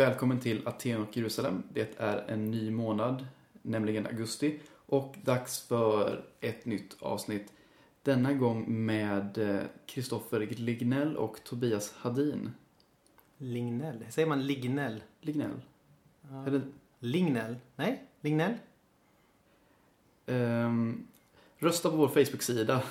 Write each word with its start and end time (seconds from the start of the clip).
Välkommen 0.00 0.40
till 0.40 0.68
Aten 0.68 1.02
och 1.02 1.16
Jerusalem. 1.16 1.62
Det 1.72 2.00
är 2.00 2.24
en 2.28 2.50
ny 2.50 2.70
månad, 2.70 3.26
nämligen 3.62 4.06
augusti, 4.06 4.60
och 4.86 5.16
dags 5.24 5.60
för 5.60 6.24
ett 6.40 6.66
nytt 6.66 6.96
avsnitt. 7.00 7.52
Denna 8.02 8.32
gång 8.32 8.84
med 8.84 9.38
Kristoffer 9.86 10.40
Lignell 10.40 11.16
och 11.16 11.44
Tobias 11.44 11.92
Hadin. 11.92 12.50
Lignell? 13.36 14.04
Säger 14.10 14.28
man 14.28 14.46
Lignell? 14.46 15.02
Lignell. 15.20 15.60
Ja. 16.30 16.46
Eller... 16.46 16.62
Lignell? 16.98 17.56
Nej, 17.76 18.04
Lignell? 18.20 18.54
Um, 20.26 21.06
rösta 21.58 21.90
på 21.90 21.96
vår 21.96 22.08
Facebook-sida 22.08 22.82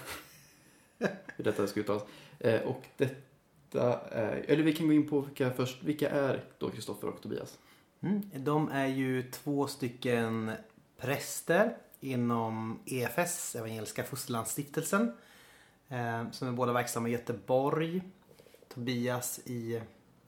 hur 1.36 1.44
detta 1.44 1.68
ska 1.68 1.80
uttalas. 1.80 2.04
Uh, 2.46 2.62
och 2.62 2.86
detta 3.72 4.00
är, 4.10 4.46
eller 4.48 4.64
vi 4.64 4.74
kan 4.74 4.88
gå 4.88 4.94
in 4.94 5.08
på 5.08 5.22
vilka 5.22 5.52
först. 5.52 5.84
Vilka 5.84 6.10
är 6.10 6.44
då 6.58 6.70
Kristoffer 6.70 7.08
och 7.08 7.22
Tobias? 7.22 7.58
Mm, 8.02 8.22
de 8.36 8.70
är 8.70 8.88
ju 8.88 9.32
två 9.32 9.68
stycken 9.68 10.52
präster 10.98 11.77
inom 12.00 12.80
EFS, 12.86 13.55
Evangeliska 13.55 14.04
Fosterlandsstiftelsen. 14.04 15.12
Eh, 15.90 16.32
som 16.32 16.48
är 16.48 16.52
båda 16.52 16.74
verksamma 16.74 17.10
i 17.10 17.12
Göteborg. 17.12 18.02
Tobias 18.74 19.40
i 19.46 19.82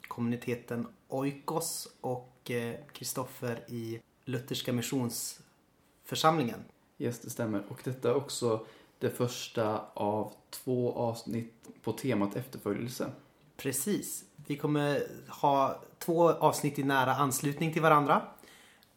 kommuniteten 0.07 0.87
Oikos 1.07 1.87
och 2.01 2.51
Kristoffer 2.93 3.63
eh, 3.67 3.73
i 3.73 4.01
Lutherska 4.25 4.73
missionsförsamlingen. 4.73 6.59
Yes, 6.97 7.19
det 7.19 7.29
stämmer. 7.29 7.63
Och 7.69 7.81
detta 7.83 8.09
är 8.09 8.15
också 8.15 8.65
det 8.99 9.09
första 9.09 9.81
av 9.93 10.33
två 10.49 10.93
avsnitt 10.93 11.69
på 11.83 11.91
temat 11.91 12.35
efterföljelse. 12.35 13.11
Precis. 13.61 14.23
Vi 14.47 14.57
kommer 14.57 15.03
ha 15.27 15.83
två 15.99 16.29
avsnitt 16.29 16.79
i 16.79 16.83
nära 16.83 17.15
anslutning 17.15 17.73
till 17.73 17.81
varandra. 17.81 18.21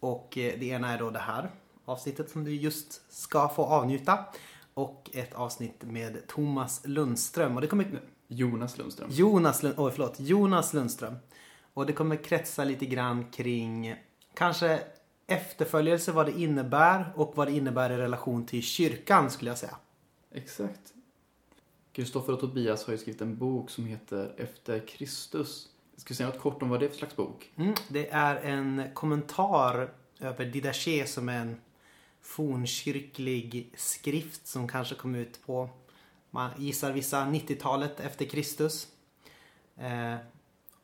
Och 0.01 0.39
eh, 0.39 0.59
det 0.59 0.67
ena 0.67 0.93
är 0.93 0.99
då 0.99 1.11
det 1.11 1.19
här 1.19 1.51
avsnittet 1.85 2.31
som 2.31 2.45
du 2.45 2.55
just 2.55 3.13
ska 3.13 3.49
få 3.49 3.65
avnjuta. 3.65 4.19
Och 4.75 5.11
ett 5.13 5.35
avsnitt 5.35 5.83
med 5.83 6.27
Thomas 6.27 6.81
Lundström. 6.85 7.55
Och 7.55 7.61
det 7.61 7.67
kommer... 7.67 8.01
Jonas 8.29 8.79
Lundström. 8.79 9.09
Jonas, 9.13 9.63
Lund... 9.63 9.79
oh, 9.79 9.91
förlåt. 9.91 10.21
Jonas 10.21 10.73
Lundström. 10.73 11.17
Och 11.75 11.87
det 11.87 11.93
kommer 11.93 12.17
kretsa 12.17 12.65
lite 12.65 12.87
grann 12.87 13.25
kring 13.25 13.97
kanske 14.35 14.81
efterföljelse, 15.27 16.13
vad 16.13 16.27
det 16.27 16.41
innebär 16.41 17.13
och 17.17 17.33
vad 17.37 17.49
det 17.49 17.53
innebär 17.53 17.91
i 17.91 17.97
relation 17.97 18.47
till 18.47 18.63
kyrkan 18.63 19.31
skulle 19.31 19.51
jag 19.51 19.59
säga. 19.59 19.77
Exakt. 20.35 20.94
Kristoffer 21.95 22.33
och 22.33 22.41
Tobias 22.41 22.85
har 22.85 22.93
ju 22.93 22.99
skrivit 22.99 23.21
en 23.21 23.37
bok 23.37 23.71
som 23.71 23.87
heter 23.87 24.35
Efter 24.37 24.87
Kristus. 24.87 25.69
Ska 25.97 26.09
du 26.09 26.15
säga 26.15 26.29
något 26.29 26.41
kort 26.41 26.63
om 26.63 26.69
vad 26.69 26.81
det 26.81 26.87
är 26.87 26.91
för 26.91 26.97
slags 26.97 27.17
bok? 27.17 27.53
Mm, 27.57 27.75
det 27.89 28.11
är 28.11 28.37
en 28.37 28.83
kommentar 28.95 29.91
över 30.21 30.45
Didache 30.45 31.07
som 31.07 31.29
är 31.29 31.41
en 31.41 31.61
fornkyrklig 32.23 33.73
skrift 33.77 34.47
som 34.47 34.69
kanske 34.69 34.95
kom 34.95 35.15
ut 35.15 35.47
på, 35.47 35.69
man 36.31 36.51
gissar 36.59 36.93
vissa, 36.93 37.27
90-talet 37.27 38.01
efter 38.01 38.25
Kristus. 38.25 38.89
Eh, 39.77 40.17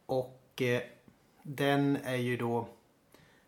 och 0.07 0.63
eh, 0.63 0.83
den 1.43 1.97
är 1.97 2.17
ju 2.17 2.37
då 2.37 2.69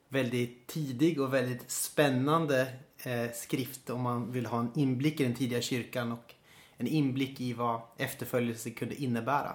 väldigt 0.08 0.66
tidig 0.66 1.20
och 1.20 1.34
väldigt 1.34 1.70
spännande 1.70 2.72
eh, 3.02 3.32
skrift 3.34 3.90
om 3.90 4.00
man 4.00 4.32
vill 4.32 4.46
ha 4.46 4.60
en 4.60 4.70
inblick 4.74 5.20
i 5.20 5.24
den 5.24 5.34
tidiga 5.34 5.62
kyrkan 5.62 6.12
och 6.12 6.34
en 6.82 6.88
inblick 6.88 7.40
i 7.40 7.52
vad 7.52 7.80
efterföljelse 7.96 8.70
kunde 8.70 8.94
innebära. 8.94 9.54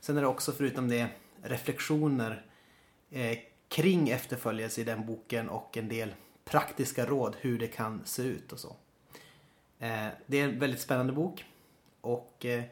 Sen 0.00 0.16
är 0.16 0.20
det 0.20 0.26
också 0.26 0.52
förutom 0.52 0.88
det 0.88 1.08
reflektioner 1.42 2.46
eh, 3.10 3.38
kring 3.68 4.08
efterföljelse 4.08 4.80
i 4.80 4.84
den 4.84 5.06
boken 5.06 5.48
och 5.48 5.76
en 5.76 5.88
del 5.88 6.14
praktiska 6.44 7.06
råd 7.06 7.36
hur 7.40 7.58
det 7.58 7.66
kan 7.66 8.00
se 8.04 8.22
ut 8.22 8.52
och 8.52 8.58
så. 8.58 8.76
Eh, 9.78 10.06
det 10.26 10.40
är 10.40 10.44
en 10.44 10.58
väldigt 10.58 10.80
spännande 10.80 11.12
bok. 11.12 11.44
Och 12.00 12.46
eh, 12.46 12.64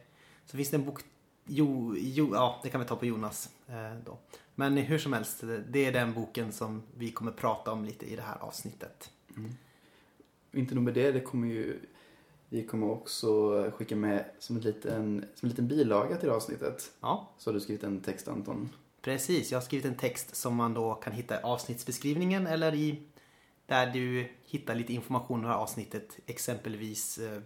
så 0.47 0.57
finns 0.57 0.71
det 0.71 0.77
en 0.77 0.85
bok, 0.85 1.01
jo, 1.45 1.95
jo, 1.99 2.31
ja 2.35 2.61
det 2.63 2.71
kan 2.71 2.81
vi 2.81 2.87
ta 2.87 2.97
på 2.97 3.07
Jonas 3.07 3.51
eh, 3.69 3.99
då. 4.05 4.19
Men 4.55 4.77
hur 4.77 4.99
som 4.99 5.13
helst, 5.13 5.43
eh, 5.43 5.49
det 5.49 5.85
är 5.85 5.93
den 5.93 6.15
boken 6.15 6.53
som 6.53 6.83
vi 6.97 7.11
kommer 7.11 7.33
prata 7.33 7.73
om 7.73 7.85
lite 7.85 8.07
i 8.07 8.17
det 8.17 8.23
här 8.23 8.39
avsnittet. 8.39 9.11
Mm. 9.37 9.51
Inte 10.53 10.75
nog 10.75 10.85
med 10.85 10.95
det, 10.95 11.13
det 11.13 11.21
kommer 11.21 11.49
ju, 11.49 11.81
vi 12.49 12.67
kommer 12.67 12.91
också 12.91 13.63
skicka 13.71 13.97
med 13.97 14.25
som 14.39 14.57
en 14.57 14.63
liten, 14.63 15.25
som 15.35 15.47
en 15.47 15.51
liten 15.51 15.69
bilaga 15.69 16.17
till 16.17 16.31
avsnittet. 16.31 16.93
Ja. 17.01 17.31
Så 17.39 17.51
har 17.51 17.55
du 17.55 17.61
skrivit 17.61 17.85
en 17.85 18.01
text 18.01 18.29
Anton. 18.29 18.69
Precis, 19.03 19.51
jag 19.51 19.59
har 19.59 19.65
skrivit 19.65 19.87
en 19.87 19.95
text 19.95 20.37
som 20.37 20.55
man 20.55 20.75
då 20.75 20.95
kan 20.95 21.13
hitta 21.13 21.41
i 21.41 21.43
avsnittsbeskrivningen 21.43 22.47
eller 22.47 22.75
i 22.75 23.03
där 23.67 23.87
du 23.87 24.29
hittar 24.45 24.75
lite 24.75 24.93
information 24.93 25.37
om 25.37 25.43
det 25.43 25.49
här 25.49 25.57
avsnittet. 25.57 26.19
Exempelvis 26.27 27.19
eh, 27.19 27.41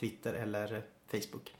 Twitter 0.00 0.34
eller 0.34 0.82
Facebook. 1.10 1.54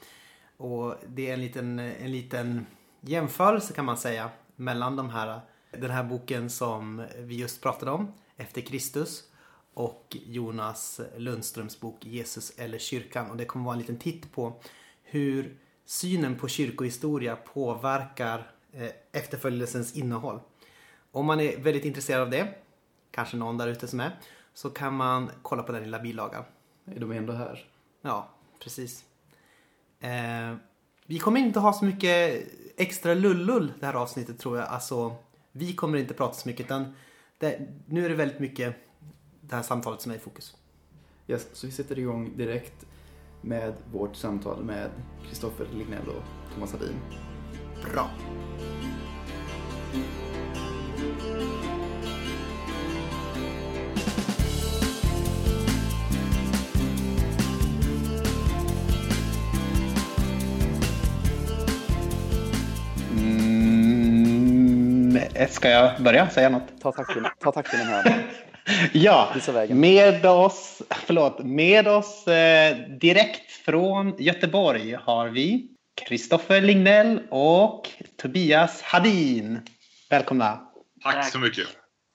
Och 0.56 0.94
det 1.06 1.30
är 1.30 1.34
en 1.34 1.40
liten, 1.40 1.78
en 1.78 2.12
liten 2.12 2.66
jämförelse 3.00 3.72
kan 3.72 3.84
man 3.84 3.96
säga 3.96 4.30
mellan 4.56 4.96
de 4.96 5.10
här, 5.10 5.40
den 5.70 5.90
här 5.90 6.04
boken 6.04 6.50
som 6.50 7.06
vi 7.18 7.36
just 7.36 7.62
pratade 7.62 7.90
om, 7.90 8.12
Efter 8.36 8.60
Kristus 8.60 9.24
och 9.76 10.16
Jonas 10.26 11.00
Lundströms 11.16 11.80
bok 11.80 12.04
Jesus 12.04 12.52
eller 12.58 12.78
kyrkan. 12.78 13.30
Och 13.30 13.36
det 13.36 13.44
kommer 13.44 13.64
vara 13.64 13.74
en 13.74 13.80
liten 13.80 13.98
titt 13.98 14.32
på 14.32 14.60
hur 15.02 15.56
synen 15.84 16.38
på 16.38 16.48
kyrkohistoria 16.48 17.36
påverkar 17.36 18.50
eh, 18.72 18.90
efterföljelsens 19.12 19.96
innehåll. 19.96 20.40
Om 21.12 21.26
man 21.26 21.40
är 21.40 21.56
väldigt 21.56 21.84
intresserad 21.84 22.22
av 22.22 22.30
det, 22.30 22.54
kanske 23.10 23.36
någon 23.36 23.58
där 23.58 23.68
ute 23.68 23.88
som 23.88 24.00
är, 24.00 24.18
så 24.54 24.70
kan 24.70 24.94
man 24.94 25.30
kolla 25.42 25.62
på 25.62 25.72
den 25.72 25.82
lilla 25.82 25.98
bilagan. 25.98 26.44
Är 26.84 27.00
de 27.00 27.12
ändå 27.12 27.32
här? 27.32 27.64
Ja, 28.02 28.28
precis. 28.62 29.04
Eh, 30.00 30.54
vi 31.06 31.18
kommer 31.18 31.40
inte 31.40 31.60
ha 31.60 31.72
så 31.72 31.84
mycket 31.84 32.46
extra 32.76 33.14
lullull 33.14 33.72
det 33.80 33.86
här 33.86 33.94
avsnittet 33.94 34.38
tror 34.38 34.58
jag. 34.58 34.68
Alltså, 34.68 35.16
vi 35.52 35.72
kommer 35.74 35.98
inte 35.98 36.14
prata 36.14 36.34
så 36.34 36.48
mycket 36.48 36.66
utan 36.66 36.94
det, 37.38 37.68
nu 37.86 38.04
är 38.04 38.08
det 38.08 38.14
väldigt 38.14 38.38
mycket 38.38 38.85
det 39.48 39.56
här 39.56 39.62
samtalet 39.62 40.00
som 40.00 40.12
är 40.12 40.16
i 40.16 40.18
fokus. 40.18 40.56
Yes, 41.28 41.46
så 41.52 41.66
vi 41.66 41.72
sätter 41.72 41.98
igång 41.98 42.36
direkt 42.36 42.86
med 43.40 43.74
vårt 43.92 44.16
samtal 44.16 44.64
med 44.64 44.90
Kristoffer 45.28 45.66
Lignell 45.74 46.08
och 46.08 46.54
Thomas 46.54 46.72
Hadin. 46.72 46.96
Bra! 47.92 48.10
Ska 65.48 65.68
jag 65.68 66.02
börja 66.02 66.30
säga 66.30 66.48
något? 66.48 66.80
Ta 66.80 66.92
takten, 66.92 67.26
ta 67.40 67.52
takten 67.52 67.80
här. 67.80 68.26
ja, 68.92 69.34
med 69.68 70.26
oss, 70.26 70.82
förlåt, 70.90 71.44
med 71.44 71.88
oss 71.88 72.28
eh, 72.28 72.76
direkt 73.00 73.50
från 73.52 74.14
Göteborg 74.18 74.98
har 75.02 75.28
vi 75.28 75.68
Kristoffer 75.94 76.60
Lignell 76.60 77.20
och 77.28 77.88
Tobias 78.16 78.82
Hadin. 78.82 79.60
Välkomna. 80.10 80.60
Tack 81.02 81.32
så 81.32 81.38
mycket. 81.38 81.66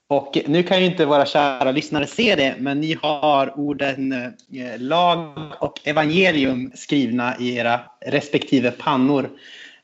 Och 0.08 0.38
nu 0.46 0.64
kan 0.64 0.80
ju 0.80 0.86
inte 0.86 1.06
våra 1.06 1.26
kära 1.26 1.72
lyssnare 1.72 2.08
se 2.08 2.36
det, 2.36 2.56
men 2.60 2.82
ni 2.82 2.98
har 3.02 3.60
orden 3.60 4.12
eh, 4.12 4.30
lag 4.78 5.38
och 5.60 5.80
evangelium 5.84 6.72
skrivna 6.76 7.38
i 7.40 7.56
era 7.56 7.80
respektive 8.06 8.72
pannor 8.72 9.30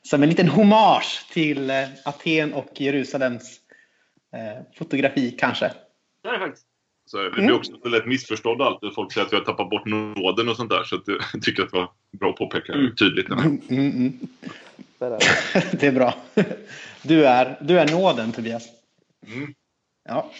som 0.02 0.22
en 0.22 0.28
liten 0.28 0.48
hommage 0.48 1.26
till 1.32 1.70
eh, 1.70 1.84
Aten 2.04 2.52
och 2.52 2.80
Jerusalems 2.80 3.60
eh, 4.34 4.64
fotografi 4.78 5.30
kanske. 5.30 5.72
Det 6.22 6.28
är 6.28 6.32
det 6.32 6.38
faktiskt. 6.38 6.67
Så 7.08 7.22
vi 7.22 7.30
blir 7.30 7.44
mm. 7.44 7.56
också 7.56 7.88
lätt 7.88 8.06
missförstådda 8.06 8.64
alltid. 8.64 8.94
Folk 8.94 9.12
säger 9.12 9.26
att 9.26 9.32
vi 9.32 9.36
har 9.36 9.44
tappat 9.44 9.70
bort 9.70 9.86
nåden 9.86 10.48
och 10.48 10.56
sånt 10.56 10.70
där. 10.70 10.84
Så 10.84 11.00
jag 11.06 11.42
tycker 11.42 11.62
att 11.62 11.70
det 11.70 11.76
var 11.76 11.90
bra 12.18 12.30
att 12.30 12.36
påpeka 12.36 12.72
mm. 12.72 12.96
tydligt. 12.96 13.28
Mm, 13.28 13.60
mm, 13.68 13.90
mm. 13.90 14.18
det 15.72 15.82
är 15.82 15.92
bra. 15.92 16.14
Du 17.02 17.26
är, 17.26 17.58
du 17.60 17.78
är 17.78 17.88
nåden 17.88 18.32
Tobias. 18.32 18.68
Mm. 19.26 19.54
Ja. 20.08 20.30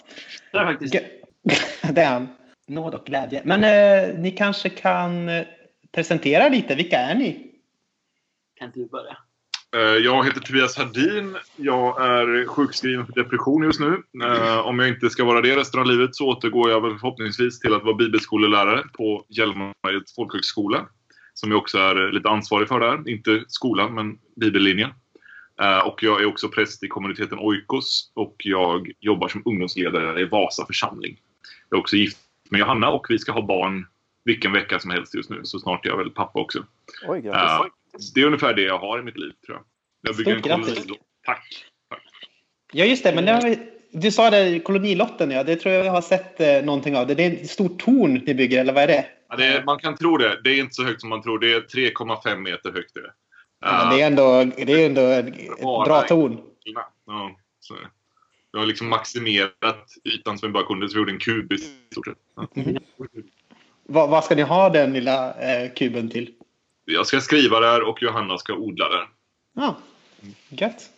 Det 0.51 0.57
är 0.57 0.65
faktiskt. 0.65 0.95
Det 1.93 2.01
är 2.01 2.09
han. 2.09 2.27
Nåd 2.67 2.95
och 2.95 3.05
glädje. 3.05 3.41
Men 3.45 3.63
eh, 3.63 4.19
ni 4.19 4.31
kanske 4.31 4.69
kan 4.69 5.29
eh, 5.29 5.45
presentera 5.91 6.49
lite. 6.49 6.75
Vilka 6.75 6.97
är 6.97 7.15
ni? 7.15 7.51
Kan 8.55 8.67
inte 8.67 8.79
du 8.79 8.87
börja? 8.87 9.17
Eh, 9.75 9.81
jag 9.81 10.25
heter 10.25 10.39
Tobias 10.39 10.77
Hardin. 10.77 11.37
Jag 11.55 12.01
är 12.01 12.45
sjukskriven 12.45 13.05
för 13.05 13.13
depression 13.13 13.63
just 13.63 13.79
nu. 13.79 14.03
Eh, 14.23 14.59
om 14.59 14.79
jag 14.79 14.89
inte 14.89 15.09
ska 15.09 15.23
vara 15.23 15.41
det 15.41 15.55
resten 15.55 15.79
av 15.79 15.85
livet 15.85 16.15
så 16.15 16.27
återgår 16.27 16.69
jag 16.69 16.81
väl 16.81 16.99
förhoppningsvis 16.99 17.59
till 17.59 17.73
att 17.73 17.83
vara 17.83 17.95
bibelskolelärare 17.95 18.83
på 18.93 19.25
Hjälmareds 19.29 20.15
folkhögskola. 20.15 20.87
Som 21.33 21.51
jag 21.51 21.59
också 21.59 21.77
är 21.77 22.11
lite 22.11 22.29
ansvarig 22.29 22.67
för 22.67 22.79
där. 22.79 23.09
Inte 23.09 23.43
skolan, 23.47 23.93
men 23.93 24.17
bibellinjen. 24.35 24.89
Eh, 25.61 25.79
och 25.79 26.03
jag 26.03 26.21
är 26.21 26.25
också 26.25 26.49
präst 26.49 26.83
i 26.83 26.87
kommuniteten 26.87 27.39
Oikos 27.39 28.11
och 28.15 28.35
jag 28.37 28.91
jobbar 28.99 29.27
som 29.27 29.41
ungdomsledare 29.45 30.21
i 30.21 30.25
Vasa 30.25 30.65
församling. 30.65 31.17
Jag 31.69 31.77
är 31.77 31.81
också 31.81 31.95
gift 31.95 32.17
med 32.49 32.59
Johanna 32.59 32.89
och 32.89 33.05
vi 33.09 33.19
ska 33.19 33.31
ha 33.31 33.41
barn 33.41 33.87
vilken 34.25 34.51
vecka 34.51 34.79
som 34.79 34.91
helst 34.91 35.15
just 35.15 35.29
nu. 35.29 35.39
Så 35.43 35.59
snart 35.59 35.85
är 35.85 35.89
jag 35.89 35.97
väl 35.97 36.09
pappa 36.09 36.39
också. 36.39 36.63
Oj, 37.07 37.21
grattis. 37.21 37.71
Det 38.15 38.21
är 38.21 38.25
ungefär 38.25 38.53
det 38.53 38.61
jag 38.61 38.79
har 38.79 38.99
i 38.99 39.03
mitt 39.03 39.17
liv 39.17 39.31
tror 39.45 39.57
jag. 39.57 39.65
Jag 40.01 40.17
bygger 40.17 40.39
Stort 40.39 40.45
en 40.51 40.57
grattis. 40.57 40.75
kolonilott. 40.75 40.99
Tack. 41.25 41.65
Ja, 42.73 42.85
just 42.85 43.03
det. 43.03 43.15
Men 43.15 43.25
det 43.25 43.41
vi, 43.43 43.59
du 43.99 44.11
sa 44.11 44.29
det, 44.29 44.59
kolonilotten, 44.59 45.31
ja. 45.31 45.43
Det 45.43 45.55
tror 45.55 45.73
jag 45.73 45.85
jag 45.85 45.91
har 45.91 46.01
sett 46.01 46.39
eh, 46.39 46.61
någonting 46.63 46.95
av. 46.97 47.07
Det, 47.07 47.15
det 47.15 47.25
är 47.25 47.31
ett 47.31 47.49
stort 47.49 47.79
torn 47.79 48.13
ni 48.25 48.33
bygger, 48.33 48.61
eller 48.61 48.73
vad 48.73 48.83
är 48.83 48.87
det? 48.87 49.05
Ja, 49.29 49.35
det 49.35 49.45
är, 49.45 49.63
man 49.63 49.79
kan 49.79 49.95
tro 49.95 50.17
det. 50.17 50.41
Det 50.43 50.49
är 50.49 50.59
inte 50.59 50.73
så 50.73 50.83
högt 50.83 51.01
som 51.01 51.09
man 51.09 51.21
tror. 51.21 51.39
Det 51.39 51.53
är 51.53 51.61
3,5 51.61 52.37
meter 52.37 52.71
högt. 52.71 52.93
Det. 52.93 53.11
Ja, 53.61 53.89
det 53.93 54.01
är 54.01 54.07
ändå, 54.07 54.43
det 54.43 54.73
är 54.73 54.85
ändå 54.85 55.01
ett 55.01 55.59
bra 55.61 56.01
torn. 56.01 56.41
Ja, 56.63 57.35
så. 57.59 57.75
Jag 58.51 58.59
har 58.59 58.67
liksom 58.67 58.89
maximerat 58.89 59.85
ytan 60.05 60.37
som 60.37 60.49
vi 60.49 60.53
bara 60.53 60.65
kunde, 60.65 60.89
så 60.89 60.93
vi 60.93 60.99
gjorde 60.99 61.11
en 61.11 61.19
kub 61.19 61.53
i 61.53 61.57
stort 61.91 62.07
sett. 62.07 62.17
Ja. 62.35 62.47
Vad, 63.83 64.09
vad 64.09 64.23
ska 64.23 64.35
ni 64.35 64.41
ha 64.41 64.69
den 64.69 64.93
lilla 64.93 65.33
eh, 65.33 65.73
kuben 65.73 66.09
till? 66.09 66.33
Jag 66.89 67.07
ska 67.07 67.21
skriva 67.21 67.59
där 67.59 67.81
och 67.81 68.01
Johanna 68.01 68.37
ska 68.37 68.53
odla 68.53 68.89
där. 68.89 69.07
Ja, 69.55 69.77
gött. 70.49 70.89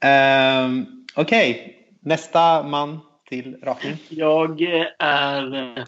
Ehm, 0.00 0.86
Okej, 1.14 1.78
nästa 2.00 2.62
man 2.62 3.00
till 3.28 3.56
rakning. 3.62 3.96
Jag 4.08 4.60
är 4.98 5.54
eh, 5.78 5.84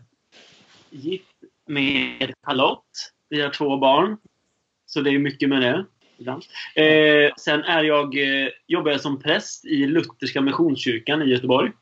gift 0.90 1.24
med 1.66 2.34
Charlotte. 2.42 3.12
Vi 3.28 3.40
har 3.40 3.50
två 3.50 3.76
barn. 3.76 4.16
Så 4.86 5.00
det 5.00 5.10
är 5.10 5.18
mycket 5.18 5.48
med 5.48 5.62
det. 5.62 5.84
Eh, 6.82 7.32
sen 7.38 7.62
är 7.62 7.82
jag, 7.82 8.18
eh, 8.18 8.48
jobbar 8.66 8.90
jag 8.90 9.00
som 9.00 9.20
präst 9.20 9.64
i 9.64 9.86
Lutherska 9.86 10.40
Missionskyrkan 10.40 11.22
i 11.22 11.24
Göteborg. 11.24 11.72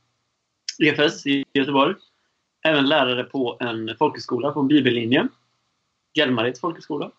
EFS 0.82 1.26
i 1.26 1.44
Göteborg. 1.52 1.94
Även 2.64 2.88
lärare 2.88 3.24
på 3.24 3.58
en 3.60 3.96
folkhögskola 3.98 4.52
på 4.52 4.60
en 4.60 4.68
bibellinje. 4.68 5.28
Hjälmareds 6.14 6.60
folkhögskola. 6.60 7.10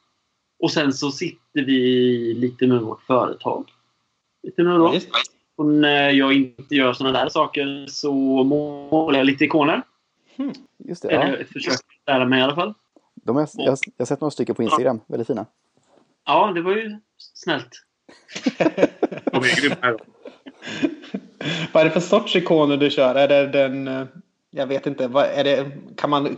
Och 0.64 0.72
sen 0.72 0.94
så 0.94 1.12
sitter 1.12 1.62
vi 1.62 2.34
lite 2.34 2.68
med 2.68 2.82
vårt 2.82 3.02
företag. 3.02 3.70
Lite 4.44 4.64
nu 4.64 4.78
då. 4.78 4.94
Och 5.56 5.66
när 5.66 6.10
jag 6.10 6.34
inte 6.34 6.76
gör 6.76 6.94
sådana 6.94 7.20
där 7.20 7.30
saker 7.30 7.86
så 7.90 8.14
målar 8.44 9.18
jag 9.20 9.26
lite 9.26 9.44
ikoner. 9.46 9.82
Just 10.78 11.04
det. 11.04 11.12
Ja. 11.14 11.24
ett 11.38 11.50
försök 11.50 11.74
att 11.74 12.08
lära 12.14 12.26
mig 12.26 12.40
i 12.40 12.42
alla 12.44 12.56
fall. 12.56 12.74
De 13.16 13.36
har, 13.36 13.50
jag, 13.54 13.66
jag 13.66 13.78
har 13.98 14.06
sett 14.06 14.22
några 14.22 14.32
stycken 14.32 14.56
på 14.56 14.64
Instagram. 14.64 15.00
Väldigt 15.08 15.28
fina. 15.28 15.46
Ja, 16.26 16.52
det 16.56 16.62
var 16.62 16.76
ju 16.76 16.98
snällt. 17.18 17.70
De 19.26 19.38
är 19.44 19.62
grymma. 19.62 20.00
Vad 21.74 21.82
är 21.82 21.86
det 21.86 21.92
för 21.92 22.00
sorts 22.00 22.36
ikoner 22.36 22.78
du 22.78 22.90
kör? 22.90 23.16
Är 23.16 23.28
det 23.28 23.48
den... 23.48 23.88
eh, 23.88 24.06
Jag 24.52 24.68
vet 24.68 24.88
inte. 24.88 25.08
Vad 25.08 25.26
är 25.26 25.44
det, 25.44 25.72
kan 25.98 26.10
man, 26.10 26.38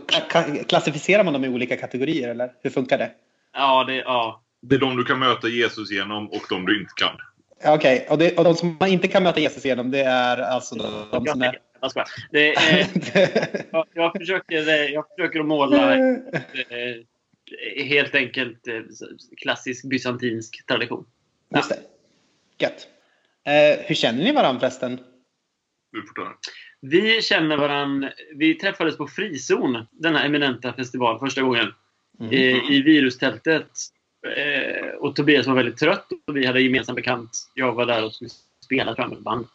klassificerar 0.68 1.24
man 1.24 1.32
dem 1.32 1.44
i 1.44 1.48
olika 1.48 1.76
kategorier 1.76 2.28
eller 2.28 2.52
hur 2.62 2.70
funkar 2.70 2.98
det? 2.98 3.10
Ja, 3.56 3.84
det, 3.84 3.94
ja. 3.96 4.42
Det 4.62 4.74
är 4.74 4.78
de 4.78 4.96
du 4.96 5.04
kan 5.04 5.18
möta 5.18 5.48
Jesus 5.48 5.90
genom 5.90 6.26
och 6.30 6.42
de 6.48 6.66
du 6.66 6.80
inte 6.80 6.92
kan. 6.96 7.16
Ja, 7.62 7.74
Okej, 7.74 8.06
och, 8.10 8.18
det- 8.18 8.38
och 8.38 8.44
de 8.44 8.54
som 8.54 8.76
man 8.80 8.88
inte 8.88 9.08
kan 9.08 9.22
möta 9.22 9.40
Jesus 9.40 9.64
genom 9.64 9.90
det 9.90 10.00
är 10.02 10.38
alltså 10.38 10.74
de, 10.74 11.08
de 11.12 11.26
som 11.26 11.42
är... 11.42 11.58
Det, 12.30 12.54
eh, 12.56 12.86
jag, 13.72 13.86
jag, 13.94 14.12
försöker, 14.18 14.68
eh, 14.68 14.74
jag 14.74 15.04
försöker 15.16 15.40
att 15.40 15.46
måla 15.46 15.94
eh, 15.96 17.84
helt 17.84 18.14
enkelt 18.14 18.68
eh, 18.68 18.74
klassisk 19.36 19.84
bysantinsk 19.88 20.66
tradition. 20.66 21.06
Just 21.54 21.68
det. 21.68 21.78
Gött. 22.58 22.88
Eh, 23.46 23.86
hur 23.86 23.94
känner 23.94 24.24
ni 24.24 24.32
varandra 24.32 24.60
förresten? 24.60 25.00
Vi 26.80 27.22
känner 27.22 27.56
varann. 27.56 28.08
Vi 28.34 28.54
träffades 28.54 28.96
på 28.96 29.06
Frizon, 29.06 29.86
denna 29.90 30.24
eminenta 30.24 30.72
festival, 30.72 31.18
första 31.18 31.42
gången. 31.42 31.72
Eh, 32.20 32.70
i 32.70 32.82
virustältet. 32.82 33.70
Eh, 34.36 34.88
och 34.88 35.16
Tobias 35.16 35.46
var 35.46 35.54
väldigt 35.54 35.76
trött 35.76 36.06
och 36.26 36.36
vi 36.36 36.46
hade 36.46 36.58
en 36.58 36.64
gemensam 36.64 36.94
bekant. 36.94 37.50
Jag 37.54 37.72
var 37.72 37.86
där 37.86 38.04
och 38.04 38.14
skulle 38.14 38.30
spela 38.64 38.94
fram 38.94 39.12
ett 39.12 39.18
band. 39.18 39.46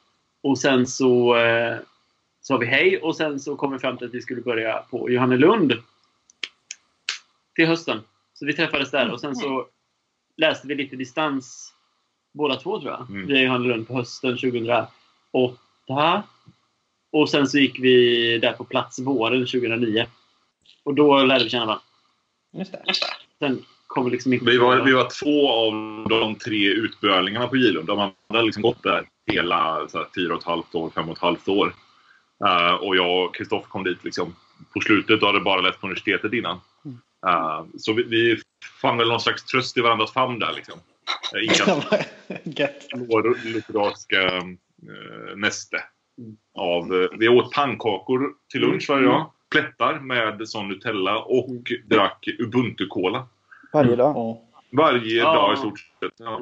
Och 0.44 0.60
sen 0.60 0.88
så 0.88 1.36
eh, 1.38 1.78
sa 2.42 2.58
vi 2.58 2.66
hej 2.66 2.98
och 2.98 3.16
sen 3.16 3.40
så 3.40 3.56
kom 3.56 3.72
vi 3.72 3.80
fram 3.80 3.98
till 3.98 4.08
att 4.08 4.14
vi 4.14 4.22
skulle 4.22 4.42
börja 4.42 4.78
på 4.78 5.10
Johannelund 5.10 5.74
till 7.56 7.68
hösten. 7.68 8.00
Så 8.34 8.46
vi 8.46 8.54
träffades 8.54 8.92
där 8.92 9.12
och 9.12 9.20
sen 9.20 9.36
så 9.36 9.68
läste 10.38 10.68
vi 10.68 10.76
lite 10.76 10.96
distans 10.96 11.74
båda 12.34 12.56
två 12.56 12.80
tror 12.80 12.92
jag. 12.92 13.10
Mm. 13.10 13.28
Via 13.28 13.42
Johannelund 13.42 13.88
på 13.88 13.94
hösten 13.94 14.38
2008. 14.38 16.24
Och 17.12 17.30
sen 17.30 17.48
så 17.48 17.58
gick 17.58 17.80
vi 17.80 18.38
där 18.38 18.54
på 18.54 18.64
plats 18.64 19.00
våren 19.00 19.40
2009. 19.40 20.06
Och 20.84 20.96
då 20.96 21.24
lärde 21.24 21.44
vi 21.44 21.50
känna 21.50 21.66
varandra. 21.66 21.84
Just 22.52 22.72
det. 22.72 22.84
Sen 23.40 23.66
kom 23.88 24.06
vi 24.06 24.12
liksom 24.12 24.34
inte 24.34 24.46
Vi 24.46 24.58
var, 24.58 24.82
vi 24.82 24.92
var 24.92 25.10
två 25.24 25.52
av 25.52 25.74
de 26.10 26.36
tre 26.36 26.70
utbölingarna 26.70 27.48
på 27.48 27.58
Gilund. 27.58 27.88
De 27.88 28.00
andra 28.00 28.16
hade 28.30 28.44
liksom 28.44 28.64
gått 28.64 28.84
där 28.84 29.08
hela 29.32 29.88
så 29.88 29.98
här, 29.98 30.08
fyra 30.16 30.34
och 30.34 30.40
ett 30.40 30.46
halvt 30.46 30.76
år, 30.76 30.90
fem 30.96 31.10
och 31.10 31.16
ett 31.16 31.22
halvt 31.22 31.48
år. 31.48 31.74
Eh, 32.46 32.74
och 32.74 32.96
jag 32.96 33.26
och 33.26 33.36
Kristoffer 33.36 33.70
kom 33.70 33.84
dit 33.84 34.04
liksom 34.04 34.36
på 34.74 34.80
slutet 34.80 35.22
och 35.22 35.28
hade 35.28 35.40
bara 35.40 35.62
läst 35.62 35.82
på 35.82 35.88
universitetet 35.88 36.34
innan. 36.34 36.60
Eh, 37.28 37.66
så 37.78 37.94
vi, 37.94 38.04
vi 38.04 38.42
fann 38.82 38.98
väl 38.98 39.08
någon 39.08 39.22
slags 39.22 39.46
tröst 39.46 39.78
i 39.78 39.82
varandras 39.82 40.14
famn 40.14 40.40
där. 40.40 40.54
Liksom. 40.54 40.80
Uh, 41.36 41.44
inga 41.44 41.82
lutherianska 43.44 44.38
uh, 44.38 45.36
näste. 45.36 45.84
Av, 46.54 47.10
vi 47.20 47.28
åt 47.28 47.52
pannkakor 47.52 48.34
till 48.52 48.62
lunch 48.62 48.90
varje 48.90 49.06
dag. 49.06 49.32
Plättar 49.52 50.00
med 50.00 50.48
sån 50.50 50.68
Nutella 50.70 51.20
och 51.20 51.72
drack 51.86 52.28
Ubuntu-cola. 52.40 53.28
Varje 53.74 53.96
dag. 53.96 54.16
Ja. 54.16 54.42
Varje 54.72 55.18
Ja. 55.18 55.34
dag 55.34 55.54
i 55.54 55.58
stort 55.58 55.80
sett. 55.80 56.14
Ja. 56.18 56.42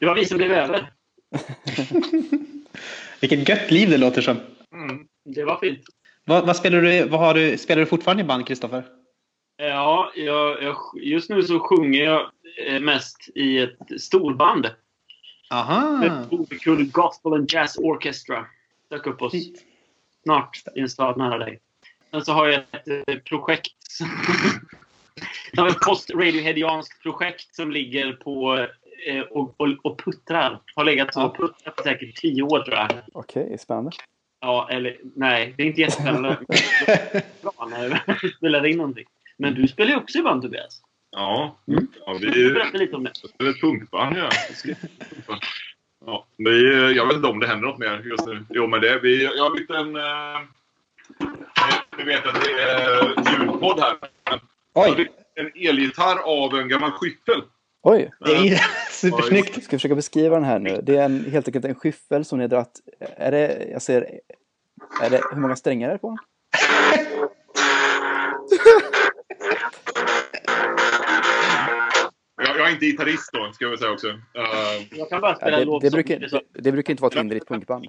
Det 0.00 0.06
var 0.06 0.14
vi 0.14 0.24
som 0.24 0.36
blev 0.36 0.52
över. 0.52 0.92
Vilket 3.20 3.48
gött 3.48 3.70
liv 3.70 3.90
det 3.90 3.98
låter 3.98 4.22
som. 4.22 4.36
Mm. 4.72 5.06
Det 5.24 5.44
var 5.44 5.56
fint. 5.56 5.80
Vad, 6.24 6.46
vad 6.46 6.56
spelar 6.56 6.82
du, 6.82 7.08
vad 7.08 7.20
har 7.20 7.34
du, 7.34 7.58
spelar 7.58 7.80
du 7.80 7.86
fortfarande 7.86 8.22
i 8.22 8.26
band, 8.26 8.46
Kristoffer? 8.46 8.84
Ja, 9.56 10.12
jag, 10.16 10.62
jag, 10.62 10.76
just 10.94 11.30
nu 11.30 11.42
så 11.42 11.60
sjunger 11.60 12.04
jag 12.04 12.30
eh, 12.66 12.80
mest 12.80 13.28
i 13.34 13.58
ett 13.58 14.00
storband. 14.00 14.70
Aha! 15.50 16.04
Ett 16.04 16.32
oerhört 16.32 16.92
Gospel 16.92 17.32
and 17.32 17.52
Jazz 17.52 17.78
Orchestra. 17.78 18.46
Dök 18.90 19.06
upp 19.06 19.22
oss 19.22 19.32
snart 20.22 20.50
i 20.76 20.80
en 20.80 20.88
stad 20.88 21.16
nära 21.18 21.38
dig. 21.38 21.60
Sen 22.12 22.24
så 22.24 22.32
har 22.32 22.46
jag 22.48 22.54
ett 22.72 23.08
eh, 23.08 23.18
projekt. 23.18 23.72
Jag 25.52 25.62
har 25.62 25.70
ett 25.70 25.80
post-radioheadianskt 25.80 27.02
projekt 27.02 27.54
som 27.54 27.70
ligger 27.70 28.12
på 28.12 28.66
eh, 29.06 29.20
och, 29.20 29.54
och, 29.60 29.68
och 29.82 29.98
puttrar. 30.04 30.60
Har 30.74 30.84
legat 30.84 31.14
så 31.14 31.22
och 31.24 31.36
puttrat 31.36 31.76
på 31.76 31.82
säkert 31.82 32.16
tio 32.16 32.42
år 32.42 32.60
tror 32.62 32.76
jag. 32.76 32.90
Okej, 33.12 33.56
spännande. 33.58 33.90
Ja, 34.40 34.68
eller 34.70 34.96
nej, 35.14 35.54
det 35.56 35.62
är 35.62 35.66
inte 35.66 35.80
jättespännande. 35.80 36.38
Bra 37.42 37.66
när 37.70 38.02
vi 38.22 38.28
spelar 38.32 38.66
in 38.66 38.76
någonting. 38.76 39.04
Men 39.36 39.54
du 39.54 39.68
spelar 39.68 39.90
ju 39.90 39.96
också 39.96 40.18
i 40.18 40.22
band 40.22 40.42
Tobias. 40.42 40.82
Ja, 41.10 41.56
Mm. 41.68 41.86
ja 42.06 42.18
vi 42.20 42.52
Berätta 42.52 42.78
lite 42.78 42.96
om 42.96 43.04
det. 43.04 43.44
är 43.44 43.50
ett 43.50 43.60
punkband. 43.60 44.16
Ja. 44.16 44.28
Ja, 46.06 46.26
vi, 46.36 46.72
jag 46.96 47.06
vet 47.06 47.16
inte 47.16 47.28
om 47.28 47.40
det 47.40 47.46
händer 47.46 47.68
något 47.68 47.78
mer 47.78 48.02
just 48.04 48.26
nu. 48.26 48.44
Jo, 48.50 48.66
men 48.66 48.80
det, 48.80 48.98
vi, 48.98 49.24
jag 49.24 49.42
har 49.44 49.56
byggt 49.56 49.70
en... 49.70 49.96
Eh, 51.92 51.98
ni 51.98 52.04
vet 52.04 52.26
att 52.26 52.44
det 52.44 52.50
är 52.62 53.02
ljudpodd 53.40 53.80
här. 53.80 53.96
Oj! 54.74 55.12
en 55.34 55.68
elgitarr 55.68 56.18
av 56.18 56.54
en 56.58 56.68
gammal 56.68 56.90
skyffel. 56.90 57.42
Oj! 57.82 58.10
Det 58.20 58.32
är 58.32 58.60
supersnyggt. 58.90 59.48
Ska 59.64 59.74
jag 59.74 59.80
försöka 59.80 59.94
beskriva 59.94 60.34
den 60.34 60.44
här 60.44 60.58
nu? 60.58 60.80
Det 60.82 60.96
är 60.96 61.04
en, 61.04 61.24
helt 61.32 61.48
enkelt 61.48 61.64
en 61.64 61.74
skyffel 61.74 62.24
som 62.24 62.38
ni 62.38 62.44
har 62.44 62.48
dratt. 62.48 62.72
Är 63.00 63.30
det, 63.30 63.68
jag 63.72 63.82
ser, 63.82 64.08
är 65.02 65.10
det, 65.10 65.20
hur 65.32 65.40
många 65.40 65.56
strängar 65.56 65.88
är 65.88 65.92
det 65.92 65.98
på 65.98 66.08
den? 66.08 66.18
Jag, 72.36 72.58
jag 72.58 72.66
är 72.68 72.70
inte 72.72 72.86
gitarrist 72.86 73.30
då, 73.32 73.52
ska 73.52 73.64
jag 73.64 73.70
väl 73.70 73.78
säga 73.78 73.90
också. 73.90 74.08
Eh, 74.08 74.16
Jag 74.98 75.08
kan 75.08 75.20
bara 75.20 75.30
Ja, 75.30 75.36
spela 75.36 75.52
en 75.56 75.60
det, 75.60 75.64
låt 75.66 75.82
det, 75.82 75.90
som- 75.90 75.96
brukar, 75.96 76.18
det, 76.18 76.40
det 76.62 76.72
brukar 76.72 76.90
inte 76.90 77.02
vara 77.02 77.10
ett 77.12 77.18
hinder 77.18 77.36
i 77.36 77.38
ett 77.38 77.48
punkband. 77.48 77.86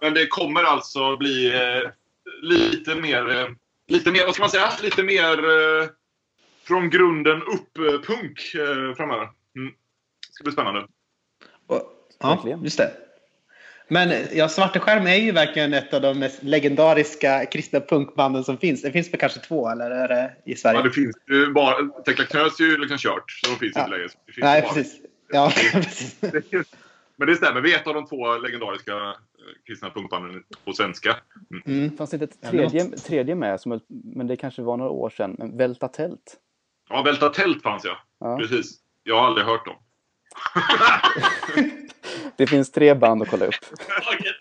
Men 0.00 0.14
det 0.14 0.26
kommer 0.26 0.62
alltså 0.64 1.16
bli 1.16 1.54
eh, 1.54 1.90
lite 2.42 2.94
mer... 2.94 3.38
Eh, 3.38 3.46
lite 3.88 4.10
mer, 4.10 4.24
vad 4.24 4.34
ska 4.34 4.42
man 4.42 4.50
säga? 4.50 4.70
Lite 4.82 5.02
mer 5.02 5.38
eh, 5.38 5.88
från 6.66 6.90
grunden 6.90 7.42
upp-punk 7.42 8.54
eh, 8.54 8.94
framöver. 8.96 9.28
Mm. 9.56 9.72
Det 10.28 10.32
ska 10.32 10.44
bli 10.44 10.52
spännande. 10.52 10.86
Ja, 12.18 12.44
just 12.62 12.78
det. 12.78 12.92
Men 13.88 14.12
ja, 14.32 14.48
Svarte 14.48 14.80
Skärm 14.80 15.06
är 15.06 15.14
ju 15.16 15.32
verkligen 15.32 15.74
ett 15.74 15.94
av 15.94 16.00
de 16.00 16.18
mest 16.18 16.42
legendariska 16.42 17.46
kristna 17.46 17.80
punkbanden 17.80 18.44
som 18.44 18.58
finns. 18.58 18.82
Det 18.82 18.92
finns 18.92 19.12
väl 19.12 19.20
kanske 19.20 19.40
två, 19.40 19.68
eller 19.68 19.90
är 19.90 20.08
det 20.08 20.52
i 20.52 20.56
Sverige? 20.56 20.78
Ja, 20.78 20.82
det 20.82 20.90
finns 20.90 21.16
ju 21.28 21.52
bara... 21.52 21.88
Tekla 22.06 22.24
Knös 22.24 22.60
är 22.60 22.64
ju 22.64 22.78
liksom 22.78 22.98
kört, 22.98 23.30
så 23.30 23.50
de 23.50 23.58
finns 23.58 23.76
Ja. 23.76 23.80
inte 23.84 23.96
längre. 23.96 24.08
Nej, 24.36 24.62
precis. 24.62 24.96
Ja, 25.28 25.52
Men 27.16 27.28
det 27.28 27.36
stämmer, 27.36 27.60
vi 27.60 27.74
är 27.74 27.78
ett 27.78 27.86
av 27.86 27.94
de 27.94 28.06
två 28.06 28.38
legendariska 28.38 29.16
kristna 29.66 29.90
punkbanden 29.90 30.44
på 30.64 30.72
svenska. 30.72 31.16
Mm. 31.50 31.62
mm. 31.66 31.96
Fanns 31.96 32.10
det 32.10 32.14
inte 32.14 32.24
ett 32.24 32.50
tredje, 32.50 32.84
tredje 32.84 33.34
med, 33.34 33.60
som, 33.60 33.80
men 33.88 34.26
det 34.26 34.36
kanske 34.36 34.62
var 34.62 34.76
några 34.76 34.90
år 34.90 35.10
sedan, 35.10 35.36
men 35.38 35.56
Välta 35.56 35.88
tält? 35.88 36.36
Ja, 36.88 37.02
Välta 37.02 37.28
tält 37.28 37.62
fanns 37.62 37.84
jag. 37.84 37.96
Ja. 38.20 38.38
Precis. 38.38 38.80
Jag 39.02 39.20
har 39.20 39.26
aldrig 39.26 39.46
hört 39.46 39.64
dem. 39.64 39.76
Det 42.36 42.46
finns 42.46 42.72
tre 42.72 42.94
band 42.94 43.22
att 43.22 43.28
kolla 43.28 43.46
upp. 43.46 43.54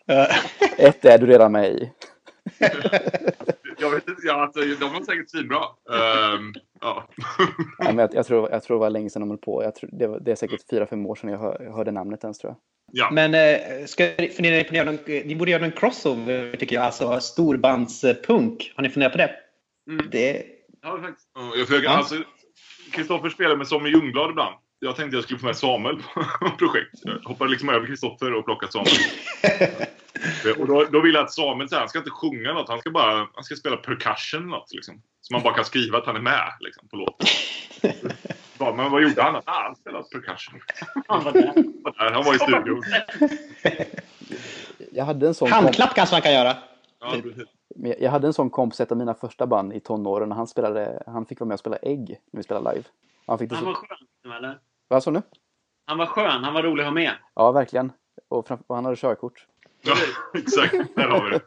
Ett 0.77 1.05
är 1.05 1.17
du 1.17 1.25
redan 1.25 1.51
med 1.51 1.71
i. 1.71 1.91
Ja, 4.27 4.33
alltså, 4.43 4.59
de 4.79 4.93
var 4.93 5.01
säkert 5.01 5.29
svinbra. 5.29 5.57
Ehm, 5.93 6.53
ja. 6.81 7.07
Ja, 7.77 7.85
men 7.85 7.97
jag, 7.97 8.09
jag, 8.13 8.25
tror, 8.25 8.49
jag 8.51 8.63
tror 8.63 8.77
det 8.77 8.79
var 8.79 8.89
länge 8.89 9.09
sedan 9.09 9.19
de 9.19 9.29
höll 9.29 9.37
på. 9.39 9.63
Jag 9.63 9.75
tror, 9.75 9.89
det, 9.93 10.07
var, 10.07 10.19
det 10.19 10.31
är 10.31 10.35
säkert 10.35 10.69
fyra, 10.69 10.85
fem 10.87 11.05
år 11.05 11.15
sedan 11.15 11.29
jag, 11.29 11.39
hör, 11.39 11.61
jag 11.63 11.73
hörde 11.73 11.91
namnet 11.91 12.23
ens 12.23 12.37
tror 12.39 12.51
jag. 12.51 12.57
ja. 12.91 13.09
Men 13.11 13.33
eh, 13.33 13.85
ska 13.85 14.03
ni 14.17 14.29
fundera 14.29 14.63
på 14.63 14.91
någon, 14.91 14.99
ni 15.05 15.35
borde 15.35 15.51
göra 15.51 15.61
någon 15.61 15.71
crossover 15.71 16.55
tycker 16.59 16.75
jag. 16.75 16.83
Alltså 16.85 17.19
storbandspunk. 17.19 18.73
Har 18.75 18.83
ni 18.83 18.89
funderat 18.89 19.11
på 19.11 19.17
det? 19.17 19.31
Mm. 19.89 20.07
Det 20.11 20.43
Ja, 20.81 20.99
faktiskt. 21.01 21.27
Ja, 21.35 21.51
Jag 21.57 21.67
försöker, 21.67 21.85
Ja. 21.87 21.97
alltså, 21.97 22.15
Kristoffer 22.91 23.29
spelar 23.29 23.55
med 23.55 23.67
Samuel 23.67 23.93
Ljungblad 23.93 24.29
ibland. 24.29 24.55
Jag 24.79 24.95
tänkte 24.95 25.17
jag 25.17 25.23
skulle 25.23 25.39
få 25.39 25.45
med 25.45 25.57
Samuel 25.57 25.95
på 26.13 26.49
projekt. 26.57 26.89
Jag 27.03 27.19
hoppade 27.29 27.51
liksom 27.51 27.69
över 27.69 27.87
Kristoffer 27.87 28.33
och 28.33 28.45
plockade 28.45 28.71
Samuel. 28.71 28.95
och 30.59 30.67
då, 30.67 30.83
då 30.91 31.01
vill 31.01 31.13
jag 31.13 31.23
att 31.23 31.31
Samuel 31.31 31.69
så 31.69 31.75
här, 31.75 31.79
han 31.79 31.89
ska 31.89 31.99
inte 31.99 32.11
sjunga 32.11 32.53
något, 32.53 32.69
han 32.69 32.79
ska 32.79 32.91
bara 32.91 33.27
han 33.33 33.43
ska 33.43 33.55
spela 33.55 33.77
percussion 33.77 34.41
eller 34.41 34.51
något. 34.51 34.73
Liksom. 34.73 35.01
Så 35.21 35.33
man 35.33 35.43
bara 35.43 35.53
kan 35.53 35.65
skriva 35.65 35.97
att 35.97 36.05
han 36.05 36.15
är 36.15 36.19
med 36.19 36.53
liksom, 36.59 36.87
på 36.87 36.95
låten. 36.95 37.27
Bara, 38.57 38.75
Men 38.75 38.91
vad 38.91 39.03
gjorde 39.03 39.21
han? 39.21 39.35
Ah, 39.35 39.41
han 39.63 39.75
spelade 39.75 40.03
percussion. 40.11 40.59
Han 41.07 41.23
var 41.23 41.31
där. 41.31 41.45
Han 41.45 41.81
var 41.83 42.05
där, 42.05 42.11
Han 42.11 42.23
var 42.23 42.35
i 42.35 42.39
studion. 42.39 42.83
Jag 44.91 45.05
hade 45.05 45.27
en 45.27 45.33
sån 45.33 45.51
Handklapp 45.51 45.95
kanske 45.95 46.15
man 46.15 46.21
kan 46.21 46.33
göra. 46.33 46.57
Ja, 46.99 47.15
men 47.75 47.95
jag 47.99 48.11
hade 48.11 48.27
en 48.27 48.33
sån 48.33 48.49
kompis, 48.49 48.79
ett 48.79 48.91
av 48.91 48.97
mina 48.97 49.13
första 49.13 49.47
band 49.47 49.73
i 49.73 49.79
tonåren, 49.79 50.31
och 50.31 50.37
han, 50.37 50.47
spelade, 50.47 51.03
han 51.05 51.25
fick 51.25 51.39
vara 51.39 51.47
med 51.47 51.53
och 51.53 51.59
spela 51.59 51.77
ägg 51.77 52.19
när 52.31 52.37
vi 52.37 52.43
spelade 52.43 52.71
live. 52.71 52.87
Han 53.27 53.37
fick 53.37 53.49
det 53.49 53.55
Han 53.55 53.65
var 53.65 53.73
så... 53.73 53.79
skön, 53.79 54.31
eller? 54.31 54.59
Vad 54.87 55.03
sa 55.03 55.11
du? 55.11 55.21
Han 55.85 55.97
var 55.97 56.05
skön. 56.05 56.43
Han 56.43 56.53
var 56.53 56.63
rolig 56.63 56.83
att 56.83 56.87
ha 56.87 56.93
med. 56.93 57.11
Ja, 57.35 57.51
verkligen. 57.51 57.91
Och, 58.27 58.47
fram, 58.47 58.59
och 58.67 58.75
han 58.75 58.85
hade 58.85 58.97
körkort. 58.97 59.47
Ja, 59.85 59.95
exakt. 60.39 60.73
Där 60.95 61.07
har 61.07 61.23
vi 61.25 61.29
det. 61.31 61.41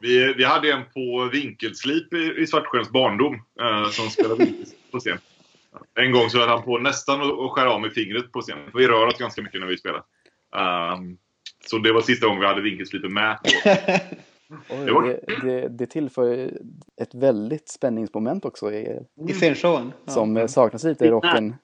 Vi, 0.00 0.34
vi 0.34 0.44
hade 0.44 0.72
en 0.72 0.82
på 0.94 1.28
vinkelslip 1.32 2.12
i, 2.14 2.34
i 2.42 2.46
Svartsjöns 2.46 2.90
barndom 2.90 3.34
eh, 3.34 3.88
som 3.90 4.10
spelade 4.10 4.44
vinkelslip 4.44 4.90
på 4.92 4.98
scen. 5.00 5.18
En 5.94 6.12
gång 6.12 6.30
så 6.30 6.38
höll 6.38 6.48
han 6.48 6.62
på 6.62 6.78
nästan 6.78 7.20
att 7.20 7.50
skära 7.52 7.72
av 7.72 7.80
med 7.80 7.92
fingret 7.92 8.32
på 8.32 8.40
scen. 8.40 8.58
Vi 8.74 8.88
rör 8.88 9.06
oss 9.06 9.18
ganska 9.18 9.42
mycket 9.42 9.60
när 9.60 9.66
vi 9.66 9.76
spelar. 9.78 10.02
Ehm, 10.56 11.18
så 11.70 11.78
det 11.78 11.92
var 11.92 12.00
sista 12.00 12.26
gången 12.26 12.40
vi 12.40 12.46
hade 12.46 12.60
vinkelslipen 12.60 13.12
med. 13.12 13.38
Oj, 14.70 14.84
Det 14.86 14.92
var- 14.92 15.02
det, 15.02 15.20
det, 15.42 15.68
det 15.68 15.86
tillför 15.86 16.50
ett 17.02 17.14
väldigt 17.14 17.68
spänningsmoment 17.68 18.44
också 18.44 18.72
i, 18.72 18.98
I 19.28 19.32
scenshowen. 19.32 19.92
Ja. 20.04 20.12
som 20.12 20.36
eh, 20.36 20.46
saknas 20.46 20.84
lite 20.84 21.04
i 21.04 21.10
rocken. 21.10 21.54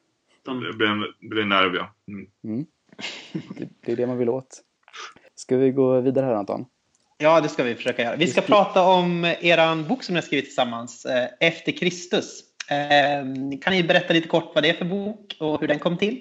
Det 0.45 0.77
blev 0.77 0.89
en, 0.89 1.01
det 1.21 1.29
blev 1.29 1.43
en 1.43 1.49
nerv, 1.49 1.75
ja. 1.75 1.95
Mm. 2.43 2.67
Det, 3.59 3.69
det 3.87 3.93
är 3.93 3.97
det 3.97 4.07
man 4.07 4.19
vill 4.19 4.29
åt. 4.29 4.61
Ska 5.35 5.57
vi 5.57 5.71
gå 5.71 6.01
vidare 6.01 6.27
här 6.27 6.35
Anton? 6.35 6.65
Ja, 7.19 7.41
det 7.41 7.49
ska 7.49 7.63
vi 7.65 7.75
försöka 7.75 8.03
göra. 8.03 8.17
Vi 8.17 8.27
ska 8.27 8.41
prata 8.41 8.83
om 8.83 9.25
er 9.25 9.89
bok 9.89 10.03
som 10.03 10.13
ni 10.13 10.21
har 10.21 10.27
skrivit 10.27 10.45
tillsammans, 10.45 11.05
eh, 11.05 11.29
Efter 11.41 11.73
Kristus. 11.73 12.41
Eh, 12.71 13.59
Kan 13.61 13.73
ni 13.73 13.83
berätta 13.83 14.13
lite 14.13 14.29
kort 14.29 14.53
vad 14.55 14.65
det 14.65 14.71
är 14.71 14.75
för 14.75 14.85
bok 14.85 15.37
och 15.41 15.61
hur 15.61 15.69
den 15.69 15.79
kom 15.79 15.99
till? 15.99 16.21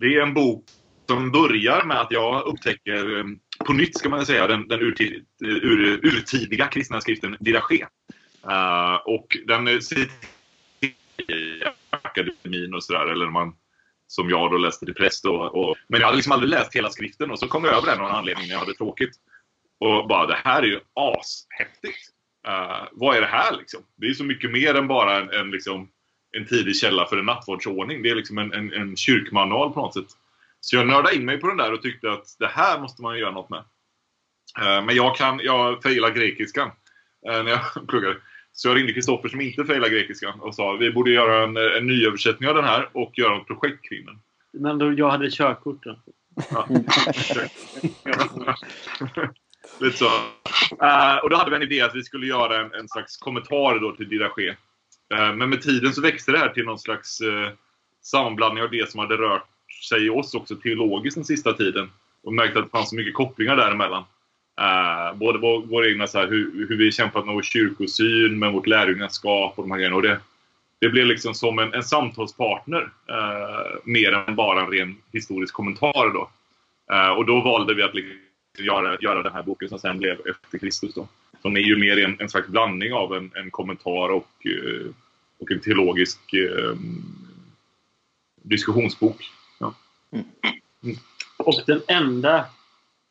Det 0.00 0.06
är 0.06 0.22
en 0.22 0.34
bok 0.34 0.64
som 1.06 1.30
börjar 1.30 1.84
med 1.84 2.00
att 2.00 2.10
jag 2.10 2.46
upptäcker, 2.46 3.18
eh, 3.18 3.24
på 3.66 3.72
nytt 3.72 3.98
ska 3.98 4.08
man 4.08 4.26
säga, 4.26 4.46
den, 4.46 4.68
den 4.68 4.80
urtid, 4.80 5.24
ur, 5.40 6.06
urtidiga 6.06 6.66
kristna 6.66 7.00
skriften 7.00 7.36
Didache. 7.40 7.86
Uh, 8.46 8.94
och 9.06 9.36
den 9.46 9.82
sitter 9.82 10.10
i 11.16 11.64
akademin 11.90 12.74
och 12.74 12.84
sådär, 12.84 13.12
eller 13.12 13.26
man 13.26 13.54
som 14.12 14.30
jag 14.30 14.50
då 14.50 14.56
läste 14.56 14.84
till 14.84 14.94
präst. 14.94 15.24
Och, 15.24 15.54
och, 15.54 15.76
men 15.88 16.00
jag 16.00 16.06
hade 16.06 16.16
liksom 16.16 16.32
aldrig 16.32 16.50
läst 16.50 16.76
hela 16.76 16.90
skriften 16.90 17.30
och 17.30 17.38
så 17.38 17.48
kom 17.48 17.64
jag 17.64 17.74
över 17.74 17.86
den 17.86 18.00
av 18.00 18.06
någon 18.06 18.18
anledning 18.18 18.46
när 18.46 18.52
jag 18.52 18.60
hade 18.60 18.74
tråkigt. 18.74 19.10
Och 19.80 20.08
bara, 20.08 20.26
det 20.26 20.38
här 20.44 20.62
är 20.62 20.66
ju 20.66 20.80
ashäftigt. 20.94 22.08
Uh, 22.48 22.88
vad 22.92 23.16
är 23.16 23.20
det 23.20 23.26
här 23.26 23.56
liksom? 23.56 23.80
Det 23.96 24.06
är 24.06 24.12
så 24.12 24.24
mycket 24.24 24.50
mer 24.50 24.74
än 24.74 24.88
bara 24.88 25.20
en, 25.20 25.30
en, 25.30 25.50
liksom, 25.50 25.88
en 26.36 26.46
tidig 26.46 26.76
källa 26.76 27.06
för 27.06 27.16
en 27.16 27.24
nattvardsordning. 27.24 28.02
Det 28.02 28.10
är 28.10 28.14
liksom 28.14 28.38
en, 28.38 28.52
en, 28.52 28.72
en 28.72 28.96
kyrkmanual 28.96 29.72
på 29.72 29.80
något 29.80 29.94
sätt. 29.94 30.08
Så 30.60 30.76
jag 30.76 30.86
nördade 30.86 31.16
in 31.16 31.24
mig 31.24 31.40
på 31.40 31.46
den 31.46 31.56
där 31.56 31.72
och 31.72 31.82
tyckte 31.82 32.12
att 32.12 32.26
det 32.38 32.46
här 32.46 32.80
måste 32.80 33.02
man 33.02 33.14
ju 33.14 33.20
göra 33.20 33.30
något 33.30 33.50
med. 33.50 33.64
Uh, 34.60 34.84
Men 34.86 34.96
jag 34.96 35.16
kan, 35.16 35.40
jag 35.42 35.82
failar 35.82 36.10
grekiskan 36.10 36.68
uh, 37.30 37.42
när 37.42 37.50
jag 37.50 37.60
pluggade. 37.88 38.16
Så 38.52 38.68
jag 38.68 38.76
ringde 38.76 38.92
Kristoffer 38.92 39.28
som 39.28 39.40
inte 39.40 39.64
failar 39.64 39.88
grekiskan 39.88 40.40
och 40.40 40.54
sa 40.54 40.72
vi 40.72 40.92
borde 40.92 41.10
göra 41.10 41.44
en, 41.44 41.56
en 41.56 41.86
nyöversättning 41.86 42.48
av 42.48 42.54
den 42.54 42.64
här 42.64 42.88
och 42.92 43.18
göra 43.18 43.36
ett 43.36 43.46
projekt 43.46 43.84
kring 43.88 44.06
den. 44.06 44.18
men 44.52 44.78
då, 44.78 44.92
jag 44.92 45.10
hade 45.10 45.30
körkort 45.30 45.84
då. 45.84 45.98
Ja. 46.50 46.68
Lite 49.80 49.96
så. 49.96 50.06
Eh, 50.84 51.16
och 51.22 51.30
då 51.30 51.36
hade 51.36 51.50
vi 51.50 51.56
en 51.56 51.62
idé 51.62 51.80
att 51.80 51.94
vi 51.94 52.02
skulle 52.02 52.26
göra 52.26 52.60
en, 52.60 52.74
en 52.74 52.88
slags 52.88 53.16
kommentar 53.16 53.78
då 53.78 53.92
till 53.92 54.08
Didache. 54.08 54.56
Uh, 55.14 55.34
men 55.34 55.50
med 55.50 55.62
tiden 55.62 55.92
så 55.92 56.00
växte 56.00 56.32
det 56.32 56.38
här 56.38 56.48
till 56.48 56.64
någon 56.64 56.78
slags 56.78 57.20
uh, 57.20 57.48
sammanblandning 58.02 58.64
av 58.64 58.70
det 58.70 58.90
som 58.90 59.00
hade 59.00 59.16
rört 59.16 59.46
sig 59.88 60.06
i 60.06 60.10
oss 60.10 60.34
också 60.34 60.56
teologiskt 60.56 61.14
den 61.14 61.24
sista 61.24 61.52
tiden. 61.52 61.90
Och 62.22 62.32
märkte 62.32 62.58
att 62.58 62.64
det 62.64 62.70
fanns 62.70 62.88
så 62.88 62.96
mycket 62.96 63.14
kopplingar 63.14 63.56
däremellan. 63.56 64.04
Uh, 64.60 65.18
både 65.18 65.38
vår, 65.38 65.66
vår 65.66 65.86
egna 65.86 66.06
så 66.06 66.18
här, 66.18 66.28
hur, 66.28 66.66
hur 66.68 66.76
vi 66.76 66.92
kämpat 66.92 67.26
med 67.26 67.34
vår 67.34 67.42
kyrkosyn, 67.42 68.38
med 68.38 68.52
vårt 68.52 68.66
lärjungaskap 68.66 69.58
och 69.58 69.64
de 69.64 69.70
här 69.70 69.78
grejerna. 69.78 69.96
Och 69.96 70.02
det, 70.02 70.20
det 70.78 70.88
blev 70.88 71.06
liksom 71.06 71.34
som 71.34 71.58
en, 71.58 71.74
en 71.74 71.82
samtalspartner 71.82 72.82
uh, 73.10 73.76
mer 73.84 74.12
än 74.12 74.36
bara 74.36 74.60
en 74.60 74.70
ren 74.70 74.96
historisk 75.12 75.54
kommentar. 75.54 76.12
Då. 76.14 76.30
Uh, 76.92 77.10
och 77.10 77.26
då 77.26 77.40
valde 77.40 77.74
vi 77.74 77.82
att 77.82 77.94
liksom 77.94 78.18
göra, 78.58 78.96
göra 79.00 79.22
den 79.22 79.32
här 79.32 79.42
boken 79.42 79.68
som 79.68 79.78
sen 79.78 79.98
blev 79.98 80.20
Efter 80.26 80.58
Kristus. 80.58 80.94
Då. 80.94 81.08
Som 81.42 81.56
är 81.56 81.60
ju 81.60 81.78
mer 81.78 82.04
en, 82.04 82.16
en 82.20 82.28
slags 82.28 82.48
blandning 82.48 82.92
av 82.92 83.16
en, 83.16 83.30
en 83.34 83.50
kommentar 83.50 84.08
och, 84.08 84.46
och 85.38 85.50
en 85.50 85.60
teologisk 85.60 86.34
eh, 86.34 86.76
diskussionsbok. 88.42 89.30
Ja. 89.60 89.74
Mm. 90.12 90.96
Och 91.36 91.62
den 91.66 91.82
enda 91.88 92.44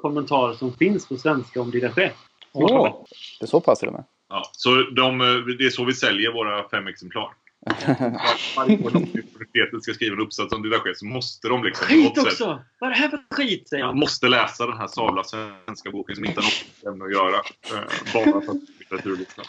kommentar 0.02 0.54
som 0.54 0.74
finns 0.74 1.08
på 1.08 1.18
svenska 1.18 1.62
om 1.62 1.72
Didache. 1.72 2.12
Åh. 2.54 3.06
Det 3.40 3.46
är 3.46 3.48
så 3.48 3.62
pass 3.62 3.80
till 3.80 3.88
och 3.88 3.94
med. 3.94 4.04
Ja, 4.30 4.50
så 4.52 4.76
de, 4.76 5.18
det 5.60 5.66
är 5.66 5.70
så 5.70 5.86
vi 5.86 5.94
säljer 5.94 6.32
våra 6.32 6.70
fem 6.70 6.88
exemplar. 6.88 7.34
Varje 8.56 8.76
gång 8.76 8.92
universitetet 8.96 9.84
ska 9.84 9.94
skriva 9.94 10.16
en 10.16 10.22
uppsats 10.22 10.54
om 10.54 10.62
Didache 10.62 10.94
så 10.96 11.06
måste 11.06 11.48
de 11.48 11.64
liksom 11.64 11.88
Skit 11.88 12.16
sätt 12.16 12.26
också! 12.26 12.64
Vad 12.80 12.90
är 12.90 12.94
det 12.94 13.00
här 13.00 13.10
för 13.10 13.36
skit? 13.36 13.70
Säger 13.70 13.84
han. 13.84 14.00
måste 14.00 14.28
läsa 14.28 14.68
den 14.68 14.78
här 14.78 14.88
sabla 14.88 15.24
svenska 15.24 15.92
boken 15.92 16.16
som 16.16 16.26
inte 16.26 16.42
har 16.42 16.52
något 16.86 16.98
med 16.98 17.06
att 17.06 17.14
göra. 17.14 17.36
Eh, 17.36 18.14
bara 18.14 18.42
för 18.42 18.52
att 18.52 18.58
litteraturlyssna. 18.80 19.44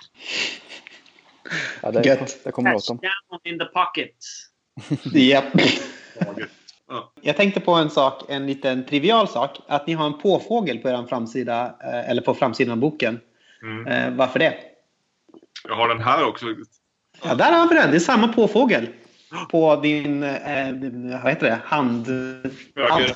Ja, 1.82 1.90
det, 1.90 2.04
Gött. 2.04 2.44
det 2.44 2.52
kommer 2.52 2.74
åt 2.74 2.86
dem. 2.86 2.96
Down 2.96 3.40
in 3.52 3.58
the 3.58 3.64
pocket. 3.64 4.16
Japp. 5.14 5.44
Ja. 6.92 7.12
Jag 7.20 7.36
tänkte 7.36 7.60
på 7.60 7.72
en 7.72 7.90
sak, 7.90 8.22
en 8.28 8.46
liten 8.46 8.84
trivial 8.86 9.28
sak. 9.28 9.58
Att 9.66 9.86
ni 9.86 9.92
har 9.92 10.06
en 10.06 10.18
påfågel 10.18 10.78
på 10.78 10.88
er 10.88 11.06
framsida, 11.08 11.74
eh, 11.84 12.10
eller 12.10 12.22
på 12.22 12.34
framsidan 12.34 12.72
av 12.72 12.78
boken. 12.78 13.20
Mm. 13.62 13.86
Eh, 13.86 14.16
Varför 14.16 14.38
det? 14.38 14.54
Jag 15.68 15.74
har 15.74 15.88
den 15.88 16.00
här 16.00 16.24
också. 16.24 16.46
Ja, 17.24 17.34
där 17.34 17.52
har 17.52 17.68
vi 17.68 17.74
den. 17.74 17.90
Det 17.90 17.96
är 17.96 18.00
samma 18.00 18.28
påfågel. 18.28 18.86
På 19.50 19.76
din, 19.76 20.22
eh, 20.22 20.68
din 20.68 21.10
vad 21.10 21.28
heter 21.32 21.46
det, 21.46 21.58
hand... 21.64 22.06
hand. 22.88 23.10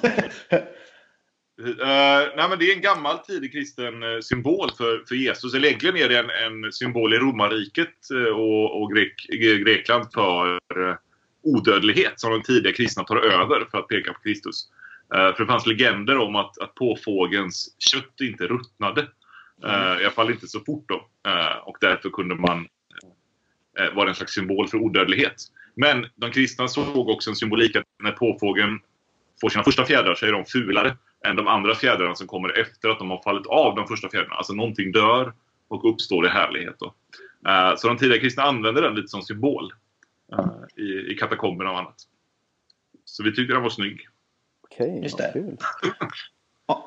Eh, 1.82 2.28
nej, 2.36 2.48
men 2.48 2.58
det 2.58 2.70
är 2.70 2.74
en 2.76 2.82
gammal 2.82 3.18
tidig 3.18 3.52
kristen 3.52 3.92
symbol 4.22 4.70
för, 4.78 5.04
för 5.08 5.14
Jesus. 5.14 5.54
Eller 5.54 5.68
egentligen 5.68 5.96
är 5.96 6.08
det 6.08 6.18
en, 6.18 6.30
en 6.64 6.72
symbol 6.72 7.14
i 7.14 7.18
romarriket 7.18 7.98
och, 8.34 8.82
och 8.82 8.92
Grek, 8.92 9.26
Gre- 9.28 9.64
Grekland 9.64 10.12
för 10.14 10.58
odödlighet 11.46 12.20
som 12.20 12.30
de 12.30 12.42
tidiga 12.42 12.72
kristna 12.72 13.04
tar 13.04 13.16
över 13.16 13.66
för 13.70 13.78
att 13.78 13.88
peka 13.88 14.12
på 14.12 14.20
Kristus. 14.20 14.68
Eh, 15.14 15.34
för 15.34 15.38
det 15.38 15.46
fanns 15.46 15.66
legender 15.66 16.18
om 16.18 16.36
att, 16.36 16.58
att 16.58 16.74
påfågens 16.74 17.74
kött 17.78 18.20
inte 18.20 18.46
ruttnade. 18.46 19.00
Eh, 19.64 20.02
I 20.02 20.04
alla 20.04 20.10
fall 20.10 20.30
inte 20.30 20.48
så 20.48 20.60
fort 20.60 20.84
då. 20.88 21.06
Eh, 21.30 21.56
och 21.64 21.76
därför 21.80 22.10
kunde 22.10 22.34
man 22.34 22.66
vara 23.94 24.08
en 24.08 24.14
slags 24.14 24.32
symbol 24.32 24.68
för 24.68 24.78
odödlighet. 24.78 25.34
Men 25.74 26.06
de 26.14 26.30
kristna 26.30 26.68
såg 26.68 27.08
också 27.08 27.30
en 27.30 27.36
symbolik 27.36 27.76
att 27.76 27.84
när 28.02 28.12
påfågeln 28.12 28.80
får 29.40 29.48
sina 29.48 29.64
första 29.64 29.84
fjädrar 29.84 30.14
så 30.14 30.26
är 30.26 30.32
de 30.32 30.44
fulare 30.44 30.96
än 31.26 31.36
de 31.36 31.46
andra 31.46 31.74
fjädrarna 31.74 32.14
som 32.14 32.26
kommer 32.26 32.58
efter 32.58 32.88
att 32.88 32.98
de 32.98 33.10
har 33.10 33.22
fallit 33.22 33.46
av 33.46 33.76
de 33.76 33.86
första 33.86 34.08
fjädrarna. 34.08 34.34
Alltså 34.34 34.52
någonting 34.52 34.92
dör 34.92 35.32
och 35.68 35.90
uppstår 35.90 36.26
i 36.26 36.28
härlighet. 36.28 36.76
Då. 36.78 36.94
Så 37.76 37.88
de 37.88 37.96
tidiga 37.96 38.20
kristna 38.20 38.42
använder 38.42 38.82
den 38.82 38.94
lite 38.94 39.08
som 39.08 39.22
symbol 39.22 39.72
i, 40.76 41.12
i 41.12 41.16
katakomberna 41.20 41.70
och 41.70 41.78
annat. 41.78 42.02
Så 43.04 43.22
vi 43.22 43.34
tyckte 43.34 43.54
den 43.54 43.62
var 43.62 43.70
snygg. 43.70 44.08
Okej, 44.62 45.00
Just 45.02 45.18
det. 45.18 45.30
kul. 45.32 45.56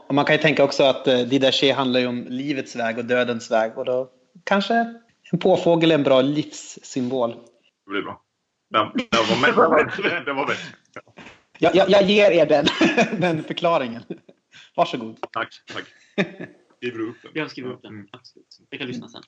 Och 0.07 0.15
man 0.15 0.25
kan 0.25 0.35
ju 0.35 0.41
tänka 0.41 0.63
också 0.63 0.83
att 0.83 1.07
eh, 1.07 1.19
Didache 1.19 1.73
handlar 1.73 1.99
ju 1.99 2.07
om 2.07 2.25
livets 2.29 2.75
väg 2.75 2.97
och 2.97 3.05
dödens 3.05 3.51
väg. 3.51 3.77
Och 3.77 3.85
då 3.85 4.09
kanske 4.43 4.73
en 5.31 5.39
påfågel 5.39 5.91
är 5.91 5.95
en 5.95 6.03
bra 6.03 6.21
livssymbol. 6.21 7.31
Det 7.85 7.91
blir 7.91 8.01
bra. 8.01 8.23
Den, 8.69 8.91
den 9.11 9.25
var 9.29 9.41
med. 9.41 9.49
Den 9.55 10.03
var, 10.03 10.25
den 10.25 10.35
var 10.35 10.47
med. 10.47 10.55
Jag, 11.59 11.75
jag, 11.75 11.89
jag 11.89 12.03
ger 12.03 12.31
er 12.31 12.45
den, 12.45 12.65
den 13.21 13.43
förklaringen. 13.43 14.03
Varsågod. 14.75 15.17
Tack, 15.31 15.63
tack. 15.73 15.85
Skriver 16.77 16.97
du 16.97 17.09
upp 17.09 17.21
den? 17.21 17.31
Jag 17.33 17.51
skriver 17.51 17.71
upp 17.71 17.81
den. 17.81 17.93
Mm. 17.93 18.07
Absolut. 18.11 18.59
Jag 18.69 18.79
kan 18.79 18.87
lyssna 18.87 19.07
sen. 19.07 19.23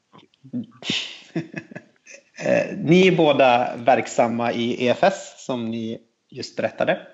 Eh, 2.46 2.78
Ni 2.78 3.08
är 3.08 3.16
båda 3.16 3.76
verksamma 3.76 4.52
i 4.52 4.88
EFS 4.88 5.46
som 5.46 5.72
ni 5.72 6.00
just 6.30 6.58
berättade. 6.58 7.08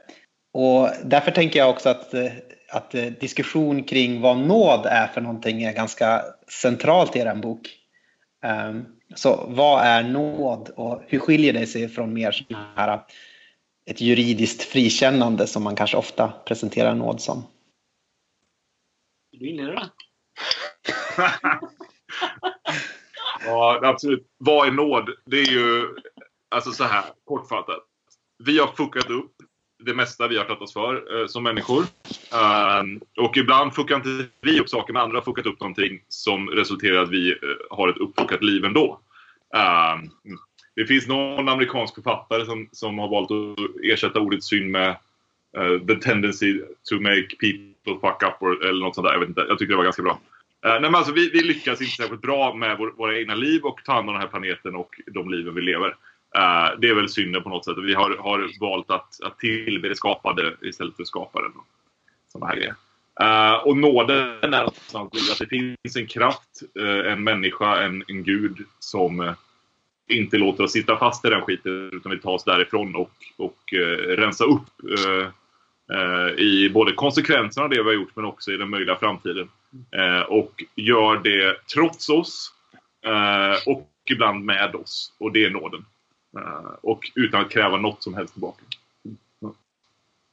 Och 0.53 0.89
därför 1.03 1.31
tänker 1.31 1.59
jag 1.59 1.69
också 1.69 1.89
att, 1.89 2.13
eh, 2.13 2.31
att 2.71 2.95
eh, 2.95 3.05
diskussion 3.05 3.83
kring 3.83 4.21
vad 4.21 4.37
nåd 4.37 4.85
är 4.85 5.07
för 5.07 5.21
någonting 5.21 5.63
är 5.63 5.73
ganska 5.73 6.23
centralt 6.61 7.15
i 7.15 7.19
er 7.19 7.35
bok. 7.35 7.69
Ehm, 8.43 8.85
Så 9.15 9.45
vad 9.47 9.85
är 9.85 10.03
nåd 10.03 10.69
och 10.75 11.03
hur 11.07 11.19
skiljer 11.19 11.53
det 11.53 11.67
sig 11.67 11.89
från 11.89 12.13
mer 12.13 12.45
här 12.75 12.99
ett 13.89 14.01
juridiskt 14.01 14.63
frikännande 14.63 15.47
som 15.47 15.63
man 15.63 15.75
kanske 15.75 15.97
ofta 15.97 16.33
presenterar 16.45 16.95
nåd 16.95 17.21
som? 17.21 17.43
Vill 19.31 19.39
du 19.39 19.49
inleda 19.49 19.71
då? 19.71 19.83
Ja, 23.47 23.79
absolut. 23.83 24.27
Vad 24.37 24.67
är 24.67 24.71
nåd? 24.71 25.09
Det 25.25 25.39
är 25.39 25.51
ju 25.51 25.95
alltså 26.49 26.71
så 26.71 26.83
här 26.83 27.03
kortfattat. 27.25 27.83
Vi 28.43 28.59
har 28.59 28.67
fuckat 28.67 29.09
upp 29.09 29.31
det 29.83 29.93
mesta 29.93 30.27
vi 30.27 30.37
har 30.37 30.45
tagit 30.45 30.61
oss 30.61 30.73
för 30.73 31.21
eh, 31.21 31.27
som 31.27 31.43
människor. 31.43 31.83
Ehm, 32.33 33.01
och 33.17 33.37
ibland 33.37 33.75
fuckar 33.75 33.95
inte 33.95 34.25
vi 34.41 34.59
upp 34.59 34.69
saker, 34.69 34.93
men 34.93 35.01
andra 35.01 35.17
har 35.17 35.23
fuckat 35.23 35.45
upp 35.45 35.59
någonting 35.59 36.01
som 36.07 36.49
resulterar 36.49 36.95
i 36.95 36.97
att 36.97 37.09
vi 37.09 37.31
eh, 37.31 37.37
har 37.77 37.87
ett 37.89 37.97
uppfuckat 37.97 38.43
liv 38.43 38.65
ändå. 38.65 38.99
Ehm, 39.55 40.09
det 40.75 40.85
finns 40.85 41.07
någon 41.07 41.49
amerikansk 41.49 41.95
författare 41.95 42.45
som, 42.45 42.69
som 42.71 42.99
har 42.99 43.09
valt 43.09 43.31
att 43.31 43.65
ersätta 43.83 44.19
ordet 44.19 44.43
synd 44.43 44.71
med 44.71 44.89
eh, 45.57 45.79
the 45.87 45.95
tendency 45.95 46.61
to 46.89 46.95
make 46.99 47.27
people 47.39 48.09
fuck 48.09 48.23
up 48.23 48.41
or, 48.41 48.65
eller 48.65 48.85
något 48.85 48.95
sånt 48.95 49.07
där. 49.07 49.13
Jag 49.13 49.19
vet 49.19 49.29
inte. 49.29 49.45
Jag 49.49 49.59
tycker 49.59 49.71
det 49.71 49.77
var 49.77 49.83
ganska 49.83 50.03
bra. 50.03 50.19
Eh, 50.65 50.71
nej, 50.71 50.81
men 50.81 50.95
alltså, 50.95 51.13
vi, 51.13 51.29
vi 51.29 51.41
lyckas 51.41 51.81
inte 51.81 51.95
särskilt 51.95 52.21
bra 52.21 52.53
med 52.53 52.77
vår, 52.77 52.93
våra 52.97 53.17
egna 53.17 53.35
liv 53.35 53.63
och 53.63 53.81
ta 53.85 53.93
hand 53.93 54.09
om 54.09 54.13
den 54.13 54.21
här 54.21 54.29
planeten 54.29 54.75
och 54.75 55.01
de 55.07 55.29
liven 55.29 55.55
vi 55.55 55.61
lever. 55.61 55.87
Uh, 56.37 56.79
det 56.79 56.89
är 56.89 56.95
väl 56.95 57.09
synden 57.09 57.43
på 57.43 57.49
något 57.49 57.65
sätt. 57.65 57.77
Vi 57.77 57.93
har, 57.93 58.17
har 58.17 58.59
valt 58.59 58.91
att, 58.91 59.21
att 59.23 59.39
tillbe 59.39 59.89
det 59.89 59.95
skapade 59.95 60.55
istället 60.61 60.95
för 60.95 61.03
skaparen. 61.03 61.51
och 61.55 61.65
Såna 62.31 62.47
här 62.47 62.55
grejer. 62.55 62.75
Uh, 63.21 63.67
och 63.67 63.77
nåden 63.77 64.53
är 64.53 64.63
att 64.63 65.39
det 65.39 65.47
finns 65.47 65.95
en 65.95 66.07
kraft, 66.07 66.63
uh, 66.79 67.11
en 67.11 67.23
människa, 67.23 67.83
en, 67.83 68.03
en 68.07 68.23
gud 68.23 68.57
som 68.79 69.33
inte 70.09 70.37
låter 70.37 70.63
oss 70.63 70.71
sitta 70.71 70.97
fast 70.97 71.25
i 71.25 71.29
den 71.29 71.41
skiten 71.41 71.89
utan 71.93 72.11
vi 72.11 72.19
tar 72.19 72.31
oss 72.31 72.43
därifrån 72.43 72.95
och, 72.95 73.11
och 73.37 73.73
rensa 74.07 74.43
upp 74.43 74.69
i 76.37 76.69
både 76.69 76.93
konsekvenserna 76.93 77.63
av 77.63 77.69
det 77.69 77.83
vi 77.83 77.89
har 77.89 77.93
gjort 77.93 78.15
men 78.15 78.25
också 78.25 78.51
i 78.51 78.57
den 78.57 78.69
möjliga 78.69 78.95
framtiden. 78.95 79.49
Eh, 79.91 80.21
och 80.21 80.63
gör 80.75 81.17
det 81.23 81.55
trots 81.73 82.09
oss 82.09 82.51
eh, 83.05 83.73
och 83.73 83.89
ibland 84.11 84.45
med 84.45 84.75
oss. 84.75 85.13
Och 85.17 85.31
det 85.31 85.45
är 85.45 85.49
nåden. 85.49 85.85
Eh, 86.37 86.71
och 86.81 87.11
utan 87.15 87.41
att 87.41 87.51
kräva 87.51 87.77
något 87.77 88.03
som 88.03 88.13
helst 88.13 88.33
tillbaka. 88.33 88.63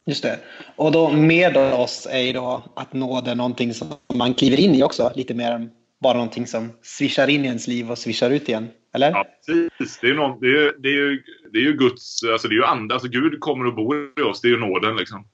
Just 0.06 0.22
det. 0.22 0.40
Och 0.76 0.92
då 0.92 1.10
med 1.10 1.56
oss 1.56 2.06
är 2.10 2.18
ju 2.18 2.32
då 2.32 2.62
att 2.76 2.92
nåd 2.92 3.28
är 3.28 3.34
någonting 3.34 3.74
som 3.74 3.88
man 4.14 4.34
kliver 4.34 4.60
in 4.60 4.74
i 4.74 4.82
också. 4.82 5.12
Lite 5.14 5.34
mer 5.34 5.52
än 5.52 5.70
bara 6.00 6.14
någonting 6.14 6.46
som 6.46 6.72
swishar 6.82 7.28
in 7.28 7.44
i 7.44 7.46
ens 7.46 7.66
liv 7.66 7.90
och 7.90 7.98
swishar 7.98 8.30
ut 8.30 8.48
igen. 8.48 8.68
Eller? 8.92 9.10
Ja, 9.10 9.24
precis. 9.46 9.98
Det 10.00 10.08
är, 10.08 10.14
någon, 10.14 10.40
det, 10.40 10.46
är, 10.46 10.74
det, 10.78 10.88
är 10.88 10.92
ju, 10.92 11.22
det 11.52 11.58
är 11.58 11.62
ju 11.62 11.72
Guds... 11.72 12.24
Alltså 12.24 12.48
det 12.48 12.54
är 12.54 12.56
ju 12.56 12.64
ande. 12.64 12.94
Alltså 12.94 13.08
Gud 13.08 13.40
kommer 13.40 13.66
och 13.66 13.74
bor 13.74 14.12
i 14.16 14.22
oss. 14.22 14.40
Det 14.40 14.48
är 14.48 14.50
ju 14.50 14.58
nåden 14.58 14.96
liksom. 14.96 15.26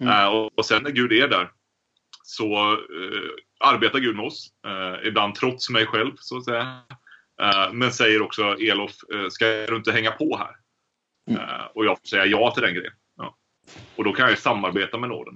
Mm. 0.00 0.12
Eh, 0.12 0.26
och, 0.26 0.58
och 0.58 0.64
sen 0.66 0.82
när 0.82 0.90
Gud 0.90 1.12
är 1.12 1.28
där 1.28 1.50
så 2.22 2.72
eh, 2.72 3.30
arbetar 3.60 3.98
Gud 3.98 4.16
med 4.16 4.26
oss. 4.26 4.52
Eh, 4.66 5.08
ibland 5.08 5.34
trots 5.34 5.70
mig 5.70 5.86
själv, 5.86 6.12
så 6.16 6.36
att 6.36 6.44
säga. 6.44 6.80
Eh, 7.42 7.72
men 7.72 7.92
säger 7.92 8.22
också 8.22 8.42
Elof, 8.42 8.92
eh, 9.14 9.28
ska 9.28 9.46
du 9.46 9.76
inte 9.76 9.92
hänga 9.92 10.10
på 10.10 10.36
här? 10.36 10.56
Mm. 11.30 11.42
Eh, 11.42 11.66
och 11.74 11.84
jag 11.84 11.98
får 11.98 12.06
säga 12.06 12.26
ja 12.26 12.50
till 12.50 12.62
den 12.62 12.74
grejen. 12.74 12.92
Ja. 13.16 13.36
Och 13.96 14.04
då 14.04 14.12
kan 14.12 14.22
jag 14.22 14.30
ju 14.30 14.36
samarbeta 14.36 14.98
med 14.98 15.08
nåden. 15.08 15.34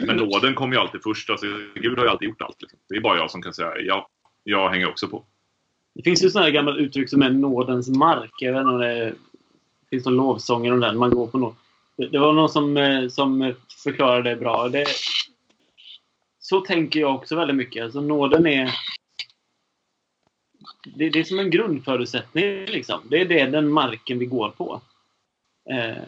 Men 0.00 0.16
nåden 0.16 0.54
kommer 0.54 0.74
ju 0.74 0.80
alltid 0.80 1.02
först. 1.02 1.30
Alltså, 1.30 1.46
Gud 1.74 1.98
har 1.98 2.04
ju 2.04 2.10
alltid 2.10 2.28
gjort 2.28 2.42
allt. 2.42 2.62
Liksom. 2.62 2.78
Det 2.88 2.96
är 2.96 3.00
bara 3.00 3.18
jag 3.18 3.30
som 3.30 3.42
kan 3.42 3.54
säga 3.54 3.78
ja, 3.78 4.08
jag 4.44 4.68
hänger 4.68 4.88
också 4.88 5.08
på. 5.08 5.24
Det 5.94 6.02
finns 6.02 6.24
ju 6.24 6.30
sådana 6.30 6.46
här 6.46 6.52
gamla 6.52 6.76
uttryck 6.76 7.10
som 7.10 7.22
är 7.22 7.30
nådens 7.30 7.88
mark. 7.88 8.30
Jag 8.38 8.52
vet 8.52 8.60
inte 8.60 8.72
om 8.72 8.80
det 8.80 9.14
finns 9.90 10.04
någon 10.04 10.16
lovsånger 10.16 10.72
om 10.72 10.80
den. 10.80 10.98
Man 10.98 11.10
går 11.10 11.26
på 11.26 11.38
något. 11.38 11.58
Det 12.08 12.18
var 12.18 12.32
någon 12.32 12.48
som, 12.48 12.76
eh, 12.76 13.08
som 13.08 13.54
förklarade 13.84 14.30
det 14.30 14.36
bra. 14.36 14.68
Det, 14.68 14.86
så 16.38 16.60
tänker 16.60 17.00
jag 17.00 17.14
också 17.14 17.36
väldigt 17.36 17.56
mycket. 17.56 17.84
Alltså 17.84 18.00
nåden 18.00 18.46
är... 18.46 18.74
Det, 20.84 21.10
det 21.10 21.20
är 21.20 21.24
som 21.24 21.38
en 21.38 21.50
grundförutsättning. 21.50 22.44
Liksom. 22.66 23.00
Det 23.10 23.20
är 23.20 23.24
det, 23.24 23.46
den 23.46 23.72
marken 23.72 24.18
vi 24.18 24.26
går 24.26 24.50
på. 24.50 24.80
Eh, 25.70 26.02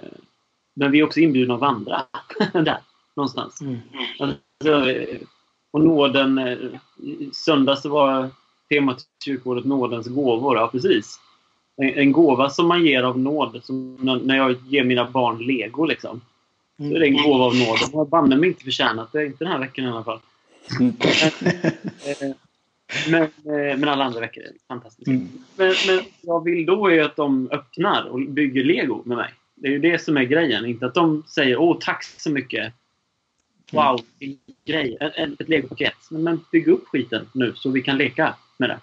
men 0.74 0.90
vi 0.90 1.00
är 1.00 1.04
också 1.04 1.20
inbjudna 1.20 1.54
att 1.54 1.60
vandra 1.60 2.02
där 2.52 2.78
någonstans. 3.14 3.60
Mm. 3.60 3.78
Alltså, 4.18 4.36
och 5.70 5.80
nåden... 5.80 6.38
eh, 6.38 6.58
söndags 7.32 7.84
var 7.84 8.30
temat 8.68 9.02
kyrkåret 9.24 9.64
nådens 9.64 10.06
gåvor. 10.06 10.56
Ja, 10.56 10.68
precis. 10.68 11.20
En, 11.76 11.94
en 11.94 12.12
gåva 12.12 12.50
som 12.50 12.68
man 12.68 12.84
ger 12.86 13.02
av 13.02 13.18
nåd. 13.18 13.60
Som 13.64 13.96
när, 14.24 14.36
jag 14.36 14.56
ger 14.68 14.84
mina 14.84 15.10
barn 15.10 15.38
lego 15.38 15.84
liksom. 15.86 16.20
Så 16.76 16.84
är 16.96 17.00
det 17.00 17.06
en 17.06 17.22
gåva 17.22 17.44
av 17.44 17.56
nåd. 17.56 17.78
De 17.90 17.98
har 17.98 18.04
banne 18.04 18.36
mig 18.36 18.48
inte 18.48 18.64
förtjänat 18.64 19.12
det. 19.12 19.26
Inte 19.26 19.44
den 19.44 19.52
här 19.52 19.58
veckan 19.60 19.84
i 19.84 19.88
alla 19.88 20.04
fall. 20.04 20.20
Mm. 20.80 20.94
Men, 23.08 23.22
eh, 23.22 23.78
men 23.78 23.88
alla 23.88 24.04
andra 24.04 24.20
veckor 24.20 24.42
är 24.42 24.52
fantastiska. 24.68 25.10
Mm. 25.10 25.28
Men, 25.56 25.74
men 25.86 26.00
jag 26.20 26.44
vill 26.44 26.66
då 26.66 26.90
är 26.90 27.02
att 27.02 27.16
de 27.16 27.48
öppnar 27.50 28.04
och 28.04 28.20
bygger 28.20 28.64
lego 28.64 29.02
med 29.04 29.16
mig. 29.16 29.30
Det 29.54 29.68
är 29.68 29.72
ju 29.72 29.78
det 29.78 29.98
som 30.02 30.16
är 30.16 30.22
grejen. 30.24 30.66
Inte 30.66 30.86
att 30.86 30.94
de 30.94 31.22
säger 31.28 31.56
åh 31.56 31.76
tack 31.80 32.04
så 32.04 32.30
mycket. 32.30 32.72
Wow, 33.72 34.00
vilken 34.18 34.54
grej. 34.64 34.96
En- 35.00 35.36
Ett 35.38 35.48
legopaket. 35.48 35.94
Men, 36.10 36.22
men 36.22 36.40
bygg 36.52 36.68
upp 36.68 36.86
skiten 36.86 37.26
nu 37.34 37.52
så 37.54 37.70
vi 37.70 37.82
kan 37.82 37.98
leka 37.98 38.34
med 38.56 38.70
det. 38.70 38.78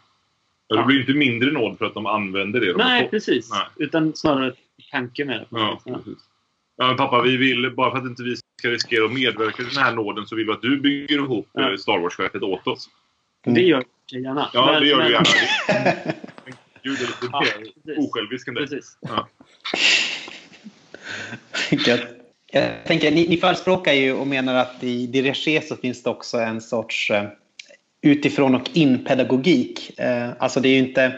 Ja. 0.72 0.76
Det 0.78 0.84
blir 0.86 1.00
inte 1.00 1.14
mindre 1.14 1.52
nåd 1.52 1.78
för 1.78 1.86
att 1.86 1.94
de 1.94 2.06
använder 2.06 2.60
det 2.60 2.66
de 2.74 2.78
Nej, 2.78 3.10
precis. 3.10 3.50
Nej. 3.52 3.66
Utan 3.76 4.16
snarare 4.16 4.54
tanke 4.92 5.26
med 5.26 5.40
det. 5.40 5.46
Ja. 5.50 5.82
Ja, 6.78 6.88
men 6.88 6.98
pappa, 6.98 7.22
vi 7.22 7.38
vill, 7.38 7.72
bara 7.76 7.92
för 7.92 7.98
att 7.98 8.04
inte 8.06 8.24
vi 8.24 8.36
ska 8.60 8.70
riskera 8.70 9.06
att 9.06 9.14
medverka 9.14 9.56
till 9.56 9.74
den 9.76 9.84
här 9.84 9.94
nåden 9.94 10.26
så 10.26 10.36
vill 10.36 10.46
vi 10.46 10.52
att 10.52 10.62
du 10.62 10.80
bygger 10.80 11.16
ihop 11.16 11.48
Ja. 11.54 11.72
eh, 11.72 11.78
Star 11.78 12.00
Wars-skeppet 12.00 12.42
åt 12.44 12.68
oss. 12.68 12.90
Det 13.46 13.62
gör 13.62 13.84
jag 14.12 14.22
gärna. 14.22 14.50
Ja, 14.54 14.66
Men- 14.72 14.82
det 14.82 14.88
gör 14.88 14.98
men- 14.98 15.06
du 15.08 15.12
gärna. 15.14 15.26
Gud 16.84 16.98
är 16.98 17.02
lite 17.02 17.30
Ja, 17.32 17.44
precis. 17.86 17.98
osjälvisk 17.98 18.48
än 18.48 18.54
dig. 18.54 18.68
Precis. 18.68 18.98
Gött. 21.88 22.08
Jag 22.52 22.86
tänker, 22.86 23.12
ni, 23.12 23.28
ni 23.28 23.38
förespråkar 23.38 23.94
ju 23.94 24.14
och 24.14 24.28
menar 24.28 24.56
att 24.56 24.84
i 24.84 25.08
Dirigé 25.08 25.62
så 25.62 25.76
finns 25.76 26.04
det 26.04 26.10
också 26.10 26.38
en 26.38 26.62
sorts 26.62 27.12
eh, 27.12 27.24
utifrån 28.02 28.56
och 28.56 28.70
in-pedagogik. 28.74 30.00
Eh, 30.00 30.30
alltså 30.40 30.60
det 30.60 30.70
är 30.70 30.74
ju 30.74 30.88
inte 30.88 31.14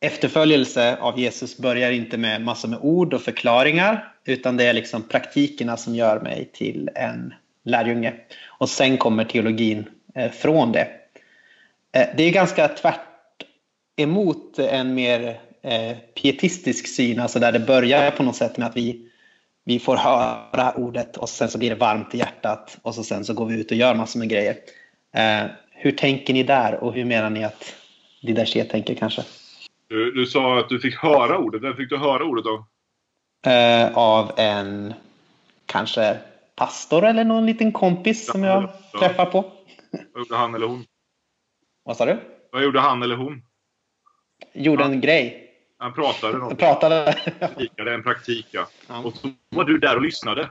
efterföljelse 0.00 0.96
av 0.96 1.18
Jesus 1.18 1.58
börjar 1.58 1.90
inte 1.90 2.18
med 2.18 2.42
massor 2.42 2.68
med 2.68 2.78
ord 2.82 3.14
och 3.14 3.22
förklaringar 3.22 4.12
utan 4.24 4.56
det 4.56 4.64
är 4.64 4.72
liksom 4.72 5.02
praktikerna 5.02 5.76
som 5.76 5.94
gör 5.94 6.20
mig 6.20 6.50
till 6.52 6.90
en 6.94 7.34
lärjunge. 7.64 8.14
Och 8.46 8.68
sen 8.68 8.98
kommer 8.98 9.24
teologin 9.24 9.84
eh, 10.14 10.30
från 10.30 10.72
det. 10.72 10.88
Eh, 11.92 12.06
det 12.16 12.22
är 12.22 12.30
ganska 12.30 12.68
tvärt 12.68 13.00
emot 13.96 14.58
en 14.58 14.94
mer 14.94 15.40
pietistisk 16.14 16.86
syn, 16.86 17.20
alltså 17.20 17.38
där 17.38 17.52
det 17.52 17.60
börjar 17.60 18.10
på 18.10 18.22
något 18.22 18.36
sätt 18.36 18.56
med 18.56 18.68
att 18.68 18.76
vi, 18.76 19.08
vi 19.64 19.78
får 19.78 19.96
höra 19.96 20.72
ordet 20.76 21.16
och 21.16 21.28
sen 21.28 21.48
så 21.48 21.58
blir 21.58 21.70
det 21.70 21.76
varmt 21.76 22.14
i 22.14 22.18
hjärtat 22.18 22.78
och 22.82 22.94
så 22.94 23.04
sen 23.04 23.24
så 23.24 23.34
går 23.34 23.46
vi 23.46 23.60
ut 23.60 23.70
och 23.70 23.76
gör 23.76 23.94
massor 23.94 24.18
med 24.18 24.28
grejer. 24.28 24.56
Eh, 25.14 25.46
hur 25.70 25.92
tänker 25.92 26.34
ni 26.34 26.42
där 26.42 26.74
och 26.84 26.92
hur 26.94 27.04
menar 27.04 27.30
ni 27.30 27.44
att 27.44 27.74
Didache 28.22 28.64
tänker 28.64 28.94
kanske? 28.94 29.24
Du, 29.88 30.12
du 30.12 30.26
sa 30.26 30.58
att 30.58 30.68
du 30.68 30.80
fick 30.80 30.96
höra 30.96 31.38
ordet. 31.38 31.62
Vem 31.62 31.76
fick 31.76 31.90
du 31.90 31.96
höra 31.96 32.24
ordet 32.24 32.44
av? 32.46 32.64
Eh, 33.52 33.98
av 33.98 34.32
en 34.36 34.94
kanske 35.66 36.18
pastor 36.56 37.04
eller 37.04 37.24
någon 37.24 37.46
liten 37.46 37.72
kompis 37.72 38.26
som 38.26 38.44
jag 38.44 38.62
Ja. 38.92 38.98
träffar 38.98 39.26
på. 39.26 39.52
Vad 40.12 40.20
gjorde 40.22 40.36
han 40.36 40.54
eller 40.54 40.66
hon? 40.66 40.84
Vad 41.84 41.96
sa 41.96 42.04
du? 42.06 42.16
Vad 42.52 42.62
gjorde 42.62 42.80
han 42.80 43.02
eller 43.02 43.16
hon? 43.16 43.42
Gjorde 44.52 44.84
en 44.84 45.00
grej. 45.00 45.50
Han 45.78 45.94
pratade. 45.94 46.38
Jag 46.38 46.58
pratade. 46.58 47.16
En 47.76 48.02
praktik, 48.02 48.46
ja. 48.50 48.66
Ja. 48.88 48.98
Och 49.04 49.14
så 49.16 49.30
var 49.48 49.64
du 49.64 49.78
där 49.78 49.96
och 49.96 50.02
lyssnade. 50.02 50.50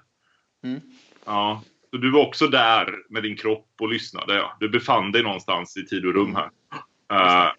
Mm. 0.63 0.81
Ja. 1.25 1.61
Så 1.93 1.97
du 1.97 2.11
var 2.11 2.27
också 2.27 2.47
där 2.47 2.95
med 3.09 3.23
din 3.23 3.35
kropp 3.35 3.67
och 3.81 3.89
lyssnade. 3.89 4.35
Ja. 4.35 4.57
Du 4.59 4.69
befann 4.69 5.11
dig 5.11 5.23
någonstans 5.23 5.77
i 5.77 5.85
tid 5.85 6.05
och 6.05 6.13
rum 6.13 6.35
här. 6.35 6.49
Uh, 7.13 7.51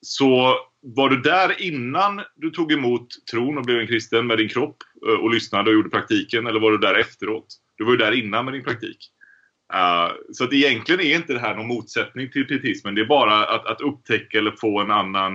så 0.00 0.56
var 0.80 1.08
du 1.08 1.20
där 1.20 1.62
innan 1.62 2.22
du 2.36 2.50
tog 2.50 2.72
emot 2.72 3.06
tron 3.30 3.58
och 3.58 3.64
blev 3.64 3.80
en 3.80 3.86
kristen 3.86 4.26
med 4.26 4.38
din 4.38 4.48
kropp 4.48 4.76
eh, 5.08 5.14
och 5.14 5.30
lyssnade 5.30 5.70
och 5.70 5.74
gjorde 5.74 5.90
praktiken? 5.90 6.46
Eller 6.46 6.60
var 6.60 6.70
du 6.70 6.78
där 6.78 6.94
efteråt? 6.94 7.46
Du 7.76 7.84
var 7.84 7.92
ju 7.92 7.96
där 7.96 8.12
innan 8.12 8.44
med 8.44 8.54
din 8.54 8.64
praktik. 8.64 8.98
Uh, 9.74 10.12
så 10.32 10.44
att 10.44 10.52
egentligen 10.52 11.00
är 11.00 11.16
inte 11.16 11.32
det 11.32 11.40
här 11.40 11.56
någon 11.56 11.68
motsättning 11.68 12.30
till 12.30 12.46
pietismen. 12.46 12.94
Det 12.94 13.00
är 13.00 13.06
bara 13.06 13.46
att, 13.46 13.66
att 13.66 13.80
upptäcka 13.80 14.38
eller 14.38 14.54
få 14.60 14.80
en 14.80 14.90
annan... 14.90 15.34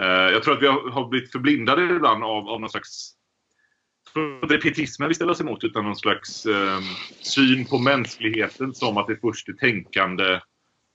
Uh, 0.00 0.06
jag 0.06 0.42
tror 0.42 0.54
att 0.54 0.62
vi 0.62 0.66
har, 0.66 0.90
har 0.90 1.08
blivit 1.08 1.32
förblindade 1.32 1.82
ibland 1.82 2.24
av, 2.24 2.48
av 2.48 2.60
någon 2.60 2.70
slags... 2.70 3.12
Är 4.14 4.60
pietismen 4.60 5.08
vi 5.08 5.14
ställer 5.14 5.32
oss 5.32 5.40
emot 5.40 5.64
utan 5.64 5.84
någon 5.84 5.96
slags 5.96 6.46
eh, 6.46 6.80
syn 7.20 7.66
på 7.66 7.78
mänskligheten 7.78 8.74
som 8.74 8.96
att 8.96 9.06
det 9.06 9.16
först 9.20 9.48
är 9.48 9.52
tänkande 9.52 10.40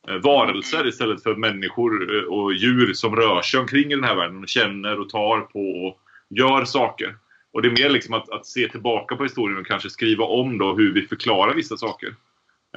eh, 0.07 0.15
varelser 0.23 0.87
istället 0.87 1.23
för 1.23 1.35
människor 1.35 2.15
eh, 2.17 2.23
och 2.23 2.53
djur 2.53 2.93
som 2.93 3.15
rör 3.15 3.41
sig 3.41 3.59
omkring 3.59 3.91
i 3.91 3.95
den 3.95 4.03
här 4.03 4.15
världen 4.15 4.43
och 4.43 4.49
känner 4.49 4.99
och 4.99 5.09
tar 5.09 5.41
på 5.41 5.87
och 5.87 5.99
gör 6.29 6.65
saker. 6.65 7.15
Och 7.53 7.61
det 7.61 7.67
är 7.67 7.83
mer 7.83 7.89
liksom 7.89 8.13
att, 8.13 8.29
att 8.29 8.45
se 8.45 8.69
tillbaka 8.69 9.15
på 9.15 9.23
historien 9.23 9.59
och 9.59 9.67
kanske 9.67 9.89
skriva 9.89 10.25
om 10.25 10.57
då 10.57 10.73
hur 10.75 10.93
vi 10.93 11.01
förklarar 11.01 11.53
vissa 11.53 11.77
saker. 11.77 12.15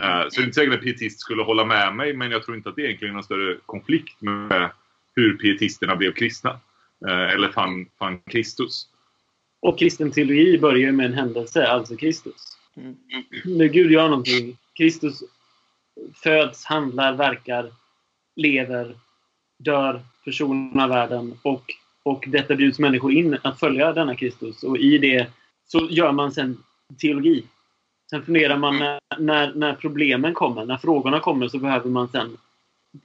Eh, 0.00 0.22
Så 0.28 0.40
det 0.40 0.42
är 0.42 0.46
inte 0.46 0.54
säkert 0.54 0.74
att 0.74 0.82
pietist 0.82 1.20
skulle 1.20 1.42
hålla 1.42 1.64
med 1.64 1.94
mig, 1.96 2.12
men 2.12 2.30
jag 2.30 2.44
tror 2.44 2.56
inte 2.56 2.68
att 2.68 2.76
det 2.76 2.82
egentligen 2.82 3.12
är 3.12 3.14
någon 3.14 3.24
större 3.24 3.56
konflikt 3.66 4.22
med 4.22 4.70
hur 5.16 5.36
pietisterna 5.36 5.96
blev 5.96 6.12
kristna. 6.12 6.50
Eh, 7.08 7.32
Eller 7.32 7.48
fann, 7.48 7.86
fann 7.98 8.20
Kristus. 8.20 8.86
Och 9.60 9.78
kristen 9.78 10.10
teologi 10.10 10.58
börjar 10.58 10.92
med 10.92 11.06
en 11.06 11.14
händelse, 11.14 11.66
alltså 11.66 11.96
Kristus. 11.96 12.58
Mm. 12.76 12.96
När 13.44 13.66
Gud 13.66 13.90
gör 13.90 14.08
någonting, 14.08 14.56
Kristus 14.74 15.22
föds, 16.14 16.64
handlar, 16.64 17.12
verkar, 17.12 17.72
lever, 18.36 18.96
dör, 19.58 20.02
försonar 20.24 20.88
världen 20.88 21.38
och, 21.42 21.62
och 22.02 22.24
detta 22.28 22.54
bjuds 22.54 22.78
människor 22.78 23.12
in 23.12 23.38
att 23.42 23.60
följa 23.60 23.92
denna 23.92 24.16
Kristus. 24.16 24.62
Och 24.62 24.78
i 24.78 24.98
det 24.98 25.26
så 25.66 25.88
gör 25.90 26.12
man 26.12 26.32
sen 26.32 26.64
teologi. 26.98 27.44
Sen 28.10 28.22
funderar 28.22 28.56
man 28.56 28.78
när, 28.78 29.00
när, 29.18 29.54
när 29.54 29.74
problemen 29.74 30.34
kommer, 30.34 30.64
när 30.64 30.76
frågorna 30.76 31.20
kommer 31.20 31.48
så 31.48 31.58
behöver 31.58 31.90
man 31.90 32.08
sen 32.08 32.36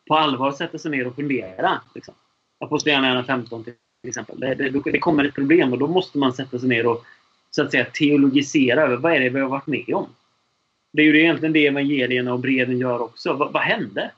på 0.07 0.15
allvar 0.15 0.51
sätta 0.51 0.77
sig 0.77 0.91
ner 0.91 1.07
och 1.07 1.15
fundera. 1.15 1.81
Liksom. 1.95 2.13
Apostlagärningarna 2.59 3.23
15 3.23 3.65
till 4.03 4.09
exempel. 4.09 4.39
Det, 4.39 4.55
det, 4.55 4.69
det 4.91 4.99
kommer 4.99 5.23
ett 5.23 5.33
problem 5.33 5.73
och 5.73 5.79
då 5.79 5.87
måste 5.87 6.17
man 6.17 6.33
sätta 6.33 6.59
sig 6.59 6.69
ner 6.69 6.87
och 6.87 7.05
så 7.51 7.61
att 7.61 7.71
säga 7.71 7.85
teologisera 7.85 8.81
över 8.81 8.97
vad 8.97 9.13
är 9.13 9.19
det 9.19 9.29
vi 9.29 9.39
har 9.39 9.49
varit 9.49 9.67
med 9.67 9.93
om. 9.93 10.07
Det 10.93 11.01
är 11.01 11.05
ju 11.05 11.19
egentligen 11.19 11.53
det 11.53 11.67
evangelierna 11.67 12.33
och 12.33 12.39
breven 12.39 12.77
gör 12.77 13.01
också. 13.01 13.33
Vad, 13.33 13.53
vad 13.53 13.61
hände? 13.61 14.11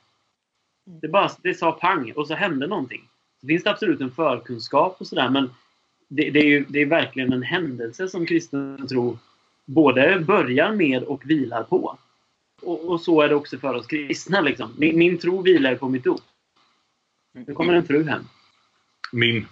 Det, 0.85 1.07
bara, 1.07 1.31
det 1.41 1.53
sa 1.53 1.71
pang 1.71 2.11
och 2.11 2.27
så 2.27 2.33
hände 2.33 2.67
någonting. 2.67 3.01
Så 3.41 3.47
finns 3.47 3.63
det 3.63 3.69
absolut 3.69 4.01
en 4.01 4.11
förkunskap 4.11 4.95
och 4.99 5.07
sådär 5.07 5.29
men 5.29 5.49
det, 6.07 6.29
det, 6.29 6.39
är 6.39 6.45
ju, 6.45 6.65
det 6.69 6.81
är 6.81 6.85
verkligen 6.85 7.33
en 7.33 7.43
händelse 7.43 8.07
som 8.07 8.25
kristen 8.25 8.87
tro 8.87 9.17
både 9.65 10.19
börjar 10.19 10.71
med 10.71 11.03
och 11.03 11.21
vilar 11.25 11.63
på. 11.63 11.97
Och, 12.61 12.89
och 12.89 13.01
så 13.01 13.21
är 13.21 13.29
det 13.29 13.35
också 13.35 13.57
för 13.57 13.73
oss 13.73 13.87
kristna. 13.87 14.41
Liksom. 14.41 14.73
Min, 14.77 14.97
min 14.97 15.17
tro 15.17 15.41
vilar 15.41 15.75
på 15.75 15.89
mitt 15.89 16.03
dop. 16.03 16.21
Nu 17.33 17.53
kommer 17.53 17.73
en 17.73 17.85
fru 17.87 18.03
hem. 18.03 18.23
Min. 19.11 19.45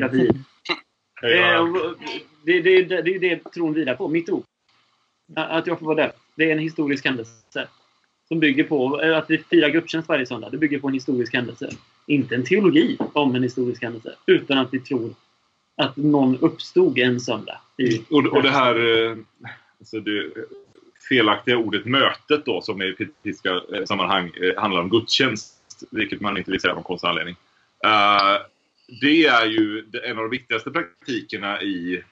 Gravid. 0.00 0.44
Eh, 1.22 1.60
och 1.60 1.96
Det, 2.44 2.60
det, 2.60 2.82
det, 2.82 3.02
det 3.02 3.10
är 3.10 3.12
ju 3.12 3.18
det 3.18 3.50
tron 3.52 3.74
vilar 3.74 3.94
på. 3.94 4.08
Mitt 4.08 4.26
dop. 4.26 4.44
Att 5.36 5.66
jag 5.66 5.78
får 5.78 5.86
vara 5.86 5.96
döpt. 5.96 6.18
Det 6.36 6.44
är 6.44 6.52
en 6.52 6.58
historisk 6.58 7.04
händelse. 7.04 7.68
Som 8.28 8.40
bygger 8.40 8.64
på 8.64 9.02
eh, 9.02 9.18
att 9.18 9.30
vi 9.30 9.38
firar 9.38 9.68
gudstjänst 9.68 10.08
varje 10.08 10.26
söndag. 10.26 10.50
Det 10.50 10.58
bygger 10.58 10.78
på 10.78 10.88
en 10.88 10.94
historisk 10.94 11.34
händelse. 11.34 11.70
Inte 12.06 12.34
en 12.34 12.44
teologi 12.44 12.98
om 13.12 13.34
en 13.34 13.42
historisk 13.42 13.82
händelse. 13.82 14.14
Utan 14.26 14.58
att 14.58 14.74
vi 14.74 14.80
tror 14.80 15.14
att 15.76 15.96
någon 15.96 16.38
uppstod 16.38 16.98
en 16.98 17.20
söndag. 17.20 17.60
I, 17.78 17.98
Och, 18.10 18.26
och 18.26 18.42
det 18.42 18.50
här 18.50 19.06
eh, 19.10 19.16
alltså 19.78 20.00
det 20.00 20.30
felaktiga 21.08 21.56
ordet 21.58 21.86
mötet 21.86 22.44
då 22.44 22.62
som 22.62 22.82
i 22.82 22.92
pietistiska 22.92 23.50
eh, 23.74 23.84
sammanhang 23.84 24.30
eh, 24.42 24.62
handlar 24.62 24.80
om 24.80 24.88
gudstjänst, 24.90 25.54
vilket 25.90 26.20
man 26.20 26.38
inte 26.38 26.50
vill 26.50 26.60
säga 26.60 26.70
av 26.70 26.76
någon 26.76 26.84
konstig 26.84 27.08
anledning. 27.08 27.36
Eh, 27.84 28.36
det 29.00 29.26
är 29.26 29.46
ju 29.46 29.84
en 30.04 30.18
av 30.18 30.22
de 30.22 30.30
viktigaste 30.30 30.70
praktikerna 30.70 31.62
i 31.62 32.02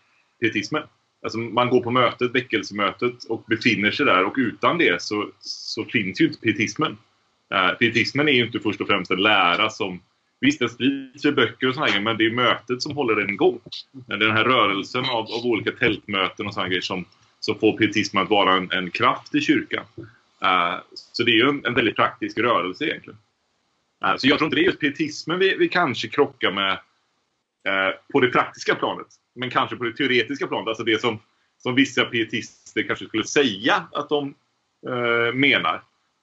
pietismen. 0.41 0.83
Alltså 1.23 1.39
man 1.39 1.69
går 1.69 1.81
på 1.81 1.91
mötet, 1.91 2.35
väckelsemötet 2.35 3.25
och 3.25 3.45
befinner 3.49 3.91
sig 3.91 4.07
där 4.07 4.25
och 4.25 4.35
utan 4.37 4.79
det 4.79 5.03
så, 5.03 5.31
så 5.41 5.85
finns 5.85 6.21
ju 6.21 6.27
inte 6.27 6.41
pietismen. 6.41 6.97
Eh, 7.55 7.71
pietismen 7.71 8.29
är 8.29 8.33
ju 8.33 8.47
inte 8.47 8.61
först 8.61 8.81
och 8.81 8.87
främst 8.87 9.11
en 9.11 9.23
lära 9.23 9.71
som 9.71 10.01
Visst, 10.41 10.59
den 10.59 10.69
sprids 10.69 11.25
i 11.25 11.33
böcker 11.33 11.69
och 11.69 11.75
sådana 11.75 11.91
grejer, 11.91 12.03
men 12.03 12.17
det 12.17 12.27
är 12.27 12.31
mötet 12.31 12.83
som 12.83 12.97
håller 12.97 13.15
den 13.15 13.31
igång. 13.31 13.61
Det 14.07 14.15
är 14.15 14.19
den 14.19 14.37
här 14.37 14.45
rörelsen 14.45 15.05
av, 15.05 15.27
av 15.33 15.47
olika 15.47 15.73
tältmöten 15.73 16.47
och 16.47 16.55
sådana 16.55 16.69
grejer 16.69 16.83
som, 16.83 17.05
som 17.41 17.59
får 17.59 17.79
pietismen 17.79 18.23
att 18.23 18.31
vara 18.31 18.55
en, 18.55 18.71
en 18.73 18.91
kraft 18.91 19.35
i 19.35 19.41
kyrkan. 19.41 19.85
Uh, 20.45 20.81
så 20.95 21.23
det 21.23 21.31
är 21.31 21.35
ju 21.35 21.49
en, 21.49 21.67
en 21.67 21.75
väldigt 21.75 21.97
praktisk 21.97 22.39
rörelse 22.39 22.85
egentligen. 22.85 23.19
Så 24.19 24.29
jag 24.29 24.39
tror 24.39 24.47
inte 24.47 24.57
det 24.57 24.63
är 24.63 24.67
just 24.67 24.81
pietismen 24.81 25.39
vi, 25.39 25.57
vi 25.57 25.69
kanske 25.69 26.09
krockar 26.09 26.53
med 26.53 26.73
eh, 27.69 27.95
på 28.13 28.21
det 28.21 28.29
praktiska 28.29 28.75
planet. 28.75 29.07
Men 29.35 29.51
kanske 29.51 29.77
på 29.77 29.85
det 29.85 29.93
teoretiska 29.93 30.47
planet. 30.47 30.69
Alltså 30.69 30.85
det 30.85 31.01
som, 31.01 31.19
som 31.63 31.75
vissa 31.75 32.05
pietister 32.05 32.83
kanske 32.83 33.07
skulle 33.07 33.25
säga 33.25 33.89
att 33.93 34.09
de 34.09 34.35
eh, 34.89 35.35
menar. 35.35 35.83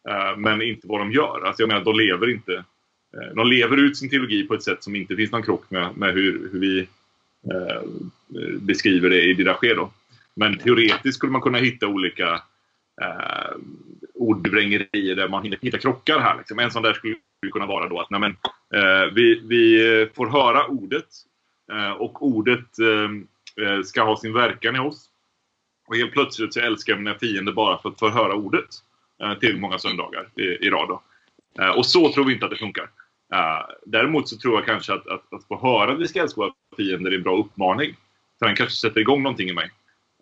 Eh, 0.09 0.37
men 0.37 0.61
inte 0.61 0.87
vad 0.87 0.99
de 0.99 1.11
gör. 1.11 1.41
Alltså 1.45 1.61
jag 1.61 1.67
menar, 1.67 1.83
de 1.83 1.95
lever 1.95 2.31
inte 2.31 2.53
eh, 3.17 3.35
de 3.35 3.47
lever 3.47 3.77
ut 3.77 3.97
sin 3.97 4.09
teologi 4.09 4.43
på 4.43 4.53
ett 4.53 4.63
sätt 4.63 4.83
som 4.83 4.95
inte 4.95 5.15
finns 5.15 5.31
någon 5.31 5.43
krock 5.43 5.71
med, 5.71 5.97
med 5.97 6.13
hur, 6.13 6.49
hur 6.51 6.59
vi 6.59 6.79
eh, 7.51 7.81
beskriver 8.59 9.09
det 9.09 9.21
i 9.21 9.33
Didache. 9.33 9.73
Då. 9.73 9.91
Men 10.33 10.57
teoretiskt 10.57 11.17
skulle 11.17 11.31
man 11.31 11.41
kunna 11.41 11.57
hitta 11.57 11.87
olika 11.87 12.41
eh, 13.01 13.55
ordvrängerier 14.13 15.15
där 15.15 15.27
man 15.27 15.43
hinner 15.43 15.57
hitta 15.61 15.77
krockar 15.77 16.19
här. 16.19 16.37
Liksom. 16.37 16.59
En 16.59 16.71
sån 16.71 16.83
där 16.83 16.93
skulle 16.93 17.15
skulle 17.37 17.51
kunna 17.51 17.65
vara 17.65 17.89
då 17.89 17.99
att 17.99 18.09
nej, 18.09 18.19
men, 18.19 18.37
eh, 18.73 19.13
vi, 19.13 19.41
vi 19.43 20.09
får 20.15 20.27
höra 20.27 20.67
ordet 20.67 21.07
eh, 21.71 21.91
och 21.91 22.25
ordet 22.25 22.79
eh, 22.79 23.65
eh 23.65 23.81
ska 23.81 24.03
ha 24.03 24.17
sin 24.17 24.33
verkan 24.33 24.75
i 24.75 24.79
oss. 24.79 25.09
Och 25.87 25.95
helt 25.95 26.11
plötsligt 26.11 26.53
så 26.53 26.59
älskar 26.59 26.93
jag 26.93 27.01
mina 27.01 27.19
fiender 27.19 27.53
bara 27.53 27.77
för 27.77 27.89
att 27.89 27.99
få 27.99 28.09
höra 28.09 28.33
ordet 28.33 28.69
eh, 29.23 29.33
till 29.33 29.57
många 29.57 29.79
söndagar 29.79 30.29
i, 30.35 30.43
i 30.43 30.69
rad. 30.69 30.87
Då. 30.87 31.01
Eh, 31.63 31.69
och 31.69 31.85
så 31.85 32.13
tror 32.13 32.25
vi 32.25 32.33
inte 32.33 32.45
att 32.45 32.51
det 32.51 32.57
funkar. 32.57 32.89
Eh, 33.33 33.65
däremot 33.85 34.29
så 34.29 34.37
tror 34.37 34.55
jag 34.55 34.65
kanske 34.65 34.93
att, 34.93 35.07
att, 35.07 35.33
att 35.33 35.47
få 35.47 35.59
höra 35.61 35.93
att 35.93 35.99
vi 35.99 36.07
ska 36.07 36.21
älska 36.21 36.41
våra 36.41 36.53
fiender 36.77 37.11
är 37.11 37.15
en 37.15 37.23
bra 37.23 37.37
uppmaning. 37.37 37.95
För 38.39 38.45
den 38.45 38.55
kanske 38.55 38.75
sätter 38.75 38.99
igång 38.99 39.23
någonting 39.23 39.49
i 39.49 39.53
mig. 39.53 39.71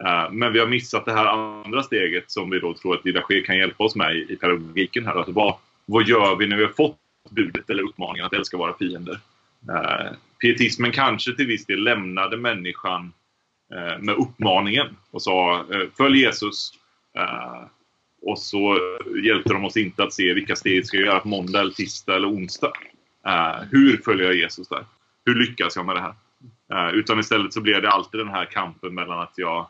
Eh, 0.05 0.31
men 0.31 0.53
vi 0.53 0.59
har 0.59 0.67
missat 0.67 1.05
det 1.05 1.13
här 1.13 1.25
andra 1.25 1.83
steget 1.83 2.31
som 2.31 2.49
vi 2.49 2.59
då 2.59 2.73
tror 2.73 2.95
att 2.95 3.05
Lilla 3.05 3.21
Ske 3.21 3.41
kan 3.41 3.57
hjälpa 3.57 3.83
oss 3.83 3.95
med 3.95 4.15
i, 4.15 4.33
i 4.33 4.35
pedagogiken. 4.35 5.05
Här. 5.05 5.15
Alltså 5.15 5.31
vad, 5.31 5.55
vad 5.85 6.07
gör 6.07 6.35
vi 6.35 6.47
när 6.47 6.57
vi 6.57 6.63
har 6.63 6.71
fått 6.71 6.97
budet 7.33 7.69
eller 7.69 7.83
uppmaningen 7.83 8.25
att 8.25 8.33
älska 8.33 8.57
våra 8.57 8.77
fiender? 8.77 9.19
Eh, 9.69 10.11
pietismen 10.41 10.91
kanske 10.91 11.35
till 11.35 11.47
viss 11.47 11.65
del 11.65 11.83
lämnade 11.83 12.37
människan 12.37 13.13
eh, 13.73 13.99
med 13.99 14.15
uppmaningen 14.15 14.87
och 15.11 15.21
sa 15.21 15.65
eh, 15.71 15.89
följ 15.97 16.19
Jesus. 16.19 16.71
Eh, 17.17 17.63
och 18.21 18.39
så 18.39 18.79
hjälpte 19.23 19.53
de 19.53 19.65
oss 19.65 19.77
inte 19.77 20.03
att 20.03 20.13
se 20.13 20.33
vilka 20.33 20.55
steg 20.55 20.75
vi 20.75 20.83
ska 20.83 20.97
göra 20.97 21.19
på 21.19 21.27
måndag, 21.27 21.59
eller 21.59 21.71
tisdag 21.71 22.15
eller 22.15 22.29
onsdag. 22.29 22.71
Eh, 23.27 23.55
hur 23.71 23.97
följer 23.97 24.25
jag 24.25 24.35
Jesus 24.35 24.67
där? 24.67 24.85
Hur 25.25 25.35
lyckas 25.35 25.75
jag 25.75 25.85
med 25.85 25.95
det 25.95 26.01
här? 26.01 26.13
Utan 26.93 27.19
istället 27.19 27.53
så 27.53 27.61
blev 27.61 27.81
det 27.81 27.89
alltid 27.89 28.19
den 28.19 28.29
här 28.29 28.45
kampen 28.45 28.93
mellan 28.93 29.19
att 29.19 29.33
jag, 29.35 29.67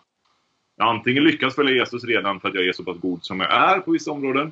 jag 0.77 0.87
antingen 0.87 1.23
lyckas 1.23 1.55
följa 1.55 1.75
Jesus 1.75 2.03
redan 2.03 2.39
för 2.39 2.49
att 2.49 2.55
jag 2.55 2.67
är 2.67 2.73
så 2.73 2.83
pass 2.83 2.97
god 2.97 3.23
som 3.23 3.39
jag 3.39 3.51
är 3.51 3.79
på 3.79 3.91
vissa 3.91 4.11
områden. 4.11 4.51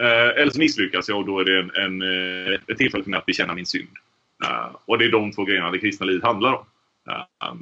Eh, 0.00 0.42
eller 0.42 0.50
så 0.50 0.58
misslyckas 0.58 1.08
jag 1.08 1.18
och 1.18 1.26
då 1.26 1.40
är 1.40 1.44
det 1.44 1.58
en, 1.58 1.70
en, 1.74 2.02
eh, 2.02 2.58
ett 2.66 2.78
tillfälle 2.78 3.04
för 3.04 3.10
mig 3.10 3.18
att 3.18 3.26
bekänna 3.26 3.54
min 3.54 3.66
synd. 3.66 3.88
Eh, 4.44 4.76
och 4.84 4.98
det 4.98 5.04
är 5.04 5.10
de 5.10 5.32
två 5.32 5.44
grejerna 5.44 5.70
det 5.70 5.78
kristna 5.78 6.06
livet 6.06 6.24
handlar 6.24 6.52
om. 6.52 6.64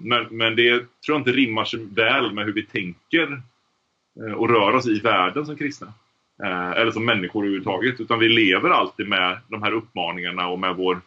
men, 0.03 0.27
men 0.31 0.57
det 0.57 0.71
tror 0.71 0.89
jag 1.07 1.21
inte 1.21 1.33
rimmar 1.33 1.65
så 1.65 1.79
väl 1.95 2.33
med 2.33 2.45
hur 2.45 2.53
vi 2.53 2.63
tänker 2.63 3.43
och 4.37 4.51
rör 4.51 4.75
oss 4.75 4.87
i 4.87 5.01
världen 5.01 5.47
som 5.47 5.57
kristna. 5.57 5.93
Eh, 6.43 6.71
eller 6.71 6.91
som 6.91 7.05
människor 7.05 7.43
överhuvudtaget. 7.43 8.01
Utan 8.01 8.19
vi 8.19 8.29
lever 8.29 8.71
alltid 8.71 9.09
med 9.09 9.39
de 9.49 9.63
här 9.63 9.73
uppmaningarna 9.73 10.49
och 10.49 10.59
med 10.59 10.77
vår 10.77 11.01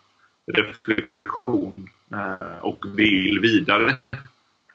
reflektion 0.54 1.90
eh, 2.12 2.58
och 2.62 2.86
vill 2.96 3.40
vidare. 3.40 3.96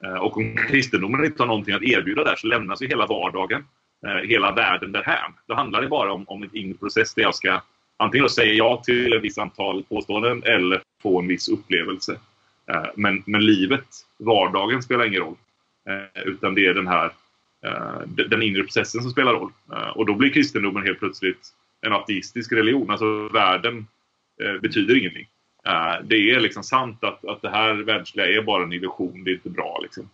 Eh, 0.05 0.15
och 0.15 0.37
om 0.37 0.57
kristendomen 0.57 1.25
inte 1.25 1.43
har 1.43 1.47
någonting 1.47 1.75
att 1.75 1.83
erbjuda 1.83 2.25
där 2.25 2.37
så 2.37 2.47
lämnas 2.47 2.83
ju 2.83 2.87
hela 2.87 3.07
vardagen, 3.07 3.65
Eh, 4.07 4.29
hela 4.29 4.53
världen 4.53 4.93
därhän. 4.93 5.33
Då 5.47 5.55
handlar 5.55 5.83
det 5.83 5.89
bara 5.89 6.13
om, 6.13 6.25
om 6.29 6.43
en 6.43 6.57
inre 6.57 6.79
process 6.79 7.15
där 7.15 7.23
jag 7.23 7.35
ska 7.35 7.61
antingen 7.97 8.29
säga 8.29 8.53
ja 8.53 8.83
till 8.85 9.13
ett 9.13 9.23
visst 9.23 9.39
antal 9.39 9.83
påståenden 9.83 10.43
eller 10.43 10.83
få 11.03 11.21
en 11.21 11.29
viss 11.29 11.49
upplevelse. 11.49 12.19
Eh, 12.71 12.87
men, 12.97 13.23
men 13.27 13.47
livet, 13.47 13.87
vardagen, 14.19 14.83
spelar 14.83 15.05
ingen 15.05 15.21
roll. 15.21 15.37
Eh, 15.89 16.23
utan 16.25 16.55
det 16.55 16.67
är 16.67 16.75
den 16.75 16.89
här 16.89 17.11
den 18.07 18.43
inre 18.43 18.63
processen 18.63 19.03
som 19.03 19.11
spelar 19.11 19.33
roll. 19.33 19.53
Och 19.95 20.07
då 20.07 20.15
blir 20.15 20.31
kristendomen 20.31 20.83
helt 20.83 20.99
plötsligt 20.99 21.49
en 21.81 21.93
ateistisk 21.93 22.53
religion. 22.53 22.91
Alltså 22.91 23.29
världen 23.29 23.87
betyder 24.63 24.99
ingenting. 24.99 25.27
Det 26.03 26.31
är 26.31 26.41
liksom 26.41 26.63
sant 26.63 27.05
att, 27.05 27.25
att 27.25 27.43
det 27.43 27.51
här 27.51 27.75
världsliga 27.75 28.27
är 28.27 28.43
bara 28.43 28.63
en 28.63 28.73
illusion, 28.73 29.25
det 29.25 29.31
är 29.31 29.35
inte 29.35 29.51
bra. 29.51 29.79
Liksom. 29.83 30.11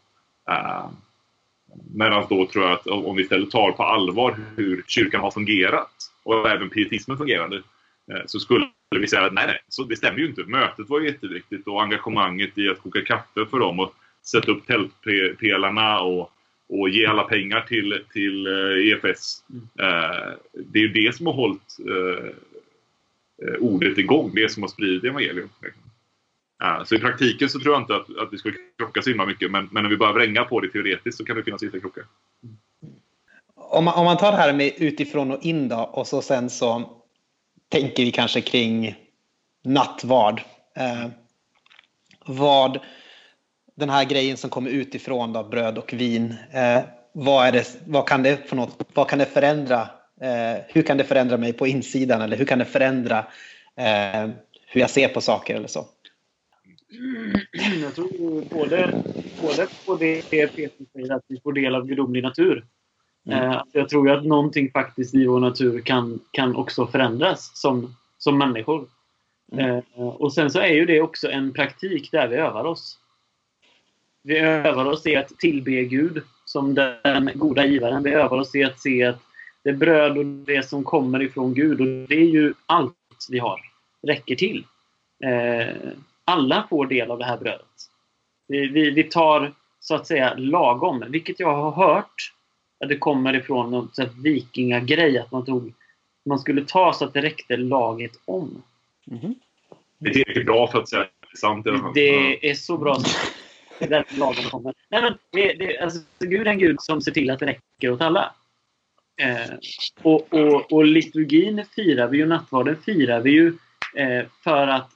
Medan 1.95 2.27
då 2.29 2.47
tror 2.47 2.65
jag 2.65 2.73
att 2.73 2.87
om 2.87 3.17
vi 3.17 3.23
istället 3.23 3.51
tar 3.51 3.73
på 3.73 3.83
allvar 3.83 4.37
hur 4.57 4.85
kyrkan 4.87 5.21
har 5.21 5.31
fungerat 5.31 5.91
och 6.23 6.51
även 6.51 6.71
pietismen 6.71 7.19
fungerade 7.19 7.57
eh, 8.13 8.23
så 8.27 8.41
skulle 8.41 8.69
vi 9.01 9.09
säga 9.09 9.25
att 9.25 9.33
nej, 9.33 9.47
nej, 9.47 9.59
så 9.69 9.85
det 9.85 9.97
stämmer 9.97 10.19
ju 10.19 10.27
inte. 10.27 10.45
Mötet 10.45 10.89
var 10.89 11.01
jätteviktigt 11.01 11.67
och 11.67 11.83
engagemanget 11.83 12.59
i 12.59 12.69
att 12.69 12.83
koka 12.83 13.01
kaffe 13.05 13.47
för 13.51 13.59
dem 13.59 13.81
och 13.81 13.95
sätta 14.23 14.53
upp 14.53 14.67
tältpelarna 14.67 16.01
och, 16.01 16.31
och 16.69 16.89
ge 16.89 17.07
alla 17.07 17.23
pengar 17.23 17.61
till, 17.61 18.01
till 18.13 18.47
eh, 18.47 18.93
EFS. 18.93 19.45
Eh, 19.81 20.33
det 20.53 20.79
är 20.79 20.83
ju 20.83 20.89
det 20.89 21.17
som 21.17 21.27
har 21.27 21.33
hållit 21.33 21.77
ordet 23.59 23.99
igång, 23.99 24.31
det 24.35 24.49
som 24.49 24.63
har 24.63 24.69
spridit 24.69 25.05
evangelium. 25.05 25.49
Så 26.85 26.95
i 26.95 26.99
praktiken 26.99 27.49
så 27.49 27.61
tror 27.61 27.75
jag 27.75 27.83
inte 27.83 27.97
att, 27.97 28.19
att 28.19 28.29
vi 28.33 28.39
skulle 28.39 28.55
krocka 28.79 29.03
så 29.03 29.11
himla 29.11 29.27
mycket, 29.27 29.51
men, 29.51 29.69
men 29.73 29.85
om 29.85 29.91
vi 29.91 29.97
bara 29.97 30.13
vränga 30.13 30.45
på 30.45 30.61
det 30.61 30.69
teoretiskt 30.69 31.19
så 31.19 31.25
kan 31.25 31.37
det 31.37 31.43
finnas 31.43 31.63
vissa 31.63 31.81
krockar. 31.81 32.05
Om 33.55 33.85
man, 33.85 33.95
om 33.95 34.05
man 34.05 34.17
tar 34.17 34.33
det 34.33 34.39
här 34.39 34.53
med 34.53 34.73
utifrån 34.77 35.31
och 35.31 35.43
in 35.43 35.69
då, 35.69 35.77
och 35.77 36.07
så 36.07 36.23
sen 36.23 36.51
så 36.51 36.91
tänker 37.69 38.05
vi 38.05 38.11
kanske 38.11 38.41
kring 38.41 38.95
nattvard. 39.65 40.41
Eh, 40.77 41.09
vad 42.27 42.81
den 43.77 43.91
här 43.91 44.05
grejen 44.05 44.37
som 44.37 44.51
kommer 44.51 44.71
utifrån, 44.71 45.33
då, 45.33 45.45
bröd 45.45 45.79
och 45.79 45.93
vin, 45.93 46.35
eh, 46.53 46.81
vad, 47.13 47.47
är 47.47 47.53
det, 47.53 47.77
vad, 47.87 48.09
kan 48.09 48.23
det 48.23 48.49
för 48.49 48.57
något, 48.57 48.89
vad 48.95 49.09
kan 49.09 49.19
det 49.19 49.27
förändra? 49.27 49.81
Eh, 50.21 50.63
hur 50.69 50.83
kan 50.83 50.97
det 50.97 51.05
förändra 51.05 51.37
mig 51.37 51.53
på 51.53 51.67
insidan 51.67 52.23
eller 52.23 52.37
hur 52.37 52.45
kan 52.45 52.59
det 52.59 52.65
förändra 52.65 53.19
eh, 53.77 54.29
hur 54.67 54.81
jag 54.81 54.91
ser 54.91 55.09
på 55.09 55.21
saker 55.21 55.55
eller 55.55 55.69
så? 55.69 55.87
Jag 57.83 57.95
tror 57.95 58.45
både, 58.55 59.03
både 59.43 59.67
på 59.87 59.97
det 59.97 60.31
Peter 60.31 60.71
säger, 60.93 61.15
att 61.15 61.25
vi 61.29 61.41
får 61.41 61.53
del 61.53 61.75
av 61.75 61.87
gudomlig 61.87 62.23
natur. 62.23 62.65
Mm. 63.27 63.51
Eh, 63.51 63.63
jag 63.73 63.89
tror 63.89 64.11
att 64.11 64.25
någonting 64.25 64.71
faktiskt 64.71 65.15
i 65.15 65.27
vår 65.27 65.41
natur 65.41 65.81
kan, 65.81 66.21
kan 66.31 66.57
också 66.57 66.87
förändras 66.87 67.51
som, 67.55 67.97
som 68.19 68.39
människor. 68.39 68.87
Mm. 69.53 69.77
Eh, 69.77 69.83
och 70.07 70.33
sen 70.33 70.51
så 70.51 70.61
är 70.61 70.75
ju 70.75 70.87
det 70.87 71.01
också 71.01 71.31
en 71.31 71.53
praktik 71.53 72.11
där 72.11 72.29
vi 72.29 72.37
övar 72.37 72.65
oss. 72.65 72.99
Vi 74.23 74.39
övar 74.39 74.85
oss 74.85 75.07
i 75.07 75.17
att 75.17 75.39
tillbe 75.39 75.85
Gud 75.85 76.23
som 76.45 76.75
den 76.75 77.31
goda 77.35 77.67
givaren. 77.67 78.03
Vi 78.03 78.11
övar 78.11 78.39
oss 78.39 78.55
i 78.55 78.65
att 78.65 78.81
se 78.81 79.05
att 79.05 79.23
det 79.63 79.73
bröd 79.73 80.19
och 80.19 80.25
det 80.25 80.69
som 80.69 80.85
kommer 80.85 81.23
ifrån 81.23 81.55
Gud, 81.55 81.81
och 81.81 82.09
det 82.09 82.15
är 82.15 82.31
ju 82.31 82.55
allt 82.67 82.95
vi 83.31 83.39
har, 83.39 83.61
räcker 84.03 84.37
till. 84.37 84.65
Alla 86.25 86.67
får 86.71 86.87
del 86.87 87.11
av 87.11 87.19
det 87.19 87.25
här 87.25 87.39
brödet. 87.39 87.67
Vi, 88.47 88.67
vi, 88.67 88.91
vi 88.91 89.05
tar 89.05 89.53
så 89.81 89.95
att 89.95 90.07
säga 90.07 90.35
lagom, 90.35 91.05
vilket 91.09 91.41
jag 91.41 91.57
har 91.57 91.71
hört 91.71 92.33
att 92.81 92.89
det 92.89 92.99
kommer 92.99 93.35
ifrån 93.35 93.71
någon 93.71 93.91
vikingagrej, 94.23 95.19
att 95.19 95.33
man, 95.33 95.45
tog, 95.45 95.73
man 96.25 96.39
skulle 96.39 96.65
ta 96.65 96.93
så 96.93 97.05
att 97.05 97.15
det 97.15 97.23
räckte 97.23 97.57
laget 97.57 98.13
om. 98.25 98.63
Mm. 99.11 99.35
Det 99.99 100.21
är 100.21 100.45
bra 100.45 100.67
för 100.67 100.79
att 100.79 100.89
säga 100.89 101.07
sant. 101.37 101.67
Det 101.95 102.51
är 102.51 102.55
så 102.55 102.77
bra. 102.79 102.97
Det 103.79 103.85
är 103.85 103.89
därför 103.89 104.19
lagen 104.19 104.45
kommer. 104.51 104.75
Nej, 104.89 105.03
men 105.03 105.19
det, 105.31 105.53
det, 105.53 105.79
alltså, 105.79 105.99
Gud 106.19 106.47
är 106.47 106.51
en 106.51 106.59
Gud 106.59 106.81
som 106.81 107.01
ser 107.01 107.13
till 107.13 107.31
att 107.31 107.39
det 107.39 107.47
räcker 107.47 107.91
åt 107.91 108.01
alla. 108.01 108.35
Eh, 109.17 109.55
och, 110.03 110.35
och, 110.35 110.73
och 110.73 110.85
liturgin 110.85 111.65
firar 111.75 112.09
vi 112.09 112.19
ju, 112.19 112.27
nattvarden 112.27 112.77
firar 112.77 113.21
vi 113.21 113.31
ju 113.31 113.47
eh, 113.95 114.25
för 114.45 114.67
att 114.67 114.91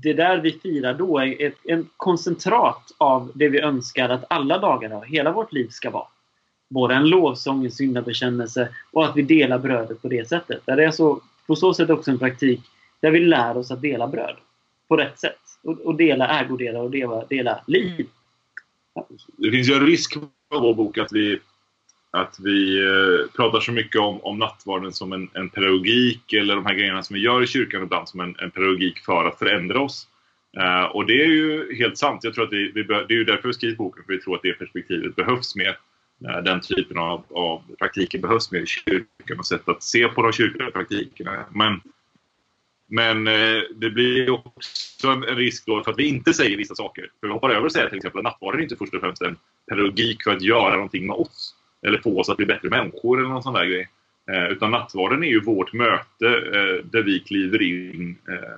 det 0.00 0.12
där 0.12 0.38
vi 0.38 0.52
firar 0.52 0.94
då 0.94 1.18
är 1.18 1.42
ett 1.42 1.54
en 1.64 1.88
koncentrat 1.96 2.92
av 2.98 3.30
det 3.34 3.48
vi 3.48 3.60
önskar 3.60 4.08
att 4.08 4.24
alla 4.30 4.58
dagar 4.58 4.90
av 4.90 5.04
hela 5.04 5.32
vårt 5.32 5.52
liv 5.52 5.68
ska 5.68 5.90
vara. 5.90 6.06
Både 6.68 6.94
en 6.94 7.08
lovsång, 7.08 7.64
en 7.64 7.70
syndabekännelse 7.70 8.68
och 8.92 9.04
att 9.04 9.16
vi 9.16 9.22
delar 9.22 9.58
brödet 9.58 10.02
på 10.02 10.08
det 10.08 10.28
sättet. 10.28 10.62
Det 10.64 10.84
är 10.84 10.90
så, 10.90 11.20
på 11.46 11.56
så 11.56 11.74
sätt 11.74 11.90
också 11.90 12.10
en 12.10 12.18
praktik 12.18 12.60
där 13.00 13.10
vi 13.10 13.20
lär 13.20 13.56
oss 13.56 13.70
att 13.70 13.82
dela 13.82 14.06
bröd 14.06 14.36
på 14.88 14.96
rätt 14.96 15.18
sätt. 15.18 15.40
Och, 15.62 15.78
och 15.78 15.94
dela 15.94 16.40
ägodelar 16.40 16.80
och 16.80 16.90
dela, 16.90 17.24
dela 17.24 17.64
liv. 17.66 17.92
Mm. 17.94 19.18
Det 19.36 19.50
finns 19.50 19.68
ju 19.68 19.74
en 19.74 19.86
risk 19.86 20.16
med 20.16 20.60
vår 20.60 20.74
bok 20.74 20.98
att 20.98 21.12
vi, 21.12 21.38
att 22.12 22.36
vi 22.40 22.86
eh, 22.86 23.30
pratar 23.36 23.60
så 23.60 23.72
mycket 23.72 24.00
om, 24.00 24.20
om 24.20 24.38
nattvarden 24.38 24.92
som 24.92 25.12
en, 25.12 25.28
en 25.34 25.48
pedagogik 25.48 26.32
eller 26.32 26.54
de 26.54 26.66
här 26.66 26.74
grejerna 26.74 27.02
som 27.02 27.14
vi 27.14 27.20
gör 27.20 27.42
i 27.42 27.46
kyrkan 27.46 27.82
ibland 27.82 28.08
som 28.08 28.20
en, 28.20 28.36
en 28.38 28.50
pedagogik 28.50 28.98
för 28.98 29.24
att 29.24 29.38
förändra 29.38 29.80
oss. 29.80 30.08
Eh, 30.56 30.84
och 30.84 31.06
det 31.06 31.22
är 31.22 31.26
ju 31.26 31.76
helt 31.76 31.98
sant. 31.98 32.24
Jag 32.24 32.34
tror 32.34 32.44
att 32.44 32.52
vi, 32.52 32.72
vi 32.74 32.84
bör, 32.84 33.04
det 33.08 33.14
är 33.14 33.18
ju 33.18 33.24
därför 33.24 33.48
vi 33.48 33.54
skrivit 33.54 33.78
boken, 33.78 34.04
för 34.04 34.12
vi 34.12 34.20
tror 34.20 34.36
att 34.36 34.42
det 34.42 34.52
perspektivet 34.52 35.16
behövs 35.16 35.56
mer. 35.56 35.78
Eh, 36.28 36.42
den 36.42 36.60
typen 36.60 36.98
av, 36.98 37.24
av 37.30 37.62
praktiker 37.78 38.18
behövs 38.18 38.52
mer 38.52 38.60
i 38.60 38.66
kyrkan 38.66 39.38
och 39.38 39.46
sätt 39.46 39.68
att 39.68 39.82
se 39.82 40.08
på 40.08 40.22
de 40.22 40.32
kyrkliga 40.32 40.70
praktikerna. 40.70 41.44
Men 41.50 41.80
men 42.94 43.26
eh, 43.26 43.62
det 43.74 43.90
blir 43.90 44.30
också 44.30 45.08
en 45.08 45.22
risk 45.22 45.66
då 45.66 45.84
för 45.84 45.90
att 45.90 45.98
vi 45.98 46.08
inte 46.08 46.34
säger 46.34 46.56
vissa 46.56 46.74
saker. 46.74 47.10
För 47.20 47.26
vi 47.26 47.32
hoppar 47.32 47.50
över 47.50 47.66
att 47.66 47.72
säga 47.72 47.88
till 47.88 47.96
exempel 47.96 48.18
att 48.18 48.24
nattvarden 48.24 48.60
är 48.60 48.62
inte 48.62 48.76
först 48.76 48.94
och 48.94 49.00
främst 49.00 49.22
en 49.22 49.36
pedagogik 49.70 50.22
för 50.22 50.30
att 50.30 50.42
göra 50.42 50.74
någonting 50.74 51.06
med 51.06 51.16
oss. 51.16 51.54
Eller 51.86 51.98
få 51.98 52.20
oss 52.20 52.28
att 52.28 52.36
bli 52.36 52.46
bättre 52.46 52.70
människor 52.70 53.18
eller 53.18 53.28
någon 53.28 53.42
sån 53.42 53.54
där 53.54 53.64
grej. 53.64 53.88
Eh, 54.30 54.46
utan 54.46 54.70
nattvarden 54.70 55.22
är 55.22 55.28
ju 55.28 55.40
vårt 55.40 55.72
möte 55.72 56.26
eh, 56.26 56.84
där 56.90 57.02
vi 57.02 57.20
kliver 57.20 57.62
in 57.62 58.16
eh, 58.28 58.52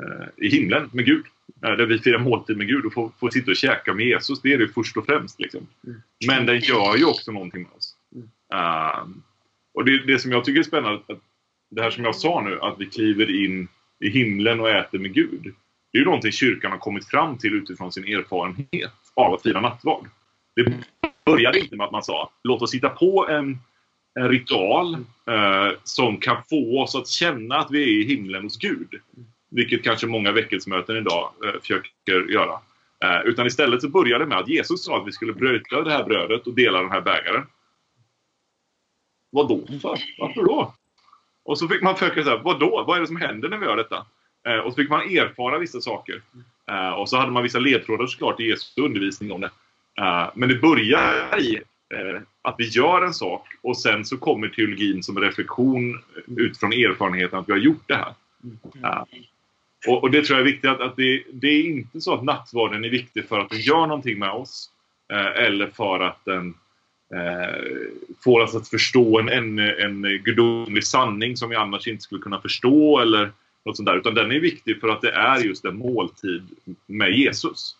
eh, 0.00 0.28
i 0.36 0.48
himlen 0.48 0.90
med 0.92 1.04
Gud. 1.04 1.24
Eh, 1.64 1.72
där 1.72 1.86
vi 1.86 1.98
firar 1.98 2.18
måltid 2.18 2.56
med 2.56 2.66
Gud 2.66 2.84
och 2.84 2.92
får, 2.92 3.12
får 3.20 3.30
sitta 3.30 3.50
och 3.50 3.56
käka 3.56 3.94
med 3.94 4.06
Jesus. 4.06 4.40
Det 4.42 4.52
är 4.52 4.58
det 4.58 4.68
först 4.68 4.96
och 4.96 5.06
främst. 5.06 5.40
Liksom. 5.40 5.66
Mm. 5.86 6.00
Men 6.26 6.46
den 6.46 6.58
gör 6.58 6.96
ju 6.96 7.04
också 7.04 7.32
någonting 7.32 7.62
med 7.62 7.72
oss. 7.72 7.96
Um, 9.04 9.22
och 9.74 9.84
det, 9.84 10.06
det 10.06 10.18
som 10.18 10.32
jag 10.32 10.44
tycker 10.44 10.58
är 10.58 10.64
spännande 10.64 11.00
att 11.08 11.20
det 11.70 11.82
här 11.82 11.90
som 11.90 12.04
jag 12.04 12.14
sa 12.14 12.40
nu, 12.40 12.60
att 12.60 12.74
vi 12.78 12.86
kliver 12.86 13.44
in 13.44 13.68
i 14.00 14.08
himlen 14.08 14.60
och 14.60 14.70
äter 14.70 14.98
med 14.98 15.14
Gud. 15.14 15.54
Det 15.92 15.98
är 15.98 16.00
ju 16.00 16.04
någonting 16.04 16.32
kyrkan 16.32 16.70
har 16.70 16.78
kommit 16.78 17.08
fram 17.08 17.38
till 17.38 17.54
utifrån 17.54 17.92
sin 17.92 18.04
erfarenhet 18.04 18.92
av 19.14 19.34
att 19.34 19.42
fira 19.42 19.60
nattvard. 19.60 20.08
Det 20.56 20.64
började 21.32 21.60
inte 21.60 21.76
med 21.76 21.84
att 21.84 21.92
man 21.92 22.02
sa 22.02 22.30
låt 22.42 22.62
oss 22.62 22.74
hitta 22.74 22.88
på 22.88 23.28
en, 23.28 23.58
en 24.20 24.28
ritual 24.28 24.94
eh, 25.26 25.68
som 25.84 26.16
kan 26.16 26.36
få 26.50 26.82
oss 26.82 26.94
att 26.94 27.08
känna 27.08 27.56
att 27.56 27.70
vi 27.70 27.82
är 27.82 28.02
i 28.02 28.04
himlen 28.04 28.42
hos 28.42 28.58
Gud. 28.58 29.00
Vilket 29.50 29.84
kanske 29.84 30.06
många 30.06 30.32
väckelsemöten 30.32 30.96
idag 30.96 31.32
eh, 31.44 31.60
försöker 31.60 32.32
göra. 32.32 32.58
Eh, 33.04 33.20
utan 33.24 33.46
istället 33.46 33.80
så 33.82 33.88
började 33.88 34.24
det 34.24 34.28
med 34.28 34.38
att 34.38 34.48
Jesus 34.48 34.84
sa 34.84 35.00
att 35.00 35.06
vi 35.06 35.12
skulle 35.12 35.32
bryta 35.32 35.82
det 35.82 35.92
här 35.92 36.04
brödet 36.04 36.46
och 36.46 36.54
dela 36.54 36.82
den 36.82 36.90
här 36.90 37.00
bägaren. 37.00 37.46
Vad 39.30 39.48
då 39.48 39.66
för? 39.66 39.98
Varför 40.18 40.44
då? 40.44 40.74
Och 41.44 41.58
så 41.58 41.68
fick 41.68 41.82
man 41.82 41.96
försöka 41.96 42.24
säga, 42.24 42.36
vadå? 42.36 42.84
Vad 42.86 42.96
är 42.96 43.00
det 43.00 43.06
som 43.06 43.16
händer 43.16 43.48
när 43.48 43.58
vi 43.58 43.66
gör 43.66 43.76
detta? 43.76 44.06
Eh, 44.46 44.58
och 44.58 44.72
så 44.72 44.76
fick 44.76 44.90
man 44.90 45.00
erfara 45.00 45.58
vissa 45.58 45.80
saker. 45.80 46.22
Eh, 46.70 46.90
och 46.90 47.08
så 47.08 47.16
hade 47.16 47.32
man 47.32 47.42
vissa 47.42 47.58
ledtrådar 47.58 48.06
såklart 48.06 48.40
i 48.40 48.44
Jesu 48.44 48.82
undervisning 48.82 49.32
om 49.32 49.40
det. 49.40 49.50
Eh, 50.00 50.30
men 50.34 50.48
det 50.48 50.54
börjar 50.54 51.40
i 51.40 51.56
eh, 51.94 52.20
att 52.42 52.54
vi 52.58 52.68
gör 52.68 53.02
en 53.02 53.14
sak 53.14 53.46
och 53.62 53.78
sen 53.78 54.04
så 54.04 54.16
kommer 54.16 54.48
teologin 54.48 55.02
som 55.02 55.18
reflektion 55.18 56.00
utifrån 56.36 56.72
erfarenheten 56.72 57.38
att 57.38 57.48
vi 57.48 57.52
har 57.52 57.58
gjort 57.58 57.84
det 57.86 57.94
här. 57.94 58.14
Mm. 58.44 59.04
Och, 59.86 60.02
och, 60.02 60.10
det 60.10 60.22
tror 60.22 60.38
jag 60.38 60.46
är 60.46 60.52
viktigt 60.52 60.70
att, 60.70 60.80
att 60.80 60.96
det, 60.96 61.22
det, 61.32 61.48
är 61.48 61.62
inte 61.62 62.00
så 62.00 62.14
att 62.14 62.24
nattvarden 62.24 62.84
är 62.84 62.88
viktig 62.88 63.28
för 63.28 63.38
att 63.38 63.50
den 63.50 63.60
gör 63.60 63.86
någonting 63.86 64.18
med 64.18 64.30
oss. 64.30 64.70
Eh, 65.12 65.44
eller 65.44 65.66
för 65.66 66.00
att 66.00 66.24
den 66.24 66.54
eh, 67.14 67.60
får 68.24 68.40
oss 68.40 68.54
att 68.54 68.68
förstå 68.68 69.18
en, 69.18 69.28
en, 69.28 69.58
en 69.58 70.02
gudomlig 70.24 70.84
sanning 70.84 71.36
som 71.36 71.50
vi 71.50 71.56
annars 71.56 71.88
inte 71.88 72.02
skulle 72.02 72.22
kunna 72.22 72.40
förstå 72.40 72.98
eller 72.98 73.32
något 73.64 73.76
sånt 73.76 73.86
där. 73.86 73.96
Utan 73.96 74.14
den 74.14 74.32
är 74.32 74.40
viktig 74.40 74.80
för 74.80 74.88
att 74.88 75.00
det 75.00 75.12
är 75.12 75.38
just 75.38 75.64
en 75.64 75.76
måltid 75.76 76.48
med 76.86 77.10
Jesus. 77.10 77.76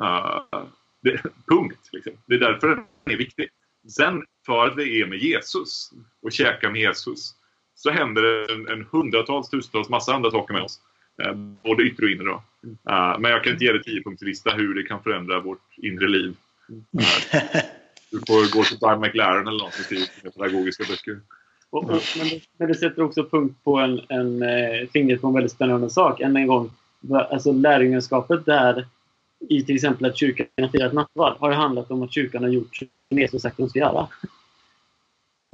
Uh, 0.00 0.64
det, 1.04 1.22
punkt. 1.48 1.88
Liksom. 1.92 2.12
Det 2.26 2.34
är 2.34 2.38
därför 2.38 2.68
den 2.68 2.84
är 3.04 3.16
viktig. 3.16 3.48
Sen 3.88 4.22
för 4.46 4.66
att 4.66 4.76
vi 4.76 5.00
är 5.00 5.06
med 5.06 5.18
Jesus 5.18 5.90
och 6.22 6.32
käkar 6.32 6.70
med 6.70 6.80
Jesus 6.80 7.34
så 7.74 7.90
händer 7.90 8.22
det 8.22 8.52
en, 8.52 8.68
en 8.68 8.86
hundratals, 8.90 9.50
tusentals, 9.50 9.88
massa 9.88 10.14
andra 10.14 10.30
saker 10.30 10.54
med 10.54 10.62
oss. 10.62 10.78
Eh, 11.22 11.34
både 11.64 11.82
yttre 11.82 12.04
och 12.04 12.10
inre. 12.10 12.24
Då. 12.24 12.42
Eh, 12.90 13.18
men 13.18 13.30
jag 13.30 13.44
kan 13.44 13.52
inte 13.52 13.64
ge 13.64 13.72
dig 13.72 13.82
tiopunktslista 13.82 14.50
hur 14.50 14.74
det 14.74 14.82
kan 14.82 15.02
förändra 15.02 15.40
vårt 15.40 15.78
inre 15.78 16.08
liv. 16.08 16.36
Eh, 17.32 17.60
Du 18.14 18.20
får 18.26 18.56
gå 18.56 18.64
till 18.64 18.78
Brian 18.78 19.00
McLaren 19.00 19.48
eller 19.48 19.58
något 19.58 19.78
och 19.78 19.84
skriva 19.84 20.06
pedagogiska 20.34 20.84
böcker. 20.88 21.20
Och, 21.70 21.84
och, 21.84 22.02
men, 22.18 22.28
det, 22.28 22.40
men, 22.58 22.68
det, 22.68 22.74
sätter 22.74 23.02
också 23.02 23.24
punkt 23.24 23.54
på 23.64 23.78
en, 23.78 24.00
en 24.08 24.42
eh, 24.42 24.88
fingret 24.92 25.20
på 25.20 25.26
en 25.26 25.34
väldigt 25.34 25.52
spännande 25.52 25.90
sak. 25.90 26.20
Än 26.20 26.36
en 26.36 26.46
gång, 26.46 26.70
alltså 27.12 27.52
lärjungaskapet 27.52 28.46
där 28.46 28.86
i 29.48 29.64
till 29.64 29.74
exempel 29.74 30.10
att 30.10 30.18
kyrkan 30.18 30.46
har 30.56 30.68
firat 30.68 30.92
nattvard 30.92 31.36
har 31.38 31.50
ju 31.50 31.56
handlat 31.56 31.90
om 31.90 32.02
att 32.02 32.12
kyrkan 32.12 32.42
har 32.42 32.50
gjort 32.50 32.76
som 32.76 33.18
Jesus 33.18 33.42
sagt 33.42 33.52
att 33.52 33.58
de 33.58 33.68
ska 33.68 33.78
göra. 33.78 34.08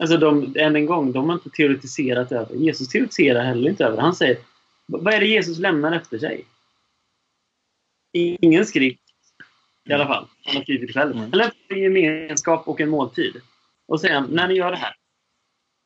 Alltså 0.03 0.17
de, 0.17 0.55
än 0.57 0.77
en 0.77 0.87
gång, 0.87 1.13
de 1.13 1.29
har 1.29 1.35
inte 1.35 1.51
teoretiserat 1.51 2.33
över. 2.33 2.55
Jesus 2.55 2.89
teoretiserar 2.89 3.45
heller 3.45 3.71
inte 3.71 3.85
över. 3.85 3.99
Han 3.99 4.15
säger, 4.15 4.39
vad 4.87 5.15
är 5.15 5.21
det 5.21 5.27
Jesus 5.27 5.59
lämnar 5.59 5.93
efter 5.93 6.19
sig? 6.19 6.45
Ingen 8.13 8.67
skrift. 8.67 9.01
I 9.85 9.93
alla 9.93 10.07
fall. 10.07 10.27
Han 10.45 10.57
har 10.57 10.63
skrivit 10.63 10.87
det 10.87 10.93
själv. 10.93 11.17
Han 11.17 11.31
lämnar 11.31 11.55
en 11.69 11.79
gemenskap 11.79 12.69
och 12.69 12.81
en 12.81 12.89
måltid. 12.89 13.41
Och 13.87 14.01
säger 14.01 14.21
när 14.21 14.49
ni 14.49 14.55
gör 14.55 14.71
det 14.71 14.77
här. 14.77 14.95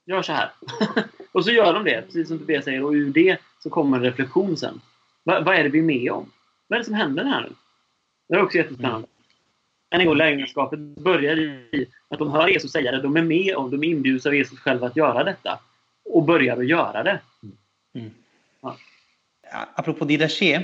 Gör 0.06 0.22
så 0.22 0.32
här. 0.32 0.52
och 1.32 1.44
så 1.44 1.50
gör 1.50 1.74
de 1.74 1.84
det, 1.84 2.02
precis 2.02 2.28
som 2.28 2.38
Tobias 2.38 2.64
säger. 2.64 2.84
Och 2.84 2.92
ur 2.92 3.10
det 3.10 3.38
så 3.62 3.70
kommer 3.70 3.96
en 3.96 4.02
reflektion 4.02 4.56
sen. 4.56 4.80
Va, 5.24 5.40
vad 5.40 5.56
är 5.56 5.62
det 5.62 5.68
vi 5.68 5.78
är 5.78 5.82
med 5.82 6.12
om? 6.12 6.30
Vad 6.66 6.76
är 6.76 6.80
det 6.80 6.84
som 6.84 6.94
händer 6.94 7.24
här 7.24 7.42
nu? 7.42 7.54
Det 8.28 8.34
är 8.34 8.42
också 8.42 8.58
jättespännande. 8.58 9.08
Än 9.90 10.00
en 10.00 10.06
gång, 10.06 10.16
lärjungaskapet 10.16 10.78
börjar 10.78 11.38
i 11.38 11.86
att 12.08 12.18
de 12.18 12.30
hör 12.30 12.48
Jesus 12.48 12.72
säga 12.72 12.92
det. 12.92 13.02
De 13.02 13.16
är 13.16 13.22
med 13.22 13.56
om, 13.56 13.70
de 13.70 13.84
inbjuds 13.84 14.26
av 14.26 14.34
Jesus 14.34 14.58
själv 14.58 14.84
att 14.84 14.96
göra 14.96 15.24
detta. 15.24 15.60
Och 16.04 16.24
börjar 16.24 16.56
att 16.56 16.66
göra 16.66 17.02
det. 17.02 17.20
Mm. 17.94 18.10
Ja. 18.60 18.76
Apropå 19.74 20.04
Didache 20.04 20.54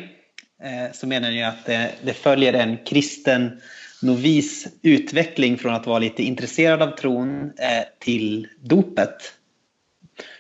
eh, 0.63 0.93
så 0.93 1.07
menar 1.07 1.31
ni 1.31 1.45
att 1.45 1.67
det, 1.67 1.95
det 2.05 2.15
följer 2.15 2.53
en 2.53 2.77
kristen 2.85 3.61
novis 4.03 4.69
utveckling 4.83 5.59
från 5.59 5.75
att 5.75 5.87
vara 5.87 5.99
lite 5.99 6.23
intresserad 6.23 6.83
av 6.83 6.91
tron 6.97 7.45
eh, 7.45 7.85
till 7.99 8.49
dopet. 8.61 9.35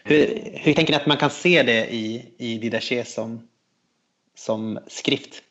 Hur, 0.04 0.50
hur 0.52 0.74
tänker 0.74 0.92
ni 0.92 0.96
att 0.96 1.06
man 1.06 1.16
kan 1.16 1.30
se 1.30 1.62
det 1.62 1.94
i, 1.94 2.34
i 2.38 2.58
Didache 2.58 3.04
som, 3.04 3.48
som 4.34 4.78
skrift? 4.86 5.42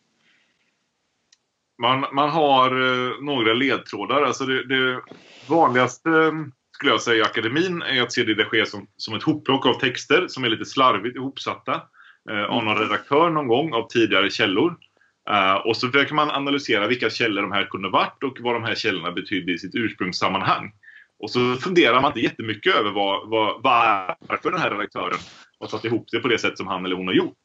Man, 1.82 2.06
man 2.14 2.30
har 2.30 2.72
eh, 2.72 3.22
några 3.22 3.54
ledtrådar. 3.54 4.22
Alltså 4.22 4.46
det, 4.46 4.68
det, 4.68 5.02
vanligaste 5.48 6.10
skulle 6.72 6.92
jag 6.92 7.02
säga 7.02 7.18
i 7.18 7.22
akademin 7.22 7.82
är 7.82 8.02
att 8.02 8.14
se 8.14 8.24
Didache 8.24 8.66
som, 8.66 8.88
som 8.98 9.16
ett 9.16 9.24
hopplock 9.24 9.66
av 9.66 9.74
texter 9.74 10.28
som 10.28 10.44
är 10.44 10.50
lite 10.50 10.66
slarvigt 10.66 11.16
ihopsatta 11.16 11.82
eh, 12.30 12.44
av 12.44 12.64
någon 12.64 12.78
redaktör 12.78 13.30
någon 13.30 13.48
gång 13.48 13.74
av 13.74 13.88
tidigare 13.88 14.30
källor. 14.30 14.78
Uh, 15.30 15.54
och 15.54 15.78
så 15.78 15.88
försöker 15.88 16.14
man 16.14 16.30
analysera 16.30 16.88
vilka 16.88 17.10
källor 17.10 17.42
de 17.42 17.52
här 17.52 17.66
kunde 17.66 17.90
varit 17.90 18.24
och 18.24 18.38
vad 18.40 18.56
de 18.56 18.64
här 18.64 18.76
källorna 18.76 19.12
betydde 19.12 19.52
i 19.52 19.58
sitt 19.60 19.76
ursprungssammanhang. 19.76 20.72
Och 21.20 21.32
så 21.32 21.56
funderar 21.56 22.02
man 22.02 22.10
inte 22.10 22.20
jättemycket 22.20 22.76
över 22.76 22.92
vad, 22.92 23.30
vad, 23.30 23.62
varför 23.62 24.52
den 24.52 24.60
här 24.60 24.72
redaktören 24.72 25.20
har 25.60 25.68
satt 25.68 25.86
ihop 25.86 26.08
det 26.12 26.20
på 26.20 26.28
det 26.28 26.38
sätt 26.38 26.58
som 26.58 26.68
han 26.68 26.86
eller 26.86 26.96
hon 26.96 27.08
har 27.08 27.14
gjort. 27.14 27.38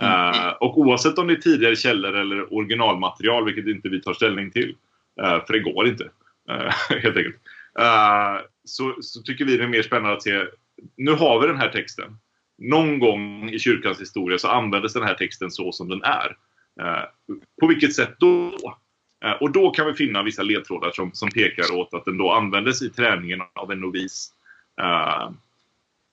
Eh, 0.00 0.48
och 0.60 0.78
oavsett 0.78 1.18
om 1.18 1.26
det 1.26 1.32
är 1.32 1.36
tidigare 1.36 1.76
källor 1.76 2.16
eller 2.16 2.54
originalmaterial, 2.54 3.44
vilket 3.44 3.66
inte 3.66 3.88
vi 3.88 4.00
tar 4.00 4.14
ställning 4.14 4.50
till, 4.50 4.76
uh, 5.22 5.46
för 5.46 5.52
det 5.52 5.58
går 5.58 5.88
inte, 5.88 6.10
eh, 6.50 6.72
helt 7.02 7.16
enkelt, 7.16 7.36
så, 8.64 8.96
så 9.00 9.22
tycker 9.22 9.44
vi 9.44 9.56
det 9.56 9.64
är 9.64 9.68
mer 9.68 9.82
spännande 9.82 10.16
att 10.16 10.22
se, 10.22 10.44
nu 10.96 11.12
har 11.12 11.40
vi 11.40 11.46
den 11.46 11.56
här 11.56 11.68
texten. 11.68 12.18
Någon 12.58 12.98
gång 12.98 13.50
i 13.50 13.58
kyrkans 13.58 14.00
historia 14.00 14.38
så 14.38 14.48
användes 14.48 14.92
den 14.92 15.02
här 15.02 15.14
texten 15.14 15.50
så 15.50 15.72
som 15.72 15.88
den 15.88 16.02
är. 16.02 16.36
På 17.60 17.66
vilket 17.66 17.94
sätt 17.94 18.14
då? 18.18 18.52
Och 19.40 19.52
då 19.52 19.70
kan 19.70 19.86
vi 19.86 19.94
finna 19.94 20.22
vissa 20.22 20.42
ledtrådar 20.42 20.90
som, 20.90 21.10
som 21.12 21.30
pekar 21.30 21.74
åt 21.74 21.94
att 21.94 22.04
den 22.04 22.18
då 22.18 22.32
användes 22.32 22.82
i 22.82 22.90
träningen 22.90 23.40
av 23.54 23.72
en 23.72 23.80
novis. 23.80 24.32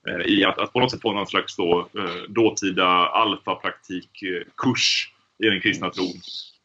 Eh, 0.08 0.26
I 0.26 0.44
att, 0.44 0.58
att 0.58 0.72
på 0.72 0.80
något 0.80 0.90
sätt 0.90 1.02
få 1.02 1.12
någon 1.12 1.26
slags 1.26 1.56
då, 1.56 1.88
eh, 1.98 2.22
dåtida 2.28 2.86
alfapraktikkurs 3.06 5.12
i 5.38 5.46
den 5.46 5.60
kristna 5.60 5.90
tron. 5.90 6.20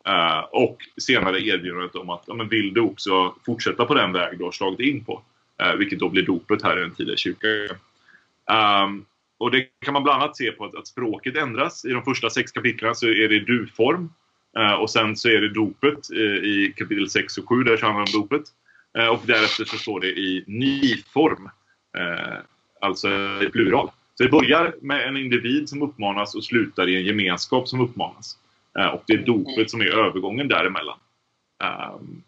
Eh, 0.06 0.40
och 0.40 0.78
senare 1.02 1.42
erbjudandet 1.42 1.96
om 1.96 2.10
att 2.10 2.24
ja, 2.28 2.34
men 2.34 2.50
vill 2.50 2.74
du 2.74 2.82
också 2.82 3.36
fortsätta 3.46 3.86
på 3.86 3.94
den 3.94 4.14
väg 4.14 4.38
du 4.38 4.44
har 4.44 4.52
slagit 4.52 4.80
in 4.80 5.06
på. 5.06 5.22
vilket 5.78 6.00
då 6.00 6.10
blir 6.10 6.24
dopet 6.24 6.64
här 6.64 6.78
i 6.78 6.82
den 6.82 6.96
tidiga 6.96 7.18
kyrkan. 7.18 7.78
Ehm, 8.52 9.06
och 9.38 9.52
det 9.52 9.68
kan 9.80 9.94
man 9.94 10.04
bland 10.04 10.22
annat 10.22 10.38
se 10.38 10.52
på 10.52 10.66
att, 10.66 10.76
att 10.76 10.88
språket 10.88 11.38
ändras. 11.38 11.86
I 11.86 11.90
de 11.90 12.04
första 12.04 12.30
sex 12.30 12.52
kapitlen 12.52 12.96
så 12.96 13.08
är 13.08 13.30
det 13.30 13.40
du-form. 13.40 14.14
Och 14.80 14.90
sen 14.90 15.16
så 15.16 15.30
är 15.30 15.42
det 15.42 15.54
dopet 15.54 16.12
i 16.44 16.74
kapitel 16.78 17.10
6 17.10 17.38
och 17.38 17.50
7, 17.50 17.64
där 17.64 17.78
det 17.78 17.82
handlar 17.82 18.02
om 18.02 18.22
dopet. 18.22 18.42
Och 19.12 19.22
därefter 19.26 19.66
så 19.66 19.78
står 19.78 20.00
det 20.00 20.08
i 20.08 20.44
ni-form. 20.48 21.50
Eh, 22.82 22.88
alltså 22.88 23.08
i 23.44 23.50
plural. 23.52 23.92
Så 24.16 24.24
det 24.24 24.30
börjar 24.30 24.76
med 24.82 25.08
en 25.08 25.18
individ 25.18 25.70
som 25.70 25.82
uppmanas 25.82 26.36
och 26.36 26.44
slutar 26.44 26.90
i 26.90 26.96
en 26.96 27.06
gemenskap 27.06 27.68
som 27.68 27.82
uppmanas. 27.82 28.38
Eh, 28.80 28.88
och 28.88 29.04
det 29.08 29.14
är 29.14 29.26
dopet 29.26 29.72
som 29.72 29.82
är 29.82 29.86
övergången 29.86 30.48
däremellan. 30.48 31.00
Um, 31.94 32.24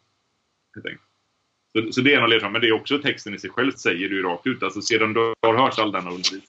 så, 1.73 1.91
så 1.91 2.01
det 2.01 2.13
är 2.13 2.17
en 2.17 2.23
av 2.23 2.29
ledtrådarna. 2.29 2.51
Men 2.51 2.61
det 2.61 2.67
är 2.67 2.71
också 2.71 2.99
texten 2.99 3.33
i 3.33 3.39
sig 3.39 3.49
själv 3.49 3.71
säger 3.71 4.09
ju 4.09 4.23
rakt 4.23 4.47
ut. 4.47 4.63
Alltså 4.63 4.81
sedan 4.81 5.13
du 5.13 5.33
har 5.41 5.53
hört 5.57 5.79
all 5.79 5.91
denna 5.91 6.09
undervisning 6.09 6.41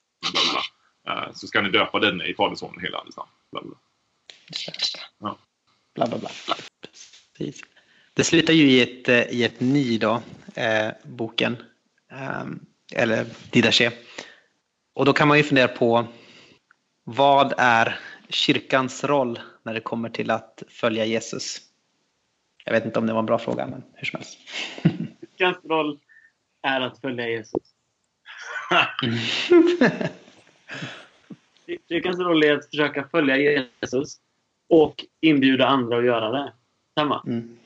uh, 1.08 1.32
så 1.34 1.46
ska 1.46 1.62
ni 1.62 1.70
döpa 1.70 1.98
den 1.98 2.22
i 2.22 2.34
Fader, 2.34 2.56
Sonen 2.56 2.80
hela 2.80 2.98
Andes 2.98 3.16
namn. 3.16 3.28
Bla, 3.52 3.62
bla. 3.62 3.74
Ja. 5.18 5.38
bla, 5.94 6.06
bla, 6.06 6.18
bla. 6.18 6.28
Precis. 7.38 7.64
Det 8.14 8.24
slutar 8.24 8.52
ju 8.52 8.70
i 8.70 8.80
ett, 8.80 9.08
eh, 9.08 9.22
i 9.22 9.44
ett 9.44 9.60
ni 9.60 9.98
då, 9.98 10.22
eh, 10.54 10.92
boken. 11.04 11.56
Um, 12.42 12.66
eller 12.94 13.26
Didache. 13.50 13.92
Och 14.94 15.04
då 15.04 15.12
kan 15.12 15.28
man 15.28 15.36
ju 15.36 15.42
fundera 15.42 15.68
på 15.68 16.06
vad 17.04 17.54
är 17.58 17.98
kyrkans 18.28 19.04
roll 19.04 19.40
när 19.62 19.74
det 19.74 19.80
kommer 19.80 20.08
till 20.08 20.30
att 20.30 20.62
följa 20.68 21.04
Jesus? 21.04 21.60
Jag 22.64 22.72
vet 22.72 22.84
inte 22.84 22.98
om 22.98 23.06
det 23.06 23.12
var 23.12 23.20
en 23.20 23.26
bra 23.26 23.38
fråga, 23.38 23.66
men 23.66 23.82
hur 23.94 24.06
som 24.06 24.18
helst. 24.18 24.38
Kyrkans 25.38 25.64
roll 25.64 25.98
är 26.62 26.80
att 26.80 27.00
följa 27.00 27.28
Jesus. 27.28 27.62
Kyrkans 31.88 32.18
roll 32.18 32.44
är 32.44 32.52
att 32.56 32.70
försöka 32.70 33.08
följa 33.08 33.36
Jesus 33.36 34.16
och 34.68 35.04
inbjuda 35.20 35.66
andra 35.66 35.98
att 35.98 36.04
göra 36.04 36.30
det. 36.30 36.52
Samma. 36.98 37.22
Mm. 37.26 37.58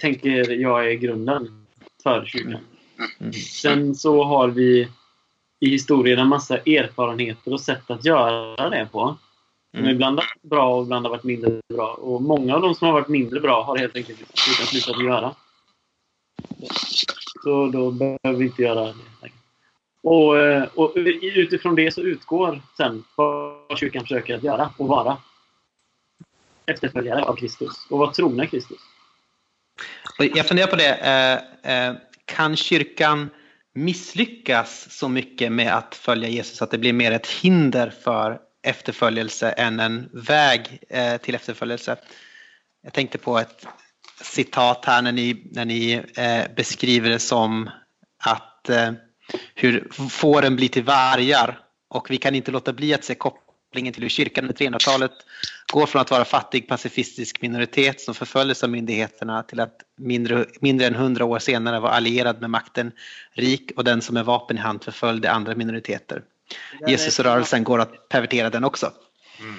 Tänker 0.00 0.50
jag 0.52 0.90
är 0.90 0.94
grunden 0.94 1.66
för 2.02 2.24
kyrkan. 2.24 2.52
Mm. 2.52 2.75
Sen 3.32 3.94
så 3.94 4.24
har 4.24 4.48
vi 4.48 4.88
i 5.60 5.70
historien 5.70 6.18
en 6.18 6.28
massa 6.28 6.58
erfarenheter 6.58 7.52
och 7.52 7.60
sätt 7.60 7.90
att 7.90 8.04
göra 8.04 8.70
det 8.70 8.88
på. 8.92 9.16
Som 9.70 9.80
mm. 9.80 9.94
ibland 9.94 10.18
har 10.18 10.24
varit 10.24 10.42
bra 10.42 10.76
och 10.76 10.82
ibland 10.82 11.06
har 11.06 11.10
varit 11.10 11.24
mindre 11.24 11.60
bra. 11.74 11.88
Och 11.88 12.22
många 12.22 12.54
av 12.54 12.60
de 12.60 12.74
som 12.74 12.86
har 12.86 12.92
varit 12.92 13.08
mindre 13.08 13.40
bra 13.40 13.62
har 13.62 13.78
helt 13.78 13.96
enkelt 13.96 14.38
slutat 14.38 15.04
göra. 15.04 15.34
Så 17.42 17.66
då 17.66 17.90
behöver 17.90 18.38
vi 18.38 18.44
inte 18.44 18.62
göra 18.62 18.84
det. 18.84 18.94
Och, 20.02 20.38
eh, 20.38 20.68
och 20.74 20.92
utifrån 21.22 21.74
det 21.74 21.90
så 21.90 22.00
utgår 22.00 22.62
sen 22.76 23.04
vad 23.14 23.78
kyrkan 23.78 24.02
försöker 24.02 24.34
att 24.34 24.42
göra 24.42 24.70
och 24.76 24.88
vara. 24.88 25.16
Efterföljare 26.66 27.22
av 27.22 27.36
Kristus 27.36 27.86
och 27.90 27.98
vara 27.98 28.12
trogna 28.12 28.46
Kristus. 28.46 28.78
Jag 30.18 30.48
funderar 30.48 30.66
på 30.66 30.76
det. 30.76 30.88
Kan 32.26 32.56
kyrkan 32.56 33.30
misslyckas 33.74 34.86
så 34.90 35.08
mycket 35.08 35.52
med 35.52 35.74
att 35.74 35.94
följa 35.94 36.28
Jesus 36.28 36.62
att 36.62 36.70
det 36.70 36.78
blir 36.78 36.92
mer 36.92 37.12
ett 37.12 37.26
hinder 37.26 37.90
för 37.90 38.38
efterföljelse 38.66 39.50
än 39.50 39.80
en 39.80 40.08
väg 40.12 40.78
eh, 40.88 41.16
till 41.16 41.34
efterföljelse? 41.34 41.96
Jag 42.82 42.92
tänkte 42.92 43.18
på 43.18 43.38
ett 43.38 43.66
citat 44.20 44.84
här 44.84 45.02
när 45.02 45.12
ni, 45.12 45.50
när 45.52 45.64
ni 45.64 45.92
eh, 46.16 46.54
beskriver 46.56 47.10
det 47.10 47.18
som 47.18 47.70
att 48.24 48.68
eh, 48.68 48.92
hur 49.54 49.88
fåren 50.08 50.56
blir 50.56 50.68
till 50.68 50.84
vargar 50.84 51.58
och 51.88 52.10
vi 52.10 52.16
kan 52.16 52.34
inte 52.34 52.50
låta 52.50 52.72
bli 52.72 52.94
att 52.94 53.04
se 53.04 53.14
kopplingen 53.76 53.92
till 53.92 54.02
hur 54.02 54.10
kyrkan 54.10 54.44
under 54.44 54.54
300-talet 54.54 55.12
går 55.72 55.86
från 55.86 56.02
att 56.02 56.10
vara 56.10 56.24
fattig 56.24 56.68
pacifistisk 56.68 57.42
minoritet 57.42 58.00
som 58.00 58.14
förföljdes 58.14 58.64
av 58.64 58.70
myndigheterna 58.70 59.42
till 59.42 59.60
att 59.60 59.82
mindre, 59.98 60.46
mindre 60.60 60.86
än 60.86 60.94
hundra 60.94 61.24
år 61.24 61.38
senare 61.38 61.80
vara 61.80 61.92
allierad 61.92 62.40
med 62.40 62.50
makten 62.50 62.92
rik 63.34 63.72
och 63.76 63.84
den 63.84 64.02
som 64.02 64.14
med 64.14 64.24
vapen 64.24 64.56
i 64.56 64.60
hand 64.60 64.84
förföljde 64.84 65.30
andra 65.30 65.54
minoriteter. 65.54 66.22
Jesusrörelsen 66.88 67.64
går 67.64 67.78
att 67.78 68.08
pervertera 68.08 68.50
den 68.50 68.64
också. 68.64 68.92
Mm. 69.40 69.54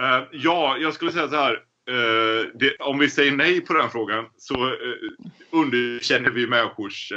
Uh, 0.00 0.28
ja, 0.32 0.76
jag 0.80 0.94
skulle 0.94 1.12
säga 1.12 1.28
så 1.28 1.36
här. 1.36 1.52
Uh, 1.90 2.46
det, 2.54 2.76
om 2.80 2.98
vi 2.98 3.10
säger 3.10 3.32
nej 3.32 3.60
på 3.60 3.72
den 3.72 3.90
frågan 3.90 4.24
så 4.36 4.54
uh, 4.54 4.74
underkänner 5.50 6.30
vi 6.30 6.46
människors 6.46 7.12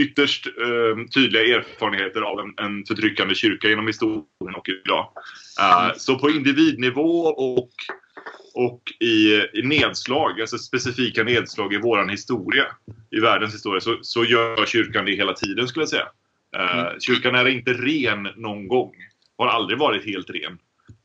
ytterst 0.00 0.46
eh, 0.46 1.06
tydliga 1.14 1.56
erfarenheter 1.56 2.20
av 2.20 2.40
en, 2.40 2.66
en 2.66 2.84
förtryckande 2.84 3.34
kyrka 3.34 3.68
genom 3.68 3.86
historien 3.86 4.54
och 4.56 4.68
idag. 4.68 5.08
Uh, 5.60 5.92
så 5.96 6.18
på 6.18 6.30
individnivå 6.30 7.26
och, 7.26 7.70
och 8.54 8.82
i, 9.00 9.34
i 9.52 9.62
nedslag, 9.62 10.40
alltså 10.40 10.58
specifika 10.58 11.24
nedslag 11.24 11.74
i 11.74 11.78
våran 11.78 12.08
historia, 12.08 12.66
i 13.10 13.20
världens 13.20 13.54
historia, 13.54 13.80
så, 13.80 13.98
så 14.02 14.24
gör 14.24 14.66
kyrkan 14.66 15.04
det 15.04 15.14
hela 15.14 15.32
tiden 15.32 15.68
skulle 15.68 15.82
jag 15.82 15.88
säga. 15.88 16.08
Uh, 16.56 16.78
mm. 16.78 17.00
Kyrkan 17.00 17.34
är 17.34 17.48
inte 17.48 17.72
ren 17.72 18.28
någon 18.36 18.68
gång. 18.68 18.92
Har 19.38 19.46
aldrig 19.46 19.78
varit 19.78 20.04
helt 20.04 20.30
ren. 20.30 20.58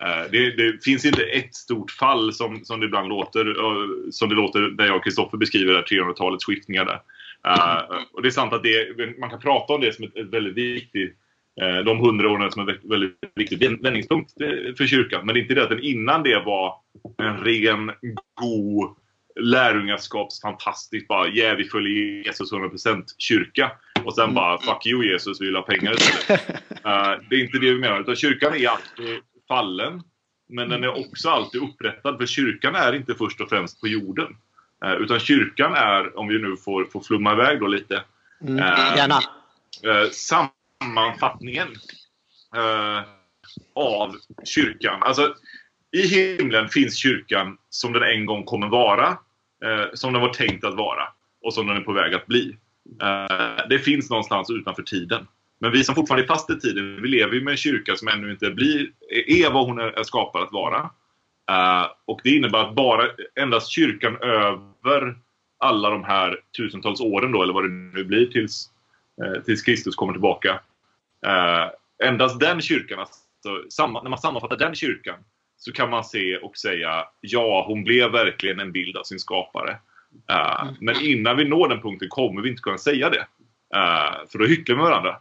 Eh, 0.04 0.32
det, 0.32 0.52
det, 0.52 0.84
finns 0.84 1.06
inte 1.06 1.24
ett 1.24 1.56
stort 1.56 1.92
fall 1.92 2.34
som, 2.34 2.66
som 2.66 2.80
det 2.80 2.86
ibland 2.86 3.10
låter, 3.10 3.48
uh, 3.48 4.10
som 4.12 4.30
det 4.30 4.36
låter 4.36 4.60
när 4.60 4.86
jag 4.86 4.96
och 4.96 5.04
Kristoffer 5.04 5.38
beskriver 5.38 5.82
300-talets 5.82 6.46
skiftningar 6.46 6.86
där. 6.86 7.00
Uh, 7.48 7.98
och 8.14 8.22
det 8.22 8.28
är 8.28 8.32
sant 8.32 8.54
att 8.54 8.64
det, 8.64 9.20
man 9.20 9.30
kan 9.30 9.40
prata 9.40 9.74
om 9.74 9.82
det 9.82 9.94
som 9.94 10.06
ett, 10.06 10.18
ett 10.18 10.30
väldigt 10.30 10.56
viktigt 10.56 11.16
uh, 11.62 11.86
de 11.86 12.00
hundra 12.00 12.30
åren 12.30 12.52
som 12.52 12.70
en 12.70 12.78
väldigt 12.84 13.18
viktig 13.36 13.82
vändningspunkt 13.82 14.34
för 14.78 14.88
kyrkan. 14.88 15.26
Men 15.26 15.34
det 15.34 15.40
är 15.40 15.42
inte 15.42 15.54
det 15.54 15.64
att 15.64 15.70
den 15.70 15.84
innan 15.84 16.24
det 16.24 16.44
var 16.46 16.76
en 17.18 17.38
ren, 17.38 17.92
god 18.42 18.96
lärjungaskaps 19.40 20.42
fantastiskt 20.42 21.08
bara 21.08 21.28
yeah, 21.28 21.58
vi 21.58 21.64
följer 21.64 22.26
Jesus 22.26 22.54
100% 22.54 23.04
kyrka. 23.18 23.72
Och 24.04 24.16
sen 24.16 24.34
bara 24.34 24.58
fuck 24.58 24.86
you 24.86 25.06
Jesus, 25.06 25.42
vi 25.42 25.46
vill 25.46 25.56
ha 25.56 25.62
pengar 25.62 25.94
istället. 25.94 26.50
uh, 26.50 27.26
det 27.30 27.36
är 27.36 27.44
inte 27.44 27.58
det 27.58 27.74
vi 27.74 27.80
menar. 27.80 28.00
Utan 28.00 28.16
kyrkan 28.16 28.54
är 28.54 28.68
alltid 28.68 29.20
fallen. 29.48 30.04
Men 30.50 30.70
den 30.70 30.84
är 30.84 31.00
också 31.00 31.30
alltid 31.30 31.62
upprättad. 31.62 32.18
För 32.18 32.26
kyrkan 32.26 32.76
är 32.76 32.96
inte 32.96 33.16
först 33.16 33.42
och 33.42 33.50
främst 33.50 33.82
på 33.82 33.88
jorden. 33.88 34.36
Uh, 34.86 34.94
utan 34.94 35.20
kyrkan 35.20 35.74
är, 35.74 36.20
om 36.20 36.28
vi 36.28 36.40
nu 36.40 36.58
får, 36.58 36.86
får 36.86 37.02
flumma 37.02 37.34
iväg 37.34 37.60
då 37.60 37.68
lite. 37.68 38.04
Mm, 38.42 38.58
gärna. 38.98 39.20
sammanfattningen 40.12 41.68
av 43.76 44.16
kyrkan. 44.46 45.04
Alltså, 45.04 45.36
i 45.92 46.08
himlen 46.08 46.70
finns 46.70 46.96
kyrkan 46.96 47.58
som 47.70 47.94
den 47.94 48.04
en 48.04 48.26
gång 48.26 48.44
kommer 48.44 48.68
vara. 48.68 49.18
Eh, 49.66 49.86
som 49.94 50.14
den 50.14 50.22
var 50.22 50.34
tänkt 50.34 50.64
att 50.64 50.76
vara. 50.76 51.04
Och 51.42 51.54
som 51.54 51.68
den 51.68 51.78
är 51.78 51.82
på 51.82 51.94
väg 51.94 52.14
att 52.14 52.26
bli. 52.26 52.58
Eh, 53.02 53.68
det 53.70 53.80
finns 53.80 54.10
någonstans 54.10 54.50
utanför 54.50 54.84
tiden. 54.84 55.28
Men 55.60 55.72
vi 55.72 55.84
som 55.84 55.96
fortfarande 55.96 56.26
är 56.26 56.28
fast 56.28 56.50
i 56.50 56.60
tiden, 56.60 57.02
vi 57.02 57.08
lever 57.08 57.34
ju 57.34 57.44
med 57.44 57.52
en 57.52 57.58
kyrka 57.58 57.96
som 57.96 58.08
ännu 58.08 58.32
inte 58.32 58.52
blir, 58.52 58.92
är 59.28 59.52
vad 59.52 59.66
hon 59.66 59.80
är 59.80 60.04
skapad 60.04 60.44
att 60.44 60.52
vara. 60.52 60.90
Uh, 61.52 61.92
och 62.06 62.22
det 62.24 62.30
innebär 62.30 62.60
att 62.60 62.76
bara 62.76 63.10
endast 63.40 63.70
kyrkan 63.70 64.18
över 64.22 65.16
alla 65.58 65.90
de 65.90 66.04
här 66.04 66.40
tusentals 66.58 67.02
åren 67.02 67.32
då, 67.32 67.44
eller 67.44 67.54
vad 67.54 67.64
det 67.64 67.70
nu 67.70 68.04
blir 68.04 68.26
tills, 68.26 68.70
uh, 69.26 69.42
tills 69.42 69.62
Kristus 69.62 69.96
kommer 69.96 70.14
tillbaka. 70.14 70.60
Uh, 71.28 71.72
endast 72.04 72.40
den 72.40 72.62
kyrkan, 72.62 73.00
alltså, 73.00 73.70
samma, 73.70 74.02
när 74.02 74.10
man 74.10 74.20
sammanfattar 74.20 74.58
den 74.58 74.76
kyrkan, 74.76 75.16
så 75.58 75.72
kan 75.72 75.90
man 75.90 76.04
se 76.04 76.38
och 76.38 76.58
säga 76.58 77.06
ja, 77.22 77.66
hon 77.68 77.84
blev 77.84 78.12
verkligen 78.12 78.60
en 78.60 78.72
bild 78.72 78.98
av 78.98 79.04
sin 79.04 79.20
skapare. 79.20 79.78
Uh, 80.32 80.72
men 80.80 80.96
innan 81.02 81.38
vi 81.38 81.46
når 81.46 81.70
den 81.70 81.82
punkten 81.82 82.10
kommer 82.10 82.42
vi 82.42 82.50
inte 82.50 82.62
kunna 82.62 82.78
säga 82.78 83.10
det. 83.10 83.28
För 84.32 84.40
då 84.40 84.46
hycklar 84.46 84.76
vi 84.76 84.82
varandra. 84.82 85.18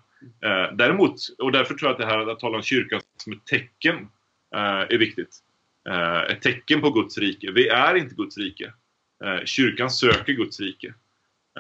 Däremot, 0.73 1.15
och 1.39 1.53
därför 1.53 1.75
tror 1.75 1.89
jag 1.89 1.93
att 1.93 1.99
det 1.99 2.07
här 2.07 2.31
att 2.31 2.41
tala 2.41 2.57
om 2.57 2.63
kyrkan 2.63 3.01
som 3.17 3.33
ett 3.33 3.45
tecken 3.47 4.09
är 4.55 4.99
viktigt. 4.99 5.39
Eh, 5.89 6.21
ett 6.21 6.43
tecken 6.43 6.81
på 6.81 6.91
Guds 6.91 7.19
rike. 7.19 7.51
Vi 7.51 7.69
är 7.69 7.95
inte 7.95 8.15
Guds 8.15 8.39
rike. 8.39 8.73
Eh, 9.25 9.45
kyrkan 9.45 9.91
söker 9.91 10.33
Guds 10.33 10.61
rike. 10.61 10.95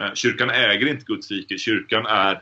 Eh, 0.00 0.14
kyrkan 0.14 0.50
äger 0.50 0.86
inte 0.86 1.04
Guds 1.04 1.30
rike. 1.30 1.58
Kyrkan 1.58 2.06
är 2.06 2.40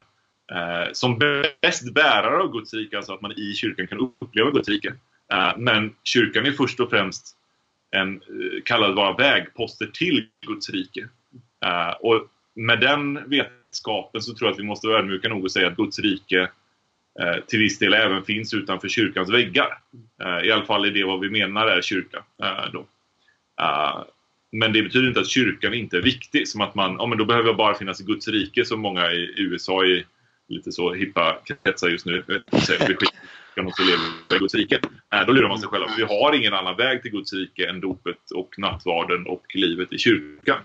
som 0.93 1.19
bäst 1.61 1.95
bärare 1.95 2.43
av 2.43 2.53
Guds 2.53 2.75
rike, 2.75 2.97
alltså 2.97 3.13
att 3.13 3.21
man 3.21 3.33
i 3.33 3.55
kyrkan 3.55 3.87
kan 3.87 3.99
uppleva 4.21 4.51
Guds 4.51 4.69
rike. 4.69 4.95
Eh, 5.33 5.53
men 5.57 5.95
kyrkan 6.05 6.47
är 6.47 6.53
först 6.53 6.81
och 6.81 6.91
främst 6.91 7.37
en 7.91 8.15
eh, 8.17 8.63
kallad 8.65 8.95
vara 8.95 9.17
vägposter 9.17 9.87
till 9.87 10.29
Guds 10.47 10.71
rike. 10.71 11.09
Eh, 11.65 11.91
och 12.01 12.29
med 12.55 12.81
den 12.81 13.31
vetskapen 13.31 14.23
så 14.23 14.35
tror 14.35 14.49
jag 14.49 14.53
att 14.53 14.61
vi 14.61 14.65
måste 14.65 14.87
vara 14.87 14.99
ödmjuka 14.99 15.29
nog 15.29 15.45
och 15.45 15.53
säga 15.53 15.67
att 15.69 15.77
Guds 15.77 15.99
rike 15.99 16.51
Eh, 17.21 17.45
till 17.47 17.59
viss 17.59 17.79
del 17.79 17.95
även 17.95 18.25
finns 18.25 18.55
utanför 18.55 18.89
kyrkans 18.89 19.31
väggar. 19.31 19.79
Eh, 20.23 20.47
I 20.47 20.53
alla 20.53 20.65
fall 20.65 20.85
är 20.85 20.91
det 20.91 21.05
vad 21.05 21.21
vi 21.21 21.31
menar 21.31 21.67
är 21.67 21.83
kyrka. 21.83 22.25
Eh, 22.43 22.73
då. 22.73 22.87
Men 24.53 24.73
det 24.73 24.83
betyder 24.83 25.09
inte 25.09 25.21
att 25.21 25.29
kyrkan 25.29 25.75
inte 25.75 25.97
är 25.97 26.03
viktig. 26.03 26.49
Som 26.49 26.61
att 26.61 26.75
man, 26.75 26.97
ja 26.99 27.07
men 27.07 27.19
då 27.19 27.25
behöver 27.25 27.49
jag 27.49 27.57
bara 27.57 27.75
finnas 27.75 28.01
i 28.01 28.05
Guds 28.05 28.29
rike 28.29 28.65
som 28.65 28.81
många 28.81 29.13
i 29.13 29.35
USA 29.37 29.85
i 29.85 30.05
lite 30.49 30.73
så 30.73 30.93
hippa 30.93 31.39
kretsar 31.45 31.89
just 31.89 32.07
nu 32.07 32.25
säger 32.67 32.97
och 33.67 33.77
så 33.77 33.83
lever 33.83 34.37
i 34.37 34.39
Guds 34.39 34.55
rike. 34.55 34.81
Då 35.27 35.33
lurar 35.33 35.49
man 35.49 35.59
sig 35.59 35.69
själv. 35.69 35.87
Vi 35.97 36.03
har 36.03 36.35
ingen 36.35 36.55
annan 36.55 36.77
väg 36.77 37.03
till 37.03 37.11
Guds 37.11 37.33
rike 37.33 37.69
än 37.69 37.81
dopet 37.81 38.31
och 38.35 38.55
nattvarden 38.59 39.27
och 39.27 39.45
livet 39.55 39.93
i 39.93 39.99
kyrkan. 39.99 40.61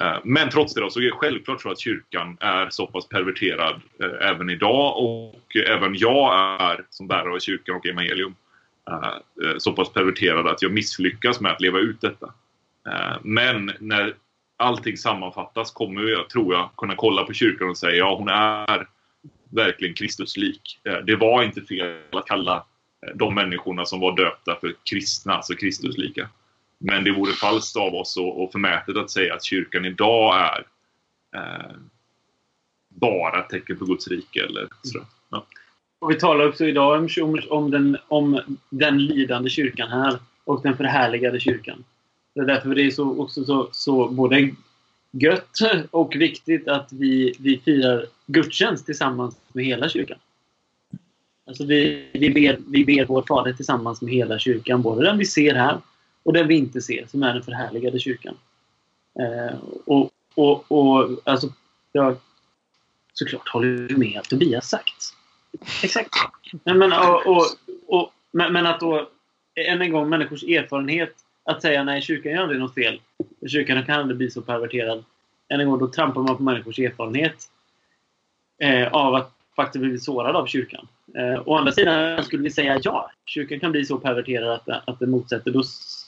Eh, 0.00 0.18
men 0.24 0.50
trots 0.50 0.74
det 0.74 0.80
då, 0.80 0.90
så 0.90 1.00
är 1.00 1.04
det 1.04 1.10
självklart 1.10 1.62
så 1.62 1.70
att 1.70 1.80
kyrkan 1.80 2.36
är 2.40 2.70
så 2.70 2.86
pass 2.86 3.08
perverterad 3.08 3.80
eh, 4.02 4.28
även 4.28 4.50
idag 4.50 4.96
och 4.96 5.56
även 5.66 5.94
jag 5.94 6.34
är 6.60 6.84
som 6.90 7.06
bärare 7.06 7.34
av 7.34 7.38
kyrkan 7.38 7.76
och 7.76 7.86
evangelium 7.86 8.34
eh, 8.90 9.08
eh 9.48 9.58
så 9.58 9.72
pass 9.72 9.92
perverterad 9.92 10.46
att 10.46 10.62
jag 10.62 10.72
misslyckas 10.72 11.40
med 11.40 11.52
att 11.52 11.60
leva 11.60 11.78
ut 11.78 12.00
detta. 12.00 12.26
Eh, 12.86 13.16
men 13.22 13.72
när 13.80 14.14
allting 14.56 14.96
sammanfattas 14.96 15.70
kommer 15.70 16.02
jag, 16.02 16.28
tror 16.28 16.54
jag, 16.54 16.70
kunna 16.76 16.94
kolla 16.94 17.24
på 17.24 17.32
kyrkan 17.32 17.70
och 17.70 17.78
säga 17.78 17.96
ja, 17.96 18.16
hon 18.16 18.28
är 18.28 18.88
verkligen 19.50 19.94
Kristuslik. 19.94 20.80
Eh, 20.84 20.98
det 20.98 21.16
var 21.16 21.42
inte 21.42 21.60
fel 21.60 21.98
att 22.12 22.26
kalla 22.26 22.64
de 23.14 23.34
människorna 23.34 23.84
som 23.84 24.00
var 24.00 24.16
döpta 24.16 24.56
för 24.60 24.74
kristna, 24.90 25.34
alltså 25.34 25.54
Kristuslika. 25.54 26.28
Men 26.78 27.04
det 27.04 27.12
vore 27.12 27.32
falskt 27.32 27.76
av 27.76 27.94
oss 27.94 28.16
och 28.16 28.52
förmätet 28.52 28.96
att 28.96 29.10
säga 29.10 29.34
att 29.34 29.44
kyrkan 29.44 29.84
idag 29.84 30.40
är 30.40 30.66
eh, 31.36 31.76
bara 32.88 33.42
tecken 33.42 33.78
på 33.78 33.84
Guds 33.84 34.08
rike. 34.08 34.44
Eller 34.44 34.68
så. 34.82 34.98
Ja. 35.30 35.46
Och 35.98 36.10
vi 36.10 36.14
talar 36.14 36.48
också 36.48 36.64
idag 36.64 37.08
om, 37.20 37.38
om, 37.50 37.70
den, 37.70 37.96
om 38.08 38.40
den 38.70 38.98
lidande 39.06 39.50
kyrkan 39.50 39.88
här 39.88 40.18
och 40.44 40.62
den 40.62 40.76
förhärligade 40.76 41.40
kyrkan. 41.40 41.84
Det 42.34 42.40
är 42.40 42.44
därför 42.44 42.74
det 42.74 42.82
är 42.82 42.90
så, 42.90 43.22
också 43.22 43.44
så, 43.44 43.68
så 43.72 44.08
både 44.08 44.50
gött 45.10 45.58
och 45.90 46.16
viktigt 46.16 46.68
att 46.68 46.92
vi, 46.92 47.34
vi 47.38 47.58
firar 47.58 48.06
gudstjänst 48.26 48.86
tillsammans 48.86 49.36
med 49.52 49.64
hela 49.64 49.88
kyrkan. 49.88 50.18
Alltså 51.46 51.64
vi, 51.64 52.08
vi, 52.12 52.30
ber, 52.30 52.58
vi 52.66 52.84
ber 52.84 53.06
vår 53.06 53.24
Fader 53.28 53.52
tillsammans 53.52 54.02
med 54.02 54.14
hela 54.14 54.38
kyrkan, 54.38 54.82
både 54.82 55.04
den 55.04 55.18
vi 55.18 55.24
ser 55.24 55.54
här 55.54 55.78
och 56.28 56.34
den 56.34 56.48
vi 56.48 56.56
inte 56.56 56.80
ser, 56.80 57.06
som 57.06 57.22
är 57.22 57.34
den 57.34 57.42
förhärligade 57.42 57.98
kyrkan. 57.98 58.34
Eh, 59.20 59.58
och, 59.86 60.10
och, 60.34 60.72
och 60.72 61.20
alltså, 61.24 61.52
jag 61.92 62.16
såklart 63.12 63.48
håller 63.48 63.96
med 63.96 64.18
allt 64.18 64.28
Tobias 64.28 64.68
sagt. 64.68 65.14
Exakt. 65.82 66.14
Men, 66.64 66.78
men, 66.78 66.92
och, 66.92 67.26
och, 67.26 67.46
och, 67.86 68.12
men, 68.30 68.52
men 68.52 68.66
att 68.66 68.80
då, 68.80 69.08
än 69.54 69.82
en 69.82 69.92
gång, 69.92 70.08
människors 70.08 70.42
erfarenhet 70.42 71.14
att 71.44 71.62
säga 71.62 71.84
nej, 71.84 72.02
kyrkan 72.02 72.32
gör 72.32 72.42
aldrig 72.42 72.60
något 72.60 72.74
fel. 72.74 73.00
Kyrkan 73.46 73.84
kan 73.84 74.00
aldrig 74.00 74.18
bli 74.18 74.30
så 74.30 74.42
perverterad. 74.42 75.04
Än 75.48 75.60
en 75.60 75.68
gång, 75.68 75.78
då 75.78 75.88
trampar 75.88 76.22
man 76.22 76.36
på 76.36 76.42
människors 76.42 76.78
erfarenhet 76.78 77.50
eh, 78.58 78.92
av 78.92 79.14
att 79.14 79.37
faktiskt 79.62 79.82
bli 79.82 79.98
sårad 79.98 80.36
av 80.36 80.46
kyrkan. 80.46 80.88
Eh, 81.14 81.42
å 81.48 81.56
andra 81.56 81.72
sidan 81.72 82.24
skulle 82.24 82.42
vi 82.42 82.50
säga 82.50 82.80
ja, 82.82 83.10
kyrkan 83.26 83.60
kan 83.60 83.72
bli 83.72 83.84
så 83.84 83.98
perverterad 83.98 84.50
att, 84.50 84.88
att 84.88 84.98
det 84.98 85.06
motsätter. 85.06 85.50
Då, 85.50 85.62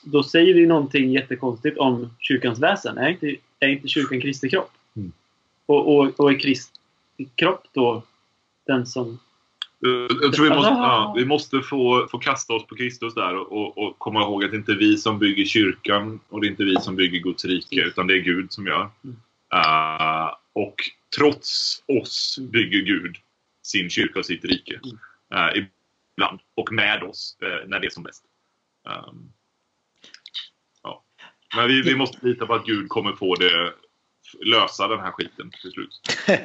då 0.04 0.22
säger 0.22 0.54
vi 0.54 0.66
någonting 0.66 1.12
jättekonstigt 1.12 1.78
om 1.78 2.10
kyrkans 2.18 2.58
väsen. 2.58 2.98
Är 2.98 3.08
inte, 3.08 3.36
är 3.60 3.68
inte 3.68 3.88
kyrkan 3.88 4.20
Kristi 4.20 4.48
kropp? 4.48 4.70
Mm. 4.96 5.12
Och, 5.66 5.96
och, 5.96 6.20
och 6.20 6.30
är 6.32 6.38
Kristi 6.38 6.78
kropp 7.36 7.64
då 7.72 8.02
den 8.66 8.86
som 8.86 9.18
Eh, 9.86 10.16
jag 10.22 10.32
tror 10.32 10.44
vi 10.44 10.54
måste, 10.54 10.70
ja, 10.70 11.14
vi 11.16 11.24
måste 11.24 11.60
få, 11.60 12.08
få 12.10 12.18
kasta 12.18 12.54
oss 12.54 12.66
på 12.66 12.76
Kristus 12.76 13.14
där 13.14 13.36
och, 13.52 13.78
och, 13.78 13.98
komma 13.98 14.22
ihåg 14.22 14.44
att 14.44 14.50
det 14.50 14.56
inte 14.56 14.72
är 14.72 14.76
vi 14.76 14.96
som 14.96 15.18
bygger 15.18 15.44
kyrkan 15.44 16.20
och 16.28 16.40
det 16.40 16.46
är 16.46 16.50
inte 16.50 16.64
vi 16.64 16.76
som 16.76 16.96
bygger 16.96 17.18
Guds 17.18 17.44
rike 17.44 17.80
utan 17.80 18.06
det 18.06 18.14
är 18.14 18.18
Gud 18.18 18.52
som 18.52 18.66
gör. 18.66 18.90
Uh, 19.54 20.34
och 20.52 20.74
trots 21.16 21.82
oss 22.00 22.38
bygger 22.52 22.80
Gud 22.80 23.16
sin 23.70 23.90
kyrka 23.90 24.18
och 24.18 24.26
sitt 24.26 24.44
rike. 24.44 24.80
Uh, 25.34 25.64
ibland. 26.16 26.40
Och 26.56 26.72
med 26.72 27.02
oss 27.02 27.36
uh, 27.42 27.68
när 27.68 27.80
det 27.80 27.86
är 27.86 27.90
som 27.90 28.02
bäst. 28.02 28.24
Um, 28.88 29.32
ja. 30.82 31.04
Men 31.56 31.68
vi, 31.68 31.82
vi 31.82 31.96
måste 31.96 32.26
lita 32.26 32.46
på 32.46 32.54
att 32.54 32.66
Gud 32.66 32.88
kommer 32.88 33.12
få 33.12 33.34
det 33.34 33.74
lösa 34.44 34.88
den 34.88 35.00
här 35.00 35.10
skiten 35.10 35.50
till 35.50 35.70
slut. 35.70 36.00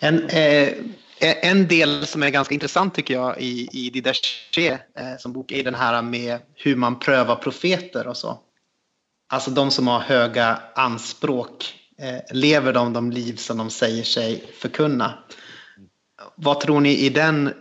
en, 0.00 0.28
eh 0.28 0.74
Eh, 1.18 1.50
en 1.50 1.68
del 1.68 2.06
som 2.06 2.22
är 2.22 2.30
ganska 2.30 2.54
intressant 2.54 2.94
tycker 2.94 3.14
jag 3.14 3.40
i, 3.40 3.68
i 3.72 3.90
Didache 3.90 4.70
eh, 4.98 5.16
som 5.18 5.32
bok 5.32 5.52
är 5.52 5.64
den 5.64 5.74
här 5.74 6.02
med 6.02 6.38
hur 6.54 6.76
man 6.76 6.98
prövar 6.98 7.36
profeter 7.36 8.06
och 8.06 8.16
så. 8.16 8.40
Alltså 9.28 9.50
de 9.50 9.70
som 9.70 9.88
har 9.88 10.00
höga 10.00 10.58
anspråk. 10.74 11.74
Eh, 11.98 12.36
lever 12.36 12.72
de 12.72 12.92
de 12.92 13.10
liv 13.10 13.36
som 13.36 13.58
de 13.58 13.70
säger 13.70 14.02
sig 14.02 14.52
förkunna? 14.58 15.18
Vad 16.34 16.60
tror 16.60 16.80
ni 16.80 17.06
i 17.06 17.08
den 17.08 17.54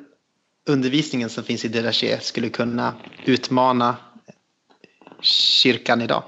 undervisningen 0.68 1.30
som 1.30 1.43
finns 1.43 1.66
i 1.66 1.68
Deraché 1.68 2.20
skulle 2.20 2.49
kunna 2.49 2.93
utmana 3.26 3.95
kyrkan 5.22 6.01
idag? 6.01 6.24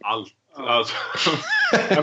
Allt. 0.00 0.34
Alltså. 0.54 0.94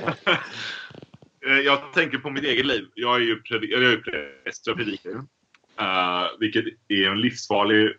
Jag 1.65 1.93
tänker 1.93 2.17
på 2.17 2.29
mitt 2.29 2.43
eget 2.43 2.65
liv. 2.65 2.87
Jag 2.93 3.15
är 3.15 3.19
ju, 3.19 3.41
jag 3.49 3.83
är 3.83 3.97
präst, 3.97 4.67
jag 4.67 4.77
predikar 4.77 5.09
ju. 5.09 5.15
Uh, 5.81 6.39
vilket 6.39 6.65
är 6.87 7.09
en 7.09 7.21
livsfarlig 7.21 7.85
uh, 7.85 7.93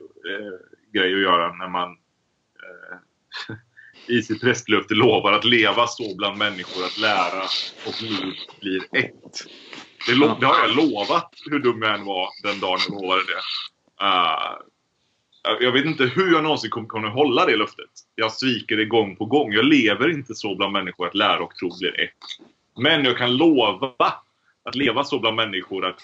grej 0.92 1.14
att 1.14 1.20
göra 1.20 1.52
när 1.52 1.68
man 1.68 1.90
uh, 1.90 3.56
i 4.08 4.22
sitt 4.22 4.40
prästlöfte 4.40 4.94
lovar 4.94 5.32
att 5.32 5.44
leva 5.44 5.86
så 5.86 6.16
bland 6.16 6.38
människor 6.38 6.84
att 6.84 6.98
lära 6.98 7.42
och 7.86 8.02
liv 8.02 8.34
blir 8.60 8.82
ett. 8.92 9.46
Det, 10.06 10.14
lo- 10.14 10.36
det 10.40 10.46
har 10.46 10.58
jag 10.58 10.76
lovat 10.76 11.30
hur 11.50 11.58
dum 11.58 11.82
jag 11.82 11.94
än 11.94 12.04
var 12.04 12.28
den 12.42 12.60
dagen 12.60 12.78
jag 12.88 13.02
lovade 13.02 13.22
det. 13.22 13.42
Uh, 14.04 14.58
jag 15.60 15.72
vet 15.72 15.84
inte 15.84 16.04
hur 16.04 16.32
jag 16.32 16.42
någonsin 16.42 16.70
kommer 16.70 16.88
kunna 16.88 17.08
hålla 17.08 17.46
det 17.46 17.56
löftet. 17.56 17.90
Jag 18.14 18.32
sviker 18.32 18.76
det 18.76 18.84
gång 18.84 19.16
på 19.16 19.24
gång. 19.24 19.52
Jag 19.52 19.64
lever 19.64 20.10
inte 20.10 20.34
så 20.34 20.54
bland 20.54 20.72
människor 20.72 21.06
att 21.06 21.14
lära 21.14 21.40
och 21.40 21.54
tro 21.54 21.78
blir 21.78 22.00
ett. 22.00 22.10
Men 22.76 23.04
jag 23.04 23.18
kan 23.18 23.36
lova 23.36 23.92
att 24.62 24.74
leva 24.74 25.04
så 25.04 25.18
bland 25.18 25.36
människor 25.36 25.86
att 25.86 26.00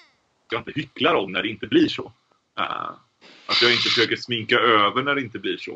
jag 0.51 0.61
inte 0.61 0.73
hycklar 0.75 1.15
om 1.15 1.33
när 1.33 1.43
det 1.43 1.49
inte 1.49 1.67
blir 1.67 1.89
så. 1.89 2.13
Uh, 2.61 2.91
att 3.47 3.63
jag 3.63 3.71
inte 3.71 3.83
försöker 3.83 4.17
sminka 4.17 4.59
över 4.59 5.03
när 5.03 5.15
det 5.15 5.21
inte 5.21 5.39
blir 5.39 5.57
så. 5.57 5.75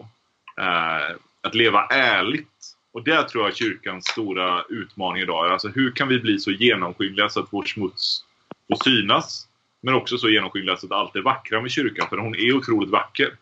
Uh, 0.60 1.16
att 1.48 1.54
leva 1.54 1.86
ärligt. 1.86 2.48
Och 2.92 3.02
det 3.02 3.28
tror 3.28 3.44
jag 3.44 3.50
är 3.50 3.56
kyrkans 3.56 4.06
stora 4.06 4.64
utmaning 4.68 5.22
idag. 5.22 5.52
Alltså 5.52 5.68
hur 5.68 5.90
kan 5.90 6.08
vi 6.08 6.18
bli 6.18 6.38
så 6.38 6.50
genomskinliga 6.50 7.28
så 7.28 7.40
att 7.40 7.48
vår 7.50 7.64
smuts 7.64 8.24
får 8.68 8.84
synas? 8.84 9.48
Men 9.80 9.94
också 9.94 10.18
så 10.18 10.28
genomskinliga 10.28 10.76
så 10.76 10.86
att 10.86 10.92
allt 10.92 11.16
är 11.16 11.20
vackra 11.20 11.60
med 11.60 11.70
kyrkan. 11.70 12.08
För 12.08 12.16
hon 12.16 12.34
är 12.34 12.52
otroligt 12.52 12.90
vacker. 12.90 13.32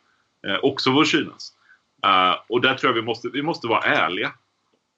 eh, 0.46 0.58
också 0.62 0.92
får 0.92 1.04
synas. 1.04 1.52
Eh, 2.04 2.34
och 2.48 2.60
där 2.60 2.74
tror 2.74 2.90
jag 2.90 2.94
vi 2.94 3.06
måste, 3.06 3.28
vi 3.28 3.42
måste 3.42 3.66
vara 3.66 3.80
ärliga 3.80 4.32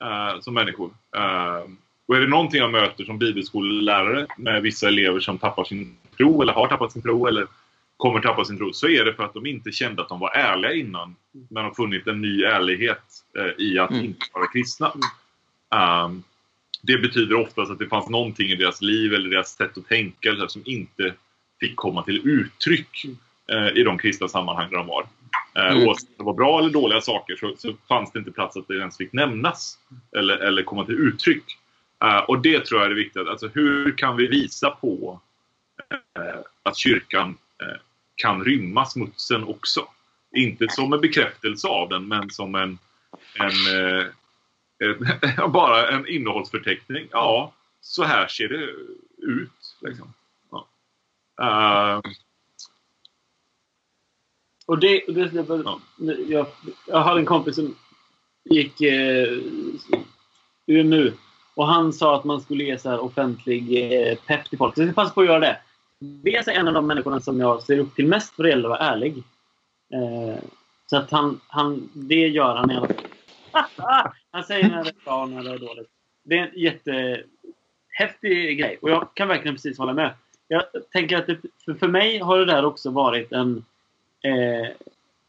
eh, 0.05 0.41
som 0.41 0.55
människor. 0.55 0.91
Eh, 1.17 1.63
och 2.07 2.17
är 2.17 2.21
det 2.21 2.27
någonting 2.27 2.61
jag 2.61 2.71
möter 2.71 3.05
som 3.05 3.19
bibelskolelärare 3.19 4.27
med 4.37 4.63
vissa 4.63 4.89
elever 4.89 5.21
som 5.21 5.39
tappar 5.39 5.65
sin 5.65 5.97
tro 6.17 6.43
eller 6.43 6.53
har 6.53 6.69
tappat 6.69 6.93
sin 6.93 7.03
tro 7.03 7.27
eller 7.27 7.47
kommer 7.99 8.21
tappa 8.21 8.45
sin 8.45 8.59
tro 8.59 8.73
så 8.73 8.89
är 8.89 9.05
det 9.05 9.15
för 9.15 9.23
att 9.23 9.35
de 9.35 9.47
inte 9.47 9.73
kände 9.73 10.03
att 10.03 10.09
de 10.09 10.21
var 10.21 10.31
ärliga 10.31 10.73
innan. 10.73 11.17
Men 11.51 11.65
har 11.65 11.75
funnit 11.75 12.07
en 12.07 12.21
ny 12.21 12.43
ärlighet 12.43 13.05
eh, 13.39 13.65
i 13.65 13.79
att 13.79 13.91
mm. 13.91 14.05
inte 14.05 14.27
vara 14.35 14.47
kristna. 14.47 14.93
Um, 16.05 16.23
det 16.83 16.99
betyder 16.99 17.35
oftast 17.35 17.71
att 17.71 17.79
det 17.79 17.89
fanns 17.89 18.09
någonting 18.09 18.49
i 18.49 18.55
deras 18.55 18.83
liv 18.83 19.15
eller 19.15 19.31
deras 19.31 19.57
sätt 19.57 19.79
att 19.79 19.89
tänka 19.89 20.29
eller 20.29 20.49
som 20.49 20.63
inte 20.65 21.15
fick 21.61 21.77
komma 21.77 22.03
till 22.03 22.29
uttryck 22.29 23.05
eh, 23.53 23.77
i 23.77 23.83
de 23.83 23.99
kristna 23.99 24.29
sammanhang 24.29 24.71
där 24.71 24.77
de 24.77 24.87
var. 24.87 25.07
Eh, 25.55 25.71
mm. 25.73 25.89
Oavsett 25.89 26.09
om 26.09 26.15
det 26.19 26.25
var 26.25 26.35
bra 26.35 26.59
eller 26.59 26.71
dåliga 26.71 27.01
saker 27.01 27.37
så, 27.37 27.55
så 27.59 27.75
fanns 27.89 28.13
det 28.13 28.19
inte 28.19 28.33
plats 28.33 28.57
att 28.57 28.69
det 28.69 28.75
ens 28.75 28.97
fick 28.97 29.13
nämnas 29.13 29.79
eller, 30.17 30.37
eller 30.37 30.63
komma 30.63 30.85
till 30.85 30.95
uttryck. 30.95 31.45
Uh, 32.05 32.19
och 32.19 32.43
det 32.43 32.65
tror 32.65 32.81
jag 32.81 32.91
är 32.91 32.95
viktigt. 32.95 33.29
Alltså, 33.29 33.49
hur 33.55 33.97
kan 33.97 34.17
vi 34.17 34.27
visa 34.27 34.71
på 34.71 35.21
uh, 36.19 36.41
att 36.63 36.77
kyrkan 36.77 37.29
uh, 37.63 37.79
kan 38.19 38.45
rymma 38.45 38.87
smutsen 38.87 39.45
också? 39.45 39.89
Inte 40.37 40.67
som 40.69 40.93
en 40.93 41.01
bekräftelse 41.01 41.69
av 41.69 41.89
den, 41.89 42.09
men 42.09 42.31
som 42.31 42.55
en, 42.55 42.79
en, 43.35 43.53
en 44.79 45.53
bara 45.53 45.89
en 45.89 46.09
innehållsförteckning. 46.09 47.09
Ja, 47.11 47.53
så 47.81 48.05
här 48.05 48.29
ser 48.29 48.49
det 48.49 48.65
ut. 49.27 49.77
Liksom. 49.81 50.15
Ja. 51.37 52.03
och 54.67 54.79
det, 54.79 55.05
det, 55.09 55.29
det 55.29 55.45
ja. 55.49 55.81
jag, 56.29 56.47
jag 56.87 57.01
hade 57.01 57.21
en 57.21 57.27
kompis 57.27 57.55
som 57.55 57.77
gick 58.45 58.81
eh, 58.81 59.39
UMU 60.67 61.13
och 61.55 61.67
han 61.67 61.93
sa 61.93 62.17
att 62.17 62.25
man 62.25 62.41
skulle 62.41 62.65
ge 62.65 62.79
så 62.79 62.99
offentlig 62.99 63.93
eh, 63.93 64.19
pepp 64.19 64.49
till 64.49 64.59
folk. 64.59 64.75
Så 64.75 64.81
jag 64.81 64.89
ska 64.89 65.03
passa 65.03 65.15
på 65.15 65.21
att 65.21 65.27
göra 65.27 65.41
det. 65.41 65.61
Det 66.01 66.37
är 66.37 66.51
en 66.51 66.69
av 66.69 66.75
de 66.75 66.87
människorna 66.87 67.21
som 67.21 67.41
jag 67.41 67.63
ser 67.63 67.79
upp 67.79 67.95
till 67.95 68.07
mest 68.07 68.35
för 68.35 68.43
det 68.43 68.49
gäller 68.49 68.69
att 68.69 68.81
vara 68.81 68.91
ärlig. 68.91 69.17
Eh, 69.93 70.43
så 70.87 70.97
att 70.97 71.11
han, 71.11 71.41
han, 71.49 71.89
det 71.93 72.29
gör 72.29 72.57
han 72.57 72.71
i 72.71 72.77
alla 72.77 72.87
fall. 72.87 72.97
han 74.31 74.45
säger 74.45 74.69
när 74.69 74.85
det 74.85 74.91
är 74.91 75.05
bra 75.05 75.23
och 75.23 75.29
när 75.29 75.43
det 75.43 75.51
är 75.51 75.59
dåligt. 75.59 75.91
Det 76.25 76.39
är 76.39 76.47
en 76.47 76.61
jättehäftig 76.61 78.59
grej 78.59 78.79
och 78.83 78.91
jag 78.91 79.09
kan 79.15 79.29
verkligen 79.29 79.55
precis 79.55 79.79
hålla 79.79 79.93
med. 79.93 80.15
Jag 80.49 80.65
tänker 80.93 81.17
att 81.17 81.27
det, 81.27 81.39
för, 81.65 81.75
för 81.75 81.89
mig 81.89 82.19
har 82.19 82.39
det 82.39 82.45
där 82.45 82.65
också 82.65 82.91
varit 82.91 83.33
en, 83.33 83.65
eh, 84.23 84.69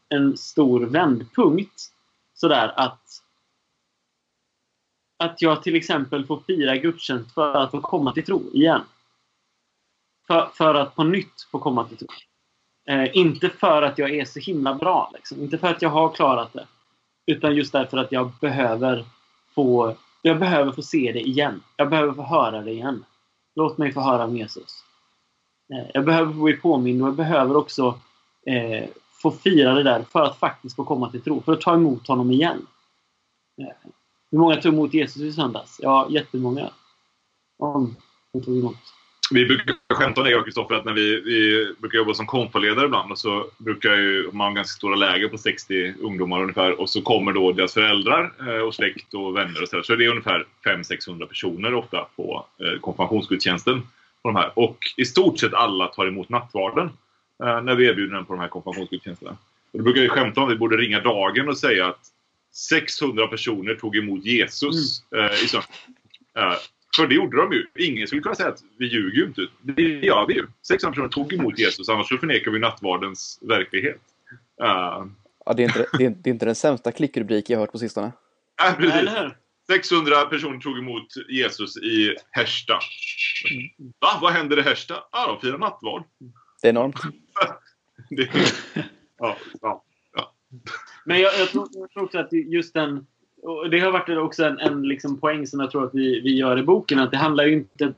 en 0.08 0.36
stor 0.36 0.80
vändpunkt. 0.80 1.82
Sådär 2.34 2.72
att 2.76 3.00
att 5.16 5.42
jag 5.42 5.62
till 5.62 5.76
exempel 5.76 6.26
får 6.26 6.40
fira 6.46 6.76
gudstjänst 6.76 7.34
för 7.34 7.54
att 7.54 7.70
få 7.70 7.80
komma 7.80 8.12
till 8.12 8.24
tro 8.24 8.50
igen. 8.52 8.80
För, 10.30 10.50
för 10.54 10.74
att 10.74 10.94
på 10.94 11.04
nytt 11.04 11.42
få 11.50 11.58
komma 11.58 11.84
till 11.84 11.96
tro. 11.96 12.08
Eh, 12.88 13.16
inte 13.16 13.48
för 13.48 13.82
att 13.82 13.98
jag 13.98 14.10
är 14.10 14.24
så 14.24 14.40
himla 14.40 14.74
bra. 14.74 15.10
Liksom. 15.14 15.42
Inte 15.42 15.58
för 15.58 15.68
att 15.68 15.82
jag 15.82 15.90
har 15.90 16.08
klarat 16.08 16.52
det. 16.52 16.66
Utan 17.26 17.54
just 17.54 17.72
därför 17.72 17.98
att 17.98 18.12
jag 18.12 18.32
behöver 18.40 19.04
få 19.54 19.96
jag 20.22 20.38
behöver 20.38 20.72
få 20.72 20.82
se 20.82 21.12
det 21.12 21.20
igen. 21.20 21.62
Jag 21.76 21.90
behöver 21.90 22.12
få 22.12 22.22
höra 22.22 22.62
det 22.62 22.70
igen. 22.70 23.04
Låt 23.54 23.78
mig 23.78 23.92
få 23.92 24.00
höra 24.00 24.24
om 24.24 24.36
Jesus. 24.36 24.84
Eh, 25.72 25.90
jag 25.94 26.04
behöver 26.04 26.32
få 26.32 26.38
bli 26.38 26.56
påmind 26.56 27.02
och 27.02 27.08
jag 27.08 27.16
behöver 27.16 27.56
också 27.56 27.98
eh, 28.46 28.88
få 29.22 29.30
fira 29.30 29.74
det 29.74 29.82
där 29.82 30.02
för 30.02 30.22
att 30.22 30.36
faktiskt 30.36 30.76
få 30.76 30.84
komma 30.84 31.10
till 31.10 31.22
tro. 31.22 31.42
För 31.42 31.52
att 31.52 31.60
ta 31.60 31.74
emot 31.74 32.08
honom 32.08 32.30
igen. 32.30 32.66
Eh, 33.60 33.90
hur 34.30 34.38
många 34.38 34.56
tog 34.56 34.72
emot 34.72 34.94
Jesus 34.94 35.22
i 35.22 35.32
söndags? 35.32 35.80
Ja, 35.82 36.06
jättemånga. 36.10 36.70
Om 37.58 37.96
de 38.32 38.42
tog 38.42 38.58
emot. 38.58 38.76
Vi 39.30 39.46
brukar 39.46 39.74
skämta 39.94 40.20
om 40.20 40.24
det, 40.24 40.30
jag 40.30 40.40
och 40.40 40.44
Kristoffer, 40.44 40.74
att 40.74 40.84
när 40.84 40.92
vi, 40.92 41.20
vi 41.20 41.68
brukar 41.78 41.98
jobba 41.98 42.14
som 42.14 42.26
konfaledare 42.26 42.86
ibland 42.86 43.12
och 43.12 43.18
så 43.18 43.46
brukar 43.58 43.94
ju, 43.94 44.30
man 44.32 44.46
ha 44.46 44.54
ganska 44.54 44.76
stora 44.76 44.96
läger 44.96 45.28
på 45.28 45.38
60 45.38 45.94
ungdomar 46.00 46.42
ungefär 46.42 46.80
och 46.80 46.90
så 46.90 47.02
kommer 47.02 47.32
då 47.32 47.52
deras 47.52 47.74
föräldrar 47.74 48.32
eh, 48.40 48.62
och 48.62 48.74
släkt 48.74 49.14
och 49.14 49.36
vänner 49.36 49.62
och 49.62 49.68
så, 49.68 49.82
så 49.82 49.96
det 49.96 50.04
är 50.04 50.08
ungefär 50.08 50.46
500-600 50.64 51.26
personer 51.26 51.74
ofta 51.74 52.06
på 52.16 52.46
eh, 52.58 52.80
konfirmationsgudstjänsten. 52.80 53.82
På 54.22 54.28
de 54.28 54.36
här. 54.36 54.58
Och 54.58 54.78
i 54.96 55.04
stort 55.04 55.38
sett 55.38 55.54
alla 55.54 55.86
tar 55.86 56.06
emot 56.06 56.28
nattvarden 56.28 56.90
eh, 57.42 57.62
när 57.62 57.74
vi 57.74 57.86
erbjuder 57.86 58.14
den 58.14 58.24
på 58.24 58.32
de 58.32 58.40
här 58.40 58.48
konfirmationsgudstjänsterna. 58.48 59.36
Och 59.72 59.78
då 59.78 59.84
brukar 59.84 60.00
vi 60.00 60.08
skämta 60.08 60.40
om 60.40 60.46
att 60.46 60.52
vi 60.52 60.58
borde 60.58 60.76
ringa 60.76 61.00
dagen 61.00 61.48
och 61.48 61.58
säga 61.58 61.86
att 61.86 62.06
600 62.52 63.26
personer 63.26 63.74
tog 63.74 63.96
emot 63.96 64.24
Jesus 64.24 65.02
mm. 65.12 65.24
eh, 65.24 65.32
i 65.32 65.48
söndags. 65.48 65.86
Eh, 66.36 66.54
för 66.96 67.06
det 67.06 67.14
gjorde 67.14 67.36
de 67.36 67.52
ju. 67.52 67.66
Ingen 67.78 68.06
skulle 68.06 68.22
kunna 68.22 68.34
säga 68.34 68.48
att 68.48 68.62
vi 68.78 68.86
ljuger 68.86 69.16
ju 69.16 69.24
inte. 69.24 69.46
Det 69.62 69.82
gör 69.82 70.26
vi 70.26 70.34
ju. 70.34 70.46
600 70.68 70.90
personer 70.90 71.08
tog 71.08 71.32
emot 71.32 71.58
Jesus, 71.58 71.88
annars 71.88 72.08
så 72.08 72.16
förnekar 72.16 72.50
vi 72.50 72.58
nattvardens 72.58 73.38
verklighet. 73.42 74.00
Uh, 74.62 75.06
ja, 75.44 75.52
det, 75.56 75.62
är 75.62 75.64
inte, 75.64 75.86
det, 75.98 76.04
är, 76.04 76.10
det 76.10 76.30
är 76.30 76.32
inte 76.32 76.46
den 76.46 76.54
sämsta 76.54 76.92
klickrubrik 76.92 77.50
jag 77.50 77.58
hört 77.58 77.72
på 77.72 77.78
sistone. 77.78 78.12
Nej, 78.62 78.74
precis. 78.76 79.10
600 79.70 80.24
personer 80.24 80.58
tog 80.58 80.78
emot 80.78 81.06
Jesus 81.28 81.76
i 81.76 82.16
Härsta. 82.30 82.78
Va? 83.98 84.18
Vad 84.22 84.32
händer 84.32 84.58
i 84.58 84.62
Härsta? 84.62 84.94
Ja, 85.12 85.26
de 85.26 85.40
firar 85.40 85.58
nattvard. 85.58 86.02
Det 86.62 86.68
är 86.68 86.70
enormt. 86.70 86.96
det, 88.10 88.28
ja, 89.18 89.36
ja. 89.60 89.84
Men 91.04 91.20
jag, 91.20 91.38
jag, 91.38 91.48
tror, 91.48 91.68
jag, 91.72 91.90
tror, 91.90 92.04
också 92.04 92.18
att 92.18 92.32
just 92.32 92.74
den... 92.74 93.06
Och 93.42 93.70
det 93.70 93.80
har 93.80 93.90
varit 93.90 94.18
också 94.18 94.44
en, 94.44 94.58
en 94.58 94.82
liksom 94.82 95.20
poäng 95.20 95.46
som 95.46 95.60
jag 95.60 95.70
tror 95.70 95.84
att 95.84 95.94
vi, 95.94 96.20
vi 96.20 96.36
gör 96.36 96.58
i 96.58 96.62
boken. 96.62 96.98
Att 96.98 97.10
det 97.10 97.16
handlar 97.16 97.44
ju 97.44 97.52
inte... 97.52 97.92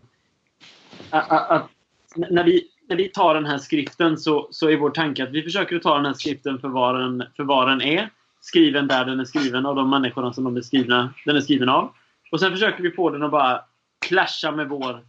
Att, 1.11 1.51
att, 1.51 1.69
när, 2.17 2.45
vi, 2.45 2.69
när 2.89 2.97
vi 2.97 3.09
tar 3.09 3.35
den 3.35 3.47
här 3.47 3.59
skriften 3.59 4.19
så, 4.19 4.49
så 4.51 4.71
är 4.71 4.77
vår 4.77 4.91
tanke 4.91 5.23
att 5.23 5.31
vi 5.31 5.43
försöker 5.43 5.79
ta 5.79 5.97
den 5.97 6.07
här 6.07 6.15
skriften 6.15 6.59
för 6.59 6.69
vad 6.69 7.01
den, 7.01 7.25
för 7.37 7.45
vad 7.45 7.69
den 7.69 7.83
är. 7.83 8.11
Skriven 8.41 8.89
där 8.89 9.05
den 9.05 9.21
är 9.21 9.25
skriven 9.25 9.67
av 9.67 9.77
de 9.77 9.91
människorna 9.91 10.33
som 10.33 10.45
de 10.45 10.57
är 10.57 10.61
skrivna, 10.61 11.15
den 11.27 11.37
är 11.37 11.41
skriven 11.41 11.69
av. 11.69 11.93
Och 12.33 12.41
sen 12.41 12.53
försöker 12.53 12.83
vi 12.83 12.91
få 12.91 13.11
den 13.11 13.23
att 13.23 13.31
bara 13.31 13.61
clasha 14.07 14.51
med 14.53 14.69
vår, 14.69 15.01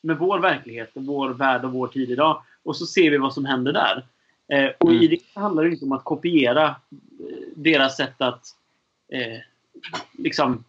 med 0.00 0.18
vår 0.18 0.38
verklighet, 0.38 0.90
vår 0.94 1.30
värld 1.30 1.64
och 1.64 1.72
vår 1.72 1.88
tid 1.88 2.10
idag. 2.10 2.42
Och 2.62 2.76
så 2.76 2.86
ser 2.86 3.10
vi 3.10 3.18
vad 3.18 3.34
som 3.34 3.44
händer 3.44 3.72
där. 3.72 4.04
Eh, 4.48 4.70
och 4.78 4.90
mm. 4.90 5.02
i 5.02 5.06
det 5.06 5.40
handlar 5.40 5.64
det 5.64 5.70
inte 5.70 5.84
om 5.84 5.92
att 5.92 6.04
kopiera 6.04 6.66
eh, 6.66 6.74
deras 7.54 7.96
sätt 7.96 8.14
att 8.18 8.42
eh, 9.12 9.40
liksom 10.18 10.64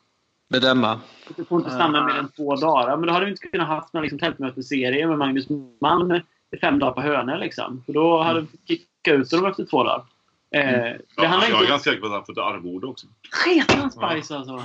bedöma. 0.50 1.00
Du 1.36 1.46
får 1.46 1.60
inte 1.60 1.72
stanna 1.72 2.06
mer 2.06 2.14
än 2.14 2.30
två 2.30 2.56
dagar. 2.56 2.98
Men 2.98 3.08
då 3.08 3.14
hade 3.14 3.26
du 3.26 3.32
inte 3.32 3.48
kunnat 3.48 3.68
haft 3.68 3.94
någon 3.94 4.04
liksom, 4.04 4.20
tältmötesserie 4.20 5.08
med 5.08 5.18
Magnus 5.18 5.48
Mann 5.82 6.22
fem 6.62 6.80
dagar 6.80 6.94
på 6.94 7.02
Hönö. 7.02 7.38
Liksom. 7.38 7.84
För 7.86 7.94
då 7.94 8.24
hade 8.24 8.42
du 8.42 8.48
kickat 8.68 9.14
ut 9.14 9.30
dem 9.30 9.46
efter 9.46 9.66
två 9.66 9.84
dagar. 9.84 10.06
Eh, 10.52 10.74
mm. 10.74 11.02
ja, 11.16 11.24
jag 11.24 11.36
inte... 11.36 11.48
är 11.48 11.68
ganska 11.68 11.92
säker 11.92 12.02
på 12.02 12.08
att 12.08 12.14
han 12.14 12.26
fått 12.26 12.38
arvode 12.38 12.88
också. 12.88 13.08
Sketans 13.32 13.96
bajs 13.96 14.32
alltså! 14.32 14.64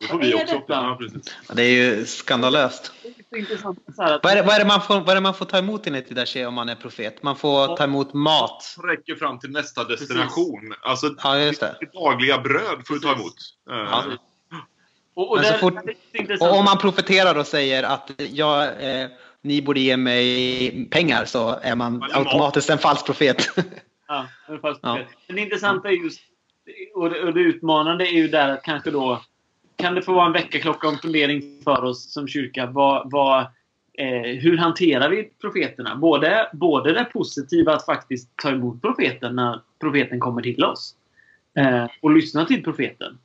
Det 0.00 0.06
får 0.06 0.18
vi 0.18 0.34
också. 0.34 0.62
Ja, 0.68 0.96
precis. 1.00 1.36
det 1.52 1.62
är 1.62 1.70
ju 1.70 2.06
skandalöst. 2.06 2.92
Vad 3.96 4.32
är, 4.32 4.36
det, 4.36 4.42
vad, 4.42 4.54
är 4.54 4.58
det 4.58 4.64
man 4.64 4.82
får, 4.82 5.00
vad 5.00 5.08
är 5.08 5.14
det 5.14 5.20
man 5.20 5.34
får 5.34 5.44
ta 5.44 5.58
emot 5.58 5.86
enligt 5.86 6.08
Didache 6.08 6.46
om 6.46 6.54
man 6.54 6.68
är 6.68 6.74
profet? 6.74 7.22
Man 7.22 7.36
får 7.36 7.76
ta 7.76 7.84
emot 7.84 8.14
mat. 8.14 8.76
räcker 8.84 9.14
fram 9.14 9.38
till 9.38 9.50
nästa 9.50 9.84
destination. 9.84 10.60
Precis. 10.60 10.78
Alltså, 10.82 11.14
ja, 11.22 11.38
just 11.38 11.60
det. 11.60 11.76
dagliga 11.92 12.38
bröd 12.38 12.86
får 12.86 12.94
du 12.94 13.00
ta 13.00 13.12
emot. 13.12 13.34
Ja. 13.66 14.04
Och, 15.14 15.30
och, 15.30 15.42
där, 15.42 15.58
fort, 15.58 15.74
och, 16.40 16.58
om 16.58 16.64
man 16.64 16.78
profeterar 16.78 17.38
och 17.38 17.46
säger 17.46 17.82
att 17.82 18.10
jag, 18.16 18.64
eh, 18.64 19.08
ni 19.42 19.62
borde 19.62 19.80
ge 19.80 19.96
mig 19.96 20.88
pengar 20.90 21.24
så 21.24 21.58
är 21.62 21.74
man 21.74 22.02
Eller 22.02 22.18
automatiskt 22.18 22.70
en 22.70 22.78
falsk 22.78 23.06
profet. 23.06 23.48
Ja, 24.08 24.26
en 24.48 24.60
falsk 24.60 24.80
Ja. 24.82 24.96
profet. 24.96 25.16
Men 25.26 25.36
det 25.36 25.42
intressanta 25.42 25.88
är 25.88 25.92
just, 25.92 26.20
och 26.94 27.10
det, 27.10 27.22
och 27.22 27.34
det 27.34 27.40
utmanande 27.40 28.06
är 28.06 28.12
ju 28.12 28.28
där 28.28 28.48
att 28.48 28.62
kanske 28.62 28.90
då, 28.90 29.22
kan 29.76 29.94
det 29.94 30.02
få 30.02 30.12
vara 30.12 30.26
en 30.26 30.32
väckarklocka 30.32 30.86
och 30.86 30.92
en 30.92 30.98
fundering 30.98 31.42
för 31.64 31.84
oss 31.84 32.12
som 32.12 32.28
kyrka. 32.28 32.66
Vad, 32.66 33.10
vad, 33.10 33.40
eh, 33.98 34.40
hur 34.40 34.56
hanterar 34.56 35.08
vi 35.10 35.30
profeterna? 35.40 35.96
Både, 35.96 36.50
både 36.52 36.92
det 36.92 37.04
positiva 37.04 37.74
att 37.74 37.86
faktiskt 37.86 38.36
ta 38.36 38.50
emot 38.50 38.82
profeten 38.82 39.36
när 39.36 39.60
profeten 39.80 40.20
kommer 40.20 40.42
till 40.42 40.64
oss. 40.64 40.94
Eh, 41.58 41.86
och 42.00 42.10
lyssna 42.10 42.44
till 42.44 42.62
profeten. 42.62 43.18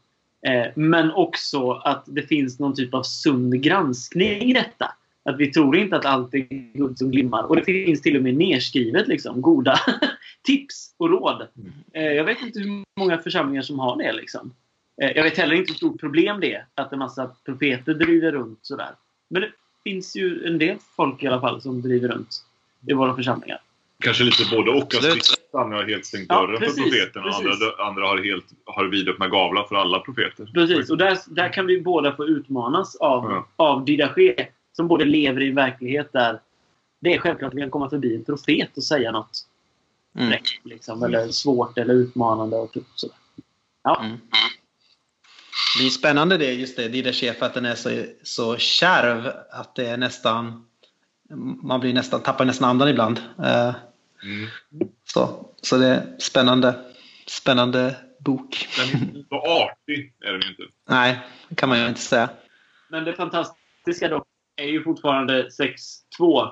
Eh, 0.48 0.72
men 0.76 1.12
också 1.12 1.72
att 1.72 2.04
det 2.08 2.22
finns 2.22 2.60
någon 2.60 2.76
typ 2.76 2.94
av 2.94 3.04
sund 3.04 3.62
granskning 3.62 4.42
i 4.42 4.54
detta. 4.54 4.96
Att 5.24 5.38
vi 5.38 5.52
tror 5.52 5.78
inte 5.78 5.96
att 5.96 6.06
allt 6.06 6.34
är 6.34 6.74
guld 6.74 6.98
som 6.98 7.12
glimmar. 7.12 7.44
Och 7.44 7.56
det 7.56 7.64
finns 7.64 8.02
till 8.02 8.18
och 8.18 8.24
med 8.24 8.36
nedskrivet 8.36 9.08
liksom, 9.08 9.42
goda 9.42 9.80
tips 10.44 10.96
och 10.98 11.10
råd. 11.10 11.48
Eh, 11.94 12.04
jag 12.04 12.24
vet 12.24 12.42
inte 12.42 12.60
hur 12.60 12.84
många 13.00 13.18
församlingar 13.18 13.62
som 13.62 13.80
har 13.80 13.98
det. 13.98 14.14
Liksom. 14.14 14.54
Eh, 15.02 15.12
jag 15.16 15.24
vet 15.24 15.38
heller 15.38 15.56
inte 15.56 15.72
hur 15.72 15.78
stort 15.78 16.00
problem 16.00 16.40
det 16.40 16.54
är 16.54 16.66
att 16.76 16.94
en 16.94 17.00
massa 17.00 17.32
profeter 17.46 17.94
driver 17.94 18.32
runt 18.32 18.60
sådär. 18.62 18.90
Men 19.30 19.42
det 19.42 19.52
finns 19.84 20.16
ju 20.16 20.48
en 20.48 20.58
del 20.58 20.78
folk 20.96 21.24
i 21.24 21.28
alla 21.28 21.42
fall 21.42 21.62
som 21.62 21.82
driver 21.82 22.08
runt 22.08 22.46
i 22.88 22.94
våra 22.94 23.16
församlingar. 23.16 23.62
Kanske 24.04 24.24
lite 24.24 24.56
både 24.56 24.72
och. 24.72 24.94
Vissa 25.16 25.36
har 25.52 25.88
helt 25.90 26.06
stängt 26.06 26.26
Ja, 26.30 26.42
dörren 26.42 26.60
precis, 26.60 26.76
för 26.76 26.84
profeterna. 26.84 27.26
precis. 27.26 27.46
Andra, 27.46 27.86
andra 27.86 28.08
har, 28.08 28.18
helt, 28.24 28.46
har 28.66 28.86
vidöppna 28.86 29.28
gavlar 29.28 29.64
för 29.64 29.76
alla 29.76 30.00
profeter. 30.00 30.46
Precis, 30.54 30.90
och 30.90 30.98
där, 30.98 31.18
där 31.28 31.54
kan 31.54 31.66
vi 31.66 31.82
båda 31.82 32.16
få 32.16 32.26
utmanas 32.26 32.96
av, 32.96 33.24
Ja. 33.32 33.48
av 33.56 33.86
Didache 33.86 34.48
som 34.74 34.88
både 34.88 35.06
lever 35.06 35.42
i 35.42 35.50
en 35.50 35.56
verklighet 35.56 36.10
där 36.14 36.40
det 37.00 37.14
är 37.14 37.20
självklart 37.20 37.48
att 37.52 37.58
vi 37.58 37.62
kan 37.62 37.70
komma 37.70 37.90
förbi 37.90 38.16
en 38.16 38.24
profet 38.24 38.78
och 38.78 38.84
säga 38.84 39.12
något 39.12 39.46
Mm. 40.16 40.30
fräckt, 40.32 40.60
liksom, 40.66 41.04
eller 41.04 41.28
svårt 41.28 41.78
eller 41.78 41.94
utmanande. 41.94 42.56
Och 42.58 42.72
typ 42.72 42.84
sådär. 42.96 43.16
Ja, 43.84 44.02
Mm. 44.04 44.18
Det 45.78 45.86
är 45.86 45.90
spännande 45.90 46.38
det, 46.38 46.54
just 46.54 46.78
det, 46.78 46.88
Dida 46.88 47.14
chef, 47.14 47.42
att 47.42 47.54
den 47.54 47.66
är 47.66 47.76
så, 47.76 48.06
så 48.24 48.58
kärv 48.58 49.32
att 49.52 49.76
det 49.76 49.86
är 49.86 49.98
nästan 49.98 50.66
man 51.64 51.80
blir 51.80 51.94
nästan, 51.94 52.22
tappar 52.24 52.46
nästan 52.46 52.70
andan 52.70 52.90
ibland. 52.90 53.20
Eh, 53.44 53.76
Mm. 54.24 54.50
Så, 55.04 55.50
så 55.62 55.78
det 55.78 55.88
är 55.88 56.20
spännande, 56.20 56.76
spännande 57.28 57.96
bok. 58.20 58.68
Den 58.78 59.02
är 59.02 59.24
så 59.30 59.36
artig 59.36 60.14
är 60.20 60.32
den 60.32 60.42
ju 60.42 60.50
inte. 60.50 60.64
Nej, 60.90 61.20
det 61.50 61.56
kan 61.56 61.70
man 61.70 61.80
ju 61.80 61.88
inte 61.88 62.02
säga. 62.02 62.30
men 62.90 63.04
det 63.04 63.14
fantastiska 63.14 64.08
dock 64.08 64.28
är 64.56 64.68
ju 64.68 64.84
fortfarande 64.84 65.48
6-2. 66.20 66.52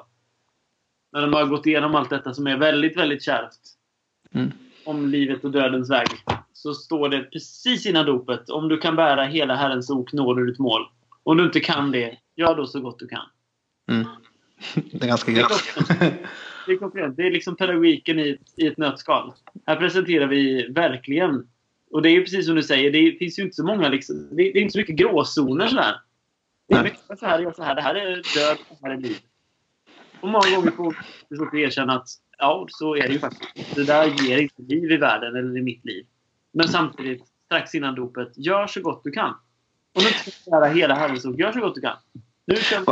När 1.12 1.22
de 1.22 1.34
har 1.34 1.46
gått 1.46 1.66
igenom 1.66 1.96
allt 1.96 2.10
detta 2.10 2.34
som 2.34 2.48
är 2.48 2.58
väldigt, 2.58 2.98
väldigt 2.98 3.24
kärvt. 3.24 3.60
Mm. 4.34 4.52
Om 4.86 5.10
livet 5.10 5.44
och 5.44 5.52
dödens 5.52 5.92
väg. 5.92 6.08
Så 6.58 6.74
står 6.74 7.10
det 7.10 7.24
precis 7.24 7.86
innan 7.86 8.06
dopet. 8.06 8.50
Om 8.50 8.70
du 8.70 8.78
kan 8.78 8.96
bära 8.96 9.24
hela 9.24 9.56
Herrens 9.56 9.90
ok 9.90 10.14
når 10.14 10.36
du 10.36 10.46
ditt 10.46 10.60
mål. 10.60 10.82
Om 11.24 11.38
du 11.38 11.44
inte 11.44 11.60
kan 11.60 11.92
det, 11.92 12.18
gör 12.36 12.56
då 12.56 12.68
så 12.68 12.80
gott 12.80 13.00
du 13.00 13.08
kan. 13.08 13.26
Mm. 13.90 14.08
Det 14.92 15.04
är 15.04 15.08
ganska 15.08 15.32
Det 15.32 15.38
gött. 15.38 15.50
Det 16.66 16.72
är, 16.74 16.78
klockrent. 16.78 17.18
det 17.18 17.28
är 17.28 17.32
liksom 17.32 17.56
pedagogiken 17.56 18.20
i 18.20 18.30
ett, 18.30 18.54
i 18.56 18.68
ett 18.68 18.78
nötskal. 18.78 19.34
Här 19.66 19.76
presenterar 19.76 20.28
vi 20.28 20.68
verkligen. 20.68 21.48
Och 21.92 22.02
det 22.02 22.10
är 22.10 22.12
ju 22.12 22.22
precis 22.22 22.46
som 22.46 22.56
du 22.56 22.64
säger, 22.64 22.92
det 22.92 23.18
finns 23.20 23.40
ju 23.40 23.44
inte 23.44 23.56
så 23.56 23.64
många 23.64 23.90
liksom, 23.90 24.30
det, 24.30 24.36
det 24.36 24.60
är 24.60 24.62
inte 24.62 24.72
så 24.72 24.80
mycket 24.80 24.96
gråzoner 24.96 25.68
sådär. 25.68 25.96
Det 26.68 26.76
är 26.76 26.84
mycket 26.84 27.20
så 27.20 27.26
här, 27.26 27.40
gör 27.40 27.52
så 27.52 27.64
här, 27.64 27.76
det 27.76 27.82
här 27.82 27.96
är 27.96 28.16
död, 28.16 28.58
det 28.70 28.88
här 28.88 28.94
är 28.94 28.98
liv. 28.98 29.18
Och 30.22 30.30
många 30.30 30.56
gånger 30.56 30.72
får 30.72 30.96
svårt 31.36 31.48
att 31.48 31.54
erkänna 31.54 31.94
att 31.94 32.08
ja, 32.38 32.68
så 32.70 32.96
är 32.96 33.08
det 33.08 33.14
ju 33.14 33.20
faktiskt. 33.20 33.76
Det 33.76 33.84
där 33.84 34.06
ger 34.06 34.38
inte 34.38 34.62
liv 34.62 34.92
i 34.92 34.98
världen 34.98 35.36
eller 35.36 35.58
i 35.58 35.62
mitt 35.62 35.86
liv. 35.86 36.06
Men 36.58 36.68
samtidigt, 36.68 37.24
strax 37.46 37.76
innan 37.76 37.96
dopet, 37.96 38.34
gör 38.36 38.68
så 38.68 38.82
gott 38.82 39.02
du 39.04 39.12
kan. 39.12 39.30
Och 39.96 40.04
nu 40.04 40.10
ska 40.10 40.32
jag 40.46 40.62
lära 40.62 40.74
hela 40.74 41.16
ord, 41.26 41.40
gör 41.40 41.52
så 41.52 41.60
gott 41.60 41.76
du 41.76 41.82
kan. 41.82 41.98
Nu 42.46 42.56
kör 42.56 42.80
vi. 42.80 42.86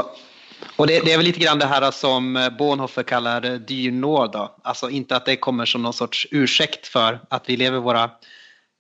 Och 0.76 0.88
det, 0.88 1.06
det 1.06 1.14
är 1.14 1.18
väl 1.18 1.26
lite 1.26 1.40
grann 1.40 1.60
det 1.60 1.66
här 1.66 1.92
som 1.92 2.38
eh, 2.38 2.50
Bonhoeffer 2.58 3.04
kallar 3.04 3.46
eh, 3.46 3.54
dyr 3.54 3.92
nåd. 3.92 4.32
Då. 4.32 4.56
Alltså 4.64 4.90
inte 4.90 5.16
att 5.16 5.26
det 5.26 5.36
kommer 5.36 5.66
som 5.66 5.84
någon 5.84 5.94
sorts 5.94 6.28
ursäkt 6.32 6.88
för 6.88 7.20
att 7.30 7.50
vi 7.50 7.58
lever 7.58 7.80
våra 7.80 8.04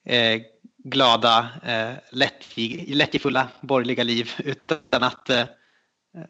eh, 0.06 0.42
glada, 0.84 1.48
eh, 1.64 1.92
lättjefulla 2.88 3.48
borgerliga 3.62 4.04
liv. 4.04 4.32
Utan 4.44 5.04
att 5.04 5.30
eh, 5.30 5.44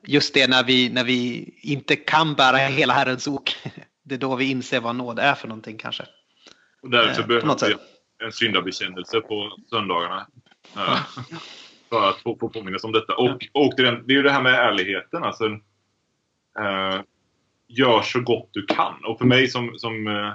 just 0.08 0.34
det 0.34 0.48
när 0.48 0.64
vi, 0.64 0.90
när 0.90 1.04
vi 1.04 1.50
inte 1.62 1.96
kan 1.96 2.34
bära 2.34 2.58
hela 2.58 2.94
Herrens 2.94 3.28
ok. 3.28 3.56
Det 4.04 4.16
är 4.16 4.20
då 4.20 4.36
vi 4.36 4.52
inser 4.52 4.80
vad 4.80 4.96
nåd 4.96 5.20
är 5.20 5.36
för 5.36 5.48
någonting 5.48 5.78
kanske. 5.78 6.06
Och 6.82 6.90
därför 6.90 7.22
Eh, 7.22 7.28
behöver 7.28 7.68
vi 7.68 7.76
en 8.24 8.32
syndabekännelse 8.32 9.22
på 9.22 9.58
söndagarna. 9.70 10.28
Eh, 10.76 11.00
för 11.90 12.10
att 12.10 12.22
få, 12.22 12.38
få 12.40 12.50
påminnas 12.50 12.84
om 12.84 12.92
detta. 12.92 13.16
Och, 13.16 13.48
och 13.52 13.74
det, 13.78 13.88
är 13.88 14.12
ju 14.12 14.22
det 14.22 14.32
här 14.32 14.42
med 14.42 14.54
ärligheten. 14.54 15.24
Alltså, 15.24 15.46
eh, 16.60 17.02
gör 17.68 18.02
så 18.02 18.22
gott 18.22 18.50
du 18.52 18.66
kan. 18.66 19.06
Och 19.06 19.18
för 19.18 19.26
mig 19.26 19.48
som, 19.48 19.74
som, 19.78 20.08
eh, 20.08 20.32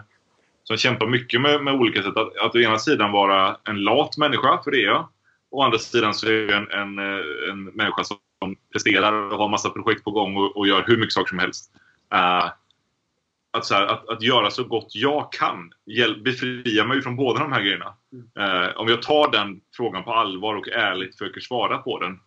som 0.65 0.77
kämpar 0.77 1.07
mycket 1.07 1.41
med, 1.41 1.65
med 1.65 1.75
olika 1.75 2.03
sätt. 2.03 2.17
Att, 2.17 2.37
att 2.37 2.55
å 2.55 2.59
ena 2.59 2.79
sidan 2.79 3.13
vara 3.13 3.57
en 3.65 3.85
lat 3.85 4.17
människa, 4.17 4.61
för 4.65 4.71
det 4.71 4.83
är 4.83 4.87
jag. 4.87 5.09
Å 5.51 5.63
andra 5.63 5.79
sidan 5.79 6.15
så 6.15 6.27
är 6.27 6.33
jag 6.33 6.57
en, 6.57 6.71
en, 6.71 6.99
eh, 6.99 7.51
en 7.51 7.65
människa 7.65 8.05
som 8.05 8.57
presterar 8.73 9.13
och 9.33 9.39
har 9.39 9.49
massa 9.49 9.71
projekt 9.71 10.05
på 10.05 10.11
gång 10.11 10.37
och, 10.37 10.57
och 10.57 10.69
gör 10.69 10.85
hur 10.87 10.97
mycket 10.97 11.13
saker 11.13 11.29
som 11.29 11.39
helst. 11.39 11.73
Eh, 12.13 12.51
att, 13.51 13.65
så 13.65 13.75
här, 13.75 13.87
att, 13.87 14.09
att 14.09 14.23
göra 14.23 14.51
så 14.51 14.65
gott 14.65 14.95
jag 14.95 15.33
kan 15.33 15.73
hjäl- 15.87 16.23
befriar 16.23 16.87
mig 16.87 17.03
från 17.03 17.17
båda 17.17 17.41
de 17.41 17.53
här 17.53 17.63
grejerna. 17.63 17.95
Eh, 18.39 18.77
om 18.77 18.89
jag 18.89 19.03
tar 19.03 19.31
den 19.31 19.61
frågan 19.77 20.05
på 20.05 20.13
allvar 20.13 20.55
och 20.55 20.69
ärligt 20.69 21.19
försöker 21.19 21.41
svara 21.41 21.79
på 21.79 21.99
den, 21.99 22.21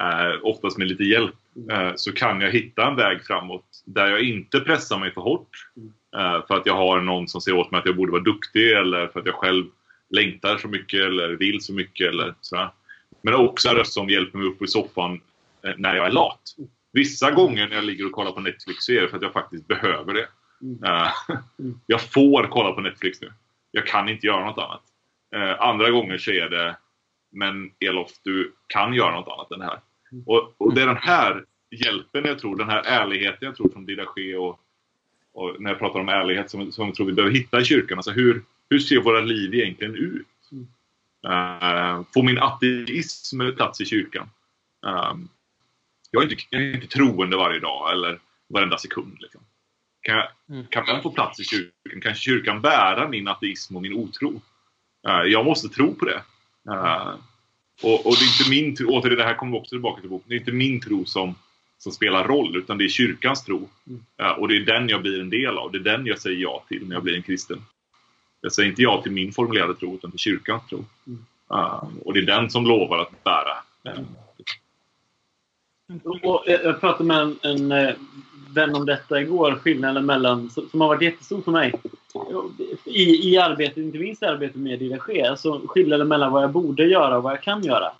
eh, 0.00 0.38
oftast 0.42 0.78
med 0.78 0.88
lite 0.88 1.04
hjälp, 1.04 1.34
eh, 1.70 1.92
så 1.96 2.12
kan 2.12 2.40
jag 2.40 2.50
hitta 2.50 2.86
en 2.86 2.96
väg 2.96 3.24
framåt 3.24 3.64
där 3.86 4.08
jag 4.08 4.20
inte 4.20 4.60
pressar 4.60 4.98
mig 4.98 5.12
för 5.12 5.20
hårt. 5.20 5.48
Eh, 6.16 6.46
för 6.46 6.56
att 6.56 6.66
jag 6.66 6.76
har 6.76 7.00
någon 7.00 7.28
som 7.28 7.40
säger 7.40 7.58
åt 7.58 7.70
mig 7.70 7.78
att 7.78 7.86
jag 7.86 7.96
borde 7.96 8.12
vara 8.12 8.22
duktig 8.22 8.72
eller 8.72 9.06
för 9.06 9.20
att 9.20 9.26
jag 9.26 9.34
själv 9.34 9.64
längtar 10.10 10.56
så 10.56 10.68
mycket 10.68 11.00
eller 11.00 11.28
vill 11.28 11.60
så 11.60 11.72
mycket. 11.72 12.08
Eller 12.08 12.34
sådär. 12.40 12.68
Men 13.22 13.34
också 13.34 13.68
en 13.68 13.76
röst 13.76 13.92
som 13.92 14.08
hjälper 14.08 14.38
mig 14.38 14.48
upp 14.48 14.62
i 14.62 14.66
soffan 14.66 15.20
eh, 15.66 15.72
när 15.76 15.96
jag 15.96 16.06
är 16.06 16.10
lat. 16.10 16.40
Vissa 16.92 17.30
gånger 17.30 17.68
när 17.68 17.76
jag 17.76 17.84
ligger 17.84 18.06
och 18.06 18.12
kollar 18.12 18.32
på 18.32 18.40
Netflix 18.40 18.84
så 18.84 18.92
är 18.92 19.00
det 19.00 19.08
för 19.08 19.16
att 19.16 19.22
jag 19.22 19.32
faktiskt 19.32 19.66
behöver 19.66 20.14
det. 20.14 20.26
Eh, 20.84 21.12
jag 21.86 22.00
får 22.00 22.48
kolla 22.48 22.72
på 22.72 22.80
Netflix 22.80 23.20
nu. 23.20 23.32
Jag 23.70 23.86
kan 23.86 24.08
inte 24.08 24.26
göra 24.26 24.44
något 24.44 24.58
annat. 24.58 24.82
Eh, 25.34 25.60
andra 25.60 25.90
gånger 25.90 26.18
så 26.18 26.30
är 26.30 26.48
det 26.48 26.76
Men 27.30 27.70
Elof, 27.80 28.10
du 28.22 28.52
kan 28.66 28.94
göra 28.94 29.14
något 29.14 29.28
annat 29.28 29.52
än 29.52 29.58
det 29.58 29.64
här. 29.64 29.80
Och, 30.26 30.54
och 30.58 30.74
det 30.74 30.82
är 30.82 30.86
den 30.86 30.96
här 30.96 31.44
hjälpen 31.70 32.24
jag 32.24 32.38
tror, 32.38 32.56
den 32.56 32.68
här 32.68 32.82
ärligheten 32.82 33.46
jag 33.46 33.56
tror 33.56 33.68
från 33.68 33.86
Didache 33.86 34.36
och, 34.36 34.60
och 35.32 35.60
när 35.60 35.70
jag 35.70 35.78
pratar 35.78 36.00
om 36.00 36.08
ärlighet 36.08 36.50
som, 36.50 36.72
som 36.72 36.86
jag 36.86 36.94
tror 36.94 37.06
vi 37.06 37.12
behöver 37.12 37.34
hitta 37.34 37.60
i 37.60 37.64
kyrkan. 37.64 37.98
Alltså 37.98 38.10
hur, 38.10 38.42
hur 38.70 38.78
ser 38.78 39.00
våra 39.00 39.20
liv 39.20 39.54
egentligen 39.54 39.94
ut? 39.94 40.26
Uh, 41.26 42.02
får 42.14 42.22
min 42.22 42.38
ateism 42.38 43.40
plats 43.56 43.80
i 43.80 43.84
kyrkan? 43.84 44.30
Jag, 46.10 46.22
är 46.22 46.30
inte, 46.30 46.44
jag 46.50 46.62
är 46.62 46.74
inte 46.74 46.86
troende 46.86 47.36
varje 47.36 47.60
dag 47.60 47.92
eller 47.92 48.18
varenda 48.48 48.78
sekund. 48.78 49.16
Liksom. 49.20 49.40
Kan, 50.02 50.14
jag, 50.16 50.28
Mm. 50.48 50.66
kan 50.66 50.86
den 50.86 51.02
få 51.02 51.10
plats 51.10 51.40
i 51.40 51.44
kyrkan? 51.44 52.00
Kan 52.02 52.14
kyrkan 52.14 52.60
bära 52.60 53.08
min 53.08 53.28
ateism 53.28 53.76
och 53.76 53.82
min 53.82 53.92
otro? 53.94 54.40
Uh, 55.08 55.22
jag 55.26 55.44
måste 55.44 55.68
tro 55.68 55.94
på 55.94 56.04
det. 56.04 56.22
Uh, 56.70 57.14
och, 57.82 58.06
och 58.06 58.16
det 58.18 58.24
är 58.24 58.40
inte 58.40 58.50
min 58.50 58.76
tro, 58.76 58.88
återigen 58.90 59.18
det 59.18 59.24
här 59.24 59.34
kommer 59.34 59.52
vi 59.52 59.58
också 59.58 59.68
tillbaka 59.70 60.00
till 60.00 60.10
boken, 60.10 60.28
det 60.28 60.34
är 60.34 60.38
inte 60.38 60.52
min 60.52 60.80
tro 60.80 61.04
som, 61.04 61.34
som 61.78 61.92
spelar 61.92 62.24
roll 62.28 62.56
utan 62.56 62.78
det 62.78 62.84
är 62.84 62.88
kyrkans 62.88 63.44
tro. 63.44 63.68
Uh, 64.22 64.28
och 64.28 64.48
det 64.48 64.56
är 64.56 64.60
den 64.60 64.88
jag 64.88 65.02
blir 65.02 65.20
en 65.20 65.30
del 65.30 65.58
av, 65.58 65.72
det 65.72 65.78
är 65.78 65.96
den 65.96 66.06
jag 66.06 66.18
säger 66.18 66.38
ja 66.38 66.64
till 66.68 66.88
när 66.88 66.96
jag 66.96 67.02
blir 67.02 67.16
en 67.16 67.22
kristen. 67.22 67.64
Jag 68.40 68.52
säger 68.52 68.68
inte 68.68 68.82
ja 68.82 69.02
till 69.02 69.12
min 69.12 69.32
formulerade 69.32 69.74
tro 69.74 69.94
utan 69.94 70.10
till 70.10 70.20
kyrkans 70.20 70.62
tro. 70.68 70.84
Uh, 71.52 71.84
och 72.04 72.14
det 72.14 72.20
är 72.20 72.26
den 72.26 72.50
som 72.50 72.66
lovar 72.66 72.98
att 72.98 73.24
bära. 73.24 73.56
Uh, 73.88 74.04
Och 76.22 76.44
jag 76.46 76.80
pratade 76.80 77.04
med 77.04 77.18
en, 77.20 77.38
en 77.42 77.72
eh, 77.72 77.94
vän 78.54 78.74
om 78.74 78.86
detta 78.86 79.20
igår, 79.20 79.52
skillnaden 79.52 80.06
mellan, 80.06 80.50
som 80.50 80.80
har 80.80 80.88
varit 80.88 81.02
jättestor 81.02 81.42
för 81.42 81.52
mig. 81.52 81.74
I, 82.84 83.30
i 83.32 83.38
arbetet, 83.38 83.76
inte 83.76 83.98
minst 83.98 84.22
i 84.22 84.26
arbetet 84.26 84.56
med 84.56 84.78
Didache, 84.78 85.30
alltså 85.30 85.60
skillnaden 85.66 86.08
mellan 86.08 86.32
vad 86.32 86.42
jag 86.42 86.50
borde 86.50 86.84
göra 86.84 87.16
och 87.16 87.22
vad 87.22 87.32
jag 87.32 87.42
kan 87.42 87.64
göra. 87.64 87.92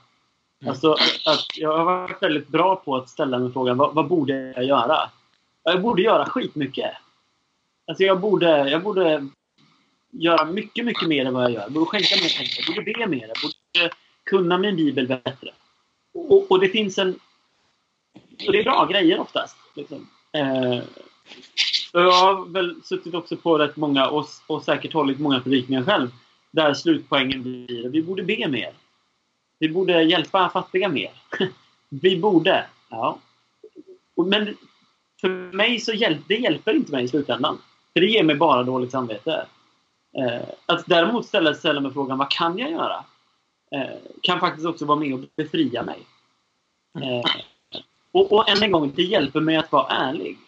Alltså 0.66 0.92
att 1.26 1.46
jag 1.56 1.78
har 1.78 1.84
varit 1.84 2.22
väldigt 2.22 2.48
bra 2.48 2.76
på 2.76 2.96
att 2.96 3.08
ställa 3.08 3.38
mig 3.38 3.52
frågan, 3.52 3.76
vad, 3.76 3.94
vad 3.94 4.08
borde 4.08 4.52
jag 4.56 4.64
göra? 4.64 5.10
Jag 5.62 5.82
borde 5.82 6.02
göra 6.02 6.26
skitmycket. 6.26 6.90
Alltså 7.86 8.04
jag 8.04 8.20
borde, 8.20 8.70
jag 8.70 8.82
borde 8.82 9.28
göra 10.10 10.44
mycket, 10.44 10.84
mycket 10.84 11.08
mer 11.08 11.26
än 11.26 11.34
vad 11.34 11.44
jag 11.44 11.52
gör. 11.52 11.62
Jag 11.62 11.72
borde 11.72 11.86
skänka 11.86 12.16
mer 12.22 12.36
pengar, 12.38 12.52
jag 12.56 12.74
borde 12.74 12.92
be 12.92 13.06
mer, 13.06 13.28
jag 13.28 13.36
borde 13.42 13.94
kunna 14.24 14.58
min 14.58 14.76
bibel 14.76 15.06
bättre. 15.06 15.50
Och, 16.14 16.50
och 16.50 16.60
det 16.60 16.68
finns 16.68 16.98
en 16.98 17.18
och 18.46 18.52
det 18.52 18.58
är 18.58 18.64
bra 18.64 18.86
grejer 18.86 19.20
oftast. 19.20 19.56
Liksom. 19.74 20.08
Eh, 20.32 20.82
jag 21.92 22.12
har 22.12 22.52
väl 22.52 22.82
suttit 22.84 23.14
också 23.14 23.36
på 23.36 23.58
rätt 23.58 23.76
många 23.76 24.08
och, 24.08 24.26
och 24.46 24.64
säkert 24.64 24.92
hållit 24.92 25.20
många 25.20 25.40
predikningar 25.40 25.82
själv. 25.82 26.10
Där 26.50 26.74
slutpoängen 26.74 27.42
blir 27.42 27.88
vi 27.88 28.02
borde 28.02 28.22
be 28.22 28.48
mer. 28.48 28.72
Vi 29.58 29.68
borde 29.68 30.02
hjälpa 30.02 30.48
fattiga 30.48 30.88
mer. 30.88 31.10
vi 31.88 32.16
borde. 32.16 32.66
Ja. 32.88 33.18
Men 34.26 34.56
för 35.20 35.28
mig 35.28 35.80
så 35.80 35.92
hjäl 35.92 36.18
det 36.28 36.36
hjälper 36.36 36.74
inte 36.74 36.92
mig 36.92 37.04
i 37.04 37.08
slutändan. 37.08 37.58
För 37.92 38.00
det 38.00 38.06
ger 38.06 38.22
mig 38.22 38.36
bara 38.36 38.62
dåligt 38.62 38.90
samvete. 38.90 39.46
Eh, 40.18 40.42
att 40.66 40.86
däremot 40.86 41.26
ställa, 41.26 41.54
ställa 41.54 41.80
mig 41.80 41.92
frågan 41.92 42.18
vad 42.18 42.30
kan 42.30 42.58
jag 42.58 42.70
göra? 42.70 43.04
Eh, 43.74 43.96
kan 44.22 44.40
faktiskt 44.40 44.66
också 44.66 44.84
vara 44.84 44.98
med 44.98 45.14
och 45.14 45.20
befria 45.36 45.82
mig. 45.82 45.98
Eh, 47.02 47.30
och, 48.12 48.32
och 48.32 48.48
än 48.48 48.62
en 48.62 48.72
gång, 48.72 48.92
det 48.96 49.02
hjälper 49.02 49.40
mig 49.40 49.56
att 49.56 49.72
vara 49.72 49.86
ärlig. 49.86 50.38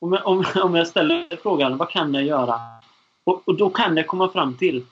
Om 0.00 0.12
jag, 0.12 0.26
om, 0.26 0.44
om 0.62 0.74
jag 0.74 0.86
ställer 0.86 1.26
frågan 1.42 1.76
vad 1.76 1.90
kan 1.90 2.14
jag 2.14 2.24
göra? 2.24 2.60
Och, 3.24 3.42
och, 3.44 3.56
då 3.56 3.70
kan 3.70 3.96
jag 3.96 4.06
komma 4.06 4.28
fram 4.28 4.56
till 4.56 4.84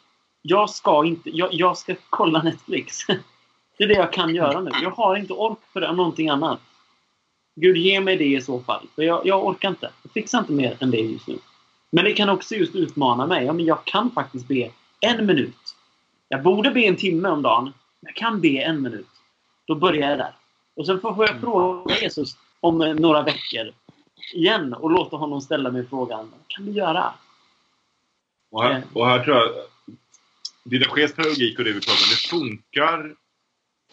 jag 0.42 0.70
ska 0.70 1.04
inte, 1.04 1.30
jag, 1.30 1.54
jag 1.54 1.78
ska 1.78 1.94
kolla 2.10 2.42
Netflix. 2.42 3.06
det 3.78 3.84
är 3.84 3.88
det 3.88 3.94
jag 3.94 4.12
kan 4.12 4.34
göra 4.34 4.60
nu. 4.60 4.70
Jag 4.82 4.90
har 4.90 5.16
inte 5.16 5.32
ork 5.32 5.58
för 5.72 5.80
det, 5.80 5.92
någonting 5.92 6.28
annat. 6.28 6.60
Gud, 7.56 7.76
ge 7.76 8.00
mig 8.00 8.16
det 8.16 8.24
i 8.24 8.40
så 8.40 8.60
fall. 8.60 8.86
För 8.94 9.02
jag, 9.02 9.26
jag 9.26 9.46
orkar 9.46 9.68
inte. 9.68 9.90
Jag 10.02 10.12
fixar 10.12 10.38
inte 10.38 10.52
mer 10.52 10.76
än 10.80 10.90
det 10.90 11.00
just 11.00 11.28
nu. 11.28 11.38
Men 11.90 12.04
det 12.04 12.12
kan 12.12 12.28
också 12.28 12.54
just 12.54 12.74
utmana 12.74 13.26
mig. 13.26 13.44
Ja, 13.44 13.52
men 13.52 13.64
jag 13.64 13.84
kan 13.84 14.10
faktiskt 14.10 14.48
be 14.48 14.70
en 15.00 15.26
minut. 15.26 15.76
Jag 16.28 16.42
borde 16.42 16.70
be 16.70 16.80
en 16.80 16.96
timme 16.96 17.28
om 17.28 17.42
dagen. 17.42 17.72
Jag 18.00 18.14
kan 18.14 18.40
be 18.40 18.48
en 18.48 18.82
minut. 18.82 19.08
Då 19.66 19.74
börjar 19.74 20.10
jag 20.10 20.18
där. 20.18 20.37
Och 20.78 20.86
sen 20.86 21.00
får 21.00 21.26
jag 21.28 21.40
fråga 21.40 21.98
Jesus 21.98 22.36
om 22.60 22.78
några 22.78 23.22
veckor 23.22 23.72
igen 24.34 24.74
och 24.74 24.90
låta 24.90 25.16
honom 25.16 25.40
ställa 25.40 25.70
mig 25.70 25.86
frågan. 25.88 26.30
Vad 26.30 26.48
kan 26.48 26.64
vi 26.64 26.70
göra? 26.70 27.12
Och 28.50 28.62
här, 28.62 28.82
och 28.92 29.06
här 29.06 29.24
tror 29.24 29.36
jag 29.36 29.48
Didaches 30.64 31.14
pedagogik 31.14 31.58
och 31.58 31.64
det 31.64 31.72
vi 31.72 31.80
pratar 31.80 31.92
om, 31.92 32.10
det 32.10 32.28
funkar 32.28 33.14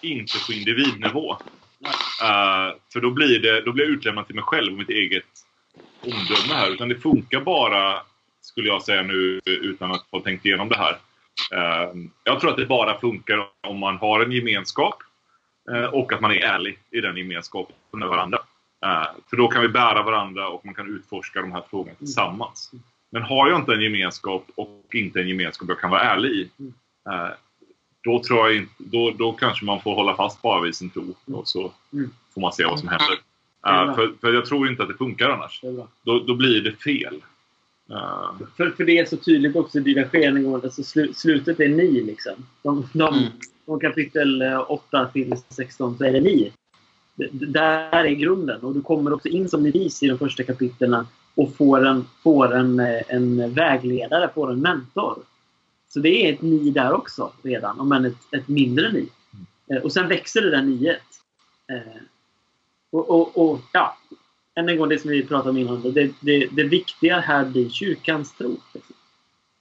inte 0.01 0.33
på 0.47 0.53
individnivå. 0.53 1.31
Uh, 1.31 2.75
för 2.93 3.01
då 3.01 3.11
blir, 3.11 3.39
det, 3.39 3.61
då 3.61 3.71
blir 3.71 3.85
jag 3.85 3.93
utlämnad 3.93 4.25
till 4.25 4.35
mig 4.35 4.43
själv 4.43 4.73
och 4.73 4.79
mitt 4.79 4.89
eget 4.89 5.25
omdöme 6.01 6.53
här. 6.53 6.71
Utan 6.71 6.89
det 6.89 6.95
funkar 6.95 7.41
bara, 7.41 8.01
skulle 8.41 8.67
jag 8.67 8.83
säga 8.83 9.03
nu 9.03 9.41
utan 9.45 9.91
att 9.91 10.05
ha 10.11 10.19
tänkt 10.19 10.45
igenom 10.45 10.69
det 10.69 10.77
här. 10.77 10.93
Uh, 11.53 12.05
jag 12.23 12.39
tror 12.39 12.51
att 12.51 12.57
det 12.57 12.65
bara 12.65 12.99
funkar 12.99 13.47
om 13.67 13.79
man 13.79 13.97
har 13.97 14.19
en 14.19 14.31
gemenskap 14.31 15.03
och 15.91 16.13
att 16.13 16.21
man 16.21 16.31
är 16.31 16.35
ärlig 16.35 16.79
i 16.91 17.01
den 17.01 17.17
gemenskapen 17.17 17.75
med 17.91 18.07
varandra. 18.07 18.39
för 19.29 19.37
då 19.37 19.47
kan 19.47 19.61
vi 19.61 19.67
bära 19.67 20.03
varandra 20.03 20.47
och 20.47 20.65
man 20.65 20.75
kan 20.75 20.95
utforska 20.95 21.41
de 21.41 21.51
här 21.51 21.63
frågorna 21.69 21.95
tillsammans. 21.95 22.71
Men 23.09 23.21
har 23.21 23.49
jag 23.49 23.59
inte 23.59 23.73
en 23.73 23.81
gemenskap 23.81 24.45
och 24.55 24.85
inte 24.93 25.19
en 25.19 25.27
gemenskap 25.27 25.69
jag 25.69 25.79
kan 25.79 25.89
vara 25.89 26.01
ärlig 26.01 26.29
i. 26.29 26.49
då, 28.03 28.23
tror 28.23 28.39
jag 28.39 28.55
inte, 28.55 28.73
då, 28.77 29.11
då 29.11 29.31
kanske 29.31 29.65
man 29.65 29.81
får 29.81 29.95
hålla 29.95 30.15
fast 30.15 30.41
bara 30.41 30.61
vid 30.61 30.75
sin 30.75 30.89
tro 30.89 31.15
och 31.25 31.47
så 31.47 31.71
får 32.33 32.41
man 32.41 32.53
se 32.53 32.65
vad 32.65 32.79
som 32.79 32.89
händer. 32.89 33.17
För, 33.95 34.13
för 34.21 34.33
jag 34.33 34.45
tror 34.45 34.69
inte 34.69 34.83
att 34.83 34.89
det 34.89 34.97
funkar 34.97 35.29
annars. 35.29 35.61
Då, 36.03 36.19
då 36.19 36.35
blir 36.35 36.61
det 36.61 36.71
fel. 36.71 37.21
För, 38.57 38.71
för 38.71 38.85
det 38.85 38.99
är 38.99 39.05
så 39.05 39.17
tydligt 39.17 39.55
också 39.55 39.77
i 39.77 39.81
dina 39.81 40.07
sken 40.07 40.55
alltså 40.55 40.83
slu, 40.83 41.13
slutet 41.13 41.59
är 41.59 41.69
ni 41.69 42.01
liksom. 42.01 42.33
De, 42.61 42.89
de, 42.93 43.13
mm. 43.13 43.29
Från 43.65 43.79
kapitel 43.79 44.41
eh, 44.41 44.71
8 44.71 45.09
till 45.13 45.35
16 45.49 45.97
så 45.97 46.03
är 46.03 46.11
det 46.11 46.21
ni. 46.21 46.51
Det, 47.15 47.29
där 47.31 48.05
är 48.05 48.09
grunden 48.09 48.61
och 48.61 48.73
du 48.73 48.81
kommer 48.81 49.13
också 49.13 49.27
in 49.27 49.49
som 49.49 49.63
novis 49.63 50.03
i 50.03 50.07
de 50.07 50.17
första 50.17 50.43
kapitlen 50.43 51.05
och 51.35 51.55
får 51.55 51.85
en, 51.85 52.05
får 52.23 52.55
en, 52.55 52.79
eh, 52.79 53.01
en 53.07 53.53
vägledare, 53.53 54.29
får 54.33 54.51
en 54.51 54.61
mentor. 54.61 55.17
Så 55.89 55.99
det 55.99 56.09
är 56.09 56.33
ett 56.33 56.41
ni 56.41 56.69
där 56.69 56.93
också 56.93 57.31
redan, 57.43 57.79
om 57.79 57.91
än 57.91 58.05
ett, 58.05 58.33
ett 58.33 58.47
mindre 58.47 58.91
ni. 58.91 59.09
Eh, 59.71 59.83
och 59.83 59.93
sen 59.93 60.07
växer 60.07 60.41
det 60.41 60.51
där 60.51 60.61
niet. 60.61 60.99
Och, 62.91 63.09
och, 63.09 63.37
och, 63.37 63.59
ja, 63.73 63.97
än 64.55 64.69
en 64.69 64.77
gång 64.77 64.89
det 64.89 64.99
som 64.99 65.11
vi 65.11 65.25
pratade 65.25 65.49
om 65.49 65.57
innan. 65.57 65.81
Det, 65.81 66.11
det, 66.19 66.47
det 66.51 66.63
viktiga 66.63 67.19
här 67.19 67.45
blir 67.45 67.69
kyrkans 67.69 68.37
tro. 68.37 68.57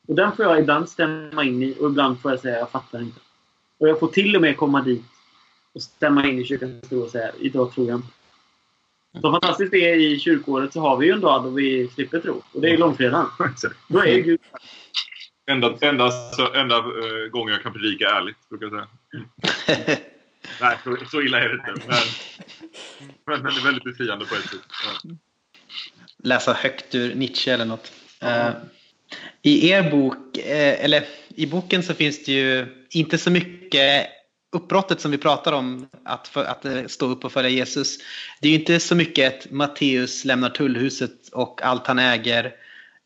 Och 0.09 0.15
den 0.15 0.33
får 0.33 0.45
jag 0.45 0.59
ibland 0.59 0.89
stämma 0.89 1.45
in 1.45 1.63
i 1.63 1.77
och 1.81 1.91
ibland 1.91 2.21
får 2.21 2.31
jag 2.31 2.41
säga 2.41 2.59
jag 2.59 2.71
fattar 2.71 3.01
inte. 3.01 3.21
Och 3.85 3.91
jag 3.91 4.01
får 4.01 4.09
till 4.09 4.37
och 4.37 4.43
med 4.43 4.57
komma 4.57 4.83
dit 4.83 5.05
och 5.73 5.83
stämma 5.83 6.27
in 6.27 6.39
i 6.39 6.45
kyrkans 6.45 6.89
tro 6.89 7.01
och 7.01 7.11
säga 7.11 7.33
idag 7.41 7.75
tror 7.75 7.89
jag 7.89 7.99
inte. 7.99 8.09
Så 9.21 9.33
fantastiskt 9.33 9.71
det 9.71 9.91
är 9.91 9.97
i 9.97 10.19
kyrkåret 10.19 10.73
så 10.73 10.81
har 10.81 10.97
vi 10.97 11.07
ju 11.07 11.13
en 11.13 11.21
dag 11.21 11.45
då 11.45 11.51
vi 11.51 11.89
slipper 11.89 12.21
tro. 12.21 12.43
Och 12.53 12.61
det 12.61 12.71
är 12.71 12.79
långfredagen. 12.79 13.27
Då 13.89 13.99
är 13.99 14.19
Gud 14.19 14.41
Enda, 15.47 15.79
enda, 15.81 16.11
enda 16.55 16.79
uh, 16.79 17.29
gången 17.31 17.53
jag 17.55 17.63
kan 17.63 17.73
predika 17.73 18.05
ärligt, 18.05 18.49
brukar 18.49 18.67
jag 18.67 18.73
säga. 18.73 19.97
Nej, 20.61 20.79
så, 20.85 20.97
så 21.11 21.23
illa 21.23 21.41
är 21.41 21.49
det 21.49 21.55
inte. 21.55 21.87
Men, 21.87 21.97
men, 23.27 23.43
men 23.43 23.55
det 23.55 23.61
är 23.61 23.65
väldigt 23.65 23.85
befriande 23.85 24.25
på 24.25 24.35
ett 24.35 24.43
sätt. 24.43 24.61
Ja. 25.05 25.11
Läsa 26.23 26.53
högt 26.53 26.95
ur 26.95 27.15
Nietzsche 27.15 27.53
eller 27.53 27.65
något. 27.65 27.93
Uh, 28.23 28.51
I 29.43 29.71
er 29.71 29.91
bok, 29.91 30.17
uh, 30.39 30.85
eller 30.85 31.05
i 31.29 31.47
boken 31.47 31.83
så 31.83 31.95
finns 31.95 32.25
det 32.25 32.33
ju 32.33 32.67
inte 32.95 33.19
så 33.19 33.31
mycket 33.31 34.07
uppbrottet 34.53 35.01
som 35.01 35.11
vi 35.11 35.19
pratar 35.19 35.53
om, 35.53 35.89
att, 36.05 36.29
för, 36.29 36.45
att 36.45 36.65
eh, 36.65 36.87
stå 36.87 37.07
upp 37.07 37.25
och 37.25 37.33
följa 37.33 37.51
Jesus. 37.51 37.99
Det 38.41 38.49
är 38.49 38.53
ju 38.53 38.59
inte 38.59 38.81
så 38.81 38.95
mycket 38.95 39.35
ett 39.35 39.51
Matteus 39.51 40.25
lämnar 40.25 40.51
tullhuset 40.51 41.29
och 41.33 41.63
allt 41.63 41.87
han 41.87 41.99
äger 41.99 42.53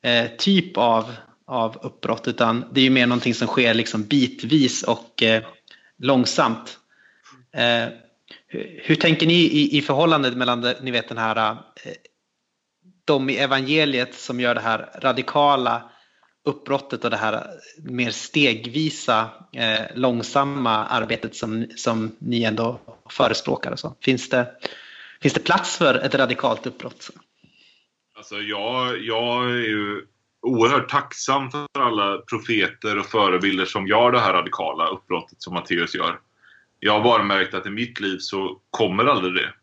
eh, 0.02 0.26
typ 0.38 0.76
av, 0.76 1.14
av 1.46 1.76
uppbrott, 1.82 2.28
utan 2.28 2.64
det 2.72 2.80
är 2.80 2.84
ju 2.84 2.90
mer 2.90 3.06
någonting 3.06 3.34
som 3.34 3.48
sker 3.48 3.74
liksom 3.74 4.04
bitvis 4.04 4.82
och 4.82 5.22
eh, 5.22 5.44
långsamt. 5.98 6.78
Eh, 7.52 7.88
hur, 8.46 8.80
hur, 8.84 8.94
tänker 8.94 9.26
ni 9.26 9.34
i, 9.34 9.78
i 9.78 9.82
förhållandet 9.82 10.36
mellan 10.36 10.74
ni 10.82 10.90
vet 10.90 11.08
den 11.08 11.18
här 11.18 11.50
eh, 11.50 11.92
de 13.04 13.30
i 13.30 13.36
evangeliet 13.36 14.14
som 14.14 14.40
gör 14.40 14.54
det 14.54 14.60
här 14.60 14.88
radikala 15.00 15.90
uppbrottet 16.48 17.04
och 17.04 17.10
det 17.10 17.16
här 17.16 17.46
mer 17.76 18.10
stegvisa, 18.10 19.30
eh, 19.52 19.80
långsamma 19.94 20.86
arbetet 20.86 21.36
som, 21.36 21.66
som 21.76 22.16
ni 22.18 22.44
ändå 22.44 22.80
förespråkar? 23.10 23.72
Och 23.72 23.78
så. 23.78 23.96
Finns, 24.00 24.28
det, 24.28 24.52
finns 25.22 25.34
det 25.34 25.40
plats 25.40 25.76
för 25.76 25.94
ett 25.94 26.14
radikalt 26.14 26.66
uppbrott? 26.66 27.10
Alltså 28.16 28.36
jag, 28.36 29.02
jag 29.02 29.50
är 29.50 29.54
ju 29.54 30.06
oerhört 30.42 30.88
tacksam 30.88 31.50
för 31.50 31.66
alla 31.78 32.18
profeter 32.18 32.98
och 32.98 33.06
förebilder 33.06 33.64
som 33.64 33.86
gör 33.86 34.12
det 34.12 34.20
här 34.20 34.32
radikala 34.32 34.88
uppbrottet 34.88 35.42
som 35.42 35.54
Matteus 35.54 35.94
gör 35.94 36.18
jag 36.80 36.92
har 36.92 37.00
bara 37.00 37.22
märkt 37.22 37.54
att 37.54 37.66
i 37.66 37.70
mitt 37.70 38.00
liv 38.00 38.18
så 38.18 38.60
kommer 38.70 39.04
aldrig 39.04 39.34
det. 39.34 39.54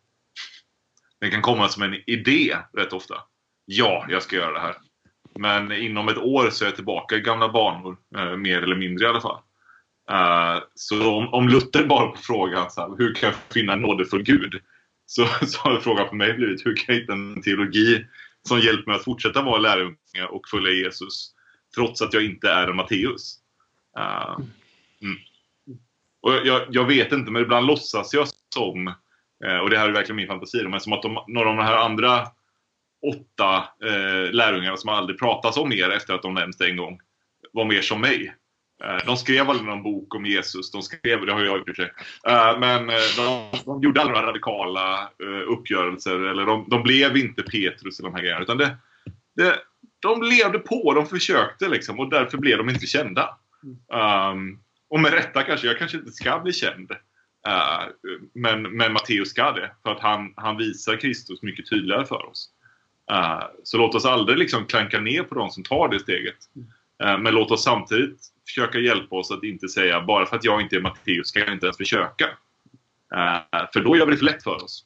Det 1.19 1.31
kan 1.31 1.41
komma 1.41 1.69
som 1.69 1.83
en 1.83 2.09
idé 2.09 2.57
rätt 2.73 2.93
ofta. 2.93 3.15
Ja, 3.65 4.05
jag 4.09 4.23
ska 4.23 4.35
göra 4.35 4.53
det 4.53 4.59
här. 4.59 4.75
Men 5.39 5.71
inom 5.71 6.09
ett 6.09 6.17
år 6.17 6.49
så 6.49 6.63
är 6.63 6.67
jag 6.67 6.75
tillbaka 6.75 7.15
i 7.15 7.21
gamla 7.21 7.49
banor. 7.49 7.97
Eh, 8.15 8.37
mer 8.37 8.61
eller 8.61 8.75
mindre 8.75 9.05
i 9.05 9.09
alla 9.09 9.21
fall. 9.21 9.39
Uh, 10.11 10.63
så 10.75 11.15
om, 11.15 11.33
om 11.33 11.49
Luther 11.49 11.85
bara 11.85 12.07
på 12.07 12.17
frågan 12.17 12.71
så 12.71 12.81
här, 12.81 12.97
hur 12.97 13.13
kan 13.13 13.29
jag 13.29 13.37
finna 13.53 13.73
en 13.73 13.81
nådefull 13.81 14.23
Gud? 14.23 14.61
Så, 15.05 15.25
så 15.45 15.61
har 15.61 15.79
frågan 15.79 16.09
för 16.09 16.15
mig 16.15 16.33
blivit 16.33 16.65
hur 16.65 16.75
kan 16.75 16.95
jag 16.95 17.01
hitta 17.01 17.13
en 17.13 17.41
teologi 17.41 18.05
som 18.47 18.59
hjälper 18.59 18.91
mig 18.91 18.95
att 18.95 19.03
fortsätta 19.03 19.41
vara 19.41 19.57
lärjunge 19.57 20.25
och 20.29 20.47
följa 20.47 20.71
Jesus 20.71 21.31
trots 21.75 22.01
att 22.01 22.13
jag 22.13 22.25
inte 22.25 22.49
är 22.49 22.67
en 22.67 22.75
Matteus. 22.75 23.39
Uh, 23.97 24.39
mm. 25.01 25.17
Och 26.21 26.33
jag, 26.33 26.61
jag, 26.69 26.85
vet 26.85 27.11
inte, 27.11 27.31
men 27.31 27.41
ibland 27.41 27.67
låtsas 27.67 28.13
jag 28.13 28.27
som, 28.53 28.87
eh, 29.45 29.57
och 29.57 29.69
det 29.69 29.77
här 29.77 29.89
är 29.89 29.93
verkligen 29.93 30.15
min 30.15 30.27
fantasi, 30.27 30.63
men 30.63 30.79
som 30.79 30.93
att 30.93 31.01
de, 31.01 31.17
några 31.27 31.49
av 31.49 31.55
de 31.55 31.63
här 31.63 31.77
andra 31.77 32.27
åtta 33.07 33.67
eh, 33.89 34.31
lärjungarna 34.31 34.77
som 34.77 34.89
aldrig 34.89 35.19
pratas 35.19 35.57
om 35.57 35.69
mer 35.69 35.89
efter 35.89 36.13
att 36.13 36.21
de 36.21 36.33
nämnts 36.33 36.61
en 36.61 36.77
gång 36.77 36.99
var 37.51 37.65
mer 37.65 37.81
som 37.81 38.01
mig. 38.01 38.35
Eh, 38.83 39.05
de 39.05 39.17
skrev 39.17 39.49
aldrig 39.49 39.67
någon 39.67 39.83
bok 39.83 40.15
om 40.15 40.25
Jesus, 40.25 40.71
de 40.71 40.81
skrev, 40.81 41.25
det 41.25 41.33
har 41.33 41.43
jag 41.43 41.57
gjort 41.57 41.69
i 41.69 41.71
och 41.71 41.75
för 41.75 41.83
sig. 41.83 41.93
Eh, 42.27 42.59
men 42.59 42.89
eh, 42.89 42.95
de, 43.17 43.57
de, 43.65 43.81
gjorde 43.81 44.01
aldrig 44.01 44.15
några 44.17 44.27
radikala 44.27 45.01
eh, 45.01 45.51
uppgörelser, 45.51 46.19
eller 46.19 46.45
de, 46.45 46.69
de, 46.69 46.83
blev 46.83 47.17
inte 47.17 47.43
Petrus 47.43 47.99
eller 47.99 48.09
de 48.09 48.15
här 48.15 48.21
grejerna. 48.21 48.41
Utan 48.41 48.57
det, 48.57 48.77
det, 49.35 49.59
de 49.99 50.23
levde 50.23 50.59
på, 50.59 50.93
de 50.93 51.05
försökte 51.05 51.69
liksom, 51.69 51.99
och 51.99 52.09
därför 52.09 52.37
blev 52.37 52.57
de 52.57 52.69
inte 52.69 52.85
kända. 52.85 53.37
Um, 54.31 54.59
och 54.89 54.99
med 54.99 55.13
rätta 55.13 55.43
kanske, 55.43 55.67
jag 55.67 55.77
kanske 55.77 55.97
inte 55.97 56.11
ska 56.11 56.39
bli 56.39 56.53
känd. 56.53 56.91
Uh, 57.47 58.11
men, 58.33 58.61
men 58.61 58.93
Matteus 58.93 59.29
ska 59.29 59.51
det, 59.51 59.71
för 59.83 59.91
att 59.91 59.99
han, 59.99 60.33
han 60.35 60.57
visar 60.57 60.97
Kristus 60.97 61.41
mycket 61.41 61.69
tydligare 61.69 62.05
för 62.05 62.25
oss. 62.25 62.49
Uh, 63.11 63.43
så 63.63 63.77
låt 63.77 63.95
oss 63.95 64.05
aldrig 64.05 64.37
liksom 64.37 64.65
klanka 64.65 64.99
ner 64.99 65.23
på 65.23 65.35
de 65.35 65.49
som 65.49 65.63
tar 65.63 65.89
det 65.89 65.99
steget. 65.99 66.37
Uh, 67.03 67.17
men 67.17 67.33
låt 67.33 67.51
oss 67.51 67.63
samtidigt 67.63 68.19
försöka 68.47 68.79
hjälpa 68.79 69.15
oss 69.15 69.31
att 69.31 69.43
inte 69.43 69.67
säga 69.67 70.01
bara 70.01 70.25
för 70.25 70.35
att 70.35 70.43
jag 70.43 70.61
inte 70.61 70.75
är 70.75 70.81
Matteus 70.81 71.27
ska 71.27 71.39
jag 71.39 71.53
inte 71.53 71.65
ens 71.65 71.77
försöka. 71.77 72.29
Eh, 73.15 73.67
för 73.73 73.79
då 73.79 73.97
gör 73.97 74.05
vi 74.05 74.11
det 74.11 74.17
för 74.17 74.25
lätt 74.25 74.43
för 74.43 74.63
oss. 74.63 74.85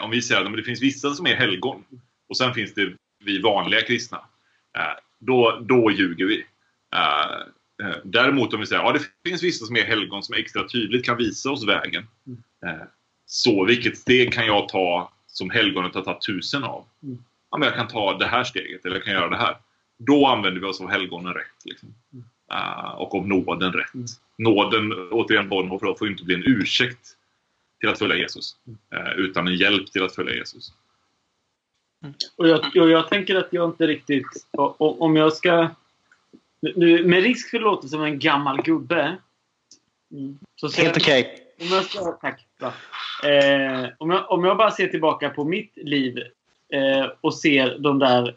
om 0.00 0.10
vi 0.10 0.22
säger 0.22 0.44
att 0.44 0.56
det 0.56 0.62
finns 0.62 0.82
vissa 0.82 1.14
som 1.14 1.26
är 1.26 1.34
helgon. 1.34 1.84
och 2.28 2.36
sen 2.36 2.54
finns 2.54 2.74
det 2.74 2.92
vi 3.24 3.40
vanliga 3.40 3.80
kristna. 3.80 4.20
Då, 5.18 5.60
då 5.60 5.90
ljuger 5.90 6.26
vi. 6.26 6.46
Däremot 8.04 8.54
om 8.54 8.60
vi 8.60 8.66
säger 8.66 8.82
att 8.82 8.94
ja, 8.94 9.00
det 9.24 9.30
finns 9.30 9.42
vissa 9.42 9.64
som 9.64 9.76
är 9.76 9.84
helgon 9.84 10.22
som 10.22 10.34
extra 10.34 10.68
tydligt 10.68 11.04
kan 11.04 11.16
visa 11.16 11.50
oss 11.50 11.66
vägen. 11.66 12.06
Så 13.26 13.64
vilket 13.64 13.98
steg 13.98 14.32
kan 14.32 14.46
jag 14.46 14.68
ta 14.68 15.12
som 15.26 15.50
helgonet 15.50 15.94
har 15.94 16.02
tagit 16.02 16.26
tusen 16.26 16.64
av? 16.64 16.84
Mm. 17.02 17.18
Ja, 17.50 17.58
men 17.58 17.66
jag 17.66 17.76
kan 17.76 17.88
ta 17.88 18.18
det 18.18 18.26
här 18.26 18.44
steget 18.44 18.84
eller 18.84 18.96
jag 18.96 19.04
kan 19.04 19.14
göra 19.14 19.28
det 19.28 19.36
här. 19.36 19.56
Då 19.98 20.26
använder 20.26 20.60
vi 20.60 20.66
oss 20.66 20.80
av 20.80 20.90
helgonen 20.90 21.34
rätt. 21.34 21.64
Liksom. 21.64 21.94
Eh, 22.52 22.90
och 22.94 23.14
av 23.14 23.28
nåden 23.28 23.72
rätt. 23.72 23.94
Mm. 23.94 24.06
Nåden, 24.38 25.08
återigen, 25.10 25.48
Bonhoeffer, 25.48 25.94
får 25.98 26.08
inte 26.10 26.24
bli 26.24 26.34
en 26.34 26.42
ursäkt 26.46 27.08
till 27.80 27.88
att 27.88 27.98
följa 27.98 28.16
Jesus. 28.16 28.56
Eh, 28.94 29.12
utan 29.16 29.48
en 29.48 29.54
hjälp 29.56 29.92
till 29.92 30.02
att 30.02 30.14
följa 30.14 30.34
Jesus. 30.34 30.72
Och 32.36 32.48
jag, 32.48 32.58
och 32.76 32.90
jag 32.90 33.08
tänker 33.08 33.34
att 33.34 33.48
jag 33.50 33.68
inte 33.70 33.86
riktigt... 33.86 34.26
och- 34.50 34.80
och- 34.80 35.02
Om 35.02 35.16
jag 35.16 35.32
ska... 35.32 35.68
Nu, 36.76 37.04
med 37.04 37.22
risk 37.22 37.50
för 37.50 37.56
att 37.56 37.62
låta 37.62 37.88
som 37.88 38.02
en 38.04 38.18
gammal 38.18 38.62
gubbe. 38.62 39.16
mm, 40.12 40.38
Så 40.56 40.68
ser 40.68 40.82
Helt 40.82 40.96
okej. 40.96 41.46
Om 41.60 41.66
jag 41.66 41.84
ska, 41.84 42.12
tack. 42.12 42.46
Eh, 43.24 43.88
om, 43.98 44.10
jag, 44.10 44.30
om 44.30 44.44
jag 44.44 44.56
bara 44.56 44.70
ser 44.70 44.86
tillbaka 44.86 45.30
på 45.30 45.44
mitt 45.44 45.72
liv 45.76 46.18
eh, 46.72 47.06
och 47.20 47.34
ser 47.34 47.78
de 47.78 47.98
där 47.98 48.36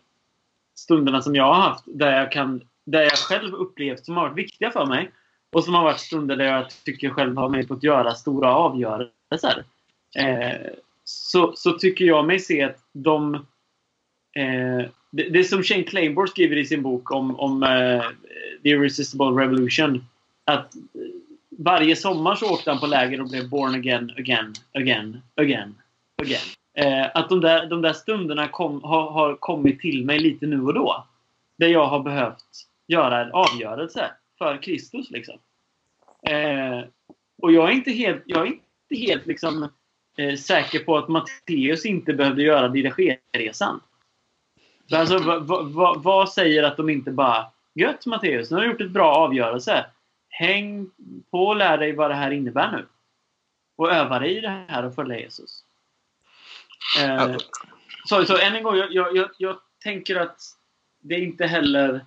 stunderna 0.76 1.22
som 1.22 1.36
jag 1.36 1.54
har 1.54 1.62
haft 1.62 1.84
där 1.88 2.20
jag, 2.20 2.32
kan, 2.32 2.62
där 2.86 3.02
jag 3.02 3.12
själv 3.12 3.54
upplevt 3.54 4.06
som 4.06 4.18
har 4.18 4.24
varit 4.24 4.38
viktiga 4.38 4.72
för 4.72 4.86
mig 4.86 5.12
och 5.52 5.64
som 5.64 5.74
har 5.74 5.84
varit 5.84 6.00
stunder 6.00 6.36
där 6.36 6.46
jag 6.46 6.66
tycker 6.86 7.10
själv 7.10 7.38
har 7.38 7.50
mig 7.50 7.68
fått 7.68 7.84
göra 7.84 8.16
stora 8.16 8.56
avgörelser. 8.56 9.64
Eh, 10.16 10.72
så, 11.04 11.54
så 11.56 11.72
tycker 11.72 12.06
jag 12.06 12.26
mig 12.28 12.40
se 12.40 12.64
att 12.64 12.80
de... 12.94 13.36
Eh, 14.36 14.86
det, 15.12 15.30
det 15.30 15.40
är 15.40 15.44
som 15.44 15.64
Shane 15.64 15.84
Claiborne 15.84 16.28
skriver 16.28 16.58
i 16.58 16.66
sin 16.66 16.82
bok 16.82 17.12
om, 17.12 17.40
om 17.40 17.64
eh, 17.64 18.04
The 18.64 18.70
Irresistible 18.70 19.26
Revolution. 19.26 20.06
Att 20.46 20.74
varje 21.58 21.96
sommar 21.96 22.36
så 22.36 22.54
åkte 22.54 22.72
han 22.72 22.80
på 22.80 22.88
läger 22.88 23.22
och 23.22 23.30
blev 23.30 23.50
born 23.50 23.76
again, 23.76 24.12
again, 24.18 24.54
again, 24.74 25.22
again, 25.36 25.76
again. 26.22 26.42
Eh, 26.74 27.06
att 27.14 27.30
de 27.30 27.42
där, 27.42 27.66
de 27.66 27.82
där 27.82 27.94
stunderna 27.94 28.48
kom, 28.48 28.84
har, 28.84 29.12
har 29.12 29.36
kommit 29.36 29.80
till 29.80 30.06
mig 30.06 30.20
lite 30.20 30.46
nu 30.46 30.62
och 30.62 30.74
då. 30.74 31.08
Där 31.58 31.68
jag 31.68 31.86
har 31.86 32.00
behövt 32.00 32.46
göra 32.88 33.26
en 33.26 33.32
avgörelse 33.32 34.12
för 34.38 34.62
Kristus. 34.62 35.12
Liksom. 35.12 35.36
Eh, 36.28 36.82
och 37.42 37.52
jag 37.52 37.70
är 37.70 37.74
inte 37.74 37.92
helt, 37.92 38.24
jag 38.26 38.42
är 38.42 38.46
inte 38.46 38.96
helt 38.96 39.26
liksom, 39.26 39.70
eh, 40.18 40.36
säker 40.36 40.80
på 40.80 40.98
att 40.98 41.08
Matteus 41.08 41.86
inte 41.86 42.14
behövde 42.14 42.44
göra 42.44 42.68
dirigeringsresan. 42.68 43.80
Alltså, 44.92 45.20
vad, 45.20 46.04
vad 46.04 46.30
säger 46.30 46.64
att 46.64 46.78
de 46.78 46.90
inte 46.90 47.12
bara 47.12 47.46
Gött 47.76 48.06
Matteus, 48.06 48.52
nu 48.52 48.58
har 48.58 48.64
du 48.64 48.72
gjort 48.72 48.82
ett 48.82 48.92
bra 48.92 49.16
avgörelse 49.16 49.86
häng 50.30 50.90
på 51.32 51.48
och 51.48 51.56
lär 51.56 51.78
dig 51.78 51.96
vad 51.96 52.12
det 52.12 52.16
här 52.16 52.32
innebär 52.32 52.72
nu. 52.72 52.86
Och 53.76 53.92
öva 53.92 54.20
dig 54.20 54.38
i 54.38 54.42
det 54.42 54.66
här 54.68 54.86
och 54.86 54.96
följa 54.96 55.20
Jesus. 55.20 55.63
Eh, 57.02 57.36
så, 58.06 58.26
så 58.26 58.38
än 58.38 58.56
en 58.56 58.64
gång, 58.64 58.76
jag, 58.76 59.16
jag, 59.16 59.30
jag, 59.38 59.58
tänker 59.84 60.16
att 60.16 60.38
det 61.02 61.20
inte 61.20 61.46
heller... 61.46 62.06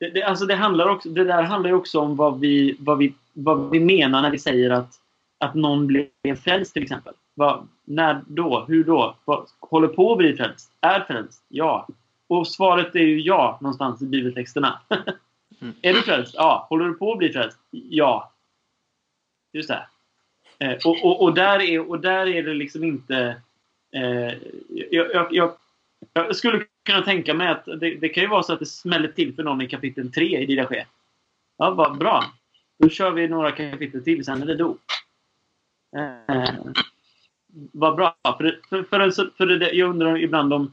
Det, 0.00 0.10
det, 0.10 0.22
alltså 0.22 0.46
det, 0.46 0.54
handlar 0.54 0.88
också, 0.88 1.08
det 1.08 1.24
där 1.24 1.42
handlar 1.42 1.70
ju 1.70 1.76
också 1.76 2.00
om 2.00 2.16
vad 2.16 2.40
vi, 2.40 2.76
vad, 2.78 2.98
vi, 2.98 3.14
vad 3.32 3.70
vi 3.70 3.80
menar 3.80 4.22
när 4.22 4.30
vi 4.30 4.38
säger 4.38 4.70
att, 4.70 4.94
att 5.38 5.54
någon 5.54 5.86
blev 5.86 6.36
frälst 6.42 6.72
till 6.72 6.82
exempel. 6.82 7.14
Vad, 7.34 7.68
när 7.84 8.20
då? 8.26 8.64
Hur 8.68 8.84
då? 8.84 9.16
Vad, 9.24 9.46
håller 9.60 9.88
på 9.88 10.12
att 10.12 10.18
bli 10.18 10.36
frälst? 10.36 10.72
Är 10.80 11.00
frälst? 11.00 11.44
Ja. 11.48 11.88
Och 12.28 12.48
svaret 12.48 12.94
är 12.94 13.00
ju 13.00 13.20
ja 13.20 13.58
någonstans 13.60 14.02
i 14.02 14.06
bibeltexterna. 14.06 14.80
Är 15.82 15.94
du 15.94 16.02
frälst? 16.02 16.34
Ja. 16.34 16.66
Håller 16.70 16.84
du 16.84 16.94
på 16.94 17.12
att 17.12 17.18
bli 17.18 17.32
frälst? 17.32 17.58
Ja. 17.70 18.32
Just 19.52 19.68
det. 19.68 19.86
Eh, 20.58 20.76
och, 20.84 21.04
och, 21.04 21.22
och, 21.22 21.34
där 21.34 21.60
är, 21.60 21.90
och 21.90 22.00
där 22.00 22.26
är 22.26 22.42
det 22.42 22.54
liksom 22.54 22.84
inte... 22.84 23.36
Eh, 23.92 24.34
jag, 24.68 25.14
jag, 25.14 25.34
jag, 25.34 25.56
jag 26.12 26.36
skulle 26.36 26.64
kunna 26.84 27.02
tänka 27.02 27.34
mig 27.34 27.48
att 27.48 27.64
det, 27.64 27.94
det 27.94 28.08
kan 28.08 28.22
ju 28.22 28.28
vara 28.28 28.42
så 28.42 28.52
att 28.52 28.58
det 28.58 28.66
smäller 28.66 29.08
till 29.08 29.34
för 29.34 29.42
någon 29.42 29.60
i 29.60 29.68
kapitel 29.68 30.12
3 30.12 30.38
i 30.38 30.46
Didache. 30.46 30.86
Ja, 31.58 31.70
vad 31.70 31.98
bra. 31.98 32.24
Då 32.78 32.88
kör 32.88 33.10
vi 33.10 33.28
några 33.28 33.52
kapitel 33.52 34.04
till, 34.04 34.24
sen 34.24 34.42
är 34.42 34.46
det 34.46 34.54
dop. 34.54 34.80
Eh, 35.96 36.54
vad 37.72 37.96
bra. 37.96 38.16
För, 38.38 38.60
för, 38.68 38.82
för, 38.82 39.30
för 39.36 39.46
det, 39.46 39.72
jag 39.72 39.90
undrar 39.90 40.18
ibland 40.18 40.52
om 40.52 40.72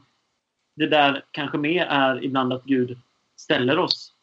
det 0.76 0.86
där 0.86 1.24
kanske 1.30 1.58
mer 1.58 1.86
är 1.86 2.24
ibland 2.24 2.52
att 2.52 2.64
Gud 2.64 2.98
ställer 3.36 3.78
oss 3.78 4.14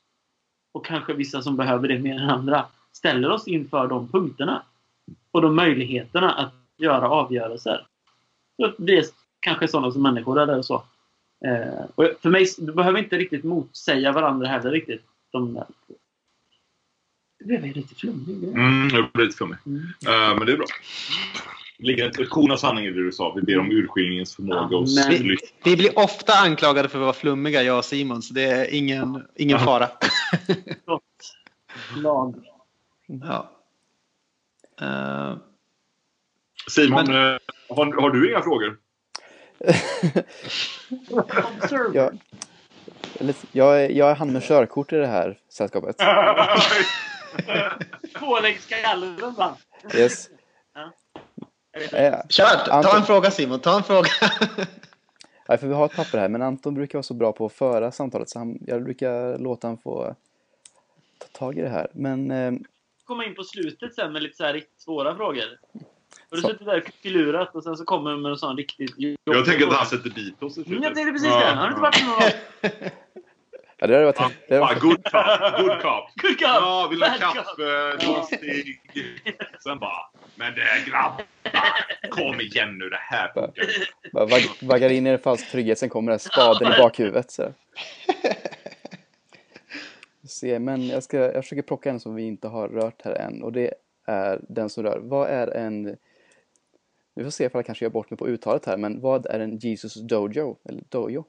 och 0.71 0.85
kanske 0.85 1.13
vissa 1.13 1.41
som 1.41 1.57
behöver 1.57 1.87
det 1.87 1.99
mer 1.99 2.15
än 2.15 2.29
andra, 2.29 2.65
ställer 2.91 3.29
oss 3.29 3.47
inför 3.47 3.87
de 3.87 4.07
punkterna 4.07 4.63
och 5.31 5.41
de 5.41 5.55
möjligheterna 5.55 6.31
att 6.31 6.53
göra 6.77 7.09
avgörelser. 7.09 7.87
Vi 8.77 8.97
är 8.97 9.05
kanske 9.39 9.67
sådana 9.67 9.91
som 9.91 10.01
människor 10.01 10.39
eller 10.39 10.61
så. 10.61 10.83
Eh, 11.45 11.85
och 11.95 12.09
för 12.21 12.29
mig, 12.29 12.47
du 12.57 12.73
behöver 12.73 12.99
inte 12.99 13.17
riktigt 13.17 13.43
motsäga 13.43 14.11
varandra 14.11 14.47
heller 14.47 14.71
riktigt. 14.71 15.01
De 15.31 15.53
där. 15.53 15.65
Det 17.39 17.45
blev 17.45 17.65
jag 17.65 17.75
lite 17.75 17.95
flummig. 17.95 18.43
Mm, 18.43 18.89
det 18.89 19.09
blir 19.13 19.25
lite 19.25 19.37
för 19.37 19.45
mig. 19.45 19.57
Mm. 19.65 19.81
Eh, 20.07 20.37
men 20.37 20.45
det 20.45 20.53
är 20.53 20.57
bra. 20.57 20.65
Det 21.77 21.85
ligger 21.87 22.19
en 22.19 22.27
korn 22.27 22.51
av 22.51 22.57
sanning 22.57 22.85
i 22.85 22.91
det 22.91 23.03
du 23.03 23.11
sa. 23.11 23.33
Vi 23.35 23.41
ber 23.41 23.59
om 23.59 23.71
urskiljningens 23.71 24.35
förmåga 24.35 24.77
hos 24.77 25.05
Amen. 25.05 25.21
lyssnarna. 25.21 25.51
Vi 25.63 25.75
blir 25.75 25.99
ofta 25.99 26.33
anklagade 26.33 26.89
för 26.89 26.97
att 26.97 27.03
vara 27.03 27.13
flummiga, 27.13 27.63
jag 27.63 27.77
och 27.77 27.85
Simon, 27.85 28.21
så 28.21 28.33
det 28.33 28.43
är 28.43 28.73
ingen, 28.73 29.27
ingen 29.35 29.59
fara. 29.59 29.89
Lag. 31.97 32.35
Ja. 33.07 33.51
Eh, 34.81 35.37
Simon, 36.69 37.15
eh, 37.15 37.37
har, 37.69 38.01
har 38.01 38.09
du 38.09 38.29
inga 38.31 38.41
frågor? 38.41 38.77
Jag, 41.93 42.17
jag, 43.51 43.83
är- 43.83 43.89
jag 43.89 44.09
är 44.11 44.15
han 44.15 44.33
med 44.33 44.43
körkort 44.43 44.93
i 44.93 44.95
det 44.95 45.07
här 45.07 45.39
sällskapet. 45.49 45.95
Tvåläggskallen 48.19 49.33
va? 49.37 49.57
Yes. 49.95 50.29
Eh, 51.93 52.15
kör! 52.29 52.45
Ta 52.65 52.71
Anton- 52.71 52.97
en 52.97 53.03
fråga 53.03 53.31
Simon, 53.31 53.59
ta 53.59 53.77
en 53.77 53.83
fråga. 53.83 54.09
Ja, 55.47 55.57
för 55.57 55.67
vi 55.67 55.73
har 55.73 55.85
ett 55.85 55.95
papper 55.95 56.17
här, 56.17 56.29
men 56.29 56.41
Anton 56.41 56.73
brukar 56.73 56.97
vara 56.97 57.03
så 57.03 57.13
bra 57.13 57.31
på 57.31 57.45
att 57.45 57.53
föra 57.53 57.91
samtalet 57.91 58.29
så 58.29 58.39
han, 58.39 58.57
jag 58.67 58.83
brukar 58.83 59.37
låta 59.37 59.67
han 59.67 59.77
få 59.77 60.15
ta 61.17 61.27
tag 61.39 61.57
i 61.57 61.61
det 61.61 61.69
här. 61.69 61.87
Men 61.93 62.31
eh, 62.31 62.53
komma 63.03 63.25
in 63.25 63.35
på 63.35 63.43
slutet 63.43 63.95
sen 63.95 64.13
med 64.13 64.23
lite 64.23 64.37
så 64.37 64.43
här 64.43 64.53
riktigt 64.53 64.81
svåra 64.81 65.15
frågor. 65.15 65.43
Har 66.35 66.41
du 66.41 66.41
Så. 66.41 66.47
suttit 66.49 66.65
där 66.67 66.77
och 66.77 66.89
filurat 67.03 67.55
och 67.55 67.63
sen 67.63 67.77
så 67.77 67.85
kommer 67.85 68.11
du 68.11 68.17
med 68.17 68.31
en 68.31 68.37
sån 68.37 68.57
riktigt 68.57 68.93
jobbig 68.97 69.17
Jag 69.23 69.45
tänker 69.45 69.67
att 69.67 69.73
han 69.73 69.85
sätter 69.85 70.09
dit 70.09 70.43
oss 70.43 70.57
i 70.57 70.61
Mm, 70.61 70.67
slutet. 70.67 70.83
Jag 70.83 70.95
tänkte 70.95 71.11
precis 71.11 71.29
det. 71.29 71.55
Har 71.55 71.63
du 71.63 71.69
inte 71.69 71.81
varit 71.81 72.03
med 72.61 72.81
ja, 73.77 73.87
det 73.87 73.93
hade 73.93 74.05
varit... 74.05 74.19
Ja, 74.19 74.31
Det 74.47 74.55
hade 74.55 74.55
ja, 74.55 74.59
varit 74.61 74.79
good 74.79 75.03
cop. 75.03 75.65
Good 75.65 75.81
cop. 75.81 76.09
Good 76.21 76.39
cop! 76.39 76.41
Ja, 76.41 76.87
vill 76.91 77.03
ha 77.03 77.09
kaffe, 77.17 77.93
lustig. 78.07 78.81
Sen 79.63 79.79
bara, 79.79 80.09
men 80.35 80.55
det 80.55 80.61
är 80.61 80.85
grabbar. 80.89 81.25
Kom 82.09 82.41
igen 82.41 82.77
nu, 82.77 82.89
det 82.89 82.99
här 83.01 83.31
inte. 83.37 83.51
bara 84.13 84.25
vag, 84.25 84.41
vaggar 84.61 84.89
in 84.89 85.07
i 85.07 85.09
en 85.09 85.19
falsk 85.19 85.51
trygghet, 85.51 85.79
sen 85.79 85.89
kommer 85.89 86.11
den 86.11 86.19
här 86.23 86.29
spaden 86.31 86.73
i 86.73 86.77
bakhuvudet. 86.77 87.31
Så. 87.31 87.53
Se, 90.27 90.59
men 90.59 90.87
jag, 90.87 91.03
ska, 91.03 91.17
jag 91.17 91.43
försöker 91.43 91.61
plocka 91.61 91.89
en 91.89 91.99
som 91.99 92.15
vi 92.15 92.23
inte 92.23 92.47
har 92.47 92.67
rört 92.67 93.01
här 93.05 93.11
än 93.15 93.43
och 93.43 93.51
det 93.51 93.73
är 94.05 94.39
den 94.49 94.69
som 94.69 94.83
rör, 94.83 94.99
vad 95.01 95.29
är 95.29 95.47
en 95.47 95.97
vi 97.15 97.23
får 97.23 97.31
se 97.31 97.45
ifall 97.45 97.59
jag 97.59 97.65
kanske 97.65 97.85
gör 97.85 97.89
bort 97.89 98.09
mig 98.09 98.17
på 98.17 98.27
uttalet 98.27 98.65
här, 98.65 98.77
men 98.77 99.01
vad 99.01 99.25
är 99.25 99.39
en 99.39 99.57
Jesus 99.57 99.93
Dojo? 99.93 100.57
Eller 100.69 100.83
Dojo? 100.89 101.25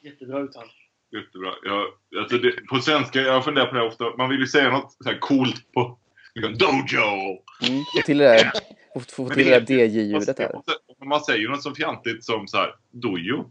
Jättebra 0.00 0.40
uttal. 0.40 0.66
Jättebra. 1.10 1.52
Jag, 1.64 1.86
alltså 2.20 2.38
det, 2.38 2.66
på 2.66 2.80
svenska, 2.80 3.20
jag 3.20 3.44
funderar 3.44 3.66
på 3.66 3.74
det 3.74 3.82
ofta. 3.82 4.16
Man 4.16 4.30
vill 4.30 4.40
ju 4.40 4.46
säga 4.46 4.70
något 4.70 4.92
så 4.92 5.10
här 5.10 5.18
coolt 5.18 5.72
på 5.72 5.98
liksom, 6.34 6.58
dojo. 6.58 7.42
Mm, 7.68 7.84
få 7.96 8.02
till 8.06 8.18
det 8.18 8.24
där, 8.24 8.50
få, 8.94 9.00
få 9.00 9.22
Men 9.22 9.34
till 9.34 9.46
det 9.46 9.60
det 9.60 9.76
där 9.76 9.84
DJ-ljudet 9.84 10.38
här. 10.38 10.52
Man, 10.98 11.08
man 11.08 11.20
säger 11.20 11.40
ju 11.40 11.48
något 11.48 11.62
så 11.62 11.74
fjantigt 11.74 12.24
som 12.24 12.48
så 12.48 12.56
här, 12.56 12.74
dojo. 12.90 13.50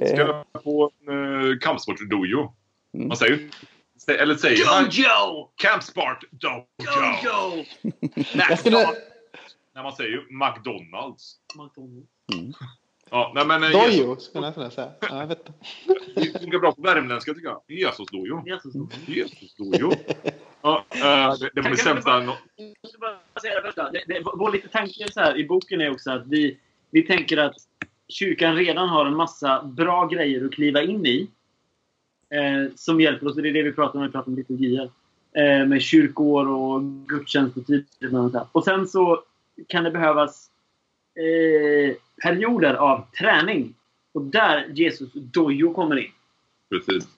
Eh, 0.00 0.08
Ska 0.08 0.16
jag 0.16 0.62
på 0.64 0.92
en 1.00 1.14
uh, 1.14 1.58
kampsports-dojo? 1.58 2.52
Mm. 2.94 3.08
Man 3.08 3.16
säger 3.16 3.36
ju 3.36 3.50
Eller 4.12 4.34
säger 4.34 4.66
man 4.66 4.90
Jojo! 4.90 5.50
campsport 5.56 6.24
dojo? 6.30 6.66
Jojo! 6.78 7.64
Jag 8.48 8.58
skulle... 8.58 8.76
När 9.74 9.82
man 9.82 9.92
säger 9.92 10.10
ju 10.10 10.26
McDonalds. 10.30 11.36
McDonald's. 11.54 12.06
Ja, 13.10 13.32
nej 13.34 13.46
men... 13.46 13.62
eh, 13.62 13.70
Jesus, 13.70 13.96
Dojo, 13.96 14.16
skulle 14.16 14.46
jag 14.46 14.54
kunna 14.54 14.70
säga. 14.70 14.90
Ja, 15.00 15.20
jag 15.20 15.26
vet 15.26 15.38
inte. 15.38 15.52
Det 16.14 16.40
funkar 16.40 16.58
bra 16.58 16.72
på 16.72 16.82
värmländska 16.82 17.34
tycker 17.34 17.48
jag. 17.48 17.62
Jesus 17.68 18.06
dojo. 18.12 18.42
Jesus. 18.46 18.74
Jesus 19.06 19.54
dojo. 19.54 19.92
Ja, 20.62 20.84
eh, 20.90 21.38
det, 21.38 21.50
det 21.54 21.60
var 21.60 21.70
det 21.70 21.76
sämsta... 21.76 22.20
ska 22.88 22.98
bara 23.00 23.40
säga 23.40 23.54
det 23.54 23.62
första. 23.62 23.90
Det, 23.90 24.04
det, 24.06 24.22
vår 24.34 24.52
lite 24.52 24.68
tanke 24.68 25.12
så 25.12 25.20
här, 25.20 25.38
i 25.38 25.46
boken 25.46 25.80
är 25.80 25.90
också 25.90 26.10
att 26.10 26.26
vi, 26.26 26.58
vi 26.90 27.02
tänker 27.02 27.36
att 27.36 27.56
kyrkan 28.08 28.56
redan 28.56 28.88
har 28.88 29.06
en 29.06 29.16
massa 29.16 29.62
bra 29.62 30.06
grejer 30.06 30.44
att 30.44 30.52
kliva 30.52 30.82
in 30.82 31.06
i. 31.06 31.30
Eh, 32.34 32.74
som 32.76 33.00
hjälper 33.00 33.26
oss. 33.26 33.34
Det 33.36 33.48
är 33.48 33.52
det 33.52 33.62
vi 33.62 33.72
pratar 33.72 33.94
om 33.94 34.00
när 34.00 34.08
vi 34.08 34.12
pratar 34.12 34.28
om 34.28 34.36
liturgier. 34.36 34.90
Eh, 35.36 35.66
med 35.66 35.82
kyrkår 35.82 36.48
och 36.48 36.82
gudstjänstetider 36.82 37.84
och 38.02 38.10
sånt. 38.10 38.48
Och 38.52 38.64
sen 38.64 38.88
så 38.88 39.22
kan 39.68 39.84
det 39.84 39.90
behövas 39.90 40.50
eh, 41.14 41.96
perioder 42.22 42.74
av 42.74 43.06
träning. 43.18 43.74
Och 44.12 44.22
där 44.22 44.66
Jesus 44.74 45.12
dojo 45.12 45.74
kommer 45.74 45.96
in. 45.96 46.10
Precis. 46.70 47.08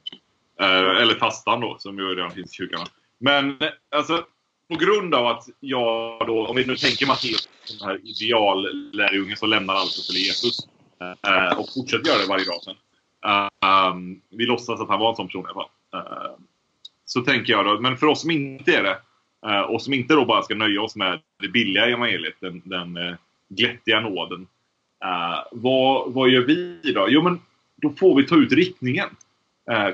Eh, 0.60 1.02
eller 1.02 1.14
fastan 1.14 1.60
då, 1.60 1.76
som 1.78 1.98
ju 1.98 2.04
redan 2.04 2.30
finns 2.30 2.52
i 2.52 2.54
kyrkan. 2.54 2.86
Men 3.18 3.58
alltså, 3.90 4.24
på 4.68 4.76
grund 4.76 5.14
av 5.14 5.26
att 5.26 5.48
jag 5.60 6.26
då, 6.26 6.46
om 6.46 6.56
vi 6.56 6.66
nu 6.66 6.76
tänker 6.76 7.06
Matteus 7.06 7.48
som 7.64 7.78
den 7.78 7.88
här 7.88 8.00
ideallärjungen 8.04 9.36
som 9.36 9.48
lämnar 9.48 9.74
allt 9.74 9.98
och 9.98 10.04
följer 10.06 10.24
Jesus. 10.24 10.58
eh, 11.00 11.58
och 11.58 11.74
fortsätter 11.74 12.08
göra 12.08 12.18
det 12.18 12.28
varje 12.28 12.44
dag 12.44 12.62
sen. 12.62 12.74
Um, 13.26 14.20
vi 14.30 14.46
låtsas 14.46 14.80
att 14.80 14.88
han 14.88 15.00
var 15.00 15.10
en 15.10 15.16
sån 15.16 15.26
person 15.26 15.44
i 15.44 15.44
alla 15.44 15.54
fall. 15.54 15.68
Eh, 15.94 16.32
så 17.04 17.20
tänker 17.20 17.52
jag 17.52 17.64
då, 17.64 17.80
men 17.80 17.96
för 17.96 18.06
oss 18.06 18.20
som 18.20 18.30
inte 18.30 18.72
är 18.72 18.82
det. 18.82 18.98
Eh, 19.46 19.52
uh, 19.52 19.60
och 19.60 19.82
som 19.82 19.94
inte 19.94 20.14
då 20.14 20.24
bara 20.24 20.42
ska 20.42 20.54
nöja 20.54 20.82
oss 20.82 20.96
med 20.96 21.20
det 21.40 21.48
billiga 21.48 21.86
evangeliet, 21.86 22.34
den, 22.40 22.62
den 22.64 22.96
uh, 22.96 23.14
glättiga 23.48 24.00
nåden. 24.00 24.46
Eh, 25.04 25.38
vad, 25.52 26.12
vad 26.12 26.28
gör 26.28 26.42
vi 26.42 26.92
då? 26.94 27.06
Jo, 27.08 27.22
men 27.22 27.40
då 27.76 27.90
får 27.90 28.16
vi 28.16 28.26
ta 28.26 28.36
ut 28.36 28.52
riktningen. 28.52 29.08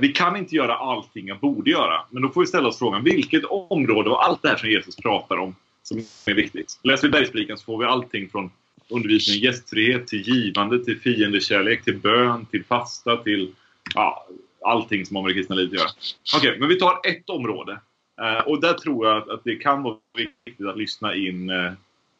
Vi 0.00 0.08
kan 0.08 0.36
inte 0.36 0.56
göra 0.56 0.76
allting 0.76 1.28
jag 1.28 1.38
borde 1.38 1.70
göra. 1.70 2.00
Men 2.10 2.22
då 2.22 2.28
får 2.28 2.40
vi 2.40 2.46
ställa 2.46 2.68
oss 2.68 2.78
frågan, 2.78 3.04
vilket 3.04 3.44
område 3.44 4.10
och 4.10 4.24
allt 4.24 4.42
det 4.42 4.48
här 4.48 4.56
som 4.56 4.70
Jesus 4.70 4.96
pratar 4.96 5.36
om 5.36 5.54
som 5.82 5.98
är 6.26 6.34
viktigt? 6.34 6.80
Läser 6.82 7.08
vi 7.08 7.12
Bergspredikan 7.12 7.58
så 7.58 7.64
får 7.64 7.78
vi 7.78 7.84
allting 7.84 8.28
från 8.28 8.50
undervisning 8.88 9.36
i 9.36 9.38
gästfrihet 9.38 10.06
till 10.06 10.28
givande, 10.28 10.84
till 10.84 11.00
fiendekärlek, 11.00 11.84
till 11.84 11.98
bön, 11.98 12.46
till 12.46 12.64
fasta, 12.64 13.16
till 13.16 13.54
ja, 13.94 14.26
allting 14.64 15.06
som 15.06 15.16
har 15.16 15.22
med 15.22 15.30
det 15.30 15.34
kristna 15.34 15.56
livet 15.56 15.72
att 15.72 15.78
göra. 15.78 15.90
Okej, 16.36 16.58
men 16.60 16.68
vi 16.68 16.78
tar 16.78 17.00
ett 17.04 17.30
område. 17.30 17.80
Eh, 18.20 18.48
och 18.48 18.60
där 18.60 18.72
tror 18.72 19.06
jag 19.06 19.16
att, 19.16 19.28
att 19.28 19.44
det 19.44 19.56
kan 19.56 19.82
vara 19.82 19.96
viktigt 20.16 20.66
att 20.66 20.78
lyssna 20.78 21.14
in 21.14 21.50
eh, 21.50 21.72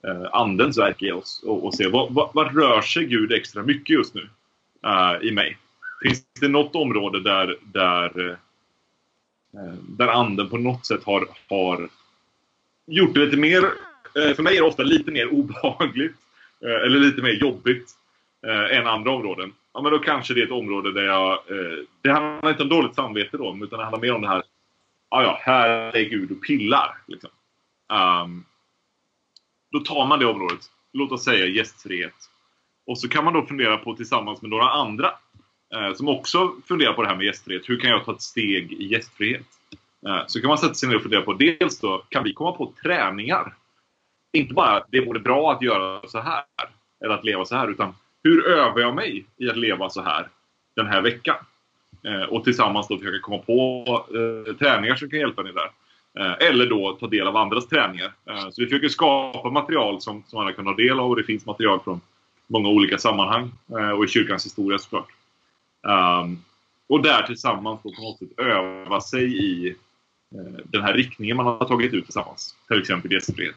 eh, 0.06 0.28
Andens 0.32 0.78
verk 0.78 1.02
i 1.02 1.12
oss 1.12 1.42
och, 1.46 1.64
och 1.64 1.74
se 1.74 1.88
vad, 1.88 2.14
vad, 2.14 2.30
vad 2.34 2.56
rör 2.56 2.80
sig 2.80 3.04
Gud 3.04 3.32
extra 3.32 3.62
mycket 3.62 3.94
just 3.94 4.14
nu 4.14 4.28
eh, 4.86 5.28
i 5.28 5.30
mig? 5.32 5.58
Finns 6.02 6.26
det 6.40 6.48
något 6.48 6.76
område 6.76 7.20
där, 7.20 7.56
där, 7.62 8.30
eh, 9.54 9.74
där 9.88 10.08
anden 10.08 10.48
på 10.48 10.58
något 10.58 10.86
sätt 10.86 11.04
har, 11.04 11.28
har 11.48 11.88
gjort 12.86 13.14
det 13.14 13.20
lite 13.20 13.36
mer, 13.36 13.64
eh, 14.14 14.34
för 14.34 14.42
mig 14.42 14.56
är 14.56 14.60
det 14.60 14.68
ofta 14.68 14.82
lite 14.82 15.10
mer 15.10 15.32
obehagligt 15.32 16.16
Eh, 16.64 16.86
eller 16.86 16.98
lite 16.98 17.22
mer 17.22 17.32
jobbigt 17.32 17.90
eh, 18.46 18.78
än 18.78 18.86
andra 18.86 19.10
områden. 19.10 19.52
Ja, 19.74 19.82
men 19.82 19.92
då 19.92 19.98
kanske 19.98 20.34
det 20.34 20.40
är 20.40 20.46
ett 20.46 20.52
område 20.52 20.92
där 20.92 21.02
jag... 21.02 21.32
Eh, 21.32 21.78
det 22.02 22.10
handlar 22.10 22.50
inte 22.50 22.62
om 22.62 22.68
dåligt 22.68 22.94
samvete 22.94 23.36
då, 23.36 23.58
utan 23.62 23.78
det 23.78 23.84
handlar 23.84 24.00
mer 24.00 24.14
om 24.14 24.22
det 24.22 24.28
här... 24.28 24.42
Ja, 25.10 25.22
ja, 25.22 25.38
här 25.40 25.68
är 25.96 26.04
Gud 26.04 26.30
och 26.30 26.42
pillar. 26.42 26.98
Liksom. 27.06 27.30
Um, 28.22 28.44
då 29.72 29.80
tar 29.80 30.06
man 30.06 30.18
det 30.18 30.26
området, 30.26 30.60
låt 30.92 31.12
oss 31.12 31.24
säga 31.24 31.46
gästfrihet. 31.46 32.14
Och 32.86 32.98
så 32.98 33.08
kan 33.08 33.24
man 33.24 33.32
då 33.32 33.46
fundera 33.46 33.76
på 33.76 33.94
tillsammans 33.96 34.42
med 34.42 34.50
några 34.50 34.70
andra 34.70 35.12
eh, 35.74 35.94
som 35.94 36.08
också 36.08 36.52
funderar 36.68 36.92
på 36.92 37.02
det 37.02 37.08
här 37.08 37.16
med 37.16 37.26
gästfrihet. 37.26 37.68
Hur 37.68 37.80
kan 37.80 37.90
jag 37.90 38.04
ta 38.04 38.12
ett 38.12 38.22
steg 38.22 38.72
i 38.72 38.86
gästfrihet? 38.86 39.46
Eh, 40.06 40.22
så 40.26 40.40
kan 40.40 40.48
man 40.48 40.58
sätta 40.58 40.74
sig 40.74 40.88
ner 40.88 40.96
och 40.96 41.02
fundera 41.02 41.22
på 41.22 41.32
dels 41.32 41.80
då, 41.80 42.04
kan 42.08 42.24
vi 42.24 42.32
komma 42.32 42.52
på 42.52 42.72
träningar? 42.82 43.54
Inte 44.34 44.54
bara, 44.54 44.84
det 44.90 45.00
vore 45.00 45.20
bra 45.20 45.52
att 45.52 45.62
göra 45.62 46.08
så 46.08 46.20
här, 46.20 46.44
eller 47.04 47.14
att 47.14 47.24
leva 47.24 47.44
så 47.44 47.56
här, 47.56 47.68
utan 47.68 47.94
hur 48.22 48.46
övar 48.46 48.80
jag 48.80 48.94
mig 48.94 49.24
i 49.36 49.50
att 49.50 49.56
leva 49.56 49.90
så 49.90 50.02
här 50.02 50.28
den 50.76 50.86
här 50.86 51.02
veckan? 51.02 51.36
Eh, 52.04 52.22
och 52.22 52.44
tillsammans 52.44 52.88
då 52.88 52.98
försöka 52.98 53.18
komma 53.20 53.38
på 53.38 53.84
eh, 54.14 54.54
träningar 54.54 54.96
som 54.96 55.10
kan 55.10 55.18
hjälpa 55.18 55.42
dig 55.42 55.52
där. 55.52 55.70
Eh, 56.18 56.48
eller 56.48 56.66
då 56.66 56.96
ta 57.00 57.06
del 57.06 57.26
av 57.26 57.36
andras 57.36 57.68
träningar. 57.68 58.12
Eh, 58.30 58.50
så 58.50 58.60
vi 58.62 58.66
försöker 58.66 58.88
skapa 58.88 59.50
material 59.50 60.00
som, 60.00 60.22
som 60.26 60.38
alla 60.40 60.52
kan 60.52 60.66
ha 60.66 60.74
del 60.74 61.00
av 61.00 61.10
och 61.10 61.16
det 61.16 61.24
finns 61.24 61.46
material 61.46 61.80
från 61.84 62.00
många 62.46 62.68
olika 62.68 62.98
sammanhang 62.98 63.52
eh, 63.70 63.90
och 63.90 64.04
i 64.04 64.08
kyrkans 64.08 64.46
historia 64.46 64.78
såklart. 64.78 65.08
Um, 65.82 66.44
och 66.86 67.02
där 67.02 67.22
tillsammans 67.22 67.80
då 67.82 67.94
på 67.94 68.02
något 68.02 68.18
sätt 68.18 68.38
öva 68.38 69.00
sig 69.00 69.44
i 69.44 69.68
eh, 70.34 70.64
den 70.64 70.82
här 70.82 70.94
riktningen 70.94 71.36
man 71.36 71.46
har 71.46 71.64
tagit 71.64 71.94
ut 71.94 72.04
tillsammans. 72.04 72.56
Till 72.68 72.80
exempel 72.80 73.12
gästfrihet. 73.12 73.56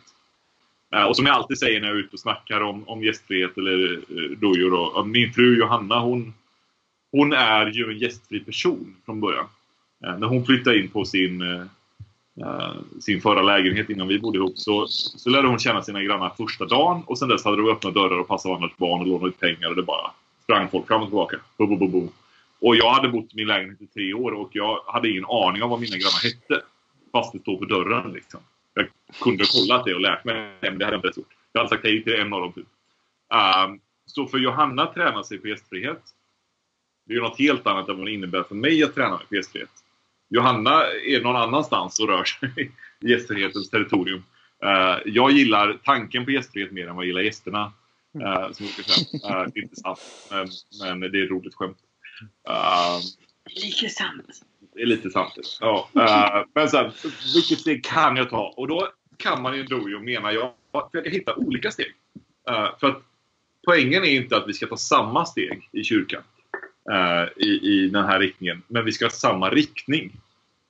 Eh, 0.98 1.04
och 1.04 1.16
som 1.16 1.26
jag 1.26 1.36
alltid 1.36 1.60
säger 1.60 1.82
när 1.82 1.88
jag 1.88 1.98
är 1.98 2.00
ute 2.00 2.14
och 2.14 2.20
snackar 2.20 2.62
om, 2.62 2.90
om 2.90 3.04
gästfrihet 3.04 3.58
eller 3.58 3.94
eh, 3.94 4.00
Dojo 4.08 4.36
dojor. 4.36 4.72
Då, 4.72 5.04
min 5.04 5.34
fru 5.34 5.60
Johanna 5.60 6.00
hon, 6.00 6.34
hon 7.12 7.34
är 7.34 7.66
ju 7.66 7.92
en 7.92 7.98
gästfri 7.98 8.40
person 8.40 8.96
från 9.06 9.22
början. 9.22 9.46
Eh, 10.06 10.18
när 10.18 10.28
hon 10.28 10.46
flyttade 10.46 10.80
in 10.80 10.90
på 10.90 11.06
sin, 11.06 11.68
sin 13.00 13.22
förra 13.22 13.42
lägenhet 13.42 13.90
innan 13.90 14.08
vi 14.08 14.20
bodde 14.20 14.38
ihop 14.38 14.58
så, 14.58 14.88
så 14.88 15.30
lärde 15.30 15.48
hon 15.48 15.60
känna 15.60 15.82
sina 15.82 16.04
grannar 16.04 16.32
första 16.38 16.66
dagen 16.66 17.04
och 17.06 17.20
sen 17.20 17.30
dess 17.30 17.46
hade 17.46 17.58
de 17.58 17.70
öppnat 17.70 17.94
dörrar 17.94 18.20
och 18.20 18.28
passat 18.28 18.50
varandras 18.50 18.78
barn 18.78 19.02
och 19.02 19.08
lånat 19.08 19.28
ut 19.28 19.40
pengar 19.40 19.70
och 19.70 19.76
det 19.76 19.84
bara 19.84 20.12
sprang 20.44 20.70
folk 20.70 20.88
fram 20.88 21.02
och 21.02 21.08
tillbaka. 21.08 21.38
Bo, 21.58 21.68
bo, 21.68 21.88
bo. 21.88 22.10
Och 22.60 22.76
jag 22.76 22.92
hade 22.92 23.10
bott 23.10 23.34
i 23.34 23.36
min 23.36 23.48
lägenhet 23.48 23.82
i 23.82 23.88
tre 23.88 24.14
år 24.14 24.32
och 24.32 24.50
jag 24.52 24.80
hade 24.86 25.10
ingen 25.10 25.26
aning 25.26 25.64
om 25.64 25.70
vad 25.70 25.80
mina 25.80 25.98
grannar 25.98 26.24
hette. 26.24 26.66
Fast 27.12 27.34
det 27.34 27.40
stod 27.40 27.60
på 27.60 27.66
dörren 27.66 28.12
liksom. 28.12 28.40
Jag 28.78 28.90
kunde 29.22 29.44
ha 29.44 29.48
kollat 29.48 29.86
det 29.86 29.94
och 29.94 30.02
lärt 30.02 30.26
mig, 30.26 30.36
men 30.62 30.78
det 30.78 30.86
hade 30.86 30.96
jag 30.96 30.98
inte 30.98 31.08
ens 31.08 31.18
gjort. 31.18 31.36
Jag 31.52 31.60
hade 31.60 31.70
sagt 31.70 31.84
hej 31.84 32.04
till 32.04 32.16
en 32.16 32.34
av 32.34 32.42
dem 32.42 32.54
typ. 32.54 32.68
Um, 33.68 33.80
så 34.06 34.28
för 34.28 34.38
Johanna 34.38 34.84
att 34.84 34.94
träna 34.94 35.24
sig 35.24 35.38
på 35.38 35.48
gästfrihet, 35.48 36.02
det 37.06 37.14
är 37.14 37.16
ju 37.16 37.22
något 37.22 37.40
helt 37.40 37.68
annat 37.68 37.90
än 37.90 37.98
vad 37.98 38.06
det 38.06 38.12
innebär 38.12 38.44
för 38.44 38.56
mig 38.56 38.84
att 38.84 38.96
träna 38.96 39.18
mig 39.18 39.26
på 39.30 39.36
gästfrihet. 39.36 39.70
Johanna 40.30 40.84
är 40.86 41.22
någon 41.22 41.36
annanstans 41.36 42.00
och 42.00 42.08
rör 42.08 42.24
sig 42.24 42.50
i 43.02 43.12
gästfrihetens 43.12 43.70
territorium. 43.70 44.24
Uh, 44.66 45.00
jag 45.06 45.32
gillar 45.32 45.80
tanken 45.84 46.26
på 46.26 46.32
gästfrihet 46.32 46.72
mer 46.72 46.88
än 46.88 46.96
vad 46.96 47.06
jag 47.06 47.08
gillar 47.08 47.22
gästerna. 47.22 47.74
Uh, 48.16 48.52
som. 48.52 48.66
Uh, 48.66 49.48
det 49.54 49.60
är 49.60 49.64
inte 49.64 49.76
sant, 49.76 50.00
men, 50.32 51.00
men 51.00 51.12
det 51.12 51.20
är 51.20 51.24
ett 51.24 51.32
roligt 51.32 51.56
skämt. 51.56 51.78
Uh, 52.50 53.00
Lite 53.56 53.90
sant 53.90 54.44
det 54.78 54.84
är 54.84 54.86
lite 54.86 55.10
sant. 55.10 55.58
Ja. 55.60 55.90
Uh, 55.96 56.46
men 56.56 56.70
sen, 56.70 56.92
vilket 57.36 57.60
steg 57.60 57.84
kan 57.84 58.16
jag 58.16 58.30
ta? 58.30 58.54
Och 58.58 58.68
då 58.68 58.88
kan 59.18 59.42
man 59.42 59.56
i 59.56 59.64
dojo, 59.64 60.00
menar 60.00 60.32
jag, 60.32 60.52
försöka 60.92 61.10
hitta 61.10 61.36
olika 61.36 61.72
steg. 61.72 61.94
Uh, 62.50 62.80
för 62.80 62.88
att 62.88 63.04
poängen 63.66 64.04
är 64.04 64.10
inte 64.10 64.38
att 64.38 64.48
vi 64.48 64.54
ska 64.54 64.68
ta 64.68 64.78
samma 64.78 65.26
steg 65.26 65.70
i 65.72 65.84
kyrkan 65.84 66.24
uh, 66.92 67.44
i, 67.48 67.60
i 67.64 67.88
den 67.88 68.06
här 68.06 68.20
riktningen, 68.20 68.64
men 68.68 68.86
vi 68.86 68.92
ska 68.92 69.06
ha 69.06 69.10
samma 69.10 69.50
riktning. 69.50 70.12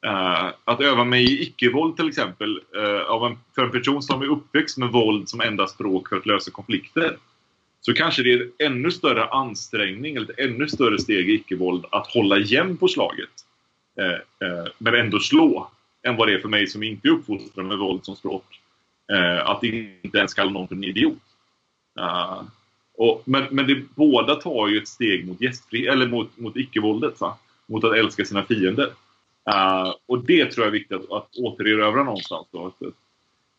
Uh, 0.05 0.51
att 0.63 0.81
öva 0.81 1.03
mig 1.03 1.23
i 1.23 1.43
icke-våld 1.43 1.97
till 1.97 2.07
exempel, 2.07 2.61
uh, 2.77 3.01
av 3.01 3.25
en, 3.25 3.37
för 3.55 3.63
en 3.63 3.71
person 3.71 4.01
som 4.01 4.21
är 4.21 4.25
uppväxt 4.31 4.77
med 4.77 4.89
våld 4.89 5.29
som 5.29 5.41
enda 5.41 5.67
språk 5.67 6.09
för 6.09 6.15
att 6.15 6.25
lösa 6.25 6.51
konflikter. 6.51 7.17
Så 7.81 7.93
kanske 7.93 8.23
det 8.23 8.33
är 8.33 8.41
en 8.41 8.71
ännu 8.71 8.91
större 8.91 9.25
ansträngning, 9.25 10.15
eller 10.15 10.31
ett 10.31 10.39
ännu 10.39 10.67
större 10.67 10.99
steg 10.99 11.29
i 11.29 11.33
icke-våld 11.33 11.85
att 11.91 12.07
hålla 12.07 12.37
igen 12.37 12.77
på 12.77 12.87
slaget. 12.87 13.29
Eh, 13.99 14.47
eh, 14.47 14.65
men 14.77 14.95
ändå 14.95 15.19
slå. 15.19 15.71
Än 16.03 16.15
vad 16.15 16.27
det 16.27 16.33
är 16.33 16.39
för 16.39 16.49
mig 16.49 16.67
som 16.67 16.83
inte 16.83 17.07
är 17.07 17.11
uppfostrad 17.11 17.65
med 17.65 17.77
våld 17.77 18.05
som 18.05 18.15
språk. 18.15 18.61
Eh, 19.11 19.49
att 19.49 19.63
inte 19.63 20.17
ens 20.17 20.33
kalla 20.33 20.51
någon 20.51 20.67
för 20.67 20.75
en 20.75 20.83
idiot. 20.83 21.17
Uh, 21.99 22.41
och, 22.97 23.23
men 23.25 23.43
men 23.51 23.67
det, 23.67 23.83
båda 23.95 24.35
tar 24.35 24.67
ju 24.67 24.77
ett 24.77 24.87
steg 24.87 25.27
mot, 25.27 25.41
gästfri, 25.41 25.87
eller 25.87 26.07
mot, 26.07 26.37
mot 26.37 26.57
icke-våldet. 26.57 27.21
Va? 27.21 27.37
Mot 27.65 27.83
att 27.83 27.95
älska 27.95 28.25
sina 28.25 28.43
fiender. 28.43 28.85
Uh, 29.49 29.93
och 30.05 30.25
det 30.25 30.45
tror 30.45 30.65
jag 30.65 30.67
är 30.67 30.79
viktigt 30.79 30.97
att, 30.97 31.11
att 31.11 31.37
återerövra 31.37 32.03
någonstans. 32.03 32.47
Då. 32.51 32.65
Att, 32.65 32.93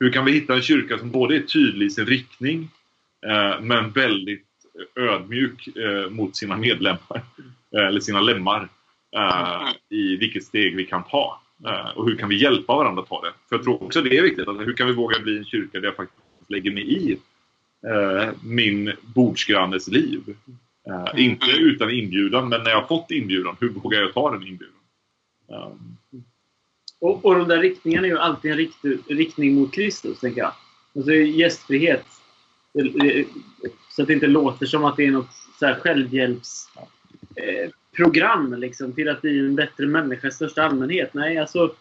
hur 0.01 0.13
kan 0.13 0.25
vi 0.25 0.33
hitta 0.33 0.55
en 0.55 0.63
kyrka 0.63 0.99
som 0.99 1.11
både 1.11 1.37
är 1.37 1.41
tydlig 1.41 1.87
i 1.87 1.91
sin 1.91 2.07
riktning 2.07 2.71
uh, 3.27 3.61
men 3.61 3.91
väldigt 3.91 4.47
ödmjuk 4.95 5.69
uh, 5.77 6.11
mot 6.11 6.37
sina 6.37 6.57
medlemmar, 6.57 7.23
eller 7.73 8.01
sina 8.01 8.21
lemmar, 8.21 8.69
i 9.89 10.17
vilket 10.17 10.45
steg 10.45 10.77
vi 10.77 10.85
kan 10.85 11.05
ta. 11.05 11.41
och 11.95 12.09
hur 12.09 12.17
kan 12.17 12.29
vi 12.29 12.43
hjälpa 12.43 12.77
varandra 12.77 13.03
att 13.03 13.09
ta 13.09 13.21
det? 13.21 13.33
För 13.49 13.57
jag 13.57 13.65
tror 13.65 13.83
också 13.83 14.03
det 14.03 14.19
är 14.19 14.23
viktigt. 14.23 14.49
Att 14.49 14.61
hur 14.61 14.73
kan 14.73 14.87
vi 14.87 14.93
våga 14.93 15.21
bli 15.21 15.39
en 15.39 15.45
kyrka 15.45 15.81
där 15.81 15.87
jag 15.87 15.97
faktiskt 15.97 16.23
lägger 16.49 16.73
mig 16.73 17.13
i 17.13 17.19
min 18.43 18.93
bordsgrannes 19.03 19.89
liv? 19.89 20.37
inte 21.17 21.51
utan 21.51 21.91
inbjudan, 21.91 22.49
men 22.49 22.63
när 22.63 22.71
jag 22.71 22.89
fått 22.89 23.11
inbjudan, 23.11 23.57
hur 23.61 23.69
vågar 23.69 24.01
jag 24.01 24.15
ta 24.15 24.31
den 24.31 24.43
inbjudan? 24.43 24.75
Och, 27.01 27.25
och 27.25 27.35
de 27.35 27.49
där 27.49 27.59
riktningarna 27.59 28.07
är 28.07 28.11
ju 28.11 28.19
alltid 28.19 28.51
en 28.51 28.57
rikt, 28.57 28.85
riktning 29.09 29.55
mot 29.55 29.75
Kristus, 29.75 30.21
tänker 30.21 30.41
jag. 30.41 30.53
Alltså 30.97 31.13
gästfrihet. 31.13 32.05
Så 33.91 34.03
att 34.03 34.09
det 34.09 34.15
inte 34.15 34.27
låter 34.27 34.67
som 34.67 34.85
att 34.85 34.97
det 34.97 35.07
är 35.07 35.11
något 35.11 35.31
så 35.59 35.67
här 35.67 35.75
självhjälpsprogram 35.75 36.87
eh, 37.37 37.71
program, 37.99 38.55
liksom, 38.59 38.93
till 38.93 39.09
att 39.09 39.23
bli 39.23 39.39
en 39.39 39.55
bättre 39.55 39.87
människa 39.87 40.29
i 40.29 40.31
största 40.31 40.63
allmänhet. 40.63 41.15
Nej, 41.15 41.39
alltså 41.39 41.75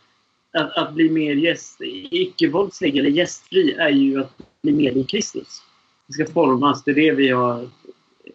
att, 0.53 0.78
att 0.78 0.93
bli 0.93 1.09
mer 1.09 1.34
gäst, 1.36 1.78
icke-våldslig 2.11 2.97
eller 2.97 3.09
gästfri 3.09 3.74
är 3.74 3.89
ju 3.89 4.20
att 4.20 4.38
bli 4.63 4.72
mer 4.74 4.91
lik 4.91 5.09
Kristus. 5.09 5.61
Det 6.07 6.13
ska 6.13 6.34
formas, 6.34 6.84
det 6.84 6.91
är 6.91 6.95
det 6.95 7.11
vi 7.11 7.30
har 7.30 7.70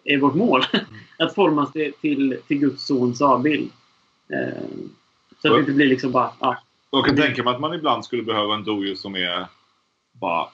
är 0.03 0.17
vårt 0.17 0.35
mål. 0.35 0.61
att 1.19 1.35
formas 1.35 1.71
till, 1.71 1.93
till, 2.01 2.37
till 2.47 2.59
Guds 2.59 2.87
sons 2.87 3.21
avbild. 3.21 3.69
Eh, 4.33 4.63
så 5.41 5.47
att 5.47 5.53
det 5.53 5.59
inte 5.59 5.71
blir 5.71 5.87
liksom 5.87 6.11
bara... 6.11 6.31
Ja, 6.39 6.57
Jag 6.91 7.05
kan 7.05 7.15
tänka 7.15 7.43
mig 7.43 7.53
att 7.53 7.61
man 7.61 7.73
ibland 7.73 8.05
skulle 8.05 8.23
behöva 8.23 8.55
en 8.55 8.63
dojo 8.63 8.95
som 8.95 9.15
är 9.15 9.47
bara 10.11 10.47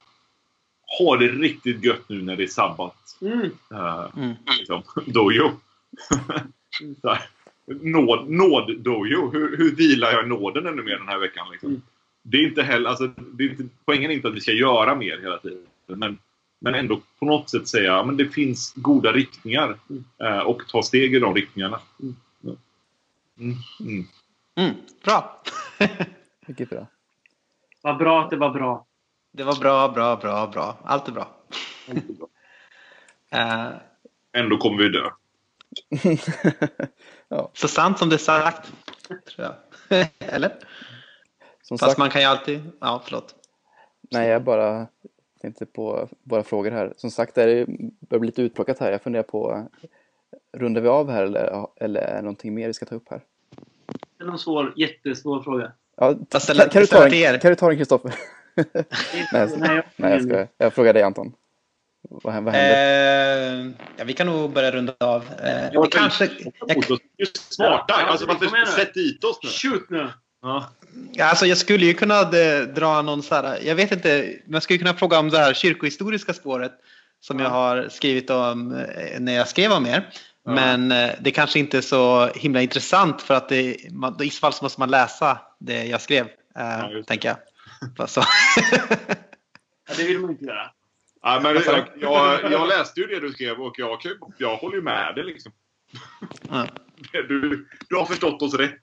har 1.00 1.18
det 1.18 1.28
riktigt 1.28 1.84
gött 1.86 2.10
nu 2.10 2.22
när 2.22 2.36
det 2.36 2.44
är 2.44 2.48
sabbat. 2.48 3.18
mm, 3.22 3.52
Uh, 3.72 4.08
Mm. 4.18 4.34
liksom, 4.60 4.84
dojo. 5.06 5.52
Så 7.02 7.10
här. 7.10 7.30
Nåd, 7.66 8.30
nåd-dojo. 8.30 9.32
Hur, 9.32 9.58
hur 9.58 9.76
vilar 9.76 10.12
jag 10.12 10.28
nåden 10.28 10.68
ännu 10.68 10.84
mer 10.84 10.98
den 10.98 11.08
här 11.08 11.20
veckan? 11.20 11.48
Liksom? 11.52 11.70
Mm. 11.70 11.82
Det 12.24 12.38
är 12.38 12.48
inte 12.48 12.64
heller, 12.64 12.90
alltså, 12.90 13.08
det 13.08 13.44
är 13.44 13.50
inte, 13.50 13.64
poängen 13.86 14.12
är 14.12 14.16
inte 14.16 14.28
att 14.28 14.36
vi 14.36 14.42
ska 14.42 14.52
göra 14.52 14.96
mer 14.96 15.20
hela 15.22 15.38
tiden. 15.38 15.66
Men, 15.88 16.18
men 16.60 16.76
ändå 16.76 17.02
på 17.20 17.26
något 17.26 17.50
sätt 17.50 17.68
säga 17.68 18.00
att 18.00 18.18
det 18.18 18.26
finns 18.26 18.74
goda 18.76 19.12
riktningar. 19.12 19.78
Mm. 19.90 20.04
eh, 20.18 20.40
och 20.40 20.68
ta 20.68 20.84
steg 20.84 21.16
i 21.16 21.20
de 21.20 21.36
riktningarna. 21.36 21.80
Mm. 22.02 22.16
Mm. 23.38 23.56
Mm. 23.80 24.06
Mm, 24.56 24.76
bra. 25.04 25.42
Mycket 26.48 26.70
bra. 26.70 26.88
vad 27.82 27.98
bra 27.98 28.24
att 28.24 28.30
det 28.30 28.38
var 28.38 28.50
bra. 28.50 28.86
Det 29.32 29.44
var 29.44 29.60
bra, 29.60 29.90
bra, 29.90 30.16
bra, 30.16 30.48
bra. 30.48 30.78
Allt 30.84 31.08
är 31.08 31.12
bra. 31.12 31.36
Eh, 33.32 33.70
Ändå 34.34 34.58
kommer 34.58 34.84
vi 34.84 34.90
dö. 34.90 35.10
så 37.54 37.68
sant 37.68 38.00
som 38.00 38.10
det 38.10 38.16
är 38.16 38.18
sagt. 38.18 38.72
Tror 39.36 39.48
jag. 39.48 39.56
Eller? 40.20 40.56
Som 41.62 41.78
Fast 41.78 41.90
sagt, 41.92 41.98
man 41.98 42.10
kan 42.10 42.22
ju 42.22 42.28
alltid... 42.28 42.72
Ja, 42.82 43.02
förlåt. 43.06 43.36
nej 44.12 44.30
jag 44.30 44.44
bara 44.44 44.88
tänkte 45.42 45.66
på 45.66 46.08
våra 46.24 46.44
frågor 46.44 46.72
här. 46.72 46.94
Som 46.98 47.12
sagt, 47.12 47.36
det 47.36 47.44
är 47.44 47.66
börjar 48.00 48.20
bli 48.20 48.28
lite 48.28 48.42
utplockat 48.42 48.80
här. 48.80 48.92
Jag 48.92 49.02
funderar 49.02 49.24
på, 49.24 49.68
rundar 50.58 50.82
vi 50.82 50.88
av 50.88 51.10
här 51.10 51.24
eller, 51.24 51.68
eller 51.76 52.02
är 52.02 52.16
det 52.16 52.22
någonting 52.22 52.54
mer 52.54 52.68
vi 52.68 52.74
ska 52.74 52.86
ta 52.86 52.96
upp 52.96 53.10
här? 53.10 53.22
Det 54.18 54.24
är 54.24 54.28
en 54.28 54.38
svår, 54.38 54.74
jättesvår 54.76 55.42
fråga. 55.44 55.72
Ja, 55.98 56.16
ställer- 56.40 56.62
kan, 56.64 56.70
kan, 56.70 56.82
du 56.82 56.88
ta 56.88 57.10
den, 57.10 57.40
kan 57.40 57.50
du 57.52 57.56
ta 57.56 57.68
den 57.68 57.78
Kristoffer? 57.78 58.16
nej, 58.56 58.66
jag, 59.32 59.60
Nej, 59.60 59.76
jag- 59.76 59.84
nej, 59.96 60.12
jag 60.12 60.24
ska. 60.24 60.48
Jag 60.58 60.74
frågar 60.74 60.94
dig 60.94 61.04
Anton. 61.04 61.34
Vad, 62.10 62.34
händer? 62.34 62.54
Eh, 62.54 63.72
ja, 63.98 64.04
vi 64.04 64.14
kan 64.14 64.28
nog 64.28 64.54
börja 64.54 64.72
runda 64.72 64.94
av. 65.00 65.26
Eh, 65.44 65.70
Jag 65.74 65.92
kanske... 65.92 66.30
Jag, 66.68 67.28
smarta! 67.34 67.96
Ja, 68.02 68.06
alltså, 68.06 68.26
varför 68.26 68.66
sätt 68.66 68.94
dit 68.94 69.24
oss 69.24 69.40
nu? 69.44 69.50
Shoot 69.50 69.90
nu! 69.90 70.10
Ja. 70.42 70.70
Ja, 71.12 71.26
Alltså 71.26 71.46
jag 71.46 71.58
skulle 71.58 71.86
ju 71.86 71.94
kunna 71.94 72.22
eh, 72.22 72.62
dra 72.62 73.02
någon 73.02 73.24
så 73.24 73.36
här, 73.36 73.60
jag 73.64 73.76
vet 73.76 73.92
inte, 73.92 74.36
man 74.48 74.62
skulle 74.62 74.80
kunna 74.80 74.94
fråga 74.94 75.20
om 75.20 75.30
det 75.30 75.38
här 75.38 75.54
kyrkohistoriska 75.54 76.34
spåret 76.34 76.72
som 77.20 77.40
jag 77.40 77.50
har 77.50 77.90
skrivit 77.90 78.30
om 78.30 78.76
eh, 78.76 79.20
när 79.20 79.34
jag 79.34 79.48
skrev 79.48 79.72
om 79.72 79.86
er. 79.86 80.10
Ja. 80.46 80.52
Men 80.52 80.92
eh, 80.92 81.10
det 81.20 81.32
kanske 81.32 81.60
inte 81.60 81.78
är 81.78 81.82
så 81.82 82.28
himla 82.28 82.62
intressant 82.62 83.22
för 83.22 83.34
att 83.34 83.50
det, 83.50 83.78
man, 83.92 84.24
i 84.24 84.30
så 84.30 84.40
fall 84.40 84.54
så 84.54 84.66
måste 84.66 84.80
man 84.80 84.92
läsa 84.92 85.40
det 85.60 85.86
jag 85.86 86.02
skrev, 86.02 86.26
eh, 86.26 86.30
Ja, 86.56 87.04
tänker 87.08 87.30
jag. 87.30 88.10
Så. 88.10 88.24
Ja, 89.90 89.96
det 89.98 90.04
vill 90.04 90.20
man 90.20 90.32
inte 90.32 90.46
göra. 90.46 90.72
Ja, 91.22 91.40
men 91.44 91.56
jag, 91.56 91.88
jag, 92.00 92.52
jag 92.52 92.68
läste 92.68 93.00
ju 93.00 93.08
det 93.08 93.20
du 93.20 93.32
skrev 93.32 93.62
och 93.62 93.80
jag, 93.80 94.00
jag 94.38 94.56
håller 94.58 94.76
ju 94.76 94.82
med 94.82 95.16
dig. 95.16 95.24
Liksom. 95.24 95.52
Ja. 96.50 96.68
Du, 97.12 97.68
du 97.90 97.96
har 97.96 98.06
förstått 98.06 98.42
oss 98.42 98.54
rätt. 98.54 98.82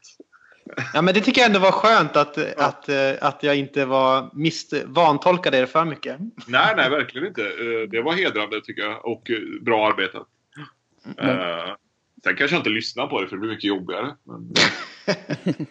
ja 0.95 1.03
men 1.03 1.14
det 1.14 1.20
tycker 1.20 1.41
jag 1.41 1.47
ändå 1.47 1.59
var 1.59 1.72
skönt 1.72 2.16
att, 2.16 2.39
att, 2.59 2.89
eh, 2.89 3.12
att 3.20 3.43
jag 3.43 3.57
inte 3.57 3.84
var 3.84 4.30
mist, 4.34 4.72
vantolkade 4.87 5.59
er 5.59 5.66
för 5.66 5.84
mycket. 5.84 6.18
Nej, 6.47 6.74
nej, 6.76 6.91
verkligen 6.91 7.26
inte. 7.26 7.43
Eh, 7.43 7.89
Det 7.91 8.03
var 8.03 8.12
hedrande 8.12 8.61
tycker 8.61 8.82
jag 8.82 9.05
och 9.07 9.30
eh, 9.30 9.39
bra 9.62 9.89
arbetat. 9.89 10.26
Eh, 11.18 11.74
Sen 12.24 12.37
kanske 12.37 12.57
jag 12.57 12.61
inte 12.61 12.70
lyssnar 12.70 13.07
på 13.07 13.20
det 13.20 13.28
för 13.28 13.37
det 13.37 13.41
blir 13.41 13.51
mycket 13.51 13.64
jobbigare. 13.68 14.16
Men, 14.24 14.53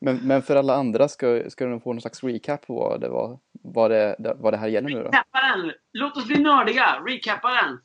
Men, 0.00 0.16
men 0.16 0.42
för 0.42 0.56
alla 0.56 0.74
andra 0.74 1.08
ska, 1.08 1.42
ska 1.50 1.66
de 1.66 1.80
få 1.80 1.92
någon 1.92 2.00
slags 2.00 2.24
recap 2.24 2.66
på 2.66 2.74
vad 2.74 3.00
det, 3.00 3.08
var, 3.08 3.38
vad 3.62 3.90
det, 3.90 4.16
vad 4.18 4.52
det 4.52 4.56
här 4.56 4.68
gäller 4.68 4.88
nu 4.88 5.02
då? 5.02 5.08
Recappa 5.08 5.40
den! 5.40 5.72
Låt 5.92 6.16
oss 6.16 6.26
bli 6.26 6.38
nördiga! 6.38 7.02
Recappa 7.06 7.48
den! 7.48 7.80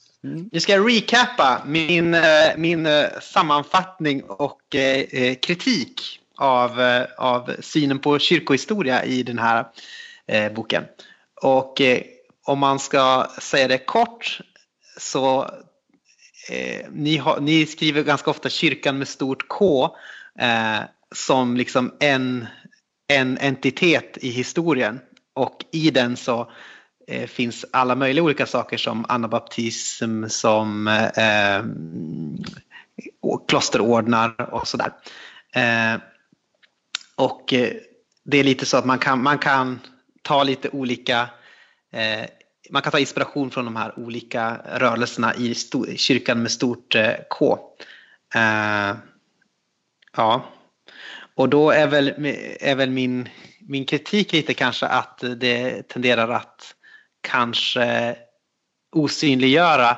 Nu 0.51 0.59
ska 0.59 0.74
jag 0.74 0.91
recappa 0.91 1.61
min, 1.66 2.13
eh, 2.13 2.22
min 2.57 2.86
eh, 2.86 3.05
sammanfattning 3.22 4.24
och 4.24 4.76
eh, 4.76 5.36
kritik 5.36 6.20
av, 6.38 7.03
av 7.18 7.51
synen 7.59 7.99
på 7.99 8.20
kyrkohistoria 8.20 9.03
i 9.03 9.24
den 9.24 9.38
här 9.38 9.66
eh, 10.28 10.53
boken. 10.53 10.84
Och 11.41 11.82
eh, 11.82 12.01
om 12.45 12.59
man 12.59 12.80
ska 12.80 13.28
säga 13.39 13.68
det 13.68 13.78
kort 13.78 14.39
så 14.97 15.49
ni, 16.89 17.18
har, 17.18 17.39
ni 17.39 17.66
skriver 17.66 18.03
ganska 18.03 18.30
ofta 18.32 18.49
kyrkan 18.49 18.97
med 18.97 19.07
stort 19.07 19.47
K 19.47 19.95
eh, 20.39 20.80
som 21.16 21.57
liksom 21.57 21.93
en, 21.99 22.47
en 23.07 23.38
entitet 23.38 24.18
i 24.22 24.30
historien. 24.30 24.99
Och 25.34 25.66
i 25.72 25.91
den 25.91 26.18
så 26.18 26.51
eh, 27.07 27.28
finns 27.28 27.66
alla 27.72 27.95
möjliga 27.95 28.24
olika 28.24 28.45
saker 28.45 28.78
som 28.78 29.05
anabaptism, 29.09 30.28
som 30.28 30.88
eh, 30.88 31.05
eh 31.05 31.63
klosterordnar 33.47 34.53
och 34.53 34.68
sådär. 34.68 34.91
Eh, 35.55 36.01
och 37.16 37.53
eh, 37.53 37.74
det 38.24 38.38
är 38.38 38.43
lite 38.43 38.66
så 38.66 38.78
att 38.78 38.86
man 38.86 38.99
kan, 38.99 39.24
man 39.24 39.38
kan 39.38 39.80
ta 40.22 40.43
lite 40.43 40.70
olika 40.70 41.30
eh, 41.93 42.26
man 42.70 42.82
kan 42.82 42.91
ta 42.91 42.99
inspiration 42.99 43.51
från 43.51 43.66
de 43.66 43.76
här 43.76 43.99
olika 43.99 44.61
rörelserna 44.66 45.36
i 45.36 45.55
kyrkan 45.95 46.41
med 46.41 46.51
stort 46.51 46.95
eh, 46.95 47.13
K. 47.30 47.59
Eh, 48.36 48.95
ja, 50.18 50.45
och 51.36 51.49
då 51.49 51.71
är 51.71 51.88
väl, 51.88 52.13
är 52.59 52.75
väl 52.75 52.89
min, 52.89 53.29
min 53.59 53.86
kritik 53.86 54.31
lite 54.31 54.53
kanske 54.53 54.86
att 54.86 55.23
det 55.38 55.88
tenderar 55.88 56.29
att 56.29 56.75
kanske 57.21 58.17
osynliggöra 58.91 59.97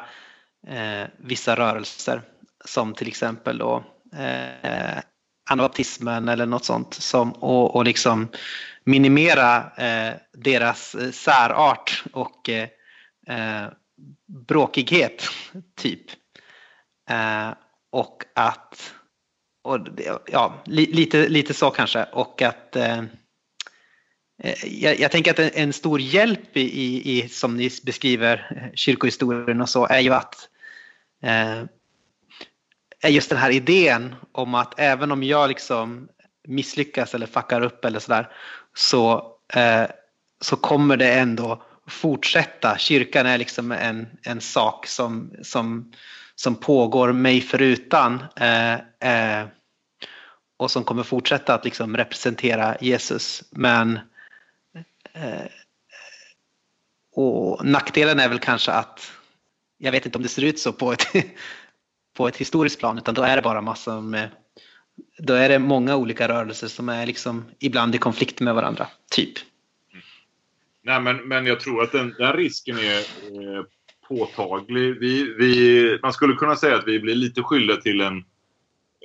eh, 0.67 1.07
vissa 1.17 1.55
rörelser 1.55 2.21
som 2.65 2.93
till 2.93 3.07
exempel 3.07 3.57
då 3.57 3.83
eh, 4.17 5.01
anabaptismen 5.49 6.29
eller 6.29 6.45
något 6.45 6.65
sånt 6.65 6.93
som, 6.93 7.31
och, 7.31 7.75
och 7.75 7.85
liksom 7.85 8.27
minimera 8.83 9.71
eh, 9.77 10.13
deras 10.33 10.95
eh, 10.95 11.11
särart 11.11 12.03
och 12.13 12.49
eh, 12.49 12.69
eh, 13.27 13.67
bråkighet 14.47 15.23
typ. 15.75 16.05
Eh, 17.09 17.49
och 17.91 18.23
att 18.35 18.93
och, 19.67 19.79
ja, 20.31 20.53
li, 20.65 20.85
lite, 20.85 21.29
lite 21.29 21.53
så 21.53 21.69
kanske 21.69 22.03
och 22.03 22.41
att 22.41 22.75
eh, 22.75 22.99
eh, 24.43 24.65
jag, 24.65 24.99
jag 24.99 25.11
tänker 25.11 25.31
att 25.31 25.39
en, 25.39 25.49
en 25.53 25.73
stor 25.73 25.99
hjälp 26.01 26.57
i, 26.57 26.61
i, 26.61 27.17
i, 27.17 27.29
som 27.29 27.57
ni 27.57 27.69
beskriver 27.83 28.51
eh, 28.55 28.75
kyrkohistorien 28.75 29.61
och 29.61 29.69
så 29.69 29.87
är 29.87 29.99
ju 29.99 30.13
att 30.13 30.49
eh, 31.23 31.63
är 33.01 33.09
just 33.09 33.29
den 33.29 33.39
här 33.39 33.51
idén 33.51 34.15
om 34.31 34.55
att 34.55 34.79
även 34.79 35.11
om 35.11 35.23
jag 35.23 35.49
liksom 35.49 36.07
misslyckas 36.47 37.15
eller 37.15 37.27
fuckar 37.27 37.61
upp 37.61 37.85
eller 37.85 37.99
sådär 37.99 38.29
så, 38.75 39.31
eh, 39.53 39.83
så 40.41 40.55
kommer 40.55 40.97
det 40.97 41.13
ändå 41.13 41.63
fortsätta. 41.87 42.77
Kyrkan 42.77 43.25
är 43.25 43.37
liksom 43.37 43.71
en, 43.71 44.07
en 44.23 44.41
sak 44.41 44.87
som, 44.87 45.33
som, 45.41 45.91
som 46.35 46.55
pågår 46.55 47.13
mig 47.13 47.41
förutan 47.41 48.23
eh, 48.35 48.73
eh, 48.73 49.47
och 50.57 50.71
som 50.71 50.83
kommer 50.83 51.03
fortsätta 51.03 51.53
att 51.53 51.65
liksom 51.65 51.97
representera 51.97 52.77
Jesus. 52.81 53.43
Men 53.51 53.99
eh, 55.13 55.45
och 57.11 57.65
nackdelen 57.65 58.19
är 58.19 58.29
väl 58.29 58.39
kanske 58.39 58.71
att 58.71 59.11
jag 59.77 59.91
vet 59.91 60.05
inte 60.05 60.17
om 60.17 60.23
det 60.23 60.29
ser 60.29 60.43
ut 60.43 60.59
så 60.59 60.73
på 60.73 60.91
ett, 60.91 61.07
på 62.17 62.27
ett 62.27 62.37
historiskt 62.37 62.79
plan 62.79 62.97
utan 62.97 63.15
då 63.15 63.21
är 63.21 63.35
det 63.35 63.41
bara 63.41 63.61
massor 63.61 64.01
med 64.01 64.29
då 65.17 65.33
är 65.33 65.49
det 65.49 65.59
många 65.59 65.95
olika 65.95 66.27
rörelser 66.27 66.67
som 66.67 66.89
är 66.89 67.05
liksom 67.05 67.45
ibland 67.59 67.95
i 67.95 67.97
konflikt 67.97 68.39
med 68.39 68.55
varandra, 68.55 68.87
typ. 69.11 69.33
nej, 70.83 71.01
men, 71.01 71.27
men 71.27 71.45
jag 71.45 71.59
tror 71.59 71.83
att 71.83 71.91
den, 71.91 72.15
den 72.17 72.33
risken 72.33 72.77
är 72.77 72.99
eh, 72.99 73.63
påtaglig. 74.07 74.99
Vi, 74.99 75.33
vi, 75.33 75.99
man 76.01 76.13
skulle 76.13 76.33
kunna 76.33 76.55
säga 76.55 76.75
att 76.75 76.87
vi 76.87 76.99
blir 76.99 77.15
lite 77.15 77.43
skyldiga 77.43 77.77
till 77.77 78.01
en, 78.01 78.23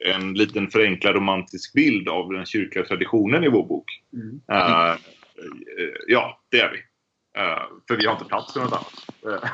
en 0.05 0.35
liten 0.35 0.71
förenklad 0.71 1.15
romantisk 1.15 1.73
bild 1.73 2.09
av 2.09 2.33
den 2.33 2.47
kyrkliga 2.47 2.85
traditionen 2.85 3.45
i 3.45 3.49
vår 3.49 3.67
bok. 3.67 4.03
Mm. 4.13 4.41
Eh, 4.53 4.97
ja, 6.07 6.41
det 6.51 6.61
är 6.61 6.71
vi. 6.71 6.79
Eh, 7.41 7.63
för 7.89 7.97
vi 7.97 8.07
har 8.07 8.13
inte 8.13 8.25
plats 8.25 8.53
för 8.53 8.61
något 8.61 8.73
annat. 8.73 9.49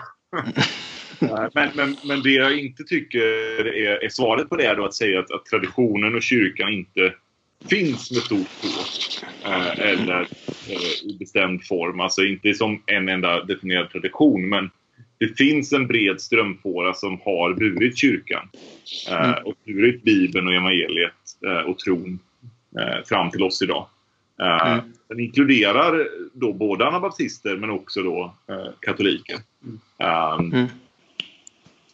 Men, 1.55 1.71
men, 1.75 1.97
men 2.05 2.23
det 2.23 2.31
jag 2.31 2.59
inte 2.59 2.85
tycker 2.85 3.21
är, 3.67 4.05
är 4.05 4.09
svaret 4.09 4.49
på 4.49 4.57
det 4.57 4.65
är 4.65 4.77
då 4.77 4.85
att 4.85 4.95
säga 4.95 5.21
att, 5.21 5.31
att 5.31 5.45
traditionen 5.45 6.15
och 6.15 6.23
kyrkan 6.23 6.73
inte 6.73 7.15
finns 7.71 8.11
med 8.11 8.23
stort 8.23 8.49
K. 8.63 8.69
Eh, 9.45 9.79
eller 9.79 10.21
eh, 10.69 11.11
i 11.11 11.17
bestämd 11.19 11.65
form. 11.65 12.01
Alltså 12.01 12.23
inte 12.23 12.55
som 12.55 12.83
en 12.87 13.09
enda 13.09 13.45
definierad 13.45 13.91
tradition 13.91 14.49
men 14.49 14.71
det 15.19 15.37
finns 15.39 15.73
en 15.73 15.87
bred 15.87 16.21
strömfåra 16.21 16.95
som 16.95 17.21
har 17.25 17.55
burit 17.55 17.99
kyrkan. 17.99 18.49
Eh, 19.11 19.31
och 19.31 19.55
burit 19.65 20.03
Bibeln 20.03 20.47
och 20.49 20.55
evangeliet 20.55 21.13
eh, 21.47 21.59
och 21.71 21.79
tron 21.79 22.19
eh, 22.79 23.05
fram 23.07 23.31
till 23.31 23.43
oss 23.43 23.63
idag. 23.63 23.87
Eh, 24.41 24.73
Mm. 24.73 24.93
Den 25.09 25.21
inkluderar 25.21 26.09
då 26.33 26.53
både 26.53 26.87
anabaptister 26.87 27.57
men 27.57 27.71
också 27.71 28.03
då 28.03 28.35
eh, 28.49 28.67
katoliker. 28.81 29.37
Um, 29.99 30.53
Mm. 30.53 30.67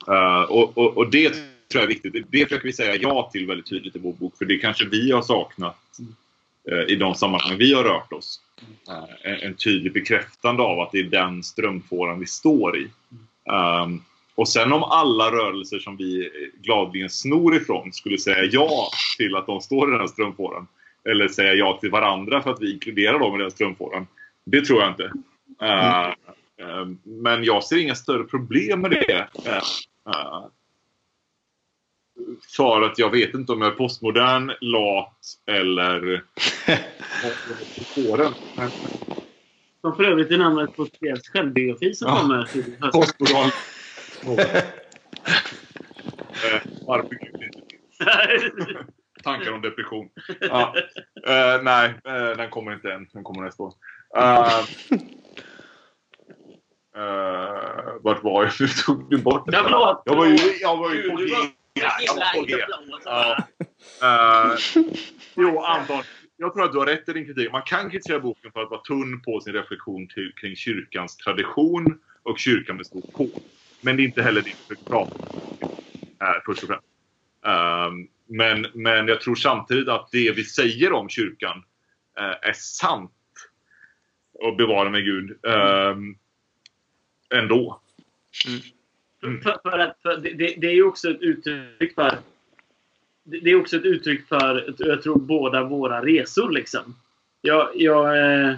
eh, 0.08 0.42
och, 0.42 0.78
och, 0.78 0.96
och 0.96 1.10
det 1.10 1.30
tror 1.30 1.42
jag 1.72 1.82
är 1.82 1.86
viktigt. 1.86 2.24
Det- 2.30 2.44
försöker 2.44 2.64
vi 2.66 2.72
säga 2.72 2.94
ja 2.96 3.30
till 3.32 3.46
väldigt 3.46 3.66
tydligt 3.66 3.96
i 3.96 3.98
vår 3.98 4.12
bok. 4.12 4.38
För 4.38 4.44
det 4.44 4.58
kanske 4.58 4.84
vi 4.88 5.10
har 5.10 5.22
saknat 5.22 5.76
i 6.88 6.94
de 6.96 7.14
sammanhang 7.14 7.58
vi 7.58 7.74
har 7.74 7.84
rört 7.84 8.12
oss. 8.12 8.40
Eh, 8.88 9.32
en, 9.32 9.40
en 9.40 9.56
tydlig 9.56 9.92
bekräftande 9.92 10.62
av 10.62 10.80
att 10.80 10.92
det 10.92 10.98
är 10.98 11.04
den 11.04 11.42
strömfåran 11.42 12.20
vi 12.20 12.26
står 12.26 12.78
i. 12.78 12.90
Um, 13.84 14.02
och 14.34 14.48
sen 14.48 14.72
om 14.72 14.82
alla 14.82 15.30
rörelser 15.30 15.78
som 15.78 15.96
vi 15.96 16.26
eh, 16.26 16.30
gladeligen 16.62 17.10
snor 17.10 17.56
ifrån 17.56 17.92
skulle 17.92 18.18
säga 18.18 18.44
ja 18.44 18.88
till 19.18 19.36
att 19.36 19.46
de 19.46 19.60
står 19.60 19.88
i 19.88 19.90
den 19.90 20.00
här 20.00 20.06
strömfåran. 20.06 20.66
Eller 21.08 21.28
säga 21.28 21.54
ja 21.54 21.78
till 21.80 21.90
varandra 21.90 22.42
för 22.42 22.50
att 22.50 22.62
vi 22.62 22.72
inkluderar 22.72 23.18
dem 23.18 23.34
i 23.34 23.42
den 23.42 23.50
strömfåran. 23.50 24.06
Det 24.46 24.64
tror 24.64 24.80
jag 24.80 24.90
inte. 24.90 25.12
Eh, 25.62 26.08
uh, 26.66 26.86
men 27.04 27.44
jag 27.44 27.64
ser 27.64 27.76
inga 27.76 27.94
större 27.94 28.24
problem 28.24 28.80
med 28.80 28.90
det. 28.90 29.28
Uh, 30.06 30.46
för 32.56 32.82
att 32.82 32.98
jag 32.98 33.10
vet 33.10 33.34
inte 33.34 33.52
om 33.52 33.62
jag 33.62 33.72
är 33.72 33.76
postmodern, 33.76 34.52
lat 34.60 35.18
eller 35.46 36.24
spåren. 37.92 38.32
Som 39.80 39.96
för 39.96 40.04
övrigt 40.04 40.30
är 40.30 40.38
namnet 40.38 40.76
på 40.76 40.86
deras 41.00 41.28
självbiografi 41.28 41.94
som 41.94 42.08
Ja. 42.08 42.20
kommer 42.20 42.44
till 42.44 42.62
hösten. 42.80 42.90
postmodern. 43.00 43.50
Eh, 46.52 46.60
Varför 46.86 47.08
Gud 47.08 47.42
inte. 47.42 48.84
Tankar 49.22 49.52
om 49.52 49.60
depression. 49.60 50.08
Ja. 50.40 50.74
Eh, 51.26 51.62
nej, 51.62 51.94
eh, 52.04 52.36
den 52.36 52.50
kommer 52.50 52.72
inte 52.74 52.92
än. 52.92 53.08
Den 53.12 53.24
kommer 53.24 53.42
nästa 53.42 53.62
år. 53.62 53.72
Uh, 54.18 54.62
uh, 56.96 57.96
vart 58.00 58.22
var 58.22 58.42
jag? 58.44 58.52
Nu 58.60 58.68
tog 58.68 59.10
du 59.10 59.18
bort 59.18 59.46
det. 59.46 59.56
Jag 60.04 60.16
var 60.16 60.26
ju, 60.26 60.38
jag 60.60 60.76
var 60.76 60.94
ju 60.94 61.02
Du 61.02 61.28
Ja. 63.04 63.36
Eh, 64.02 64.58
jo, 65.36 65.60
Anton. 65.60 66.02
Jag 66.36 66.54
tror 66.54 66.64
att 66.64 66.72
du 66.72 66.78
har 66.78 66.86
rätt 66.86 67.08
i 67.08 67.12
din 67.12 67.26
kritik. 67.26 67.52
Man 67.52 67.62
kan 67.62 67.90
kritisera 67.90 68.20
boken 68.20 68.52
för 68.52 68.62
att 68.62 68.70
vara 68.70 68.80
tunn 68.80 69.22
på 69.22 69.40
sin 69.40 69.52
reflektion 69.52 70.08
till, 70.08 70.32
kring 70.36 70.56
kyrkans 70.56 71.16
tradition 71.16 72.00
och 72.22 72.38
kyrkan 72.38 72.76
med 72.76 72.86
stort 72.86 73.12
K. 73.12 73.26
Men 73.80 73.96
det 73.96 74.02
är 74.02 74.04
inte 74.04 74.22
heller 74.22 74.42
det 74.42 74.48
vi 74.48 74.54
försöker 74.54 74.90
prata 74.90 75.14
om 75.60 75.70
här, 76.20 76.42
först 76.46 76.62
och 76.62 76.68
främst. 76.68 76.86
Ehm, 77.44 78.08
men, 78.26 78.66
men 78.74 79.08
jag 79.08 79.20
tror 79.20 79.34
samtidigt 79.34 79.88
att 79.88 80.08
det 80.12 80.32
vi 80.32 80.44
säger 80.44 80.92
om 80.92 81.08
kyrkan 81.08 81.64
eh, 82.18 82.48
är 82.48 82.52
sant. 82.52 83.10
Och 84.34 84.56
bevara 84.56 84.90
mig 84.90 85.02
Gud. 85.02 85.44
Um, 85.44 86.18
ändå. 87.34 87.80
För, 89.42 89.70
för 89.70 89.78
att, 89.78 89.98
för 90.02 90.16
det, 90.16 90.54
det, 90.60 90.66
är 90.66 90.74
ju 90.74 90.84
också 90.84 91.10
ett 91.10 91.20
uttryck 91.20 91.94
för... 91.94 92.18
Det 93.24 93.50
är 93.50 93.60
också 93.60 93.76
ett 93.76 93.84
uttryck 93.84 94.28
för, 94.28 94.74
jag 94.78 95.02
tror, 95.02 95.18
båda 95.18 95.64
våra 95.64 96.04
resor. 96.04 96.50
Liksom. 96.50 96.96
Jag, 97.40 97.70
jag, 97.74 98.18
eh, 98.18 98.50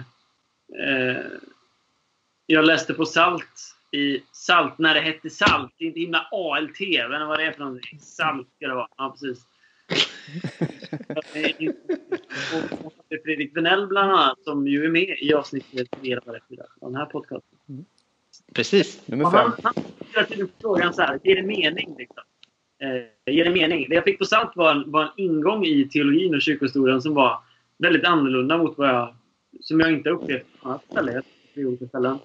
eh, 0.79 1.25
jag 2.45 2.65
läste 2.65 2.93
på 2.93 3.05
Salt, 3.05 3.75
i 3.91 4.23
Salt 4.31 4.77
när 4.77 4.93
det 4.93 5.01
hette 5.01 5.29
Salt. 5.29 5.73
Det 5.77 5.85
är 5.85 5.87
Inte 5.87 5.99
himla 5.99 6.27
ALT, 6.31 6.79
men 7.09 7.27
vad 7.27 7.39
det 7.39 7.45
är 7.45 7.51
för 7.51 7.59
någonting. 7.59 7.99
Salt 7.99 8.47
ska 8.55 8.67
det 8.67 8.75
vara. 8.75 8.87
Ja, 8.97 9.17
precis. 9.19 9.45
Och 12.53 12.93
Fredrik 13.23 13.57
Venell 13.57 13.87
bland 13.87 14.11
annat, 14.11 14.43
som 14.43 14.67
ju 14.67 14.85
är 14.85 14.89
med 14.89 15.17
i 15.19 15.33
avsnittet 15.33 15.87
Leva 16.01 16.21
av 16.81 16.91
den 16.91 16.95
här 16.95 17.05
podcasten. 17.05 17.59
Mm. 17.69 17.85
Precis. 18.53 19.01
Nummer 19.05 19.31
fem. 19.31 19.51
han, 19.63 19.73
han 20.13 20.25
till 20.25 20.47
frågan 20.61 20.93
så 20.93 21.01
här, 21.01 21.19
ger 21.23 21.35
det 21.35 21.43
mening? 21.43 21.95
Liksom? 21.97 22.23
Eh, 22.81 23.33
ger 23.33 23.45
det 23.45 23.51
mening? 23.51 23.85
Det 23.89 23.95
jag 23.95 24.03
fick 24.03 24.19
på 24.19 24.25
SALT 24.25 24.51
var 24.55 24.71
en, 24.71 24.91
var 24.91 25.03
en 25.03 25.09
ingång 25.17 25.65
i 25.65 25.89
teologin 25.89 26.35
och 26.35 26.41
kyrkohistorien 26.41 27.01
som 27.01 27.13
var 27.13 27.39
väldigt 27.77 28.05
annorlunda 28.05 28.57
mot 28.57 28.77
vad 28.77 28.89
jag, 28.89 29.15
som 29.61 29.79
jag 29.79 29.91
inte 29.91 30.09
upplevt 30.09 30.45
på 30.61 30.69
annat 30.69 30.83
ställe. 30.91 31.21
Olika 31.55 31.87
ställen. 31.87 32.19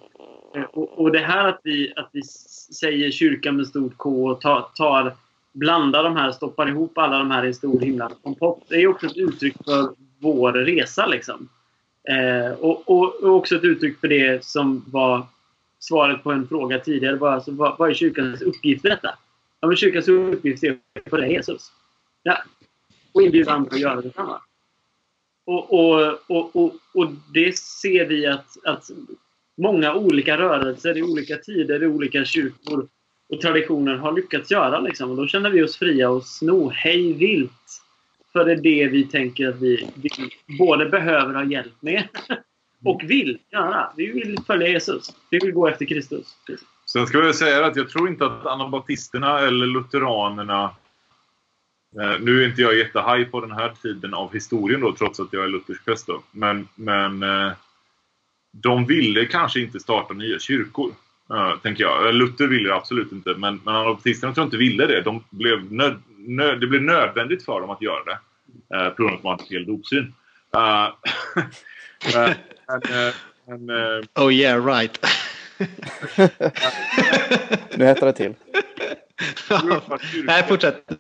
Eh, 0.57 0.63
och, 0.63 0.99
och 0.99 1.13
det 1.13 1.19
här 1.19 1.49
att 1.49 1.61
vi, 1.65 1.93
att 1.97 2.09
vi 2.13 2.23
säger 2.75 3.11
kyrkan 3.11 3.57
med 3.57 3.67
stort 3.67 3.97
K 3.97 4.27
och 4.27 4.41
tar, 4.41 4.69
tar, 4.75 5.17
blandar 5.53 6.05
de 6.05 6.17
här, 6.17 6.33
stoppar 6.33 6.69
ihop 6.69 6.99
alla 6.99 7.19
de 7.19 7.31
här 7.31 7.45
i 7.45 7.47
en 7.47 7.55
stor 7.55 7.81
himla 7.81 8.11
kompott. 8.23 8.65
Det 8.69 8.75
är 8.75 8.87
också 8.87 9.07
ett 9.07 9.17
uttryck 9.17 9.57
för 9.65 9.89
vår 10.19 10.53
resa. 10.53 11.07
Liksom. 11.07 11.49
Eh, 12.09 12.53
och, 12.53 12.91
och, 12.91 13.23
och 13.23 13.37
också 13.37 13.57
ett 13.57 13.65
uttryck 13.65 14.01
för 14.01 14.09
det 14.09 14.45
som 14.45 14.85
var 14.87 15.27
svaret 15.83 16.23
på 16.23 16.33
en 16.33 16.49
fråga 16.49 16.79
tidigare. 16.79 17.17
Bara, 17.17 17.35
alltså, 17.35 17.53
vad, 17.53 17.79
vad 17.79 17.91
är 17.91 17.95
kyrkans 17.95 18.43
uppgift 18.43 18.85
i 18.85 18.89
detta? 18.89 19.19
Ja, 19.61 19.69
men 19.69 19.77
kyrkans 19.77 20.09
uppgift 20.09 20.65
är 20.65 20.71
att 20.71 21.11
följa 21.11 21.29
Jesus. 21.29 21.73
Ja. 22.23 22.39
Och 23.13 23.23
inbjuda 23.23 23.53
andra 23.53 23.75
att 23.75 23.81
göra 23.81 24.01
detsamma. 24.01 24.41
Och, 25.47 25.73
och, 25.73 26.19
och, 26.27 26.57
och, 26.57 26.75
och 26.95 27.13
det 27.35 27.59
ser 27.59 28.07
vi 28.07 28.27
att, 28.27 28.65
att 28.65 28.91
många 29.57 29.95
olika 29.95 30.39
rörelser 30.39 30.99
i 30.99 31.03
olika 31.03 31.37
tider, 31.37 31.83
i 31.83 31.87
olika 31.87 32.25
kyrkor 32.25 32.89
och 33.29 33.41
traditioner 33.41 33.95
har 33.95 34.13
lyckats 34.13 34.51
göra. 34.51 34.81
Liksom. 34.81 35.11
Och 35.11 35.17
då 35.17 35.27
känner 35.27 35.51
vi 35.51 35.63
oss 35.63 35.77
fria 35.77 36.17
att 36.17 36.27
sno 36.27 36.69
hej 36.69 37.13
vilt. 37.13 37.83
För 38.33 38.45
det 38.45 38.53
är 38.53 38.57
det 38.57 38.87
vi 38.87 39.05
tänker 39.05 39.49
att 39.49 39.61
vi, 39.61 39.89
vi 39.95 40.11
både 40.59 40.87
behöver 40.87 41.35
ha 41.35 41.45
hjälp 41.45 41.83
med 41.83 42.09
och 42.85 43.03
vill 43.05 43.39
göra. 43.53 43.93
Vi 43.97 44.13
vill 44.13 44.39
följa 44.47 44.69
Jesus. 44.69 45.15
Vi 45.31 45.39
vill 45.39 45.53
gå 45.53 45.69
efter 45.69 45.85
Kristus. 45.85 46.27
Sen 46.87 47.07
ska 47.07 47.19
jag 47.19 47.35
säga 47.35 47.67
att 47.67 47.77
jag 47.77 47.91
tror 47.91 48.09
inte 48.09 48.27
att 48.27 48.47
anabaptisterna 48.47 49.39
eller 49.39 49.67
lutheranerna 49.67 50.65
eh, 52.01 52.21
nu 52.21 52.43
är 52.43 52.49
inte 52.49 52.63
jag 52.63 52.79
jättehaj 52.79 53.25
på 53.25 53.41
den 53.41 53.53
här 53.53 53.73
tiden 53.83 54.15
av 54.15 54.33
historien 54.33 54.81
då, 54.81 54.93
trots 54.93 55.21
att 55.21 55.33
jag 55.33 55.45
är 55.45 55.49
luthersk 55.49 55.85
präst 55.85 56.07
då. 56.07 56.23
Men, 56.31 56.69
men 56.75 57.23
eh, 57.23 57.53
de 58.53 58.87
ville 58.87 59.27
kanske 59.27 59.61
inte 59.61 59.81
starta 59.81 60.15
nya 60.15 60.39
kyrkor. 60.39 60.93
Eh, 61.31 61.59
tänker 61.63 61.85
jag. 61.85 62.07
Eh, 62.07 62.13
Luther 62.13 62.47
ville 62.47 62.69
det 62.69 62.75
absolut 62.75 63.13
inte, 63.13 63.35
men, 63.35 63.61
men 63.65 63.75
anabaptisterna 63.75 64.35
tror 64.35 64.43
jag 64.43 64.47
inte 64.47 64.57
ville 64.57 64.87
det. 64.87 65.01
De 65.01 65.25
blev 65.31 65.73
nöd, 65.73 66.03
nöd, 66.17 66.61
det 66.61 66.67
blev 66.67 66.83
nödvändigt 66.83 67.45
för 67.45 67.61
dem 67.61 67.71
att 67.71 67.83
göra 67.83 68.05
det. 68.05 68.19
Eh, 68.77 68.91
på 68.91 69.03
grund 69.03 69.11
av 69.11 69.17
att 69.17 69.23
de 69.23 69.29
hade 69.29 69.45
fel 69.45 69.67
dopsyn. 69.67 70.15
Eh, 72.07 72.31
eh, 72.31 72.37
men, 73.47 73.67
men, 73.67 73.71
eh, 73.71 74.03
Oh 74.15 74.33
yeah, 74.33 74.67
right. 74.67 75.07
Nu 77.77 77.85
hettar 77.85 78.07
det 78.07 78.13
till. 78.13 78.35
Nej, 80.25 80.45
fortsätt. 80.49 80.93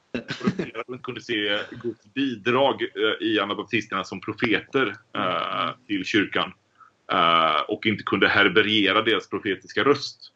Man 0.88 0.98
kunde 0.98 1.20
se 1.20 1.58
Guds 1.70 2.14
bidrag 2.14 2.82
eh, 2.82 3.26
i 3.26 3.40
anabaptisterna 3.40 4.04
som 4.04 4.20
profeter 4.20 4.96
till 5.86 6.04
kyrkan. 6.04 6.52
Och 7.68 7.86
inte 7.86 8.02
kunde 8.02 8.28
härbärgera 8.28 9.02
deras 9.02 9.28
profetiska 9.28 9.84
röst. 9.84 10.32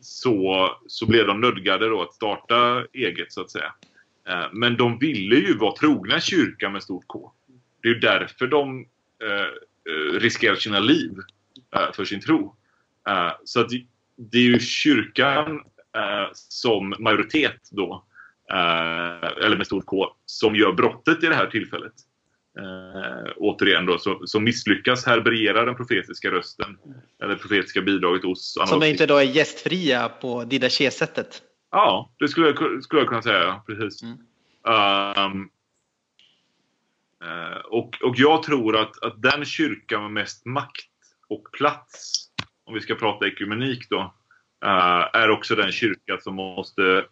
Så, 0.00 0.68
så 0.86 1.06
blev 1.06 1.26
de 1.26 1.40
nödgade 1.40 1.88
då 1.88 2.02
att 2.02 2.14
starta 2.14 2.84
eget 2.92 3.32
så 3.32 3.40
att 3.40 3.50
säga. 3.50 3.72
Men 4.52 4.76
de 4.76 4.98
ville 4.98 5.36
ju 5.36 5.58
vara 5.58 5.76
trogna 5.76 6.20
kyrkan 6.20 6.72
med 6.72 6.82
stort 6.82 7.04
K. 7.06 7.32
Det 7.82 7.88
är 7.88 7.92
ju 7.92 8.00
därför 8.00 8.46
de 8.46 8.86
eh, 9.24 9.46
eh, 9.88 10.18
riskerar 10.18 10.54
sina 10.54 10.80
liv 10.80 11.12
eh, 11.76 11.92
för 11.92 12.04
sin 12.04 12.20
tro. 12.20 12.56
Eh, 13.08 13.32
så 13.44 13.60
att 13.60 13.68
det, 14.16 14.38
är 14.38 14.42
ju 14.42 14.58
kyrkan 14.58 15.60
som 16.34 16.94
majoritet 16.98 17.68
då 17.70 18.04
eller 19.42 19.56
med 19.56 19.66
stort 19.66 19.86
K, 19.86 20.06
som 20.26 20.54
gör 20.54 20.72
brottet 20.72 21.24
i 21.24 21.26
det 21.26 21.34
här 21.34 21.46
tillfället. 21.46 21.92
Eh, 22.58 23.32
återigen 23.36 23.86
då, 23.86 23.98
så, 23.98 24.26
som 24.26 24.44
misslyckas 24.44 25.06
härbärgera 25.06 25.64
den 25.64 25.76
profetiska 25.76 26.30
rösten, 26.30 26.78
eller 27.22 27.34
profetiska 27.34 27.80
bidraget 27.80 28.24
hos 28.24 28.58
Som 28.66 28.82
inte 28.82 29.06
då 29.06 29.16
är 29.16 29.22
gästfria 29.22 30.08
på 30.08 30.44
Didache-sättet. 30.44 31.42
Ja, 31.70 32.10
det 32.18 32.28
skulle 32.28 32.46
jag, 32.46 32.84
skulle 32.84 33.00
jag 33.00 33.08
kunna 33.08 33.22
säga. 33.22 33.62
Precis. 33.66 34.02
Mm. 34.02 34.18
Eh, 34.66 35.46
och, 37.64 38.02
och 38.02 38.14
jag 38.18 38.42
tror 38.42 38.76
att, 38.76 39.02
att 39.02 39.22
den 39.22 39.44
kyrka 39.44 40.00
med 40.00 40.10
mest 40.10 40.46
makt 40.46 40.86
och 41.28 41.52
plats, 41.52 42.26
om 42.64 42.74
vi 42.74 42.80
ska 42.80 42.94
prata 42.94 43.26
ekumenik 43.26 43.88
då, 43.90 44.14
eh, 44.64 45.08
är 45.12 45.30
också 45.30 45.54
den 45.54 45.72
kyrka 45.72 46.18
som 46.20 46.34
måste 46.34 47.04